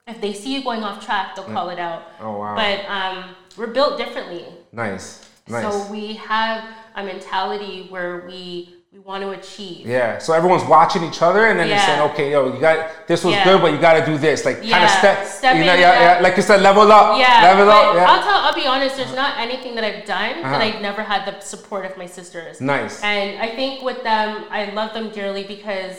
if 0.09 0.21
they 0.21 0.33
see 0.33 0.53
you 0.57 0.65
going 0.65 0.83
off 0.83 1.05
track, 1.07 1.37
they'll 1.37 1.45
call 1.57 1.71
it 1.71 1.79
out. 1.79 2.03
Oh, 2.21 2.37
wow. 2.39 2.57
But 2.57 2.79
um, 2.91 3.37
we're 3.57 3.69
built 3.79 3.97
differently. 3.99 4.45
Nice. 4.73 5.29
Nice. 5.49 5.63
So 5.63 5.91
we 5.93 6.15
have 6.15 6.65
a 6.95 7.03
mentality 7.05 7.87
where 7.91 8.25
we 8.27 8.75
we 8.93 8.99
want 8.99 9.23
to 9.23 9.31
achieve. 9.31 9.87
Yeah. 9.87 10.19
So 10.19 10.35
everyone's 10.35 10.65
watching 10.65 11.03
each 11.03 11.23
other, 11.23 11.47
and 11.47 11.59
then 11.59 11.67
Yeah. 11.67 11.77
they're 11.77 11.87
saying, 11.87 12.01
"Okay, 12.11 12.31
yo, 12.33 12.53
you 12.53 12.61
got 12.61 13.07
this 13.09 13.25
was 13.25 13.33
Yeah. 13.35 13.45
good, 13.45 13.63
but 13.63 13.73
you 13.73 13.79
got 13.79 13.95
to 13.95 14.05
do 14.05 14.19
this." 14.19 14.45
Like 14.45 14.57
kind 14.57 14.65
of 14.67 14.71
Yeah, 14.71 14.99
step, 14.99 15.27
step 15.27 15.57
you 15.57 15.65
know, 15.65 15.73
yeah, 15.73 16.17
yeah, 16.17 16.21
like 16.21 16.37
you 16.37 16.43
said, 16.43 16.61
level 16.61 16.93
up, 16.93 17.19
Yeah, 17.19 17.41
level 17.43 17.65
but 17.67 17.73
up. 17.89 17.95
Yeah. 17.95 18.11
I'll 18.11 18.23
tell. 18.23 18.39
I'll 18.45 18.55
be 18.55 18.67
honest. 18.67 18.97
There's 18.99 19.15
not 19.15 19.39
anything 19.39 19.75
that 19.77 19.85
I've 19.85 20.05
done 20.05 20.35
Uh-huh. 20.45 20.51
that 20.53 20.61
I've 20.61 20.83
never 20.83 21.03
had 21.03 21.25
the 21.27 21.41
support 21.41 21.87
of 21.87 21.97
my 21.97 22.05
sisters. 22.05 22.61
Nice. 22.61 23.03
And 23.03 23.41
I 23.41 23.49
think 23.57 23.83
with 23.83 24.03
them, 24.03 24.45
I 24.51 24.67
love 24.73 24.93
them 24.93 25.09
dearly 25.09 25.45
because 25.45 25.97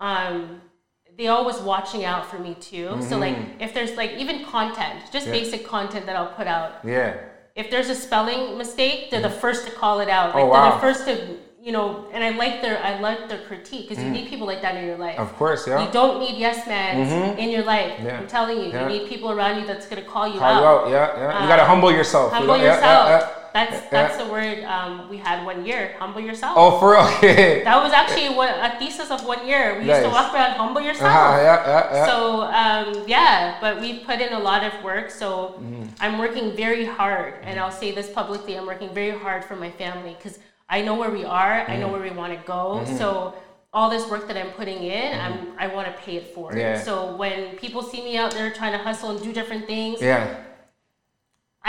um, 0.00 0.60
they 1.16 1.28
always 1.28 1.56
watching 1.56 2.04
out 2.04 2.26
for 2.30 2.38
me 2.38 2.52
too. 2.70 2.98
So 3.08 3.16
like, 3.16 3.36
if 3.60 3.72
there's 3.72 3.96
like 3.96 4.12
even 4.18 4.44
content, 4.44 5.00
just 5.10 5.24
Mm-hmm. 5.26 5.34
Yeah. 5.34 5.40
basic 5.40 5.66
content 5.66 6.04
that 6.04 6.16
I'll 6.16 6.34
put 6.40 6.46
out. 6.46 6.72
yeah. 6.84 7.14
If 7.56 7.70
there's 7.70 7.88
a 7.88 7.94
spelling 7.94 8.58
mistake, 8.58 9.10
they're 9.10 9.22
the 9.22 9.30
first 9.30 9.66
to 9.66 9.72
call 9.72 10.00
it 10.00 10.08
out. 10.10 10.34
Like 10.34 10.44
Oh, 10.44 10.52
they're 10.52 10.72
the 10.72 10.78
first 10.78 11.06
to, 11.06 11.36
you 11.62 11.72
know. 11.72 12.06
And 12.12 12.22
I 12.22 12.30
like 12.30 12.60
their, 12.60 12.76
I 12.84 13.00
like 13.00 13.30
their 13.30 13.38
critique 13.48 13.88
because 13.88 14.02
you 14.04 14.10
need 14.10 14.28
people 14.28 14.46
like 14.46 14.60
that 14.60 14.76
in 14.76 14.84
your 14.86 14.98
life. 14.98 15.16
Mm. 15.16 15.22
Of 15.26 15.32
course, 15.36 15.66
yeah. 15.66 15.82
You 15.84 15.90
don't 15.90 16.20
need 16.20 16.36
yes 16.38 16.66
men 16.66 17.38
in 17.38 17.48
your 17.50 17.64
life. 17.64 17.94
Yeah. 18.02 18.18
I'm 18.20 18.26
telling 18.28 18.58
you, 18.58 18.66
Yeah. 18.66 18.82
you 18.82 18.98
need 18.98 19.08
people 19.08 19.30
around 19.30 19.58
you 19.60 19.66
that's 19.66 19.86
gonna 19.86 20.02
call 20.02 20.26
you 20.28 20.38
Call 20.38 20.52
out. 20.52 20.60
you 20.60 20.66
out, 20.66 20.90
yeah, 20.90 21.16
yeah. 21.18 21.38
you 21.40 21.44
Uh, 21.46 21.48
got 21.48 21.56
to 21.56 21.64
humble 21.64 21.90
yourself. 21.90 22.30
you 22.32 22.36
Humble 22.38 22.58
know? 22.58 22.62
Yeah, 22.64 22.74
yourself. 22.74 23.08
yeah. 23.08 23.28
That's 23.56 23.78
that's 23.96 24.16
the 24.22 24.28
word 24.36 24.58
um, 24.74 25.08
we 25.12 25.16
had 25.28 25.36
one 25.50 25.64
year. 25.68 25.82
Humble 25.98 26.20
yourself. 26.28 26.54
Oh, 26.60 26.70
for 26.78 26.88
real? 26.92 27.06
Okay. 27.16 27.64
That 27.68 27.78
was 27.84 27.92
actually 28.00 28.30
what 28.40 28.50
a 28.68 28.70
thesis 28.78 29.08
of 29.16 29.20
one 29.34 29.42
year. 29.50 29.64
We 29.78 29.84
used 29.92 30.02
to 30.08 30.12
walk 30.18 30.28
around 30.34 30.52
humble 30.62 30.82
yourself. 30.88 31.10
Uh-huh, 31.14 31.36
yeah, 31.48 31.58
yeah, 31.72 31.94
yeah. 31.94 32.06
So 32.10 32.16
um, 32.62 32.86
yeah, 33.16 33.56
but 33.62 33.72
we've 33.82 34.00
put 34.08 34.18
in 34.26 34.32
a 34.40 34.42
lot 34.50 34.62
of 34.68 34.72
work. 34.90 35.06
So 35.22 35.26
Mm-hmm. 35.56 35.84
I'm 36.04 36.14
working 36.24 36.46
very 36.64 36.84
hard, 36.98 37.30
and 37.46 37.54
I'll 37.60 37.76
say 37.82 37.88
this 37.98 38.08
publicly: 38.20 38.52
I'm 38.58 38.66
working 38.72 38.90
very 39.00 39.16
hard 39.24 39.40
for 39.48 39.56
my 39.64 39.70
family 39.82 40.12
because 40.18 40.36
I 40.76 40.78
know 40.86 40.94
where 41.02 41.12
we 41.18 41.24
are. 41.24 41.54
I 41.54 41.64
Mm-hmm. 41.64 41.80
know 41.80 41.88
where 41.94 42.04
we 42.08 42.14
want 42.22 42.32
to 42.38 42.40
go. 42.56 42.84
So 43.00 43.06
all 43.76 43.88
this 43.96 44.04
work 44.12 44.24
that 44.28 44.36
I'm 44.42 44.52
putting 44.60 44.80
in, 45.00 45.08
I'm 45.24 45.36
I 45.64 45.66
want 45.76 45.86
to 45.90 45.94
pay 46.04 46.14
it 46.20 46.26
forward. 46.34 46.56
Mm-hmm. 46.60 46.76
Yeah. 46.76 46.88
So 46.88 46.94
when 47.22 47.38
people 47.62 47.80
see 47.92 48.02
me 48.08 48.12
out 48.22 48.32
there 48.36 48.48
trying 48.60 48.74
to 48.78 48.82
hustle 48.88 49.08
and 49.12 49.18
do 49.28 49.30
different 49.40 49.64
things, 49.72 49.96
yeah, 50.02 50.24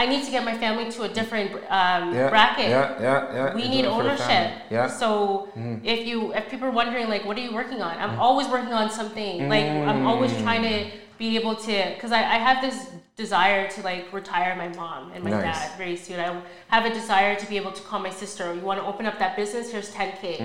I 0.01 0.05
need 0.05 0.23
to 0.25 0.31
get 0.31 0.45
my 0.45 0.55
family 0.55 0.91
to 0.91 1.03
a 1.03 1.09
different 1.09 1.49
um, 1.79 2.13
yeah, 2.13 2.29
bracket 2.29 2.69
Yeah, 2.69 3.01
yeah, 3.01 3.33
yeah. 3.37 3.55
we 3.55 3.63
You 3.63 3.69
need 3.69 3.81
do 3.81 3.87
it 3.89 3.91
for 3.97 4.03
the 4.03 4.09
ownership. 4.11 4.47
Yeah. 4.69 4.85
Mm-hmm. 4.87 4.99
So 5.01 5.49
if 5.83 6.05
you 6.07 6.33
if 6.39 6.49
people 6.51 6.67
are 6.67 6.71
wondering 6.81 7.07
like, 7.09 7.25
what 7.25 7.35
are 7.37 7.41
you 7.41 7.53
working 7.61 7.81
on? 7.81 7.97
I'm 7.97 8.19
always 8.19 8.47
working 8.47 8.73
on 8.73 8.91
something. 8.91 9.49
Like 9.49 9.65
I'm 9.65 10.05
always 10.05 10.31
Mm. 10.31 10.43
trying 10.43 10.63
to 10.71 10.91
be 11.17 11.35
able 11.35 11.55
to, 11.55 11.75
because 11.95 12.11
I, 12.11 12.19
I 12.19 12.37
have 12.47 12.61
this 12.61 12.77
desire 13.15 13.67
to 13.75 13.81
like 13.81 14.13
retire 14.13 14.55
my 14.55 14.67
mom 14.81 15.11
and 15.13 15.23
my 15.23 15.31
Nice. 15.31 15.43
dad 15.45 15.77
very 15.77 15.95
soon. 15.97 16.19
I 16.19 16.29
have 16.67 16.85
a 16.85 16.93
desire 16.93 17.35
to 17.35 17.45
be 17.49 17.57
able 17.57 17.71
to 17.71 17.81
call 17.81 17.99
my 17.99 18.11
sister. 18.11 18.53
You 18.53 18.61
want 18.61 18.79
to 18.79 18.85
open 18.85 19.07
up 19.07 19.17
that 19.17 19.35
business? 19.35 19.71
Here's 19.71 19.89
10k. 19.91 20.39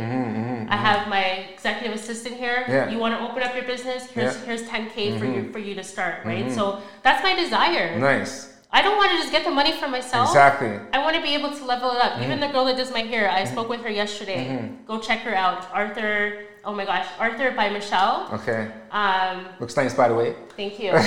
I 0.71 0.77
have 0.77 1.09
my 1.09 1.25
executive 1.53 1.95
assistant 1.95 2.37
here. 2.37 2.61
Mm-hmm, 2.63 2.73
Yeah. 2.73 2.89
You 2.91 2.99
want 2.99 3.13
to 3.19 3.21
open 3.29 3.43
up 3.43 3.55
your 3.55 3.65
business? 3.75 4.09
Here's 4.11 4.33
Yeah. 4.35 4.41
Mm-hmm. 4.41 4.47
here's 4.47 4.63
10k 4.63 5.19
for 5.19 5.27
you 5.27 5.53
for 5.53 5.59
you 5.59 5.75
to 5.75 5.85
start. 5.85 6.25
Right. 6.25 6.51
So 6.51 6.81
that's 7.03 7.23
my 7.23 7.35
desire. 7.35 7.99
Nice. 7.99 8.49
I 8.75 8.81
don't 8.81 8.97
want 8.97 9.11
to 9.12 9.18
just 9.18 9.31
get 9.31 9.45
the 9.45 9.51
money 9.51 9.73
for 9.73 9.87
myself. 9.87 10.29
Exactly. 10.31 10.68
Mm-hmm. 10.68 10.95
I 10.95 10.99
want 11.05 11.14
to 11.16 11.23
be 11.23 11.35
able 11.35 11.51
to 11.55 11.64
level 11.64 11.91
it 11.91 12.01
up. 12.01 12.20
Even 12.23 12.41
the 12.41 12.49
girl 12.49 12.64
that 12.64 12.77
does 12.77 12.91
my 12.91 13.01
hair, 13.01 13.31
I 13.31 13.45
spoke 13.45 13.68
with 13.68 13.83
her 13.83 13.91
yesterday. 13.91 14.70
Go 14.87 14.99
check 14.99 15.20
her 15.20 15.35
out. 15.35 15.68
Arthur, 15.75 16.45
oh 16.64 16.73
my 16.75 16.87
gosh, 16.87 17.07
Arthur 17.18 17.51
by 17.51 17.68
Michelle. 17.68 18.29
Okay. 18.33 18.70
Um, 18.91 19.47
Looks 19.61 19.77
nice, 19.77 19.93
by 19.95 20.09
the 20.09 20.14
way. 20.14 20.35
thank 20.57 20.81
you. 20.81 20.91
But, 20.93 21.05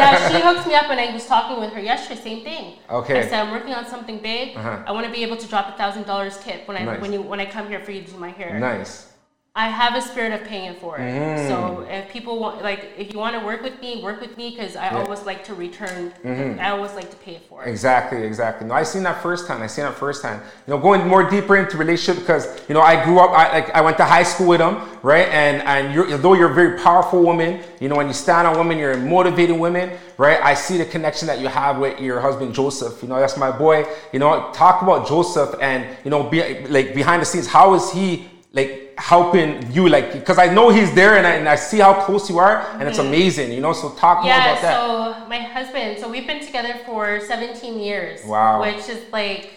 yeah, 0.00 0.28
she 0.30 0.40
hooked 0.40 0.66
me 0.66 0.74
up 0.74 0.88
and 0.88 0.98
I 0.98 1.12
was 1.12 1.26
talking 1.26 1.60
with 1.60 1.72
her 1.74 1.80
yesterday. 1.80 2.20
Same 2.20 2.42
thing. 2.42 2.76
Okay. 2.88 3.18
I 3.18 3.22
said 3.22 3.40
I'm 3.44 3.50
working 3.52 3.74
on 3.74 3.84
something 3.86 4.18
big. 4.20 4.56
Uh-huh. 4.56 4.82
I 4.86 4.92
want 4.92 5.04
to 5.06 5.12
be 5.12 5.22
able 5.22 5.36
to 5.36 5.46
drop 5.46 5.68
a 5.68 5.76
thousand 5.76 6.04
dollars 6.06 6.38
tip 6.38 6.66
when 6.66 6.78
I 6.78 6.84
Nice. 6.84 7.00
when 7.02 7.12
you 7.12 7.20
when 7.20 7.40
I 7.40 7.46
come 7.46 7.68
here 7.68 7.80
for 7.80 7.92
you 7.92 8.02
to 8.04 8.10
do 8.10 8.16
my 8.18 8.30
hair. 8.30 8.58
Nice. 8.58 9.12
I 9.58 9.68
have 9.68 9.94
a 9.94 10.02
spirit 10.02 10.38
of 10.38 10.46
paying 10.46 10.74
for 10.74 10.98
it. 10.98 11.00
Mm. 11.00 11.48
So 11.48 11.86
if 11.88 12.10
people 12.10 12.38
want, 12.38 12.62
like, 12.62 12.92
if 12.98 13.14
you 13.14 13.18
want 13.18 13.40
to 13.40 13.42
work 13.42 13.62
with 13.62 13.80
me, 13.80 14.02
work 14.02 14.20
with 14.20 14.36
me 14.36 14.50
because 14.50 14.76
I 14.76 14.90
always 14.90 15.22
like 15.22 15.44
to 15.44 15.54
return. 15.54 16.12
Mm-hmm. 16.22 16.60
I 16.60 16.68
always 16.72 16.92
like 16.92 17.10
to 17.10 17.16
pay 17.16 17.40
for 17.48 17.64
it. 17.64 17.70
Exactly, 17.70 18.22
exactly. 18.22 18.68
No, 18.68 18.74
I 18.74 18.82
seen 18.82 19.02
that 19.04 19.22
first 19.22 19.46
time. 19.46 19.62
I 19.62 19.66
seen 19.66 19.86
that 19.86 19.94
first 19.94 20.20
time. 20.20 20.42
You 20.66 20.74
know, 20.74 20.78
going 20.78 21.08
more 21.08 21.28
deeper 21.30 21.56
into 21.56 21.78
relationship 21.78 22.22
because 22.22 22.60
you 22.68 22.74
know 22.74 22.82
I 22.82 23.02
grew 23.02 23.18
up. 23.18 23.30
I 23.30 23.50
like 23.50 23.70
I 23.70 23.80
went 23.80 23.96
to 23.96 24.04
high 24.04 24.24
school 24.24 24.48
with 24.48 24.60
him, 24.60 24.76
right? 25.02 25.26
And 25.28 25.62
and 25.62 25.94
you're, 25.94 26.12
although 26.12 26.34
you're 26.34 26.50
a 26.50 26.54
very 26.54 26.78
powerful 26.78 27.22
woman, 27.22 27.62
you 27.80 27.88
know 27.88 27.96
when 27.96 28.08
you 28.08 28.12
stand 28.12 28.46
on 28.46 28.58
women, 28.58 28.76
you're 28.76 28.92
a 28.92 28.98
motivated 28.98 29.58
woman, 29.58 29.90
right? 30.18 30.38
I 30.42 30.52
see 30.52 30.76
the 30.76 30.84
connection 30.84 31.26
that 31.28 31.40
you 31.40 31.48
have 31.48 31.78
with 31.78 31.98
your 31.98 32.20
husband 32.20 32.54
Joseph. 32.54 33.02
You 33.02 33.08
know 33.08 33.18
that's 33.18 33.38
my 33.38 33.56
boy. 33.56 33.86
You 34.12 34.18
know, 34.18 34.50
talk 34.52 34.82
about 34.82 35.08
Joseph 35.08 35.54
and 35.62 35.86
you 36.04 36.10
know 36.10 36.24
be 36.24 36.66
like 36.66 36.94
behind 36.94 37.22
the 37.22 37.26
scenes. 37.26 37.46
How 37.46 37.72
is 37.72 37.90
he 37.90 38.28
like? 38.52 38.82
Helping 38.98 39.70
you 39.72 39.88
like 39.88 40.12
because 40.12 40.38
I 40.38 40.46
know 40.52 40.70
he's 40.70 40.92
there 40.94 41.16
and 41.16 41.26
I, 41.26 41.32
and 41.32 41.48
I 41.48 41.56
see 41.56 41.78
how 41.78 41.94
close 42.04 42.28
you 42.30 42.38
are 42.38 42.66
and 42.78 42.88
it's 42.88 42.98
amazing 42.98 43.52
you 43.52 43.60
know 43.60 43.72
so 43.72 43.90
talk 43.90 44.22
more 44.22 44.32
about 44.32 44.62
that 44.62 44.74
so 44.74 45.28
my 45.28 45.38
husband, 45.38 45.98
so 45.98 46.08
we've 46.08 46.26
been 46.26 46.44
together 46.44 46.74
for 46.86 47.20
17 47.20 47.78
years. 47.80 48.24
Wow. 48.24 48.60
Which 48.60 48.88
is 48.88 49.02
like, 49.12 49.50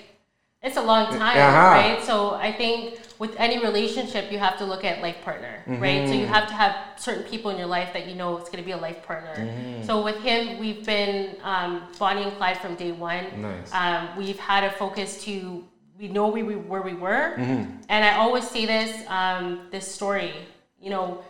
it's 0.64 0.78
a 0.78 0.82
long 0.82 1.06
time, 1.18 1.38
Uh-huh. 1.38 1.70
right? 1.80 2.04
So 2.04 2.34
I 2.34 2.52
think 2.52 3.00
with 3.20 3.36
any 3.38 3.60
relationship, 3.60 4.32
you 4.32 4.40
have 4.40 4.58
to 4.58 4.66
look 4.66 4.84
at 4.84 5.02
life 5.02 5.22
partner, 5.24 5.64
right? 5.68 6.08
So 6.08 6.14
you 6.14 6.22
Mm-hmm. 6.26 6.34
have 6.34 6.48
to 6.48 6.54
have 6.54 6.76
certain 6.98 7.24
people 7.24 7.52
in 7.52 7.58
your 7.58 7.68
life 7.68 7.94
that 7.94 8.08
you 8.08 8.16
know 8.16 8.38
it's 8.38 8.50
going 8.50 8.64
to 8.64 8.66
be 8.66 8.72
a 8.72 8.78
life 8.78 9.06
partner. 9.06 9.36
Mm-hmm. 9.36 9.84
So 9.84 10.04
with 10.04 10.18
him, 10.22 10.60
we've 10.60 10.84
been 10.86 11.36
um, 11.44 11.84
Bonnie 12.00 12.24
and 12.24 12.36
Clyde 12.38 12.58
from 12.58 12.76
day 12.76 12.92
one. 12.92 13.26
Nice. 13.42 13.72
Um, 13.74 14.10
we've 14.18 14.40
had 14.40 14.64
a 14.64 14.72
focus 14.72 15.24
to, 15.26 15.64
we 16.00 16.08
know 16.08 16.28
we, 16.30 16.44
we, 16.44 16.56
where 16.56 16.82
we 16.82 16.94
were. 16.94 17.36
Mm-hmm. 17.38 17.72
And 17.90 18.06
I 18.06 18.16
always 18.18 18.48
say 18.48 18.66
this, 18.66 19.06
um, 19.08 19.68
this 19.70 19.90
story, 19.94 20.34
you 20.82 20.90
know, 20.90 21.24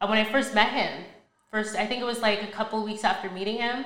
when 0.00 0.18
I 0.18 0.24
first 0.24 0.54
met 0.54 0.70
him, 0.72 1.04
first 1.50 1.76
I 1.76 1.86
think 1.86 2.00
it 2.00 2.04
was 2.04 2.20
like 2.20 2.42
a 2.42 2.46
couple 2.52 2.78
of 2.78 2.84
weeks 2.84 3.04
after 3.04 3.28
meeting 3.30 3.56
him. 3.56 3.84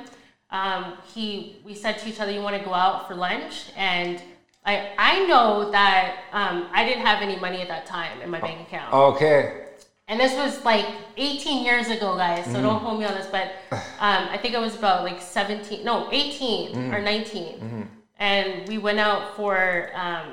Um, 0.51 0.95
he 1.14 1.57
we 1.64 1.74
said 1.74 1.99
to 1.99 2.09
each 2.09 2.20
other, 2.20 2.33
"You 2.33 2.41
want 2.41 2.57
to 2.59 2.64
go 2.64 2.72
out 2.72 3.07
for 3.07 3.14
lunch?" 3.14 3.66
And 3.76 4.20
I 4.64 4.91
I 4.99 5.26
know 5.26 5.70
that 5.70 6.16
um, 6.33 6.66
I 6.72 6.85
didn't 6.87 7.05
have 7.05 7.22
any 7.22 7.37
money 7.39 7.61
at 7.61 7.68
that 7.68 7.85
time 7.87 8.20
in 8.22 8.31
my 8.31 8.41
bank 8.41 8.66
account, 8.66 8.93
okay 8.95 9.64
and 10.09 10.18
this 10.18 10.35
was 10.35 10.64
like 10.64 10.87
18 11.18 11.64
years 11.66 11.89
ago, 11.89 12.16
guys. 12.16 12.47
So 12.47 12.53
Mm-hmm. 12.53 12.62
don't 12.62 12.81
hold 12.81 12.99
me 12.99 13.05
on 13.05 13.14
this, 13.14 13.26
but 13.26 13.53
um, 14.01 14.29
I 14.31 14.39
think 14.39 14.55
it 14.55 14.59
was 14.61 14.74
about 14.74 15.05
like 15.05 15.20
17, 15.20 15.85
no, 15.85 16.09
18 16.11 16.72
Mm-hmm. 16.72 16.95
or 16.95 17.01
19, 17.03 17.89
and 18.19 18.69
we 18.69 18.79
went 18.79 18.99
out 18.99 19.37
for 19.37 19.91
um, 19.95 20.33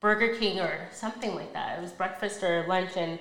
Burger 0.00 0.34
King 0.36 0.60
or 0.60 0.88
something 0.92 1.34
like 1.34 1.52
that. 1.52 1.78
It 1.78 1.82
was 1.82 1.92
breakfast 1.92 2.42
or 2.42 2.64
lunch, 2.68 2.96
and 2.96 3.18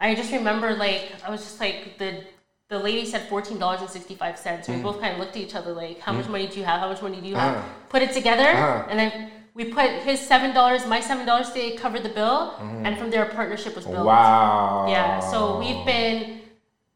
I 0.00 0.14
just 0.14 0.32
remember 0.32 0.74
like 0.74 1.12
I 1.24 1.30
was 1.30 1.40
just 1.42 1.60
like 1.60 1.98
the 1.98 2.24
the 2.68 2.78
lady 2.78 3.04
said 3.06 3.28
fourteen 3.28 3.58
dollars 3.58 3.80
and 3.80 3.90
sixty 3.90 4.14
five 4.14 4.36
cents. 4.38 4.68
We 4.68 4.76
both 4.76 5.00
kind 5.00 5.12
of 5.14 5.18
looked 5.20 5.36
at 5.36 5.42
each 5.42 5.54
other 5.54 5.72
like, 5.72 6.00
how 6.00 6.12
much 6.12 6.28
money 6.28 6.46
do 6.48 6.58
you 6.58 6.64
have? 6.64 6.80
How 6.80 6.88
much 6.88 7.02
money 7.02 7.20
do 7.20 7.28
you 7.28 7.36
have? 7.36 7.56
Uh-huh. 7.58 7.68
Put 7.88 8.02
it 8.02 8.12
together, 8.12 8.48
Uh-huh. 8.48 8.86
and 8.90 8.98
then 8.98 9.30
we 9.54 9.64
put 9.64 9.88
his 10.02 10.20
seven 10.20 10.52
dollars, 10.52 10.84
my 10.86 11.00
seven 11.00 11.24
dollars 11.26 11.50
to 11.52 11.76
cover 11.76 11.98
the 12.00 12.08
bill, 12.10 12.54
and 12.84 12.98
from 12.98 13.10
there 13.10 13.24
a 13.24 13.34
partnership 13.34 13.76
was 13.76 13.86
built. 13.86 14.04
Wow. 14.06 14.86
Yeah, 14.88 15.20
so 15.20 15.58
we've 15.58 15.82
been, 15.86 16.40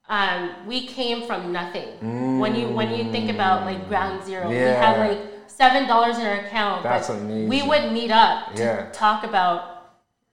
um, 0.09 0.51
we 0.67 0.87
came 0.87 1.27
from 1.27 1.53
nothing. 1.53 2.39
When 2.41 2.55
you 2.55 2.69
when 2.69 2.93
you 2.93 3.11
think 3.13 3.31
about 3.31 3.65
like 3.65 3.89
ground 3.89 4.25
zero, 4.27 4.49
we 4.49 4.57
Yeah. 4.57 4.83
had 4.85 4.99
like 5.09 5.21
seven 5.61 5.87
dollars 5.87 6.19
in 6.19 6.27
our 6.27 6.41
account. 6.45 6.83
That's 6.83 7.09
but 7.09 7.21
We 7.23 7.63
would 7.63 7.93
meet 7.93 8.11
up 8.11 8.55
to 8.55 8.63
Yeah. 8.63 8.91
talk 8.93 9.25
about 9.25 9.59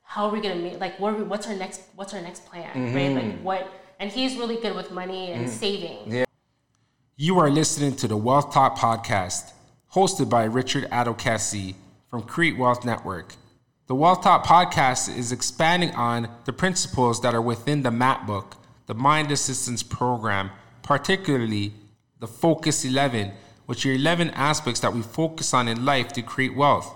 how 0.04 0.28
are 0.28 0.32
we 0.32 0.40
gonna 0.40 0.56
meet, 0.56 0.80
like 0.80 0.98
what 1.00 1.18
we, 1.18 1.24
what's 1.24 1.48
our 1.48 1.56
next 1.56 1.82
what's 1.96 2.14
our 2.14 2.22
next 2.22 2.46
plan, 2.46 2.70
right? 2.74 3.12
Mm-hmm. 3.12 3.16
Like 3.18 3.42
what, 3.42 3.72
and 4.00 4.10
he's 4.10 4.38
really 4.38 4.56
good 4.56 4.76
with 4.76 4.90
money 4.92 5.32
and 5.34 5.50
saving. 5.50 5.98
Yeah. 6.06 6.24
You 7.18 7.40
are 7.40 7.50
listening 7.50 7.96
to 7.98 8.08
the 8.08 8.16
Wealth 8.16 8.54
Talk 8.54 8.78
podcast, 8.78 9.52
hosted 9.94 10.30
by 10.30 10.44
Richard 10.46 10.86
Adokasi 10.92 11.76
from 12.10 12.22
Create 12.22 12.58
Wealth 12.58 12.86
Network. 12.86 13.34
The 13.88 13.96
Wealth 13.96 14.22
Talk 14.22 14.46
podcast 14.46 15.14
is 15.18 15.32
expanding 15.34 15.92
on 15.96 16.30
the 16.46 16.54
principles 16.54 17.22
that 17.22 17.34
are 17.34 17.42
within 17.42 17.84
the 17.84 17.92
MAP 17.92 18.26
book, 18.28 18.56
the 18.86 18.94
Mind 18.94 19.32
Assistance 19.32 19.84
Program, 19.84 20.52
particularly 20.84 21.74
the 22.20 22.28
Focus 22.28 22.86
11, 22.86 23.34
which 23.68 23.86
are 23.86 23.94
11 23.94 24.32
aspects 24.32 24.80
that 24.80 24.94
we 24.94 25.02
focus 25.02 25.54
on 25.54 25.68
in 25.68 25.86
life 25.86 26.12
to 26.14 26.22
create 26.22 26.56
wealth. 26.56 26.94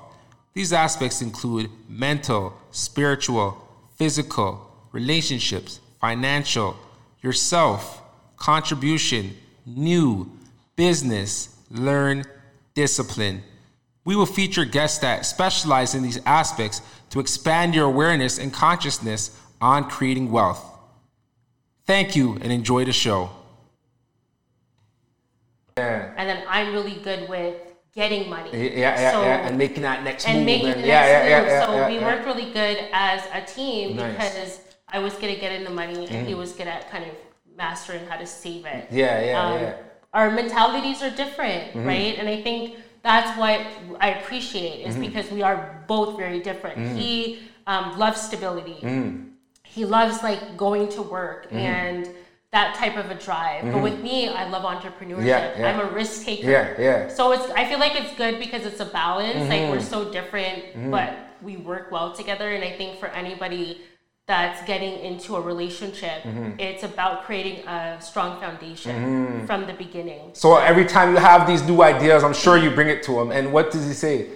These 0.54 0.74
aspects 0.74 1.22
include 1.22 1.70
mental, 1.88 2.54
spiritual, 2.72 3.68
physical, 3.96 4.68
relationships, 4.92 5.80
financial, 6.00 6.76
yourself, 7.22 8.02
contribution, 8.38 9.38
new, 9.66 10.32
business, 10.76 11.56
learn, 11.70 12.24
discipline. 12.74 13.44
We 14.04 14.16
will 14.16 14.26
feature 14.26 14.66
guests 14.66 15.00
that 15.00 15.26
specialize 15.26 15.94
in 15.94 16.04
these 16.04 16.20
aspects 16.26 16.82
to 17.12 17.20
expand 17.20 17.76
your 17.76 17.86
awareness 17.86 18.40
and 18.40 18.52
consciousness 18.52 19.38
on 19.60 19.90
creating 19.90 20.32
wealth. 20.32 20.66
Thank 21.86 22.16
you 22.16 22.34
and 22.42 22.52
enjoy 22.52 22.86
the 22.86 22.94
show. 22.94 23.30
Yeah. 25.78 26.12
And 26.18 26.28
then 26.30 26.44
I'm 26.48 26.74
really 26.74 26.96
good 26.96 27.30
with 27.30 27.56
getting 27.94 28.30
money. 28.30 28.52
Yeah, 28.54 29.00
yeah, 29.00 29.12
So- 29.12 29.22
yeah. 29.24 29.48
And 29.48 29.58
making 29.58 29.84
that 29.84 30.04
next 30.04 30.28
and 30.28 30.38
move. 30.40 30.46
making 30.46 30.68
and- 30.70 30.84
the 30.84 30.88
yeah, 30.88 31.02
next 31.02 31.30
yeah, 31.30 31.40
move. 31.40 31.48
yeah, 31.50 31.66
so 31.66 31.88
we 31.92 32.00
worked 32.00 32.26
really 32.26 32.52
good 32.52 32.78
as 32.94 33.22
a 33.34 33.42
team 33.42 33.96
Nice. 33.98 34.14
because 34.14 34.62
I 34.88 35.00
was 35.00 35.14
good 35.16 35.30
at 35.32 35.40
getting 35.40 35.64
the 35.64 35.70
money 35.70 36.08
and 36.08 36.28
he 36.28 36.34
was 36.36 36.54
good 36.54 36.68
at 36.68 36.90
kind 36.90 37.06
of 37.06 37.12
mastering 37.58 38.06
how 38.08 38.18
to 38.18 38.26
save 38.26 38.66
it. 38.66 38.88
Yeah, 38.92 39.22
yeah, 39.24 39.42
Um, 39.46 39.54
yeah. 39.62 39.70
Mm-hmm. 39.72 39.82
Our 40.14 40.32
mentalities 40.32 41.02
are 41.02 41.10
different, 41.10 41.74
right? 41.76 42.18
And 42.20 42.28
I 42.28 42.42
think 42.42 42.76
that's 43.02 43.38
what 43.38 43.62
I 44.02 44.10
appreciate 44.20 44.86
is 44.86 44.96
Mm-hmm. 44.96 45.06
because 45.06 45.32
we 45.32 45.42
are 45.42 45.84
both 45.88 46.18
very 46.18 46.40
different. 46.42 46.98
He 46.98 47.40
um, 47.68 47.98
loves 47.98 48.20
stability. 48.22 48.80
Mm-hmm. 48.82 49.28
He 49.64 49.86
loves 49.86 50.22
like 50.22 50.58
going 50.58 50.90
to 50.90 51.02
work 51.02 51.48
and 51.52 52.10
that 52.52 52.76
type 52.76 52.98
of 52.98 53.10
a 53.10 53.16
drive. 53.16 53.64
But 53.72 53.82
with 53.82 54.00
me, 54.02 54.28
I 54.28 54.48
love 54.50 54.64
entrepreneurship. 54.64 55.18
Mm-hmm. 55.20 55.26
Yeah, 55.26 55.60
yeah. 55.60 55.72
I'm 55.72 55.80
a 55.88 55.92
risk 55.92 56.26
taker. 56.26 56.50
Yeah, 56.50 56.74
yeah. 56.80 57.08
So 57.08 57.32
it's 57.32 57.50
I 57.52 57.66
feel 57.70 57.80
like 57.80 57.96
it's 57.96 58.14
good 58.16 58.40
because 58.40 58.66
it's 58.66 58.80
a 58.82 58.86
balance. 58.86 59.48
Like 59.50 59.62
Mm-hmm. 59.62 59.72
we're 59.72 59.80
so 59.82 60.12
different, 60.12 60.92
but 60.92 61.14
we 61.42 61.58
work 61.58 61.92
well 61.92 62.14
together. 62.14 62.50
And 62.52 62.64
I 62.64 62.72
think 62.76 63.00
for 63.00 63.08
anybody 63.08 63.82
that's 64.28 64.62
getting 64.66 65.00
into 65.00 65.36
a 65.38 65.42
relationship, 65.42 66.24
Mm-hmm. 66.24 66.60
it's 66.60 66.84
about 66.84 67.24
creating 67.26 67.66
a 67.68 68.02
strong 68.02 68.40
foundation 68.42 69.46
from 69.48 69.66
the 69.66 69.74
beginning. 69.74 70.32
So 70.34 70.58
every 70.58 70.86
time 70.86 71.12
you 71.14 71.20
have 71.20 71.48
these 71.48 71.64
new 71.64 71.82
ideas, 71.82 72.24
I'm 72.24 72.34
sure 72.34 72.58
you 72.58 72.70
bring 72.72 72.90
it 72.90 73.02
to 73.04 73.18
him. 73.20 73.32
And 73.32 73.54
what 73.54 73.72
does 73.72 73.88
he 73.88 73.94
say? 73.94 74.28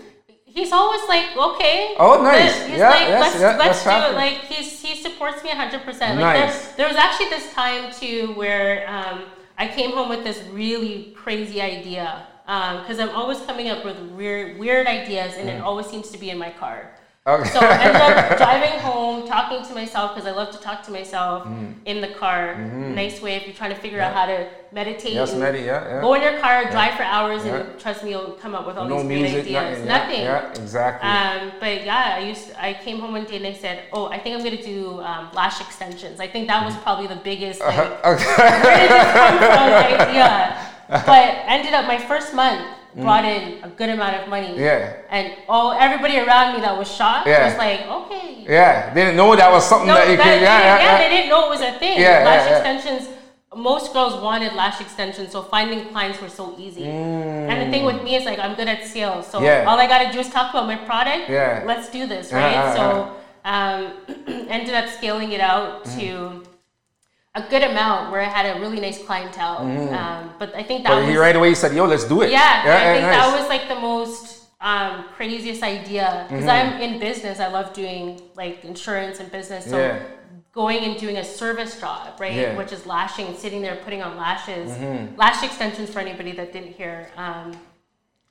He's 0.56 0.72
always 0.72 1.02
like, 1.10 1.36
okay. 1.36 1.96
Oh, 2.00 2.24
nice. 2.24 2.56
He's 2.66 2.78
Yeah, 2.80 2.90
like, 2.90 3.08
yes, 3.10 3.22
let's 3.22 3.40
yeah, 3.42 3.58
let's 3.58 3.84
do 3.84 3.90
it. 3.90 3.94
happening. 3.94 4.16
Like 4.16 4.38
he's 4.52 4.82
he 4.82 4.96
supports 4.96 5.44
me 5.44 5.50
100. 5.50 5.84
percent 5.84 6.20
Like 6.20 6.40
Nice. 6.40 6.68
there, 6.68 6.74
there 6.78 6.88
was 6.88 6.96
actually 6.96 7.30
this 7.30 7.52
time 7.54 7.92
too 7.92 8.32
where 8.36 8.90
um, 8.90 9.24
I 9.58 9.68
came 9.68 9.92
home 9.92 10.08
with 10.10 10.24
this 10.24 10.40
really 10.54 11.14
crazy 11.16 11.60
idea 11.62 12.26
because 12.46 13.00
I'm 13.00 13.10
always 13.10 13.40
coming 13.42 13.68
up 13.70 13.84
with 13.84 13.98
weird 14.16 14.58
weird 14.58 14.88
ideas 14.88 15.34
and 15.38 15.50
it 15.50 15.60
always 15.62 15.88
seems 15.88 16.10
to 16.12 16.18
be 16.18 16.30
in 16.30 16.38
my 16.38 16.52
car. 16.52 16.96
Okay. 17.28 17.50
So 17.50 17.60
I 17.60 17.78
ended 17.86 18.02
up 18.04 18.38
driving 18.44 18.80
home, 18.82 19.28
talking 19.28 19.66
to 19.68 19.74
myself 19.74 20.14
because 20.14 20.28
I 20.28 20.32
love 20.32 20.52
to 20.52 20.60
talk 20.60 20.84
to 20.84 20.92
myself 20.92 21.44
Mm. 21.48 21.74
in 21.86 22.00
the 22.02 22.10
car. 22.10 22.56
Nice 22.56 23.20
way 23.20 23.34
if 23.36 23.48
you're 23.48 23.56
trying 23.56 23.74
to 23.74 23.82
figure 23.82 24.00
out 24.00 24.14
how 24.14 24.28
to 24.28 24.48
meditate. 24.72 25.14
Mm-hmm. 25.14 25.18
Yes, 25.18 25.34
Medi, 25.34 25.60
yeah, 25.62 25.88
yeah. 25.88 26.02
Go 26.02 26.14
in 26.14 26.22
your 26.22 26.38
car, 26.40 26.70
drive 26.70 26.94
for 26.94 27.02
hours, 27.04 27.44
Yeah. 27.44 27.56
and 27.56 27.80
trust 27.80 28.04
me, 28.04 28.12
you'll 28.12 28.34
come 28.44 28.54
up 28.54 28.68
with 28.68 28.78
all 28.78 28.86
no 28.88 29.02
these 29.02 29.32
great 29.32 29.42
ideas. 29.42 29.48
nothing. 29.48 29.86
Yeah, 29.86 29.98
Nothing. 29.98 30.22
Yeah, 30.22 30.64
exactly. 30.64 31.10
Um, 31.10 31.52
but 31.60 31.84
yeah, 31.84 32.14
I 32.18 32.20
used. 32.20 32.54
I 32.60 32.74
came 32.86 33.00
home 33.00 33.14
one 33.14 33.26
day 33.26 33.38
and 33.38 33.48
I 33.48 33.54
said, 33.54 33.86
"Oh, 33.92 34.06
I 34.16 34.20
think 34.20 34.38
I'm 34.38 34.44
gonna 34.44 34.62
do 34.62 35.02
um, 35.02 35.30
lash 35.34 35.62
extensions." 35.62 36.20
I 36.20 36.28
think 36.28 36.48
that 36.48 36.64
was 36.64 36.76
probably 36.86 37.08
the 37.08 37.22
biggest 37.30 37.60
like, 37.60 37.76
where 38.06 38.18
did 38.18 38.90
this 38.94 39.12
come 39.18 39.38
from 39.40 40.10
idea. 40.10 40.58
But 41.12 41.26
ended 41.50 41.74
up 41.74 41.88
my 41.88 41.98
first 41.98 42.36
month 42.36 42.62
brought 42.96 43.26
in 43.26 43.64
a 43.64 43.70
good 43.70 43.90
amount 43.90 44.16
of 44.22 44.30
money. 44.30 44.48
Mm. 44.56 44.60
yeah. 44.60 44.94
And 45.10 45.34
all 45.50 45.74
everybody 45.74 46.18
around 46.20 46.56
me 46.56 46.62
that 46.62 46.78
was 46.78 46.90
shocked 46.90 47.28
Yeah. 47.28 47.46
was 47.48 47.58
like, 47.58 47.82
"Okay." 48.00 48.46
Yeah. 48.48 48.94
They 48.94 49.02
didn't 49.06 49.18
know 49.18 49.36
that 49.36 49.52
was 49.52 49.64
something 49.66 49.88
No, 49.88 49.96
that 49.96 50.10
you 50.10 50.18
that- 50.18 50.24
could. 50.24 50.42
Yeah, 50.42 50.60
yeah, 50.60 50.78
yeah, 50.78 50.84
yeah. 50.86 50.98
they 51.04 51.10
didn't 51.16 51.30
know 51.30 51.42
it 51.48 51.50
was 51.50 51.62
a 51.62 51.74
thing. 51.74 52.00
Yeah, 52.00 52.24
lash 52.26 52.48
extensions. 52.52 53.10
Most 53.56 53.94
girls 53.94 54.16
wanted 54.22 54.54
lash 54.54 54.82
extensions, 54.82 55.32
so 55.32 55.42
finding 55.44 55.86
clients 55.94 56.22
were 56.22 56.30
so 56.30 56.56
easy. 56.58 56.86
And 56.86 57.58
the 57.62 57.70
thing 57.72 57.84
with 57.86 58.02
me 58.04 58.16
is 58.16 58.26
like 58.26 58.40
I'm 58.40 58.54
good 58.56 58.68
at 58.68 58.86
sales, 58.86 59.28
so 59.28 59.40
Mm. 59.40 59.46
Yeah. 59.46 59.66
all 59.68 59.80
I 59.80 59.88
gotta 59.88 60.12
do 60.12 60.20
is 60.20 60.30
talk 60.30 60.50
about 60.54 60.66
my 60.68 60.76
product. 60.90 61.30
Yeah. 61.30 61.64
Let's 61.66 61.88
do 61.90 62.06
this, 62.06 62.32
right? 62.34 62.52
yeah, 62.52 62.76
so 62.76 62.86
um, 63.46 63.80
ended 64.50 64.74
up 64.76 64.88
scaling 64.90 65.32
it 65.32 65.42
out 65.42 65.84
Mm. 65.86 66.46
A 67.36 67.42
good 67.50 67.64
amount 67.64 68.12
where 68.12 68.22
I 68.22 68.32
had 68.38 68.46
a 68.56 68.60
really 68.62 68.80
nice 68.80 69.00
clientele. 69.08 69.58
Um, 70.02 70.32
but 70.40 70.56
I 70.56 70.64
think 70.64 70.84
that 70.84 70.92
Mm. 70.92 70.96
But 70.96 71.02
was 71.02 71.10
he 71.12 71.18
right 71.18 71.36
away 71.36 71.54
said, 71.54 71.74
"Yo, 71.76 71.86
let's 71.86 72.06
do 72.14 72.22
it." 72.24 72.30
yeah, 72.32 72.64
I 72.66 72.94
think 72.96 73.06
nice. 73.08 73.16
that 73.18 73.40
was 73.40 73.48
like 73.50 73.68
the 73.68 73.80
most 73.92 74.22
um, 74.62 74.94
craziest 75.18 75.62
idea 75.64 76.26
because 76.30 76.46
Mm-hmm. 76.46 76.76
I'm 76.76 76.82
in 76.82 77.00
business. 77.00 77.40
I 77.40 77.48
love 77.58 77.68
doing 77.74 78.04
like 78.36 78.64
insurance 78.64 79.20
and 79.20 79.30
business. 79.32 79.66
So 79.74 79.78
Yeah. 79.78 80.00
going 80.54 80.80
and 80.88 80.94
doing 81.04 81.18
a 81.18 81.26
service 81.42 81.74
job, 81.84 82.02
right, 82.20 82.34
Yeah. 82.34 82.44
Mm-hmm. 82.46 82.58
which 82.60 82.72
is 82.78 82.82
lashing, 82.96 83.28
sitting 83.44 83.62
there 83.66 83.76
putting 83.86 84.02
on 84.02 84.12
lashes, 84.26 84.68
lash 85.18 85.40
extensions 85.44 85.90
for 85.94 86.00
anybody 86.00 86.32
that 86.40 86.54
didn't 86.56 86.74
hear. 86.82 86.96
Um, 87.26 87.48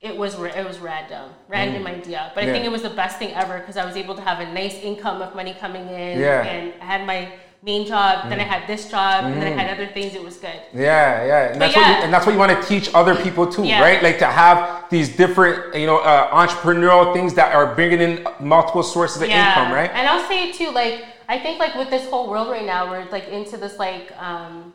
it 0.01 0.15
was 0.21 0.33
it 0.61 0.65
was 0.71 0.77
random, 0.91 1.25
random 1.47 1.83
idea, 1.97 2.21
but 2.35 2.43
I 2.43 2.47
think 2.51 2.63
Mm. 2.63 2.69
It 2.69 2.73
was 2.77 2.81
the 2.89 2.95
best 3.03 3.15
thing 3.19 3.31
ever 3.43 3.55
because 3.59 3.77
I 3.77 3.85
was 3.89 3.95
able 4.03 4.15
to 4.15 4.21
have 4.29 4.39
a 4.47 4.47
nice 4.61 4.77
income 4.89 5.21
of 5.25 5.29
money 5.39 5.53
coming 5.63 5.85
in, 5.87 6.19
Yeah. 6.19 6.43
Mm. 6.43 6.53
and 6.53 6.63
I 6.81 6.85
had 6.93 7.01
my 7.13 7.19
main 7.65 7.85
job, 7.87 8.29
then 8.29 8.39
I 8.39 8.43
had 8.43 8.67
this 8.67 8.89
job, 8.89 9.25
and 9.25 9.41
then 9.41 9.47
I 9.51 9.61
had 9.61 9.67
other 9.75 9.87
things. 9.91 10.13
It 10.13 10.23
was 10.23 10.37
good. 10.37 10.59
Yeah, 10.73 11.25
yeah, 11.25 11.51
and 11.51 11.59
that's 11.61 11.75
what 11.75 11.87
you, 11.87 11.93
and 12.03 12.13
that's 12.13 12.25
what 12.25 12.31
you 12.33 12.37
want 12.37 12.53
to 12.61 12.67
teach 12.67 12.93
other 12.93 13.15
people 13.15 13.47
too, 13.51 13.63
Yeah. 13.65 13.81
right? 13.81 14.03
Like 14.03 14.19
to 14.19 14.27
have 14.27 14.89
these 14.89 15.15
different, 15.15 15.75
you 15.75 15.87
know, 15.87 15.97
uh, 15.97 16.29
entrepreneurial 16.45 17.11
things 17.11 17.33
that 17.33 17.55
are 17.55 17.73
bringing 17.73 18.01
in 18.01 18.27
multiple 18.39 18.83
sources 18.83 19.21
of 19.21 19.29
income, 19.29 19.71
right? 19.73 19.89
And 19.93 20.07
I'll 20.07 20.27
say 20.27 20.51
too, 20.51 20.69
like 20.71 21.05
I 21.27 21.39
think 21.39 21.59
like 21.59 21.73
with 21.75 21.89
this 21.89 22.07
whole 22.09 22.29
world 22.29 22.49
right 22.49 22.65
now, 22.65 22.89
we're 22.91 23.09
like 23.09 23.27
into 23.29 23.57
this 23.57 23.79
like 23.79 24.11
um 24.21 24.73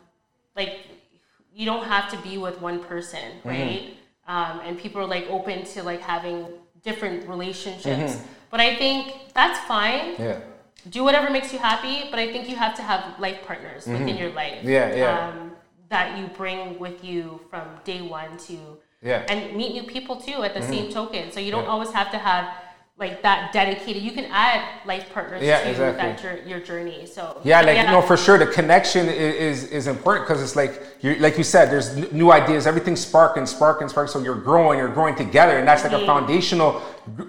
like 0.55 0.79
you 1.53 1.65
don't 1.65 1.85
have 1.85 2.11
to 2.11 2.17
be 2.27 2.37
with 2.37 2.59
one 2.61 2.79
person, 2.83 3.19
Mm-hmm. 3.45 3.49
right? 3.49 3.83
Um, 4.27 4.61
and 4.65 4.77
people 4.77 5.01
are 5.01 5.07
like 5.07 5.25
open 5.29 5.65
to 5.73 5.83
like 5.83 6.01
having 6.01 6.45
different 6.83 7.27
relationships. 7.27 8.15
Mm-hmm. 8.15 8.25
But 8.49 8.59
I 8.59 8.75
think 8.75 9.13
that's 9.33 9.59
fine. 9.67 10.15
Yeah, 10.19 10.39
Do 10.89 11.03
whatever 11.03 11.29
makes 11.29 11.53
you 11.53 11.59
happy, 11.59 12.07
but 12.09 12.19
I 12.19 12.31
think 12.31 12.49
you 12.49 12.55
have 12.55 12.75
to 12.75 12.81
have 12.81 13.19
life 13.19 13.39
partners 13.45 13.85
within 13.87 14.17
your 14.17 14.31
life. 14.31 14.59
Mm-hmm. 14.59 14.69
Yeah, 14.69 14.95
yeah. 14.95 15.27
Um, 15.29 15.51
that 15.89 16.17
you 16.17 16.27
bring 16.37 16.79
with 16.79 17.03
you 17.03 17.39
from 17.49 17.63
day 17.83 18.01
one 18.01 18.37
to 18.47 18.57
Yeah. 19.01 19.25
and 19.29 19.55
meet 19.55 19.73
new 19.73 19.83
people 19.83 20.15
too 20.15 20.41
at 20.43 20.53
the 20.53 20.61
same 20.61 20.89
token. 20.91 21.31
So 21.31 21.39
you 21.39 21.51
don't 21.51 21.65
Yeah. 21.65 21.69
always 21.71 21.91
have 21.91 22.09
to 22.11 22.17
have 22.17 22.45
like 22.97 23.23
that 23.23 23.51
dedicated. 23.51 24.01
You 24.03 24.11
can 24.11 24.25
add 24.25 24.61
life 24.85 25.11
partners 25.11 25.41
Yeah, 25.41 25.59
to 25.63 25.69
exactly. 25.71 26.29
that 26.29 26.47
your 26.47 26.59
journey. 26.59 27.07
So 27.07 27.41
yeah, 27.43 27.61
like 27.61 27.77
you 27.77 27.83
know, 27.87 28.01
for 28.01 28.15
sure, 28.15 28.37
the 28.37 28.45
connection 28.45 29.09
i- 29.09 29.11
is 29.11 29.63
is 29.65 29.87
important 29.87 30.27
because 30.27 30.41
it's 30.41 30.55
like 30.55 30.73
you 31.01 31.15
like 31.15 31.35
you 31.37 31.43
said, 31.43 31.71
there's 31.71 31.89
n- 31.97 32.07
new 32.11 32.31
ideas, 32.31 32.67
everything's 32.67 33.01
sparking, 33.01 33.45
sparking, 33.47 33.87
sparking. 33.89 34.11
So 34.11 34.19
you're 34.19 34.35
growing, 34.35 34.77
you're 34.79 34.87
growing 34.99 35.15
together, 35.15 35.57
and 35.57 35.67
that's 35.67 35.83
like 35.83 35.93
a 35.93 36.05
foundational 36.05 36.81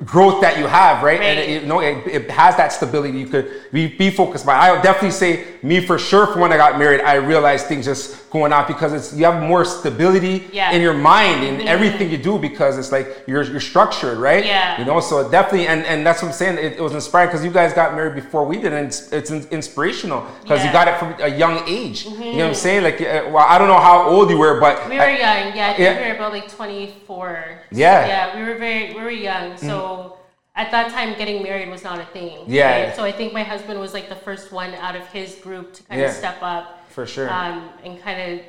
growth 0.05 0.41
that 0.43 0.59
you 0.59 0.67
have, 0.67 1.03
right? 1.03 1.21
And 1.21 1.39
it, 1.39 1.63
you 1.63 1.69
know, 1.69 1.81
it, 1.81 2.07
it 2.07 2.31
has 2.31 2.57
that 2.57 2.73
stability. 2.73 3.19
You 3.19 3.27
could 3.27 3.51
be, 3.73 3.87
be 3.89 4.11
focused. 4.11 4.45
But 4.47 4.57
I'll 4.57 4.83
definitely 4.83 5.11
say, 5.13 5.45
me 5.63 5.85
for 5.85 5.99
sure, 5.99 6.27
for 6.27 6.39
when 6.41 6.53
I 6.53 6.57
got 6.57 6.79
married, 6.79 7.01
I 7.01 7.15
realized 7.15 7.67
things 7.67 7.85
just 7.87 8.31
going 8.31 8.53
off 8.53 8.67
because 8.67 8.93
it's 8.95 9.13
you 9.15 9.25
have 9.27 9.43
more 9.43 9.65
stability 9.65 10.45
Yeah. 10.53 10.73
in 10.73 10.81
your 10.81 10.95
mind 10.95 11.45
in 11.45 11.57
Mhm. 11.61 11.67
everything 11.67 12.11
you 12.11 12.17
do 12.17 12.39
because 12.39 12.79
it's 12.79 12.91
like 12.91 13.25
you're 13.27 13.43
you're 13.43 13.61
structured, 13.61 14.17
right? 14.19 14.45
Yeah. 14.45 14.79
You 14.79 14.85
know, 14.87 15.01
so 15.01 15.31
definitely, 15.31 15.67
and 15.67 15.85
and 15.85 16.07
that's 16.07 16.23
what 16.23 16.29
I'm 16.29 16.35
saying. 16.35 16.57
It, 16.59 16.73
it 16.75 16.81
was 16.81 16.95
inspiring 16.95 17.29
because 17.29 17.45
you 17.45 17.51
guys 17.51 17.73
got 17.75 17.95
married 17.95 18.15
before 18.15 18.45
we 18.47 18.57
did, 18.57 18.73
and 18.73 18.87
it's, 18.87 19.13
it's 19.13 19.31
in- 19.31 19.47
inspirational 19.51 20.27
because 20.43 20.65
you 20.65 20.73
got 20.73 20.89
it 20.89 20.97
from 20.99 21.15
a 21.21 21.29
young 21.29 21.63
age. 21.69 22.07
You 22.07 22.11
know 22.19 22.37
what 22.39 22.45
I'm 22.47 22.55
saying? 22.55 22.83
Like, 22.85 23.01
uh, 23.03 23.29
well, 23.31 23.47
I 23.49 23.59
don't 23.59 23.69
know 23.69 23.81
how 23.81 24.09
old 24.09 24.31
you 24.31 24.39
were, 24.39 24.59
but 24.61 24.89
we 24.89 24.97
were 24.97 25.03
I- 25.03 25.19
young. 25.19 25.57
Yeah, 25.57 25.69
I 25.71 25.75
think 25.75 25.79
Yeah. 25.81 26.01
we 26.03 26.09
were 26.09 26.15
about 26.17 26.33
like 26.33 26.49
24. 26.49 27.45
Yeah. 27.71 28.07
Yeah, 28.07 28.37
we 28.37 28.49
were 28.49 28.59
very 28.59 28.95
we 28.95 29.01
were 29.03 29.11
young. 29.11 29.57
So 29.67 30.19
at 30.55 30.71
that 30.71 30.93
time, 30.93 31.17
getting 31.17 31.43
married 31.43 31.69
was 31.71 31.83
not 31.83 31.99
a 31.99 32.05
thing. 32.07 32.45
Yeah. 32.47 32.87
right? 32.89 32.97
So 32.97 33.05
I 33.05 33.13
think 33.13 33.33
my 33.33 33.43
husband 33.43 33.81
was 33.81 33.95
like 33.95 34.09
the 34.09 34.17
first 34.27 34.53
one 34.53 34.75
out 34.75 34.97
of 34.97 35.07
his 35.09 35.37
group 35.37 35.73
to 35.75 35.83
kind 35.85 36.01
Yeah. 36.01 36.09
of 36.09 36.15
step 36.15 36.39
up. 36.43 36.65
for 36.91 37.07
sure. 37.07 37.31
um, 37.33 37.71
and 37.85 37.99
kind 38.03 38.21
of 38.33 38.41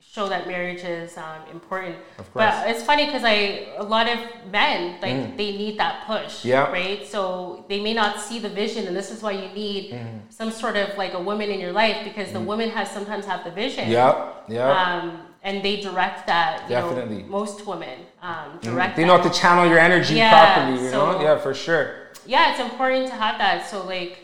show 0.00 0.28
that 0.28 0.46
marriage 0.46 0.82
is 0.82 1.16
um, 1.16 1.40
important. 1.52 1.94
Of 2.18 2.32
course. 2.32 2.44
Mm. 2.44 2.62
But 2.62 2.70
it's 2.70 2.82
funny 2.82 3.06
because 3.06 3.22
I 3.24 3.68
a 3.78 3.82
lot 3.84 4.08
of 4.08 4.18
men 4.50 5.00
like 5.02 5.36
they 5.36 5.50
need 5.62 5.78
that 5.78 6.04
push, 6.06 6.44
Yeah. 6.44 6.70
right? 6.70 7.06
So 7.06 7.64
they 7.68 7.80
may 7.80 7.94
not 7.94 8.20
see 8.20 8.38
the 8.40 8.48
vision, 8.48 8.86
and 8.88 8.96
this 8.96 9.10
is 9.10 9.22
why 9.22 9.32
you 9.32 9.48
need 9.54 9.92
Mm-hmm. 9.92 10.18
some 10.30 10.50
sort 10.50 10.76
of 10.76 10.96
like 10.98 11.14
a 11.14 11.20
woman 11.30 11.48
in 11.50 11.58
your 11.60 11.72
life 11.72 11.98
because 12.04 12.32
the 12.32 12.40
woman 12.40 12.70
has 12.70 12.90
sometimes 12.90 13.24
have 13.26 13.42
the 13.44 13.50
vision. 13.52 13.88
Yep. 13.88 14.44
Yep. 14.48 14.76
Um, 14.76 15.18
and 15.42 15.62
they 15.64 15.80
direct 15.80 16.26
that. 16.26 16.62
You 16.64 16.68
Definitely. 16.76 17.22
Know, 17.22 17.28
most 17.28 17.66
women 17.66 18.00
um, 18.22 18.58
direct. 18.60 18.96
they 18.96 19.02
that. 19.02 19.08
know 19.08 19.16
how 19.18 19.28
to 19.28 19.30
channel 19.38 19.66
your 19.68 19.78
energy 19.78 20.14
Yeah, 20.16 20.30
properly. 20.54 20.78
You 20.84 20.90
know? 20.90 21.12
so- 21.12 21.22
Yeah, 21.22 21.38
for 21.38 21.54
sure. 21.54 22.08
yeah, 22.26 22.50
it's 22.50 22.60
important 22.60 23.08
to 23.08 23.14
have 23.14 23.38
that. 23.38 23.68
So 23.68 23.84
like, 23.86 24.18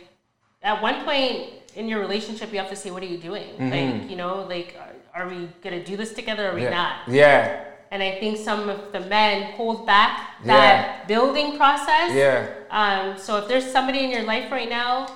at 0.63 0.81
one 0.83 1.05
point 1.05 1.51
in 1.75 1.89
your 1.89 2.01
relationship, 2.01 2.53
you 2.53 2.59
have 2.59 2.71
to 2.71 2.77
say, 2.77 2.91
"What 2.91 3.03
are 3.03 3.07
you 3.07 3.19
doing?" 3.19 3.71
Like, 3.71 4.11
you 4.11 4.17
know, 4.17 4.43
like, 4.49 4.77
are, 5.15 5.23
are 5.23 5.29
we 5.29 5.49
gonna 5.63 5.85
do 5.85 5.97
this 5.97 6.13
together? 6.13 6.47
Or 6.49 6.53
are 6.53 6.55
we 6.55 6.63
Yeah. 6.65 6.71
not? 6.71 6.95
Yeah. 7.09 7.63
And 7.93 8.03
I 8.03 8.19
think 8.19 8.37
some 8.39 8.69
of 8.69 8.91
the 8.93 9.01
men 9.01 9.53
hold 9.53 9.87
back 9.87 10.43
that 10.45 11.07
building 11.07 11.57
process. 11.57 12.13
Yeah. 12.13 12.47
Um, 12.71 13.17
so 13.17 13.37
if 13.39 13.47
there's 13.47 13.71
somebody 13.71 14.01
in 14.05 14.11
your 14.11 14.25
life 14.25 14.51
right 14.51 14.69
now, 14.69 15.07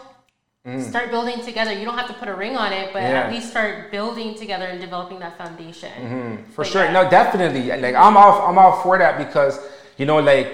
Mm. 0.67 0.87
start 0.91 1.11
building 1.11 1.41
together. 1.43 1.73
You 1.73 1.87
don't 1.87 1.97
have 1.97 2.09
to 2.09 2.13
put 2.13 2.29
a 2.29 2.35
ring 2.35 2.55
on 2.55 2.71
it, 2.71 2.93
but 2.93 3.01
Yeah. 3.03 3.21
at 3.23 3.33
least 3.33 3.49
start 3.51 3.91
building 3.91 4.35
together 4.35 4.67
and 4.67 4.79
developing 4.79 5.19
that 5.21 5.39
foundation. 5.39 6.45
For 6.55 6.63
But 6.65 6.67
sure. 6.71 6.85
yeah. 6.85 6.93
No, 6.93 7.09
definitely. 7.09 7.69
Like 7.81 7.95
I'm 7.95 8.15
all 8.15 8.43
I'm 8.47 8.59
all 8.59 8.73
for 8.83 8.99
that 8.99 9.17
because 9.17 9.59
you 9.97 10.05
know, 10.05 10.19
like 10.19 10.49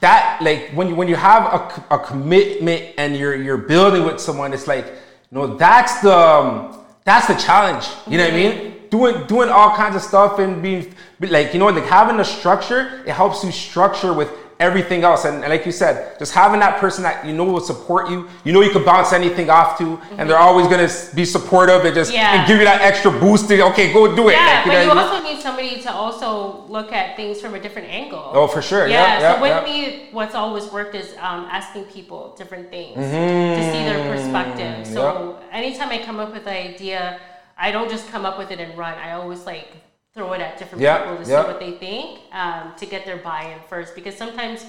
that, 0.00 0.38
like 0.42 0.70
when 0.74 0.88
you 0.88 0.94
when 0.94 1.08
you 1.08 1.16
have 1.16 1.42
a 1.90 1.98
commitment 1.98 2.82
and 2.98 3.16
you're 3.16 3.34
you're 3.34 3.58
building 3.74 4.04
with 4.04 4.20
someone, 4.20 4.52
it's 4.52 4.68
like 4.68 4.86
you 4.86 5.34
know 5.38 5.56
that's 5.56 6.00
the 6.02 6.16
um, 6.16 6.78
that's 7.04 7.26
the 7.26 7.34
challenge. 7.34 7.84
You 8.06 8.18
know 8.18 8.24
what 8.24 8.32
I 8.32 8.36
mean? 8.36 8.72
doing 8.90 9.26
doing 9.26 9.48
all 9.48 9.74
kinds 9.74 9.96
of 9.96 10.02
stuff 10.02 10.38
and 10.38 10.62
being 10.62 10.94
like 11.18 11.52
you 11.52 11.58
know 11.58 11.66
like 11.66 11.86
having 11.86 12.20
a 12.20 12.24
structure 12.24 13.02
it 13.04 13.12
helps 13.12 13.42
you 13.42 13.50
structure 13.50 14.12
with 14.12 14.30
everything 14.58 15.04
else 15.04 15.24
and, 15.24 15.42
and 15.44 15.50
like 15.50 15.66
you 15.66 15.72
said 15.72 16.18
just 16.18 16.32
having 16.32 16.60
that 16.60 16.80
person 16.80 17.02
that 17.02 17.24
you 17.26 17.32
know 17.32 17.44
will 17.44 17.60
support 17.60 18.08
you 18.10 18.26
you 18.44 18.52
know 18.52 18.62
you 18.62 18.70
can 18.70 18.84
bounce 18.84 19.12
anything 19.12 19.50
off 19.50 19.76
to 19.76 19.84
mm-hmm. 19.84 20.20
and 20.20 20.30
they're 20.30 20.38
always 20.38 20.66
going 20.66 20.88
to 20.88 21.14
be 21.14 21.24
supportive 21.24 21.84
and 21.84 21.94
just 21.94 22.12
yeah. 22.12 22.38
and 22.38 22.48
give 22.48 22.58
you 22.58 22.64
that 22.64 22.80
extra 22.80 23.10
boost 23.10 23.48
to 23.48 23.60
okay 23.62 23.92
go 23.92 24.14
do 24.16 24.28
it 24.28 24.32
yeah 24.32 24.62
like, 24.64 24.66
you 24.66 24.72
but 24.72 24.84
you 24.84 25.00
also 25.00 25.22
need 25.22 25.42
somebody 25.42 25.80
to 25.80 25.92
also 25.92 26.64
look 26.68 26.90
at 26.90 27.16
things 27.16 27.40
from 27.40 27.54
a 27.54 27.60
different 27.60 27.88
angle 27.88 28.30
oh 28.32 28.46
for 28.46 28.62
sure 28.62 28.86
yeah, 28.86 29.20
yeah 29.20 29.34
so 29.34 29.42
with 29.42 29.64
me 29.64 30.08
what's 30.12 30.34
always 30.34 30.64
worked 30.72 30.94
is 30.94 31.12
um, 31.18 31.44
asking 31.50 31.84
people 31.84 32.34
different 32.38 32.70
things 32.70 32.96
mm-hmm. 32.96 33.60
to 33.60 33.72
see 33.72 33.84
their 33.84 34.14
perspective 34.14 34.86
so 34.86 35.38
anytime 35.52 35.90
i 35.90 36.02
come 36.02 36.18
up 36.18 36.32
with 36.32 36.46
an 36.46 36.56
idea 36.74 37.20
I 37.58 37.70
don't 37.70 37.90
just 37.90 38.08
come 38.08 38.26
up 38.26 38.36
with 38.36 38.50
it 38.50 38.60
and 38.60 38.76
run. 38.76 38.98
I 38.98 39.12
always 39.12 39.46
like 39.46 39.68
throw 40.16 40.32
it 40.32 40.40
at 40.40 40.58
different 40.58 40.82
people 40.82 41.18
to 41.18 41.24
see 41.24 41.32
what 41.32 41.60
they 41.60 41.72
think 41.72 42.20
um, 42.32 42.72
to 42.78 42.86
get 42.86 43.04
their 43.04 43.18
buy-in 43.18 43.58
first. 43.68 43.94
Because 43.94 44.16
sometimes 44.16 44.64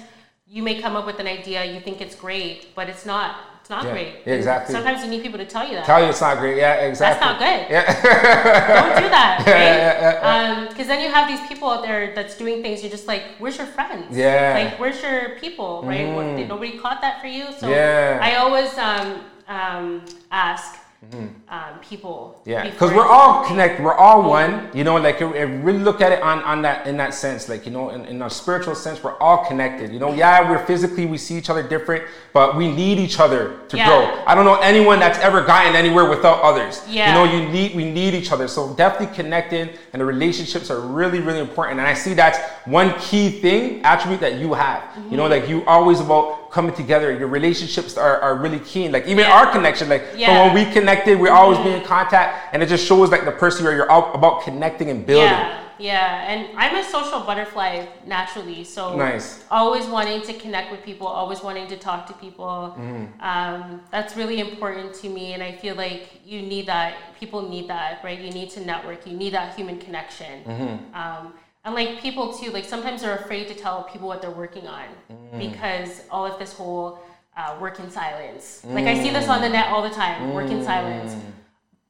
you 0.46 0.62
may 0.62 0.80
come 0.80 0.94
up 0.94 1.06
with 1.06 1.18
an 1.20 1.26
idea, 1.26 1.64
you 1.64 1.80
think 1.80 2.02
it's 2.02 2.14
great, 2.14 2.74
but 2.74 2.88
it's 2.88 3.06
not. 3.06 3.40
It's 3.60 3.70
not 3.70 3.84
yeah, 3.84 3.92
great. 3.92 4.14
exactly. 4.24 4.74
Sometimes 4.74 5.02
you 5.04 5.10
need 5.10 5.22
people 5.22 5.38
to 5.38 5.44
tell 5.44 5.66
you 5.66 5.74
that. 5.74 5.84
Tell 5.84 6.02
you 6.02 6.08
it's 6.08 6.22
not 6.22 6.38
great. 6.38 6.56
Yeah, 6.56 6.86
exactly. 6.86 7.20
That's 7.20 7.32
not 7.32 7.38
good. 7.38 7.70
Yeah. 7.70 7.84
don't 8.94 9.02
do 9.02 9.08
that, 9.10 9.44
right? 9.46 10.68
Because 10.68 10.82
um, 10.82 10.88
then 10.88 11.02
you 11.02 11.10
have 11.12 11.28
these 11.28 11.46
people 11.48 11.68
out 11.68 11.82
there 11.82 12.14
that's 12.14 12.34
doing 12.38 12.62
things. 12.62 12.82
You're 12.82 12.90
just 12.90 13.06
like, 13.06 13.24
where's 13.38 13.58
your 13.58 13.66
friends? 13.66 14.16
Yeah. 14.16 14.70
Like, 14.70 14.80
where's 14.80 15.02
your 15.02 15.38
people? 15.38 15.82
Right? 15.84 16.06
Mm. 16.06 16.48
Nobody 16.48 16.78
caught 16.78 17.02
that 17.02 17.20
for 17.20 17.26
you. 17.26 17.52
So 17.58 17.68
yeah. 17.68 18.18
I 18.22 18.36
always 18.36 18.72
um, 18.78 19.20
um, 19.48 20.04
ask 20.30 20.78
Mm-hmm. 20.98 21.26
Um, 21.48 21.78
people. 21.80 22.42
Yeah, 22.44 22.68
because 22.68 22.90
we're 22.90 23.06
all 23.06 23.44
connected. 23.44 23.84
We're 23.84 23.94
all 23.94 24.28
one. 24.28 24.68
You 24.74 24.82
know, 24.82 24.96
like 24.96 25.20
if, 25.20 25.32
if 25.32 25.64
really 25.64 25.78
look 25.78 26.00
at 26.00 26.10
it 26.10 26.20
on, 26.22 26.42
on 26.42 26.60
that 26.62 26.88
in 26.88 26.96
that 26.96 27.14
sense, 27.14 27.48
like 27.48 27.66
you 27.66 27.70
know, 27.70 27.90
in, 27.90 28.04
in 28.06 28.20
a 28.20 28.28
spiritual 28.28 28.74
sense, 28.74 29.04
we're 29.04 29.16
all 29.18 29.44
connected. 29.44 29.92
You 29.92 30.00
know, 30.00 30.12
yeah, 30.12 30.50
we're 30.50 30.64
physically 30.66 31.06
we 31.06 31.16
see 31.16 31.38
each 31.38 31.50
other 31.50 31.62
different, 31.62 32.02
but 32.32 32.56
we 32.56 32.68
need 32.68 32.98
each 32.98 33.20
other 33.20 33.60
to 33.68 33.76
yeah. 33.76 33.86
grow. 33.86 34.24
I 34.26 34.34
don't 34.34 34.44
know 34.44 34.56
anyone 34.56 34.98
that's 34.98 35.20
ever 35.20 35.44
gotten 35.44 35.76
anywhere 35.76 36.10
without 36.10 36.42
others. 36.42 36.82
Yeah. 36.88 37.10
You 37.10 37.14
know, 37.14 37.32
you 37.32 37.48
need 37.48 37.76
we 37.76 37.88
need 37.88 38.14
each 38.14 38.32
other. 38.32 38.48
So 38.48 38.74
definitely 38.74 39.14
connecting 39.14 39.70
and 39.92 40.00
the 40.00 40.04
relationships 40.04 40.68
are 40.68 40.80
really 40.80 41.20
really 41.20 41.38
important. 41.38 41.78
And 41.78 41.86
I 41.86 41.94
see 41.94 42.12
that's 42.12 42.40
one 42.66 42.98
key 42.98 43.30
thing 43.30 43.84
attribute 43.84 44.18
that 44.18 44.40
you 44.40 44.52
have. 44.52 44.82
Mm-hmm. 44.82 45.10
You 45.12 45.16
know, 45.16 45.28
like 45.28 45.48
you 45.48 45.64
always 45.66 46.00
about 46.00 46.47
coming 46.50 46.74
together. 46.74 47.12
Your 47.12 47.28
relationships 47.28 47.96
are, 47.96 48.20
are 48.20 48.36
really 48.36 48.60
keen. 48.60 48.92
Like 48.92 49.06
even 49.06 49.24
yeah. 49.24 49.32
our 49.32 49.52
connection, 49.52 49.88
like 49.88 50.04
yeah. 50.16 50.46
when 50.46 50.54
we 50.54 50.70
connected, 50.72 51.18
we 51.18 51.28
always 51.28 51.58
mm-hmm. 51.58 51.68
be 51.68 51.74
in 51.74 51.84
contact, 51.84 52.54
and 52.54 52.62
it 52.62 52.68
just 52.68 52.86
shows 52.86 53.10
like 53.10 53.24
the 53.24 53.32
person 53.32 53.64
you're, 53.64 53.74
you're 53.74 53.86
about 53.86 54.42
connecting 54.42 54.90
and 54.90 55.06
building. 55.06 55.26
Yeah. 55.26 55.64
Yeah, 55.80 56.24
and 56.26 56.58
I'm 56.58 56.74
a 56.74 56.82
social 56.82 57.20
butterfly 57.20 57.86
naturally, 58.04 58.64
so 58.64 58.96
nice. 58.96 59.44
Always 59.48 59.86
wanting 59.86 60.22
to 60.22 60.34
connect 60.34 60.72
with 60.72 60.82
people, 60.82 61.06
always 61.06 61.40
wanting 61.40 61.68
to 61.68 61.76
talk 61.76 62.08
to 62.08 62.14
people. 62.14 62.74
Mm-hmm. 62.76 63.20
Um, 63.20 63.80
that's 63.92 64.16
really 64.16 64.40
important 64.40 64.92
to 64.94 65.08
me, 65.08 65.34
and 65.34 65.42
I 65.42 65.52
feel 65.52 65.76
like 65.76 66.20
you 66.24 66.42
need 66.42 66.66
that. 66.66 67.14
People 67.20 67.48
need 67.48 67.68
that, 67.68 68.00
right? 68.02 68.18
You 68.18 68.32
need 68.32 68.50
to 68.50 68.60
network. 68.60 69.06
You 69.06 69.16
need 69.16 69.34
that 69.34 69.54
human 69.54 69.78
connection. 69.78 70.42
Mm-hmm. 70.42 70.94
Um, 70.96 71.34
and 71.68 71.74
like 71.74 72.00
people 72.00 72.32
too 72.32 72.50
like 72.50 72.64
sometimes 72.64 73.02
they're 73.02 73.16
afraid 73.16 73.46
to 73.48 73.54
tell 73.54 73.84
people 73.84 74.08
what 74.08 74.20
they're 74.22 74.30
working 74.30 74.66
on 74.66 74.86
mm. 75.10 75.38
because 75.38 76.02
all 76.10 76.26
of 76.26 76.38
this 76.38 76.52
whole 76.52 77.00
uh, 77.36 77.56
work 77.60 77.78
in 77.78 77.90
silence 77.90 78.62
mm. 78.64 78.74
like 78.74 78.86
i 78.86 79.00
see 79.00 79.10
this 79.10 79.28
on 79.28 79.40
the 79.40 79.48
net 79.48 79.68
all 79.68 79.82
the 79.82 79.94
time 79.94 80.20
mm. 80.22 80.34
work 80.34 80.50
in 80.50 80.64
silence 80.64 81.12
mm. 81.12 81.20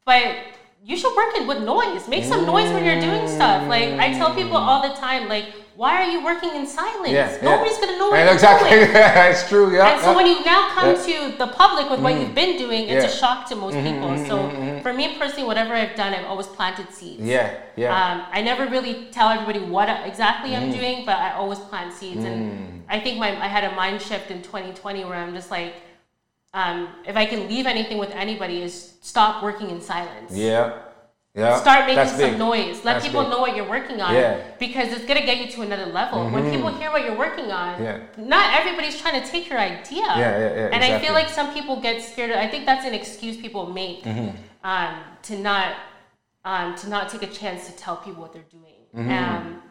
but 0.05 0.37
you 0.85 0.97
should 0.97 1.15
work 1.17 1.35
in 1.37 1.47
with 1.47 1.63
noise 1.63 2.09
make 2.09 2.25
some 2.25 2.45
noise 2.45 2.71
when 2.73 2.85
you're 2.85 3.01
doing 3.01 3.27
stuff 3.29 3.67
like 3.69 3.91
i 4.01 4.13
tell 4.13 4.35
people 4.35 4.57
all 4.57 4.83
the 4.83 4.95
time 4.97 5.29
like 5.29 5.47
why 5.79 6.03
are 6.03 6.11
you 6.11 6.25
working 6.25 6.57
in 6.57 6.67
silence? 6.67 7.13
Yeah, 7.13 7.39
Nobody's 7.41 7.79
yeah. 7.79 7.87
gonna 7.87 7.99
know 7.99 8.09
what 8.11 8.19
you're 8.19 8.33
exactly. 8.33 8.71
doing. 8.71 8.91
it's 9.31 9.49
true. 9.49 9.73
Yeah. 9.73 9.93
And 9.93 10.01
so 10.03 10.17
when 10.17 10.27
you 10.27 10.45
now 10.45 10.71
come 10.71 10.97
to 10.97 11.39
the 11.39 11.47
public 11.47 11.89
with 11.89 12.01
what 12.01 12.15
mm. 12.15 12.21
you've 12.21 12.35
been 12.35 12.59
doing, 12.59 12.89
it's 12.89 13.15
a 13.15 13.17
shock 13.17 13.49
to 13.51 13.55
most 13.55 13.75
mm-hmm, 13.75 13.87
people. 13.87 14.09
Mm-hmm, 14.09 14.27
so 14.27 14.37
mm-hmm. 14.39 14.83
for 14.83 14.93
me 14.93 15.17
personally, 15.17 15.47
whatever 15.47 15.75
I've 15.75 15.95
done, 15.95 16.15
I've 16.15 16.25
always 16.25 16.49
planted 16.49 16.91
seeds. 16.91 17.23
Yeah, 17.23 17.61
yeah. 17.77 17.95
Um, 17.95 18.27
I 18.33 18.43
never 18.43 18.67
really 18.67 19.07
tell 19.13 19.29
everybody 19.29 19.61
what 19.61 19.89
exactly 20.05 20.57
I'm 20.57 20.73
mm. 20.73 20.81
doing, 20.81 21.07
but 21.07 21.17
I 21.17 21.35
always 21.35 21.61
plant 21.61 21.95
seeds. 21.95 22.25
And 22.25 22.39
mm. 22.51 22.81
I 22.89 22.99
think 22.99 23.21
my 23.21 23.31
I 23.41 23.47
had 23.47 23.63
a 23.63 23.73
mind 23.77 24.03
shift 24.03 24.33
in 24.33 24.43
2020 24.43 25.05
where 25.05 25.15
I'm 25.15 25.33
just 25.33 25.53
like, 25.53 25.75
um, 26.55 26.89
if 27.07 27.17
I 27.17 27.25
can 27.25 27.47
leave 27.49 27.67
anything 27.67 27.99
with 27.99 28.11
anybody, 28.11 28.63
is 28.63 28.95
stop 29.01 29.45
working 29.45 29.71
in 29.71 29.81
silence. 29.81 30.33
Yeah. 30.35 30.88
Yeah, 31.39 31.61
Start 31.61 31.87
making 31.87 32.09
some 32.09 32.19
big. 32.19 32.39
noise. 32.39 32.85
Let 32.85 32.95
that's 32.95 33.07
people 33.07 33.23
big. 33.23 33.31
know 33.31 33.39
what 33.39 33.55
you're 33.55 33.69
working 33.69 34.01
on. 34.01 34.13
Yeah. 34.13 34.43
Because 34.59 34.93
it's 34.93 35.05
gonna 35.05 35.25
get 35.25 35.39
you 35.39 35.49
to 35.53 35.63
another 35.63 35.87
level. 35.87 36.19
Mm-hmm. 36.19 36.35
When 36.35 36.51
people 36.51 36.69
hear 36.75 36.91
what 36.91 37.05
you're 37.05 37.17
working 37.17 37.53
on, 37.53 37.81
yeah. 37.81 38.01
not 38.17 38.59
everybody's 38.59 39.01
trying 39.01 39.23
to 39.23 39.29
take 39.29 39.49
your 39.49 39.59
idea. 39.59 40.03
Yeah, 40.03 40.19
yeah, 40.19 40.39
yeah. 40.39 40.65
And 40.67 40.83
exactly. 40.83 40.95
I 40.95 41.01
feel 41.01 41.13
like 41.13 41.29
some 41.29 41.55
people 41.55 41.81
get 41.81 42.03
scared. 42.03 42.33
I 42.33 42.49
think 42.49 42.67
that's 42.67 42.85
an 42.85 42.93
excuse 42.93 43.37
people 43.37 43.73
make 43.73 44.03
mm-hmm. 44.03 44.37
um, 44.65 45.01
to 45.23 45.39
not 45.39 45.77
um, 46.45 46.75
to 46.77 46.89
not 46.89 47.09
take 47.09 47.23
a 47.23 47.29
chance 47.29 47.69
to 47.69 47.77
tell 47.77 47.97
people 47.97 48.21
what 48.21 48.33
they're 48.33 48.43
doing. 48.51 48.81
Mm-hmm. 48.97 49.11
Um, 49.11 49.63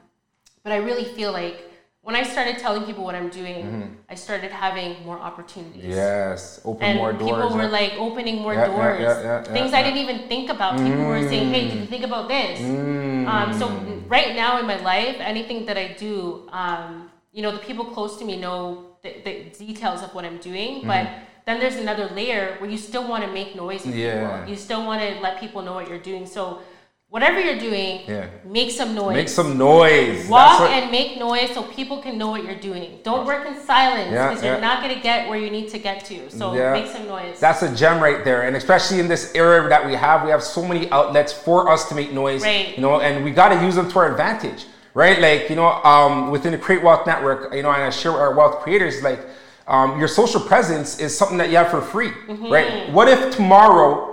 but 0.64 0.72
I 0.72 0.78
really 0.78 1.06
feel 1.06 1.34
like 1.34 1.67
when 2.08 2.16
I 2.16 2.24
started 2.24 2.58
telling 2.58 2.86
people 2.86 3.04
what 3.04 3.16
I'm 3.16 3.28
doing, 3.28 3.66
mm-hmm. 3.66 3.94
I 4.08 4.16
started 4.16 4.50
having 4.50 5.06
more 5.06 5.20
opportunities. 5.20 5.84
Yes, 5.84 6.62
open 6.64 6.86
and 6.86 6.98
more 6.98 7.12
doors. 7.12 7.44
People 7.44 7.58
were 7.58 7.68
like 7.68 7.96
opening 7.98 8.38
more 8.42 8.54
yeah, 8.54 8.68
doors. 8.68 9.02
Yeah, 9.02 9.22
yeah, 9.24 9.44
Things 9.44 9.74
I 9.74 9.84
didn't 9.84 10.00
even 10.00 10.30
think 10.30 10.50
about. 10.50 10.78
People 10.78 11.04
mm. 11.04 11.10
were 11.10 11.28
saying, 11.28 11.50
"Hey, 11.50 11.68
did 11.68 11.80
you 11.82 11.86
think 11.86 12.06
about 12.06 12.30
this?" 12.30 12.62
Mm. 12.62 13.28
Um, 13.28 13.52
so 13.60 13.68
right 14.08 14.38
now 14.38 14.58
in 14.58 14.66
my 14.66 14.80
life, 14.94 15.18
anything 15.20 15.66
that 15.66 15.78
I 15.78 15.88
do, 16.00 16.48
um, 16.54 17.12
you 17.34 17.42
know, 17.44 17.52
the 17.52 17.64
people 17.68 17.84
close 17.84 18.16
to 18.20 18.24
me 18.24 18.40
know 18.40 18.96
the, 19.04 19.12
the 19.26 19.34
details 19.66 20.02
of 20.02 20.16
what 20.16 20.24
I'm 20.24 20.38
doing, 20.38 20.84
mm. 20.84 20.88
but 20.88 21.06
then 21.46 21.60
there's 21.60 21.76
another 21.76 22.08
layer 22.16 22.56
where 22.60 22.70
you 22.70 22.78
still 22.78 23.06
want 23.06 23.26
to 23.26 23.32
make 23.40 23.54
noise 23.54 23.84
with 23.86 23.96
people. 23.96 24.48
You 24.48 24.56
still 24.56 24.86
want 24.86 25.02
to 25.02 25.20
let 25.20 25.42
people 25.42 25.62
know 25.62 25.74
what 25.74 25.90
you're 25.90 26.06
doing. 26.12 26.26
So 26.26 26.62
whatever 27.10 27.40
you're 27.40 27.60
doing, 27.60 28.02
yeah. 28.08 28.28
make 28.46 28.72
some 28.72 28.94
noise. 28.94 29.16
Make 29.16 29.30
some 29.30 29.58
noise. 29.58 30.28
Walk 30.28 30.60
what... 30.60 30.72
and 30.72 30.92
make 30.92 31.18
noise 31.18 31.52
so 31.54 31.64
people 31.64 32.02
can 32.02 32.18
know 32.18 32.30
what 32.30 32.44
you're 32.44 32.60
doing. 32.60 33.00
Don't 33.04 33.26
work 33.26 33.48
in 33.48 33.60
silence 33.62 34.10
because 34.10 34.44
yeah, 34.44 34.52
you're 34.52 34.62
not 34.62 34.84
going 34.84 34.94
to 34.94 35.02
get 35.02 35.30
where 35.30 35.40
you 35.40 35.50
need 35.50 35.70
to 35.70 35.80
get 35.80 36.04
to. 36.06 36.30
So 36.30 36.54
make 36.74 36.88
some 36.88 37.08
noise. 37.08 37.40
That's 37.40 37.62
a 37.62 37.74
gem 37.74 38.02
right 38.02 38.24
there. 38.24 38.44
And 38.44 38.56
especially 38.56 39.00
in 39.00 39.08
this 39.08 39.34
era 39.36 39.68
that 39.70 39.86
we 39.86 39.94
have, 39.94 40.24
we 40.24 40.32
have 40.32 40.44
so 40.44 40.66
many 40.66 40.90
outlets 40.92 41.32
for 41.32 41.70
us 41.70 41.88
to 41.90 41.96
make 41.96 42.12
noise. 42.12 42.44
Right. 42.44 42.76
You 42.76 42.82
know, 42.82 43.00
and 43.00 43.24
we 43.24 43.32
got 43.32 43.50
to 43.50 43.66
use 43.66 43.76
them 43.76 43.90
to 43.90 44.00
our 44.00 44.12
advantage. 44.12 44.66
Right? 44.94 45.20
Like, 45.20 45.48
you 45.52 45.56
know, 45.56 45.68
um, 45.84 46.32
within 46.32 46.54
the 46.54 46.58
Create 46.58 46.82
Wealth 46.82 47.06
Network, 47.06 47.54
you 47.54 47.62
know, 47.62 47.72
and 47.72 47.84
I 47.84 47.92
share 47.92 48.14
with 48.14 48.20
our 48.20 48.34
wealth 48.34 48.64
creators, 48.64 49.04
like, 49.04 49.20
um, 49.68 50.00
your 50.00 50.08
social 50.08 50.42
presence 50.42 50.98
is 51.00 51.16
something 51.16 51.38
that 51.38 51.52
you 51.52 51.58
have 51.58 51.70
for 51.70 51.82
free, 51.82 52.10
mm-hmm. 52.10 52.52
right? 52.52 52.92
What 52.92 53.08
if 53.08 53.36
tomorrow 53.36 54.07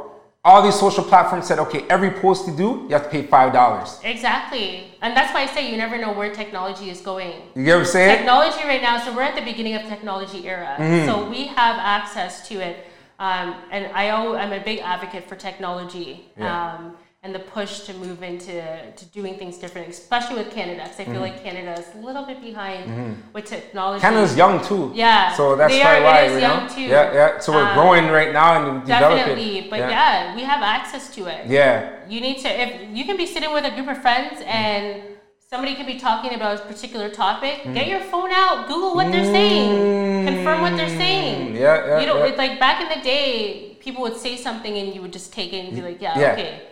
all 0.44 0.62
these 0.62 0.78
social 0.78 1.02
platforms 1.02 1.46
said, 1.46 1.58
okay, 1.58 1.86
every 1.88 2.10
post 2.10 2.46
you 2.46 2.54
do, 2.54 2.84
you 2.86 2.90
have 2.90 3.04
to 3.04 3.08
pay 3.08 3.22
five 3.22 3.52
dollars. 3.52 3.98
Exactly, 4.04 4.94
and 5.00 5.16
that's 5.16 5.32
why 5.32 5.42
I 5.42 5.46
say 5.46 5.70
you 5.70 5.76
never 5.76 5.96
know 5.98 6.12
where 6.12 6.34
technology 6.34 6.90
is 6.90 7.00
going. 7.00 7.32
You 7.54 7.64
get 7.64 7.74
what 7.74 7.80
I'm 7.80 7.86
saying? 7.86 8.16
Technology 8.18 8.62
right 8.64 8.82
now, 8.82 9.02
so 9.02 9.14
we're 9.14 9.22
at 9.22 9.34
the 9.34 9.42
beginning 9.42 9.74
of 9.74 9.82
technology 9.82 10.46
era, 10.46 10.76
mm-hmm. 10.78 11.06
so 11.06 11.28
we 11.28 11.46
have 11.46 11.76
access 11.78 12.46
to 12.48 12.56
it, 12.56 12.86
um, 13.18 13.56
and 13.70 13.86
I 13.94 14.10
I'm 14.10 14.52
a 14.52 14.62
big 14.62 14.80
advocate 14.80 15.28
for 15.28 15.36
technology. 15.36 16.26
Yeah. 16.36 16.74
Um, 16.74 16.96
and 17.24 17.34
the 17.34 17.38
push 17.38 17.80
to 17.80 17.94
move 17.94 18.22
into 18.22 18.52
to 18.96 19.04
doing 19.06 19.38
things 19.38 19.56
different, 19.56 19.88
especially 19.88 20.36
with 20.36 20.52
Canada, 20.52 20.82
because 20.82 21.00
I 21.00 21.04
feel 21.04 21.14
mm-hmm. 21.14 21.22
like 21.22 21.42
Canada 21.42 21.72
is 21.80 21.86
a 21.94 21.98
little 21.98 22.26
bit 22.26 22.42
behind 22.42 22.84
mm-hmm. 22.84 23.32
with 23.32 23.46
technology. 23.46 24.02
Canada's 24.02 24.36
young 24.36 24.62
too. 24.62 24.92
Yeah. 24.94 25.32
So 25.32 25.56
that's 25.56 25.74
probably 25.74 26.04
why. 26.04 26.20
It 26.20 26.32
is 26.32 26.42
young 26.42 26.66
know? 26.66 26.74
too. 26.74 26.82
Yeah, 26.82 27.14
yeah. 27.14 27.38
So 27.38 27.52
we're 27.52 27.66
um, 27.66 27.74
growing 27.74 28.08
right 28.08 28.30
now 28.30 28.50
and 28.60 28.82
developing. 28.82 29.16
Definitely, 29.16 29.68
but 29.70 29.78
yeah. 29.78 29.88
yeah. 29.88 30.36
we 30.36 30.42
have 30.42 30.62
access 30.62 31.14
to 31.14 31.24
it. 31.26 31.46
Yeah. 31.46 32.06
You 32.10 32.20
need 32.20 32.40
to 32.40 32.48
if 32.48 32.94
you 32.94 33.06
can 33.06 33.16
be 33.16 33.26
sitting 33.26 33.52
with 33.54 33.64
a 33.64 33.70
group 33.70 33.88
of 33.88 34.02
friends 34.02 34.42
and 34.44 35.02
somebody 35.48 35.76
could 35.76 35.86
be 35.86 35.98
talking 35.98 36.34
about 36.34 36.60
a 36.60 36.62
particular 36.66 37.08
topic. 37.08 37.62
Mm. 37.62 37.72
Get 37.72 37.88
your 37.88 38.00
phone 38.00 38.32
out, 38.32 38.68
Google 38.68 38.94
what 38.94 39.10
they're 39.10 39.24
saying, 39.24 40.26
confirm 40.26 40.60
what 40.60 40.76
they're 40.76 40.88
saying. 40.88 41.56
Yeah, 41.56 41.86
yeah. 41.86 42.00
You 42.00 42.06
know, 42.06 42.18
yeah. 42.18 42.26
It's 42.26 42.36
like 42.36 42.60
back 42.60 42.82
in 42.82 42.88
the 42.94 43.02
day, 43.02 43.78
people 43.80 44.02
would 44.02 44.18
say 44.18 44.36
something 44.36 44.76
and 44.76 44.94
you 44.94 45.00
would 45.00 45.12
just 45.12 45.32
take 45.32 45.54
it 45.54 45.64
and 45.64 45.74
be 45.74 45.80
like, 45.80 46.02
yeah. 46.02 46.18
yeah. 46.18 46.32
okay 46.32 46.62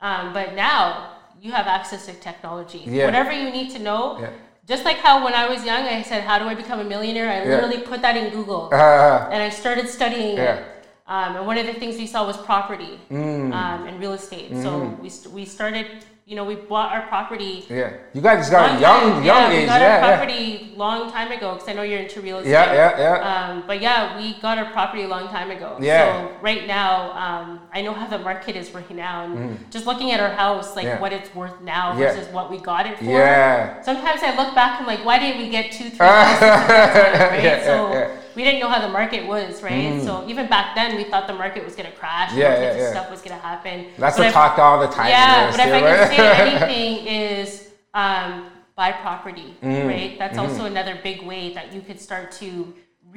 um, 0.00 0.32
but 0.32 0.54
now 0.54 1.12
you 1.40 1.52
have 1.52 1.66
access 1.66 2.06
to 2.06 2.12
technology. 2.14 2.82
Yeah. 2.86 3.06
Whatever 3.06 3.32
you 3.32 3.50
need 3.50 3.70
to 3.72 3.78
know. 3.78 4.18
Yeah. 4.20 4.30
Just 4.66 4.84
like 4.84 4.98
how 4.98 5.24
when 5.24 5.32
I 5.32 5.48
was 5.48 5.64
young, 5.64 5.84
I 5.86 6.02
said, 6.02 6.24
"How 6.24 6.38
do 6.38 6.44
I 6.44 6.54
become 6.54 6.80
a 6.80 6.84
millionaire?" 6.84 7.30
I 7.30 7.38
yeah. 7.38 7.54
literally 7.54 7.78
put 7.78 8.02
that 8.02 8.16
in 8.18 8.30
Google, 8.30 8.68
uh, 8.70 9.28
and 9.32 9.42
I 9.42 9.48
started 9.48 9.88
studying 9.88 10.36
it. 10.36 10.78
Um, 11.08 11.36
and 11.36 11.46
one 11.46 11.56
of 11.56 11.64
the 11.64 11.72
things 11.72 11.96
we 11.96 12.06
saw 12.06 12.26
was 12.26 12.36
property 12.36 13.00
um, 13.10 13.86
and 13.88 13.98
real 13.98 14.12
estate. 14.12 14.50
So 14.62 14.94
we, 15.00 15.08
st- 15.08 15.34
we 15.34 15.46
started, 15.46 16.04
you 16.28 16.36
know, 16.36 16.44
we 16.44 16.56
bought 16.56 16.92
our 16.92 17.06
property. 17.08 17.64
Yeah. 17.70 17.94
You 18.12 18.20
guys 18.20 18.50
got 18.50 18.72
long 18.72 18.80
young, 18.82 19.00
time- 19.14 19.24
young 19.24 19.50
yeah, 19.50 19.56
age. 19.56 19.60
We 19.62 19.66
got 19.66 19.80
Yeah, 19.80 19.86
our 19.96 20.10
yeah. 20.10 20.16
property 20.16 20.72
long 20.76 21.10
time 21.10 21.32
ago 21.32 21.54
because 21.54 21.68
I 21.70 21.72
know 21.72 21.80
you're 21.80 22.00
into 22.00 22.20
real 22.20 22.38
estate. 22.40 22.50
Yeah, 22.50 22.74
yeah, 22.74 22.98
yeah. 23.00 23.48
Um, 23.50 23.64
but 23.66 23.80
yeah, 23.80 24.14
we 24.18 24.34
got 24.42 24.58
our 24.58 24.66
property 24.70 25.04
a 25.04 25.08
long 25.08 25.28
time 25.28 25.50
ago. 25.50 25.78
Yeah. 25.80 26.04
So 26.28 26.32
right 26.42 26.66
now, 26.66 27.12
um, 27.12 27.60
I 27.72 27.80
know 27.80 27.94
how 27.94 28.06
the 28.06 28.18
market 28.18 28.56
is 28.56 28.74
right 28.74 28.90
now, 28.90 29.24
and 29.24 29.58
just 29.70 29.86
looking 29.86 30.12
at 30.12 30.20
our 30.20 30.28
house, 30.44 30.76
like 30.76 30.84
Mm. 30.84 30.88
Yeah. 30.90 31.00
what 31.00 31.12
it's 31.14 31.34
worth 31.34 31.58
now 31.62 31.96
Yeah. 31.96 32.12
versus 32.12 32.28
what 32.30 32.50
we 32.50 32.58
got 32.58 32.84
it 32.86 32.98
for. 32.98 33.04
Yeah. 33.04 33.80
Sometimes 33.80 34.22
I 34.22 34.36
look 34.36 34.54
back, 34.54 34.78
I'm 34.80 34.86
like, 34.86 35.02
why 35.06 35.18
didn't 35.18 35.38
we 35.40 35.48
get 35.48 35.72
two, 35.72 35.88
three 35.88 36.06
houses 36.06 36.42
at 36.42 36.68
that 36.68 36.92
time, 36.92 37.30
right? 37.32 37.42
Yeah, 37.42 37.64
so 37.64 37.74
yeah, 37.92 37.98
yeah. 38.00 38.08
We 38.38 38.44
didn't 38.44 38.60
know 38.60 38.68
how 38.68 38.80
the 38.86 38.92
market 39.00 39.26
was, 39.26 39.64
right? 39.64 40.00
So 40.06 40.12
even 40.28 40.44
back 40.48 40.76
then, 40.78 40.96
we 40.96 41.02
thought 41.10 41.26
the 41.26 41.38
market 41.44 41.64
was 41.64 41.74
gonna 41.78 41.90
crash, 42.02 42.32
Yeah, 42.32 42.54
all 42.54 42.62
yeah, 42.62 42.76
yeah. 42.76 42.90
stuff 42.94 43.10
was 43.10 43.20
gonna 43.20 43.42
happen. 43.50 43.76
That's 43.98 44.16
But 44.16 44.26
the 44.28 44.32
talk 44.40 44.56
all 44.60 44.78
the 44.86 44.86
time. 44.98 45.08
yeah, 45.08 45.50
but 45.50 45.58
if 45.66 45.74
I 45.78 45.80
can 45.80 45.98
say 46.12 46.18
anything 46.46 46.90
is 47.06 47.48
um, 47.94 48.30
buy 48.76 48.92
property, 48.92 49.56
Mm-hmm. 49.60 49.88
right? 49.92 50.12
That's 50.20 50.38
also 50.38 50.62
another 50.66 50.94
big 51.02 51.18
way 51.30 51.52
that 51.54 51.66
you 51.74 51.80
could 51.80 52.00
start 52.08 52.26
to 52.42 52.48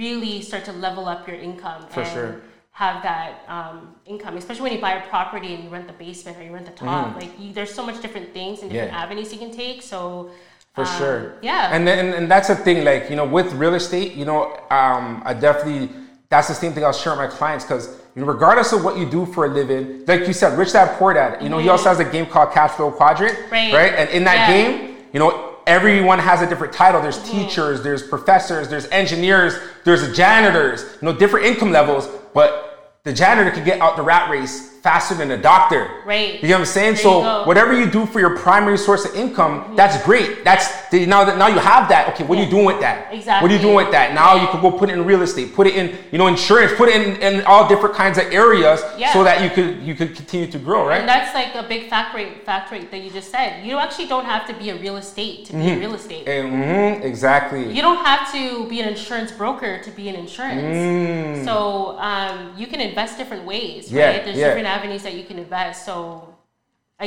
really 0.02 0.42
start 0.42 0.64
to 0.66 0.74
level 0.88 1.06
up 1.14 1.28
your 1.28 1.38
income 1.50 1.82
For 1.90 2.02
and 2.02 2.10
sure. 2.14 2.42
have 2.72 3.04
that 3.04 3.32
um, 3.48 3.94
income, 4.08 4.38
especially 4.38 4.64
when 4.64 4.74
you 4.74 4.82
buy 4.82 4.94
a 4.94 5.08
property 5.08 5.54
and 5.54 5.64
you 5.66 5.70
rent 5.70 5.86
the 5.86 5.94
basement 6.06 6.36
or 6.40 6.44
you 6.48 6.52
rent 6.58 6.66
the 6.66 6.72
top. 6.72 7.16
Like 7.22 7.32
you, 7.40 7.54
there's 7.54 7.74
so 7.80 7.86
much 7.86 8.02
different 8.02 8.34
things 8.34 8.56
and 8.64 8.72
different. 8.72 8.92
Yeah. 8.94 9.04
avenues 9.04 9.32
you 9.32 9.38
can 9.46 9.52
take. 9.64 9.84
So 9.84 10.32
For 10.74 10.86
um, 10.86 10.98
sure. 10.98 11.34
yeah. 11.42 11.70
And 11.76 11.86
then 11.88 12.14
and 12.14 12.32
that's 12.32 12.48
the 12.48 12.56
thing, 12.56 12.84
like, 12.86 13.10
you 13.10 13.16
know, 13.16 13.26
with 13.26 13.52
real 13.54 13.74
estate, 13.76 14.14
you 14.16 14.26
know, 14.26 14.54
um, 14.70 15.22
I 15.26 15.34
definitely 15.34 15.90
that's 16.30 16.48
the 16.48 16.54
same 16.54 16.72
thing 16.72 16.86
I'll 16.86 16.94
share 16.94 17.12
with 17.12 17.20
my 17.20 17.28
clients 17.28 17.66
because 17.66 18.00
you 18.16 18.22
know, 18.22 18.28
regardless 18.28 18.72
of 18.74 18.84
what 18.84 18.98
you 18.98 19.10
do 19.10 19.26
for 19.26 19.46
a 19.46 19.50
living, 19.50 20.06
like 20.06 20.28
you 20.28 20.34
said, 20.34 20.58
Rich 20.58 20.74
Dad 20.74 20.98
Poor 20.98 21.14
Dad, 21.14 21.42
you 21.42 21.50
know, 21.50 21.58
he 21.60 21.68
also 21.70 21.90
has 21.90 22.00
a 22.00 22.06
game 22.06 22.26
called 22.26 22.54
Cash 22.54 22.72
Flow 22.72 22.92
Quadrant. 22.92 23.34
Mm-hmm. 23.38 23.52
Right. 23.54 23.74
Right. 23.74 23.94
And 23.96 24.10
in 24.12 24.24
that 24.26 24.50
Yeah. 24.50 24.54
game, 24.54 24.96
you 25.14 25.20
know, 25.20 25.56
everyone 25.68 26.20
has 26.20 26.42
a 26.42 26.48
different 26.48 26.74
title. 26.74 27.02
There's 27.02 27.20
Mm-hmm. 27.20 27.38
teachers, 27.48 27.84
there's 27.84 28.04
professors, 28.08 28.70
there's 28.70 28.88
engineers, 28.90 29.56
there's 29.84 30.16
janitors, 30.16 30.84
you 31.02 31.06
know, 31.08 31.14
different 31.18 31.46
income 31.48 31.72
levels, 31.72 32.08
but 32.34 33.00
the 33.04 33.12
janitor 33.14 33.52
could 33.52 33.66
get 33.66 33.82
out 33.82 33.96
the 33.98 34.04
rat 34.04 34.30
race 34.30 34.71
faster 34.82 35.14
than 35.16 35.30
a 35.32 35.38
doctor. 35.38 36.02
Right. 36.06 36.42
You 36.42 36.50
know 36.50 36.56
what 36.56 36.60
I'm 36.62 36.66
saying? 36.66 36.94
There 36.96 37.04
so 37.04 37.42
you 37.42 37.46
whatever 37.48 37.78
you 37.78 37.90
do 37.90 38.06
for 38.06 38.20
your 38.20 38.38
primary 38.38 38.78
source 38.78 39.06
of 39.06 39.14
income, 39.16 39.74
that's 39.76 40.04
great. 40.04 40.44
That's 40.44 40.90
the, 40.90 41.06
now 41.06 41.24
that 41.24 41.38
now 41.38 41.48
you 41.48 41.60
have 41.60 41.88
that. 41.90 42.10
Okay, 42.10 42.24
what 42.24 42.38
are 42.38 42.44
you 42.44 42.50
doing 42.50 42.66
with 42.66 42.80
that? 42.82 43.14
Exactly. 43.14 43.42
What 43.44 43.52
are 43.52 43.56
you 43.56 43.62
doing 43.62 43.76
with 43.76 43.92
that? 43.92 44.14
Now 44.14 44.36
you 44.42 44.48
can 44.48 44.62
go 44.62 44.72
put 44.72 44.90
it 44.90 44.94
in 44.94 45.06
real 45.06 45.22
estate, 45.22 45.54
put 45.54 45.68
it 45.68 45.76
in 45.76 45.98
you 46.12 46.18
know 46.18 46.28
insurance, 46.28 46.74
put 46.76 46.90
it 46.90 46.96
in, 47.02 47.16
in 47.22 47.46
all 47.46 47.68
different 47.68 47.96
kinds 47.96 48.18
of 48.18 48.26
areas 48.32 48.82
Yeah. 48.98 49.14
so 49.14 49.24
that 49.24 49.44
you 49.44 49.50
could 49.50 49.84
you 49.84 49.94
could 49.96 50.16
continue 50.16 50.48
to 50.52 50.60
grow, 50.60 50.88
right? 50.88 51.00
And 51.02 51.08
that's 51.10 51.34
like 51.36 51.54
a 51.56 51.68
big 51.68 51.90
fact 51.90 52.16
rate, 52.16 52.44
fact 52.46 52.72
rate 52.72 52.90
that 52.92 53.02
you 53.04 53.12
just 53.12 53.30
said. 53.30 53.66
You 53.66 53.78
actually 53.78 54.08
don't 54.08 54.26
have 54.26 54.48
to 54.48 54.54
be 54.54 54.70
a 54.72 54.76
real 54.76 54.98
estate 54.98 55.46
to 55.46 55.54
be 55.54 55.68
in 55.70 55.80
real 55.80 55.94
estate. 55.96 56.26
mm-hmm, 56.26 57.04
exactly. 57.04 57.72
You 57.72 57.82
don't 57.82 58.04
have 58.04 58.32
to 58.34 58.68
be 58.68 58.80
an 58.82 58.90
insurance 58.90 59.32
broker 59.32 59.80
to 59.84 59.92
be 59.92 60.10
an 60.10 60.16
insurance. 60.16 61.46
So 61.46 61.98
um, 62.00 62.54
you 62.58 62.68
can 62.68 62.82
invest 62.82 63.18
different 63.18 63.46
ways, 63.46 63.90
Mm. 63.90 63.92
Yeah, 63.92 64.10
right? 64.12 64.26
There's 64.26 64.38
yeah. 64.38 64.48
different 64.48 64.68
avenues 64.76 65.04
that 65.04 65.14
you 65.20 65.24
can 65.30 65.38
invest. 65.46 65.78
So 65.90 65.96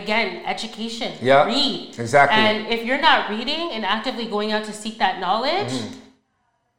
again, 0.01 0.29
education. 0.55 1.11
Yeah, 1.21 1.47
Read. 1.47 1.99
exactly. 1.99 2.37
And 2.43 2.57
if 2.75 2.81
you're 2.87 3.01
not 3.11 3.31
reading 3.35 3.65
and 3.75 3.83
actively 3.97 4.27
going 4.37 4.51
out 4.55 4.65
to 4.71 4.73
seek 4.83 4.97
that 5.05 5.15
knowledge, 5.25 5.73
Mm-hmm. 5.73 6.01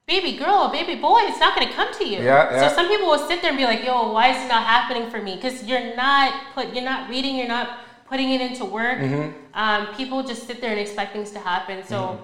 baby 0.08 0.32
girl, 0.38 0.70
baby 0.70 0.96
boy, 1.08 1.20
it's 1.30 1.40
not 1.40 1.52
going 1.56 1.68
to 1.68 1.74
come 1.80 1.92
to 2.00 2.06
you. 2.12 2.20
Yeah, 2.22 2.52
yeah. 2.52 2.68
So 2.70 2.76
some 2.78 2.88
people 2.88 3.08
will 3.12 3.26
sit 3.30 3.42
there 3.42 3.52
and 3.54 3.58
be 3.64 3.66
like, 3.74 3.84
"Yo, 3.90 3.96
why 4.16 4.26
is 4.34 4.38
it 4.46 4.50
not 4.56 4.64
happening 4.76 5.06
for 5.14 5.20
me?" 5.28 5.34
Because 5.36 5.64
you're 5.68 5.96
not 5.96 6.30
put, 6.54 6.66
you're 6.74 6.90
not 6.94 7.10
reading, 7.10 7.34
you're 7.40 7.48
not 7.60 7.68
putting 8.12 8.30
it 8.36 8.42
into 8.42 8.66
work. 8.66 9.00
Mm-hmm. 9.00 9.28
Um, 9.64 9.82
people 10.00 10.22
just 10.32 10.42
sit 10.48 10.58
there 10.62 10.72
and 10.76 10.80
expect 10.80 11.10
things 11.16 11.32
to 11.38 11.40
happen. 11.52 11.78
So 11.94 11.98
Mm-hmm. 11.98 12.24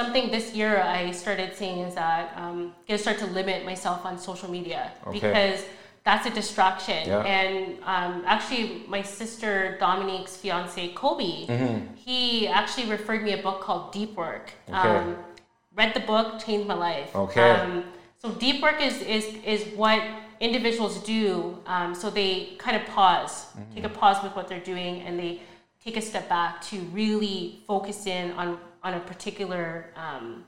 something 0.00 0.24
this 0.36 0.46
year 0.58 0.72
I 0.98 1.00
started 1.22 1.48
seeing 1.60 1.78
is 1.88 1.94
that 2.02 2.22
um, 2.42 2.58
gonna 2.86 2.98
start 3.06 3.18
to 3.24 3.28
limit 3.38 3.58
myself 3.72 4.00
on 4.08 4.14
social 4.18 4.50
media 4.58 4.82
Okay. 5.06 5.12
because 5.18 5.58
that's 6.04 6.26
a 6.26 6.30
distraction. 6.30 7.06
Yeah. 7.08 7.20
And 7.22 7.78
um, 7.84 8.24
actually, 8.26 8.84
my 8.88 9.02
sister 9.02 9.76
Dominique's 9.78 10.36
fiance 10.36 10.88
Kobe, 10.94 11.46
Mm-hmm. 11.46 11.94
he 11.94 12.48
actually 12.48 12.90
referred 12.90 13.22
me 13.22 13.32
a 13.32 13.42
book 13.42 13.60
called 13.60 13.92
Deep 13.92 14.14
Work. 14.16 14.50
Okay. 14.68 14.76
Um, 14.78 15.16
read 15.76 15.94
the 15.94 16.00
book, 16.00 16.40
changed 16.44 16.66
my 16.66 16.74
life. 16.74 17.14
Okay. 17.14 17.50
Um, 17.50 17.84
so 18.18 18.30
deep 18.32 18.62
work 18.62 18.80
is 18.80 19.00
is 19.02 19.24
is 19.44 19.64
what 19.76 20.00
individuals 20.40 21.02
do. 21.04 21.58
Um, 21.66 21.94
so 21.94 22.10
they 22.10 22.54
kind 22.58 22.76
of 22.76 22.84
pause, 22.88 23.46
Mm-hmm. 23.46 23.74
take 23.74 23.84
a 23.84 23.88
pause 23.88 24.22
with 24.24 24.34
what 24.36 24.48
they're 24.48 24.60
doing, 24.74 25.02
and 25.02 25.18
they 25.18 25.40
take 25.84 25.96
a 25.96 26.00
step 26.00 26.28
back 26.28 26.60
to 26.70 26.76
really 26.92 27.60
focus 27.66 28.06
in 28.06 28.32
on 28.32 28.58
on 28.84 28.94
a 28.94 29.00
particular 29.00 29.86
um, 29.96 30.44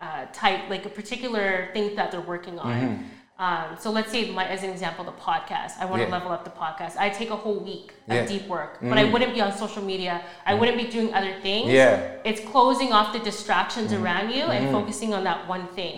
uh, 0.00 0.26
type, 0.32 0.68
like 0.70 0.84
a 0.86 0.88
particular 0.88 1.70
thing 1.72 1.94
that 1.96 2.10
they're 2.10 2.20
working 2.34 2.58
on. 2.58 2.72
Mm-hmm. 2.72 3.02
Um, 3.38 3.76
so 3.78 3.90
let's 3.92 4.10
say, 4.10 4.30
my, 4.32 4.44
as 4.48 4.64
an 4.64 4.70
example, 4.70 5.04
the 5.04 5.12
podcast. 5.12 5.74
I 5.80 5.84
want 5.84 6.02
to 6.02 6.08
Yeah. 6.08 6.12
level 6.16 6.32
up 6.32 6.44
the 6.44 6.50
podcast. 6.50 6.96
I 6.98 7.08
take 7.08 7.30
a 7.30 7.36
whole 7.36 7.60
week 7.60 7.92
of 8.08 8.14
Yeah. 8.14 8.24
Mm. 8.24 8.28
deep 8.28 8.48
work, 8.48 8.78
but 8.82 8.98
I 8.98 9.04
wouldn't 9.04 9.32
be 9.32 9.40
on 9.40 9.52
social 9.56 9.82
media. 9.82 10.22
I 10.44 10.54
wouldn't 10.54 10.76
be 10.76 10.88
doing 10.88 11.14
other 11.14 11.34
things. 11.40 11.70
Yeah. 11.70 12.00
It's 12.24 12.40
closing 12.40 12.92
off 12.92 13.12
the 13.12 13.20
distractions 13.20 13.92
Mm-hmm. 13.92 14.04
around 14.04 14.30
you 14.30 14.42
and 14.44 14.72
focusing 14.72 15.14
on 15.14 15.22
that 15.24 15.46
one 15.48 15.68
thing. 15.68 15.94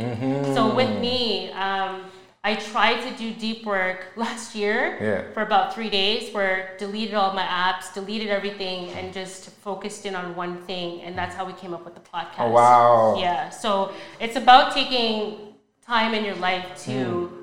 So 0.55 0.75
with 0.75 0.91
me, 1.01 1.51
um, 1.53 2.03
I 2.45 2.55
tried 2.57 3.01
to 3.07 3.11
do 3.23 3.33
deep 3.33 3.65
work 3.65 4.09
last 4.17 4.55
year 4.55 4.99
Yeah. 5.01 5.33
for 5.35 5.43
about 5.43 5.75
three 5.75 5.89
days, 5.89 6.33
where 6.35 6.75
deleted 6.79 7.15
all 7.15 7.33
my 7.33 7.43
apps, 7.45 7.93
deleted 7.95 8.29
everything, 8.29 8.91
and 8.99 9.15
just 9.15 9.49
focused 9.63 10.05
in 10.05 10.15
on 10.15 10.37
one 10.37 10.59
thing, 10.67 11.01
and 11.03 11.17
that's 11.17 11.35
how 11.35 11.45
we 11.47 11.55
came 11.55 11.73
up 11.73 11.85
with 11.87 11.95
the 11.95 12.01
podcast. 12.01 12.39
Oh, 12.39 12.51
wow. 12.51 13.17
Yeah. 13.19 13.49
So 13.51 13.93
it's 14.21 14.37
about 14.37 14.73
taking 14.75 15.50
time 15.91 16.15
in 16.15 16.25
your 16.25 16.37
life 16.37 16.67
to 16.87 16.97
hmm. 17.03 17.43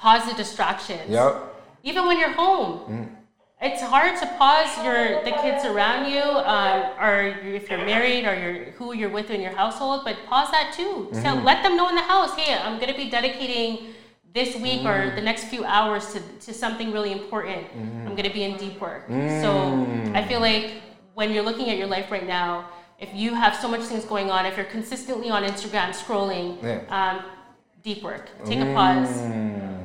pause 0.00 0.24
the 0.30 0.36
distractions. 0.42 1.08
Yep. 1.08 1.32
Even 1.82 2.02
when 2.06 2.16
you're 2.20 2.36
home. 2.44 2.72
Hmm. 2.90 3.04
It's 3.60 3.82
hard 3.82 4.14
to 4.22 4.26
pause 4.38 4.70
your 4.84 5.00
the 5.28 5.32
kids 5.42 5.64
around 5.64 6.02
you, 6.14 6.22
um, 6.54 6.78
or 7.04 7.14
if 7.58 7.68
you're 7.68 7.84
married, 7.94 8.24
or 8.28 8.34
you're 8.42 8.58
who 8.78 8.86
you're 8.98 9.14
with 9.18 9.30
in 9.36 9.40
your 9.40 9.56
household. 9.62 10.02
But 10.04 10.14
pause 10.30 10.50
that 10.56 10.68
too. 10.78 11.08
So 11.10 11.18
mm-hmm. 11.18 11.44
let 11.50 11.64
them 11.64 11.76
know 11.76 11.88
in 11.88 11.96
the 11.96 12.08
house, 12.14 12.32
hey, 12.38 12.54
I'm 12.54 12.78
gonna 12.78 12.98
be 13.04 13.10
dedicating 13.10 13.94
this 14.32 14.54
week 14.66 14.82
or 14.90 14.98
mm. 14.98 15.16
the 15.18 15.24
next 15.30 15.44
few 15.52 15.64
hours 15.64 16.04
to, 16.12 16.20
to 16.46 16.50
something 16.54 16.92
really 16.92 17.10
important. 17.10 17.64
Mm-hmm. 17.66 18.06
I'm 18.06 18.14
gonna 18.14 18.36
be 18.40 18.44
in 18.44 18.56
deep 18.64 18.76
work. 18.80 19.02
So 19.08 19.50
mm. 19.50 20.14
I 20.14 20.22
feel 20.28 20.40
like 20.50 20.66
when 21.14 21.32
you're 21.32 21.48
looking 21.50 21.68
at 21.72 21.78
your 21.82 21.90
life 21.96 22.12
right 22.12 22.28
now, 22.40 22.68
if 23.00 23.10
you 23.12 23.34
have 23.34 23.56
so 23.56 23.66
much 23.74 23.82
things 23.90 24.04
going 24.04 24.30
on, 24.30 24.46
if 24.46 24.56
you're 24.56 24.72
consistently 24.78 25.30
on 25.30 25.42
Instagram 25.42 25.90
scrolling, 26.02 26.46
Yeah. 26.62 26.80
um, 26.98 27.16
deep 27.82 28.02
work. 28.02 28.30
Take 28.44 28.60
a 28.60 28.72
pause, 28.74 29.08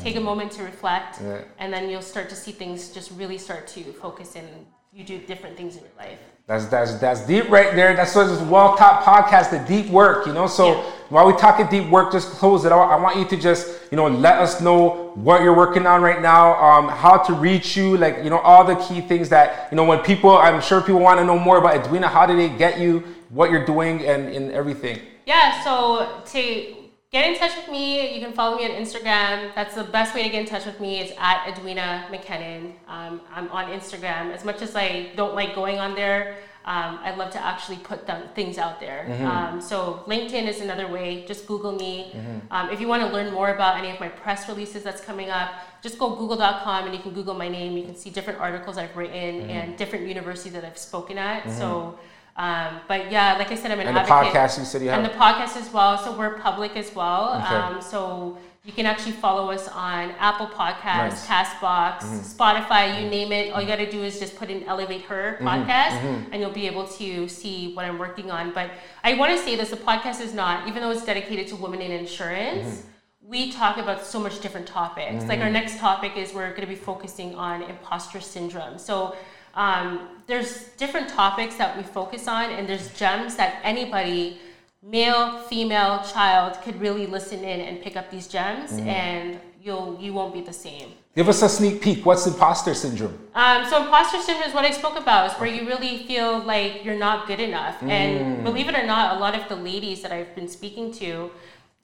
take 0.03 0.15
a 0.15 0.22
moment 0.22 0.52
to 0.53 0.64
reflect, 0.64 1.22
Yeah. 1.22 1.40
and 1.60 1.72
then 1.74 1.90
you'll 1.90 2.02
start 2.02 2.30
to 2.30 2.36
see 2.36 2.52
things 2.52 2.90
just 2.90 3.11
really 3.11 3.38
start 3.38 3.68
to 3.70 3.84
focus 3.94 4.36
in. 4.36 4.48
You 4.91 5.03
do 5.03 5.18
different 5.20 5.57
things 5.57 5.76
in 5.76 5.82
your 5.84 5.91
life. 5.98 6.20
That's 6.45 6.65
that's 6.65 6.95
that's 6.95 7.26
deep 7.26 7.49
right 7.49 7.74
there. 7.74 7.95
That's 7.95 8.14
what 8.14 8.26
this 8.28 8.41
Wealth 8.41 8.78
Talk 8.78 9.03
podcast, 9.03 9.49
the 9.52 9.60
deep 9.60 9.90
work, 9.90 10.28
you 10.28 10.34
know. 10.34 10.45
So 10.45 10.65
Yeah. 10.68 10.84
while 11.10 11.26
we 11.26 11.32
talk 11.34 11.57
talking 11.57 11.68
deep 11.68 11.90
work, 11.90 12.11
just 12.11 12.32
close 12.32 12.65
it 12.65 12.72
out. 12.74 12.91
I 12.91 12.98
want 12.98 13.18
you 13.18 13.24
to 13.26 13.38
just, 13.38 13.70
you 13.91 13.95
know, 13.95 14.07
let 14.07 14.40
us 14.40 14.60
know 14.60 15.14
what 15.15 15.41
you're 15.41 15.56
working 15.56 15.88
on 15.88 16.02
right 16.02 16.22
now, 16.22 16.61
um, 16.61 16.90
how 16.90 17.18
to 17.18 17.34
reach 17.34 17.78
you, 17.78 17.95
like 17.98 18.24
you 18.26 18.30
know, 18.30 18.40
all 18.40 18.65
the 18.65 18.76
key 18.76 18.99
things 18.99 19.30
that 19.30 19.70
you 19.72 19.78
know 19.78 19.86
when 19.86 19.99
people 19.99 20.38
I'm 20.38 20.60
sure 20.61 20.82
people 20.82 20.99
want 20.99 21.20
to 21.20 21.26
know 21.26 21.40
more 21.40 21.57
about 21.60 21.76
Edwina, 21.78 22.10
how 22.10 22.26
do 22.26 22.36
they 22.36 22.49
get 22.49 22.78
you, 22.78 23.03
what 23.30 23.49
you're 23.49 23.65
doing 23.65 24.06
and, 24.06 24.28
and 24.28 24.52
everything. 24.52 24.99
Yeah, 25.26 25.64
so 25.64 26.22
to 26.34 26.82
get 27.14 27.31
in 27.31 27.38
touch 27.38 27.56
with 27.56 27.69
me, 27.69 28.14
you 28.14 28.19
can 28.19 28.34
follow 28.34 28.57
me 28.57 28.65
on 28.65 28.72
Instagram. 28.72 29.53
That's 29.53 29.76
the 29.76 29.84
best 29.84 30.15
way 30.15 30.23
to 30.23 30.30
get 30.30 30.41
in 30.41 30.48
touch 30.48 30.65
with 30.65 30.80
me 30.80 30.99
is 30.99 31.14
at 31.19 31.48
Edwina 31.48 32.07
McKinnon. 32.11 32.73
Um, 32.88 33.22
I'm 33.31 33.48
on 33.49 33.65
Instagram. 33.69 34.34
As 34.34 34.44
much 34.44 34.61
as 34.64 34.76
I 34.76 35.11
don't 35.15 35.35
like 35.35 35.53
going 35.53 35.77
on 35.77 35.94
there, 35.94 36.38
um, 36.65 36.98
I 37.03 37.14
love 37.14 37.30
to 37.34 37.45
actually 37.45 37.76
put 37.77 38.07
th- 38.07 38.23
things 38.35 38.57
out 38.57 38.80
there. 38.80 39.06
Um, 39.27 39.61
so 39.61 40.03
LinkedIn 40.07 40.48
is 40.48 40.61
another 40.61 40.88
way. 40.88 41.23
Just 41.27 41.45
Google 41.45 41.73
me. 41.73 42.15
Um, 42.49 42.69
if 42.72 42.80
you 42.81 42.88
want 42.88 43.03
to 43.03 43.10
learn 43.10 43.31
more 43.31 43.49
about 43.53 43.77
any 43.77 43.91
of 43.91 43.99
my 43.99 44.07
press 44.07 44.48
releases 44.48 44.81
that's 44.81 45.02
coming 45.02 45.30
up, 45.30 45.52
just 45.84 45.99
go 45.99 46.15
google.com 46.15 46.85
and 46.85 46.95
you 46.95 47.02
can 47.02 47.11
Google 47.14 47.35
my 47.35 47.49
name. 47.49 47.77
You 47.77 47.84
can 47.84 47.95
see 47.95 48.10
different 48.10 48.40
articles 48.40 48.77
I've 48.77 48.95
written 48.95 49.49
and 49.52 49.77
different 49.77 50.07
universities 50.07 50.53
that 50.53 50.64
I've 50.65 50.77
spoken 50.77 51.18
at. 51.19 51.44
So, 51.60 51.99
um, 52.35 52.80
but 52.88 53.11
yeah, 53.11 53.38
like 53.38 53.51
I 53.51 53.55
said, 53.55 53.72
I'm 53.72 53.80
an 53.80 53.88
And 53.88 53.95
the 53.95 54.01
advocate. 54.01 54.34
podcast 54.34 54.57
you 54.57 54.65
said 54.65 54.81
you 54.81 54.89
And 54.89 55.05
the 55.05 55.10
podcast 55.10 55.55
as 55.55 55.72
well. 55.72 55.97
So 55.97 56.18
we're 56.18 56.38
public 56.39 56.76
as 56.76 56.93
well. 56.95 57.35
Okay. 57.35 57.55
Um, 57.55 57.81
so 57.81 58.38
you 58.65 58.72
can 58.72 58.85
actually 58.85 59.11
follow 59.11 59.51
us 59.51 59.68
on 59.68 60.11
Apple 60.11 60.47
Podcasts, 60.47 61.27
Nice. 61.27 61.27
Mm-hmm. 61.27 61.65
Castbox, 61.65 61.99
Spotify, 62.35 63.01
you 63.01 63.10
name 63.10 63.31
it. 63.31 63.51
All 63.51 63.61
you 63.61 63.68
got 63.68 63.76
to 63.76 63.91
do 63.91 64.01
is 64.01 64.19
just 64.19 64.35
put 64.38 64.49
in 64.49 64.64
Elevate 64.64 65.01
Her 65.03 65.38
Mm-hmm. 65.39 65.47
podcast 65.47 66.30
and 66.31 66.41
you'll 66.41 66.51
be 66.51 66.65
able 66.65 66.88
to 66.88 67.27
see 67.27 67.73
what 67.76 67.85
I'm 67.85 67.99
working 67.99 68.31
on. 68.31 68.51
But 68.53 68.72
I 69.03 69.14
want 69.15 69.31
to 69.31 69.38
say 69.38 69.55
this 69.55 69.69
the 69.69 69.76
podcast 69.77 70.22
is 70.22 70.34
not, 70.34 70.68
even 70.68 70.81
though 70.81 70.91
it's 70.91 71.05
dedicated 71.05 71.47
to 71.49 71.55
women 71.57 71.81
in 71.81 71.91
insurance, 71.91 72.84
we 73.22 73.51
talk 73.51 73.77
about 73.77 74.05
so 74.05 74.19
much 74.19 74.39
different 74.39 74.65
topics. 74.65 75.15
Mm-hmm. 75.15 75.27
Like 75.27 75.39
our 75.39 75.45
mm-hmm. 75.45 75.53
next 75.53 75.77
topic 75.77 76.18
is 76.18 76.34
we're 76.34 76.49
going 76.49 76.61
to 76.61 76.68
be 76.68 76.76
focusing 76.76 77.35
on 77.35 77.64
imposter 77.64 78.22
syndrome. 78.22 78.80
So 78.80 79.15
um, 79.55 80.07
there's 80.28 80.70
different 80.78 81.10
topics 81.10 81.56
that 81.56 81.76
we 81.78 81.84
focus 81.84 82.28
on, 82.28 82.52
and 82.52 82.68
there's 82.68 82.94
gems 82.94 83.36
that 83.36 83.60
anybody, 83.64 84.40
male, 84.82 85.40
female, 85.40 86.04
child, 86.04 86.62
could 86.64 86.80
really 86.80 87.06
listen 87.08 87.40
in 87.40 87.62
and 87.62 87.82
pick 87.82 87.95
up 87.95 88.10
these 88.10 88.28
gems, 88.28 88.72
mm-hmm. 88.72 88.88
and 88.88 89.40
you'll 89.62 89.98
you 90.00 90.14
won't 90.14 90.34
be 90.34 90.41
the 90.41 90.54
same. 90.54 90.91
Give 91.16 91.30
us 91.30 91.44
a 91.44 91.50
sneak 91.50 91.82
peek. 91.82 92.06
What's 92.06 92.26
imposter 92.26 92.74
syndrome? 92.74 93.20
Um, 93.36 93.66
so 93.70 93.84
imposter 93.84 94.20
syndrome 94.20 94.50
is 94.50 94.56
what 94.56 94.66
I 94.66 94.72
spoke 94.72 94.98
about. 94.98 95.32
Is 95.32 95.38
where 95.40 95.50
you 95.50 95.68
really 95.68 96.06
feel 96.06 96.40
like 96.40 96.84
you're 96.84 96.98
not 96.98 97.28
good 97.28 97.40
enough, 97.40 97.80
mm. 97.80 97.90
and 97.90 98.44
believe 98.44 98.68
it 98.68 98.76
or 98.76 98.86
not, 98.86 99.18
a 99.18 99.20
lot 99.20 99.36
of 99.40 99.48
the 99.50 99.56
ladies 99.56 100.02
that 100.02 100.12
I've 100.12 100.34
been 100.36 100.48
speaking 100.48 100.91
to 100.94 101.32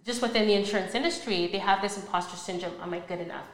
just 0.05 0.21
within 0.21 0.47
the 0.47 0.53
insurance 0.53 0.95
industry, 0.95 1.47
they 1.47 1.59
have 1.59 1.81
this 1.81 1.97
imposter 1.97 2.35
syndrome. 2.35 2.73
Am 2.81 2.93
I 2.93 2.99
good 2.99 3.19
enough? 3.19 3.45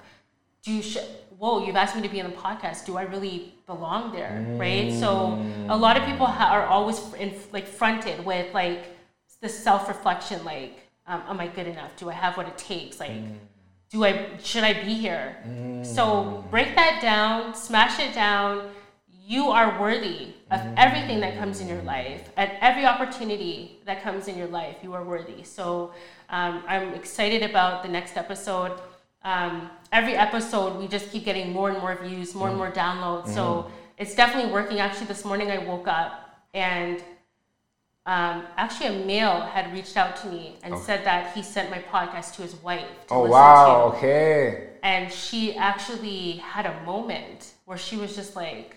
Do 0.64 0.72
you 0.72 0.82
sh- 0.82 0.98
whoa, 1.38 1.66
you've 1.66 1.76
asked 1.76 1.96
me 1.96 2.02
to 2.02 2.10
be 2.10 2.22
on 2.22 2.30
the 2.30 2.36
podcast. 2.36 2.86
Do 2.86 2.98
I 2.98 3.04
really 3.04 3.54
belong 3.66 4.12
there? 4.12 4.46
Mm. 4.48 4.60
Right. 4.60 4.94
So 4.94 5.40
a 5.70 5.78
lot 5.78 5.98
of 5.98 6.06
people 6.06 6.26
ha- 6.26 6.52
are 6.52 6.66
always 6.66 7.02
in, 7.16 7.34
like 7.52 7.68
fronted 7.68 8.26
with 8.26 8.54
like 8.54 8.96
the 9.42 9.50
self 9.50 9.88
reflection, 9.88 10.44
like, 10.46 10.80
um, 11.08 11.22
am 11.28 11.40
I 11.40 11.48
good 11.48 11.68
enough? 11.68 11.96
Do 11.98 12.10
I 12.10 12.14
have 12.14 12.38
what 12.38 12.48
it 12.48 12.58
takes? 12.58 13.00
Like, 13.00 13.12
mm. 13.12 13.36
do 13.90 14.06
I 14.06 14.30
should 14.42 14.64
I 14.64 14.74
be 14.84 14.94
here? 14.94 15.38
Mm. 15.48 15.86
So 15.86 16.46
break 16.50 16.76
that 16.76 17.00
down, 17.02 17.54
smash 17.54 18.00
it 18.00 18.14
down. 18.14 18.70
You 19.28 19.50
are 19.50 19.80
worthy 19.80 20.34
of 20.52 20.62
everything 20.78 21.20
that 21.22 21.38
comes 21.40 21.60
in 21.60 21.68
your 21.68 21.82
life. 21.82 22.30
At 22.38 22.58
every 22.62 22.86
opportunity 22.86 23.80
that 23.86 24.04
comes 24.04 24.28
in 24.28 24.38
your 24.38 24.48
life, 24.48 24.78
you 24.84 24.94
are 24.94 25.04
worthy. 25.04 25.44
So 25.44 25.94
um, 26.30 26.64
I'm 26.68 26.94
excited 26.94 27.42
about 27.42 27.82
the 27.82 27.90
next 27.90 28.18
episode. 28.18 28.80
Um, 29.24 29.72
every 29.96 30.16
episode, 30.16 30.78
we 30.78 30.88
just 30.88 31.10
keep 31.10 31.24
getting 31.24 31.54
more 31.54 31.70
and 31.70 31.80
more 31.80 31.96
views, 31.96 32.36
more 32.36 32.50
and 32.50 32.58
more 32.58 32.70
downloads. 32.70 33.24
Mm-hmm. 33.24 33.34
So 33.34 33.72
it's 33.98 34.14
definitely 34.14 34.52
working. 34.52 34.80
Actually, 34.80 35.08
this 35.08 35.24
morning 35.24 35.50
I 35.50 35.60
woke 35.60 35.88
up 35.88 36.12
and 36.54 37.00
um, 38.06 38.46
actually 38.58 38.88
a 38.88 39.06
male 39.06 39.40
had 39.42 39.74
reached 39.74 39.96
out 39.96 40.18
to 40.18 40.28
me 40.28 40.58
and 40.64 40.78
said 40.78 41.06
that 41.06 41.34
he 41.34 41.42
sent 41.42 41.72
my 41.72 41.80
podcast 41.80 42.36
to 42.36 42.42
his 42.42 42.56
wife. 42.58 42.88
To 43.08 43.14
oh 43.14 43.26
wow! 43.28 43.92
To. 43.92 43.98
Okay. 43.98 44.70
And 44.84 45.12
she 45.12 45.56
actually 45.56 46.34
had 46.34 46.66
a 46.68 46.84
moment 46.84 47.54
where 47.64 47.78
she 47.78 47.96
was 47.96 48.16
just 48.16 48.36
like, 48.36 48.76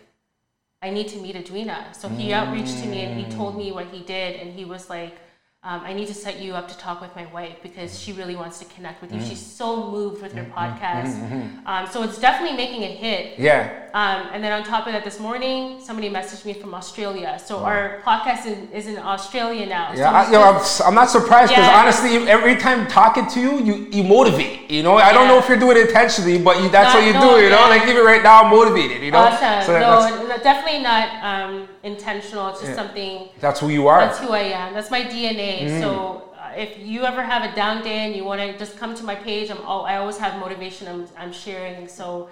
"I 0.80 0.88
need 0.90 1.08
to 1.08 1.18
meet 1.18 1.36
Edwina." 1.36 1.88
So 1.92 2.08
he 2.08 2.28
mm. 2.28 2.34
outreached 2.38 2.78
to 2.82 2.86
me 2.88 3.00
and 3.00 3.20
he 3.20 3.30
told 3.30 3.58
me 3.58 3.72
what 3.72 3.88
he 3.88 4.00
did, 4.00 4.36
and 4.40 4.52
he 4.52 4.64
was 4.64 4.88
like 4.88 5.16
um, 5.64 5.80
I 5.84 5.92
need 5.92 6.06
to 6.06 6.14
set 6.14 6.40
you 6.40 6.54
up 6.54 6.68
to 6.68 6.78
talk 6.78 7.00
with 7.00 7.14
my 7.16 7.26
wife 7.26 7.56
because 7.64 7.98
she 7.98 8.12
really 8.12 8.36
wants 8.36 8.60
to 8.60 8.64
connect 8.66 9.02
with 9.02 9.12
you. 9.12 9.20
Mm. 9.20 9.28
She's 9.28 9.44
so 9.44 9.90
moved 9.90 10.22
with 10.22 10.32
her 10.34 10.44
mm-hmm. 10.44 10.52
podcast. 10.52 11.18
Mm-hmm. 11.18 11.66
Um, 11.66 11.86
so 11.88 12.04
it's 12.04 12.20
definitely 12.20 12.56
making 12.56 12.84
a 12.84 12.94
hit. 12.94 13.36
Yeah. 13.40 13.88
Um, 13.92 14.28
and 14.32 14.44
then 14.44 14.52
on 14.52 14.62
top 14.62 14.86
of 14.86 14.92
that, 14.92 15.02
this 15.02 15.18
morning, 15.18 15.80
somebody 15.80 16.10
messaged 16.10 16.44
me 16.44 16.52
from 16.52 16.74
Australia. 16.74 17.40
So 17.44 17.56
wow. 17.56 17.64
our 17.64 18.02
podcast 18.04 18.46
is, 18.46 18.58
is, 18.72 18.86
in 18.86 18.98
Australia 18.98 19.66
now. 19.66 19.92
Yeah, 19.94 20.24
so 20.24 20.30
I, 20.30 20.32
yo, 20.32 20.42
I'm, 20.42 20.88
I'm, 20.88 20.94
not 20.94 21.10
surprised 21.10 21.50
because 21.50 21.66
yeah. 21.66 21.80
honestly, 21.80 22.30
every 22.30 22.54
time 22.56 22.86
talking 22.86 23.26
to 23.30 23.40
you, 23.40 23.58
you, 23.58 23.88
you 23.90 24.04
motivate. 24.04 24.70
You 24.70 24.84
know, 24.84 24.96
I 24.96 25.08
yeah. 25.08 25.12
don't 25.14 25.26
know 25.26 25.38
if 25.38 25.48
you're 25.48 25.58
doing 25.58 25.76
it 25.78 25.88
intentionally, 25.88 26.38
but 26.38 26.62
you, 26.62 26.68
that's 26.68 26.94
not, 26.94 27.00
what 27.00 27.06
you 27.06 27.14
no, 27.14 27.36
do. 27.36 27.42
You 27.42 27.50
know, 27.50 27.66
like 27.68 27.88
even 27.88 28.04
right 28.04 28.22
now, 28.22 28.42
I'm 28.42 28.50
motivated. 28.50 29.02
You 29.02 29.10
know, 29.10 29.18
awesome. 29.18 29.66
so 29.66 29.72
no, 29.80 30.36
definitely 30.42 30.82
not 30.82 31.08
um, 31.24 31.68
intentional. 31.82 32.48
It's 32.50 32.60
just 32.60 32.74
something. 32.74 33.30
That's 33.40 33.58
who 33.58 33.70
you 33.70 33.88
are. 33.88 34.00
That's 34.00 34.18
who 34.20 34.30
I 34.30 34.52
am. 34.54 34.74
That's 34.74 34.90
my 34.90 35.02
DNA. 35.02 35.47
Mm. 35.56 35.80
So 35.80 35.90
uh, 36.38 36.52
if 36.56 36.78
you 36.78 37.04
ever 37.04 37.22
have 37.22 37.42
a 37.50 37.54
down 37.54 37.82
day 37.82 37.98
and 38.06 38.14
you 38.14 38.24
want 38.24 38.40
to 38.40 38.58
just 38.58 38.76
come 38.76 38.94
to 38.94 39.04
my 39.04 39.14
page, 39.14 39.50
I'm 39.50 39.62
all, 39.62 39.84
I 39.86 39.96
always 39.96 40.18
have 40.18 40.38
motivation. 40.40 40.88
I'm, 40.88 41.08
I'm 41.16 41.32
sharing. 41.32 41.88
So 41.88 42.28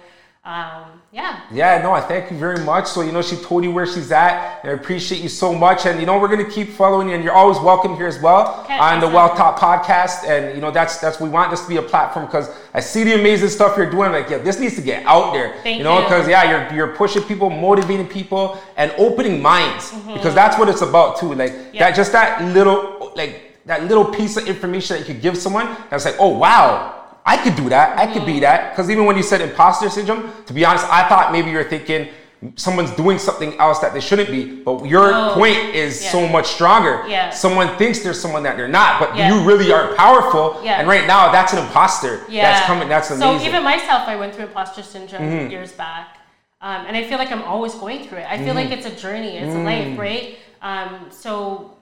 um, 0.47 1.01
yeah. 1.11 1.41
Yeah, 1.51 1.81
no, 1.81 1.91
I 1.91 1.99
thank 1.99 2.31
you 2.31 2.37
very 2.37 2.63
much. 2.63 2.87
So, 2.87 3.01
you 3.01 3.11
know, 3.11 3.21
she 3.21 3.35
told 3.35 3.65
you 3.65 3.71
where 3.71 3.85
she's 3.85 4.13
at. 4.13 4.63
I 4.63 4.69
appreciate 4.69 5.21
you 5.21 5.27
so 5.27 5.53
much. 5.53 5.85
And, 5.85 5.99
you 5.99 6.05
know, 6.05 6.17
we're 6.19 6.29
going 6.29 6.45
to 6.45 6.49
keep 6.49 6.69
following 6.69 7.09
you. 7.09 7.15
And 7.15 7.23
you're 7.23 7.33
always 7.33 7.59
welcome 7.59 7.97
here 7.97 8.07
as 8.07 8.17
well 8.21 8.61
okay, 8.63 8.77
on 8.77 9.01
the 9.01 9.09
Wealth 9.09 9.35
Talk 9.37 9.59
podcast. 9.59 10.25
And, 10.25 10.55
you 10.55 10.61
know, 10.61 10.71
that's, 10.71 10.99
that's, 10.99 11.19
we 11.19 11.27
want 11.27 11.51
this 11.51 11.63
to 11.63 11.67
be 11.67 11.75
a 11.75 11.81
platform 11.81 12.27
because 12.27 12.49
I 12.73 12.79
see 12.79 13.03
the 13.03 13.15
amazing 13.15 13.49
stuff 13.49 13.75
you're 13.75 13.91
doing. 13.91 14.13
Like, 14.13 14.29
yeah, 14.29 14.37
this 14.37 14.57
needs 14.57 14.75
to 14.75 14.81
get 14.81 15.05
out 15.05 15.33
there. 15.33 15.53
Thank 15.63 15.79
you 15.79 15.83
know, 15.83 16.01
because, 16.01 16.29
yeah, 16.29 16.69
you're, 16.69 16.77
you're 16.77 16.95
pushing 16.95 17.23
people, 17.23 17.49
motivating 17.49 18.07
people, 18.07 18.57
and 18.77 18.93
opening 18.97 19.41
minds 19.41 19.91
mm-hmm. 19.91 20.13
because 20.13 20.33
that's 20.33 20.57
what 20.57 20.69
it's 20.69 20.81
about, 20.81 21.19
too. 21.19 21.33
Like, 21.33 21.51
yeah. 21.73 21.89
that 21.89 21.95
just 21.97 22.13
that 22.13 22.41
little, 22.53 23.11
like, 23.17 23.65
that 23.65 23.83
little 23.83 24.05
piece 24.05 24.37
of 24.37 24.47
information 24.47 24.95
that 24.95 25.05
you 25.05 25.13
could 25.13 25.21
give 25.21 25.35
someone 25.37 25.75
that's 25.89 26.05
like, 26.05 26.15
oh, 26.19 26.37
wow 26.37 26.96
I 27.27 27.37
could 27.37 27.55
do 27.55 27.69
that. 27.69 27.99
I 27.99 28.11
could 28.11 28.25
be 28.25 28.39
that. 28.39 28.71
Because 28.71 28.89
even 28.89 29.05
when 29.05 29.17
you 29.17 29.23
said 29.23 29.41
imposter 29.41 29.89
syndrome, 29.89 30.31
to 30.45 30.53
be 30.53 30.63
honest, 30.65 30.85
I 30.89 31.07
thought 31.09 31.31
maybe 31.31 31.51
you're 31.51 31.69
thinking 31.69 32.09
someone's 32.55 32.91
doing 32.91 33.17
something 33.17 33.57
else 33.59 33.79
that 33.79 33.93
they 33.93 33.99
shouldn't 33.99 34.29
be. 34.29 34.61
But 34.61 34.85
your 34.85 35.13
oh, 35.13 35.33
point 35.33 35.57
is 35.75 36.01
yeah. 36.01 36.11
so 36.11 36.27
much 36.27 36.47
stronger. 36.47 37.03
Yeah. 37.07 37.29
Someone 37.31 37.75
thinks 37.77 37.99
there's 37.99 38.19
someone 38.19 38.43
that 38.43 38.57
they're 38.57 38.67
not, 38.67 38.99
but 38.99 39.15
yeah. 39.15 39.33
you 39.33 39.45
really 39.45 39.71
are 39.71 39.93
powerful. 39.95 40.61
Yeah. 40.63 40.79
And 40.79 40.87
right 40.87 41.05
now, 41.05 41.31
that's 41.31 41.53
an 41.53 41.59
imposter. 41.59 42.23
Yeah. 42.29 42.43
That's 42.43 42.65
coming. 42.65 42.87
That's 42.87 43.09
amazing. 43.09 43.39
So 43.39 43.45
even 43.45 43.63
myself, 43.63 44.07
I 44.07 44.15
went 44.15 44.33
through 44.33 44.45
imposter 44.45 44.83
syndrome 44.83 45.23
mm-hmm. 45.23 45.51
years 45.51 45.73
back. 45.73 46.19
Um, 46.61 46.85
and 46.87 46.95
I 46.97 47.03
feel 47.07 47.17
like 47.17 47.31
I'm 47.31 47.43
always 47.43 47.75
going 47.75 48.07
through 48.07 48.19
it. 48.19 48.27
I 48.27 48.37
feel 48.37 48.47
mm-hmm. 48.47 48.69
like 48.69 48.71
it's 48.71 48.87
a 48.87 48.95
journey. 48.95 49.37
It's 49.37 49.53
mm-hmm. 49.53 49.67
a 49.67 49.89
life, 49.89 49.99
right? 49.99 50.37
Um, 50.61 51.07
so 51.11 51.76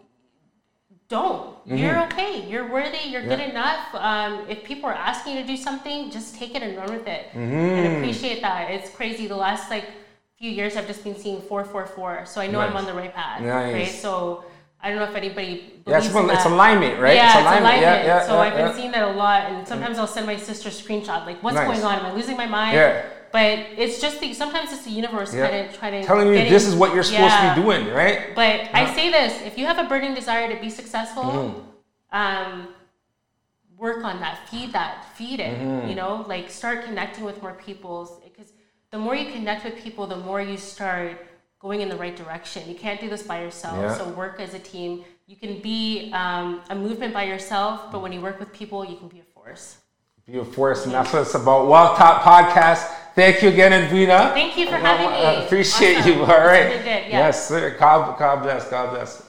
don't. 1.07 1.51
Mm-hmm. 1.65 1.77
You're 1.77 2.03
okay. 2.05 2.47
You're 2.49 2.71
worthy. 2.71 3.09
You're 3.09 3.21
yeah. 3.21 3.35
good 3.35 3.39
enough. 3.49 3.93
Um, 3.93 4.49
if 4.49 4.63
people 4.63 4.89
are 4.89 4.93
asking 4.93 5.35
you 5.35 5.41
to 5.41 5.47
do 5.47 5.57
something, 5.57 6.11
just 6.11 6.35
take 6.35 6.55
it 6.55 6.63
and 6.63 6.75
run 6.77 6.91
with 6.91 7.07
it, 7.07 7.27
mm-hmm. 7.29 7.53
and 7.53 7.97
appreciate 7.97 8.41
that. 8.41 8.71
It's 8.71 8.89
crazy. 8.89 9.27
The 9.27 9.35
last 9.35 9.69
like 9.69 9.85
few 10.37 10.51
years, 10.51 10.75
I've 10.75 10.87
just 10.87 11.03
been 11.03 11.15
seeing 11.15 11.41
four, 11.41 11.63
four, 11.63 11.85
four. 11.85 12.25
So 12.25 12.41
I 12.41 12.47
know 12.47 12.59
nice. 12.59 12.69
I'm 12.69 12.77
on 12.77 12.85
the 12.85 12.93
right 12.93 13.13
path. 13.13 13.41
Nice. 13.41 13.73
Right. 13.73 13.87
So 13.87 14.45
I 14.81 14.89
don't 14.89 14.97
know 14.99 15.05
if 15.05 15.15
anybody 15.15 15.81
yeah, 15.87 15.97
it's, 15.97 16.07
it's 16.07 16.45
alignment, 16.45 16.99
right? 16.99 17.15
Yeah, 17.15 17.27
it's 17.27 17.35
alignment. 17.41 17.75
It's 17.75 17.81
alignment. 17.81 17.81
Yeah, 17.81 18.05
yeah, 18.05 18.27
so 18.27 18.37
I've 18.37 18.55
been 18.55 18.73
seeing 18.75 18.91
that 18.91 19.03
a 19.03 19.11
lot, 19.11 19.43
and 19.43 19.67
sometimes 19.67 19.97
I'll 19.97 20.07
send 20.07 20.25
my 20.25 20.37
sister 20.37 20.69
a 20.69 20.71
screenshot 20.71 21.25
like, 21.25 21.41
"What's 21.41 21.55
nice. 21.55 21.67
going 21.67 21.83
on? 21.83 21.99
Am 21.99 22.05
I 22.05 22.13
losing 22.13 22.37
my 22.37 22.45
mind?" 22.45 22.75
Yeah. 22.75 23.05
But 23.35 23.67
it's 23.75 23.99
just 23.99 24.21
the 24.21 24.33
sometimes 24.33 24.71
it's 24.71 24.85
the 24.85 24.91
universe 24.91 25.35
yeah. 25.35 25.49
kind 25.49 25.67
of 25.67 25.77
trying 25.77 25.91
to 25.99 26.07
telling 26.07 26.29
you 26.29 26.49
this 26.49 26.65
is 26.65 26.73
what 26.73 26.93
you're 26.93 27.03
supposed 27.03 27.33
yeah. 27.33 27.53
to 27.53 27.59
be 27.59 27.65
doing, 27.65 27.93
right? 27.93 28.33
But 28.33 28.55
yeah. 28.55 28.69
I 28.71 28.95
say 28.95 29.11
this: 29.11 29.41
if 29.41 29.57
you 29.57 29.65
have 29.65 29.77
a 29.77 29.89
burning 29.89 30.13
desire 30.13 30.47
to 30.55 30.57
be 30.61 30.69
successful, 30.69 31.23
mm-hmm. 31.23 32.15
um, 32.17 32.69
work 33.77 34.05
on 34.05 34.21
that, 34.21 34.47
feed 34.47 34.71
that, 34.71 35.03
feed 35.17 35.41
it. 35.41 35.59
Mm-hmm. 35.59 35.89
You 35.89 35.95
know, 35.95 36.23
like 36.29 36.49
start 36.49 36.85
connecting 36.85 37.25
with 37.25 37.41
more 37.41 37.55
people 37.55 38.21
because 38.23 38.53
the 38.91 38.97
more 38.97 39.15
you 39.15 39.29
connect 39.29 39.65
with 39.65 39.75
people, 39.83 40.07
the 40.07 40.15
more 40.15 40.41
you 40.41 40.55
start 40.55 41.27
going 41.59 41.81
in 41.81 41.89
the 41.89 41.97
right 41.97 42.15
direction. 42.15 42.69
You 42.69 42.75
can't 42.75 43.01
do 43.01 43.09
this 43.09 43.23
by 43.23 43.41
yourself. 43.41 43.97
So 43.97 44.07
work 44.11 44.39
as 44.39 44.53
a 44.53 44.59
team. 44.59 45.03
You 45.27 45.35
can 45.35 45.59
be 45.59 46.09
um, 46.13 46.61
a 46.69 46.75
movement 46.75 47.13
by 47.13 47.23
yourself, 47.23 47.91
but 47.91 48.01
when 48.01 48.13
you 48.13 48.21
work 48.21 48.39
with 48.39 48.53
people, 48.53 48.85
you 48.85 48.95
can 48.95 49.09
be 49.09 49.19
a 49.19 49.27
force. 49.33 49.75
Be 50.27 50.39
a 50.39 50.43
force, 50.43 50.85
and 50.85 50.93
that's 50.93 51.13
what 51.13 51.21
it's 51.21 51.35
about. 51.35 51.67
Wealth 51.67 51.99
Talk 51.99 52.23
Podcast. 52.23 52.87
Thank 53.13 53.43
you 53.43 53.49
again, 53.49 53.71
Edwina. 53.71 54.31
Thank 54.33 54.57
you 54.57 54.65
for 54.65 54.75
having 54.75 55.11
me. 55.11 55.23
I 55.23 55.43
appreciate 55.43 55.97
awesome. 55.97 56.13
you. 56.13 56.19
All 56.21 56.39
right. 56.39 56.83
Yes. 56.83 57.11
yes, 57.11 57.47
sir. 57.47 57.77
God, 57.77 58.17
God 58.17 58.41
bless. 58.41 58.67
God 58.67 58.89
bless. 58.89 59.24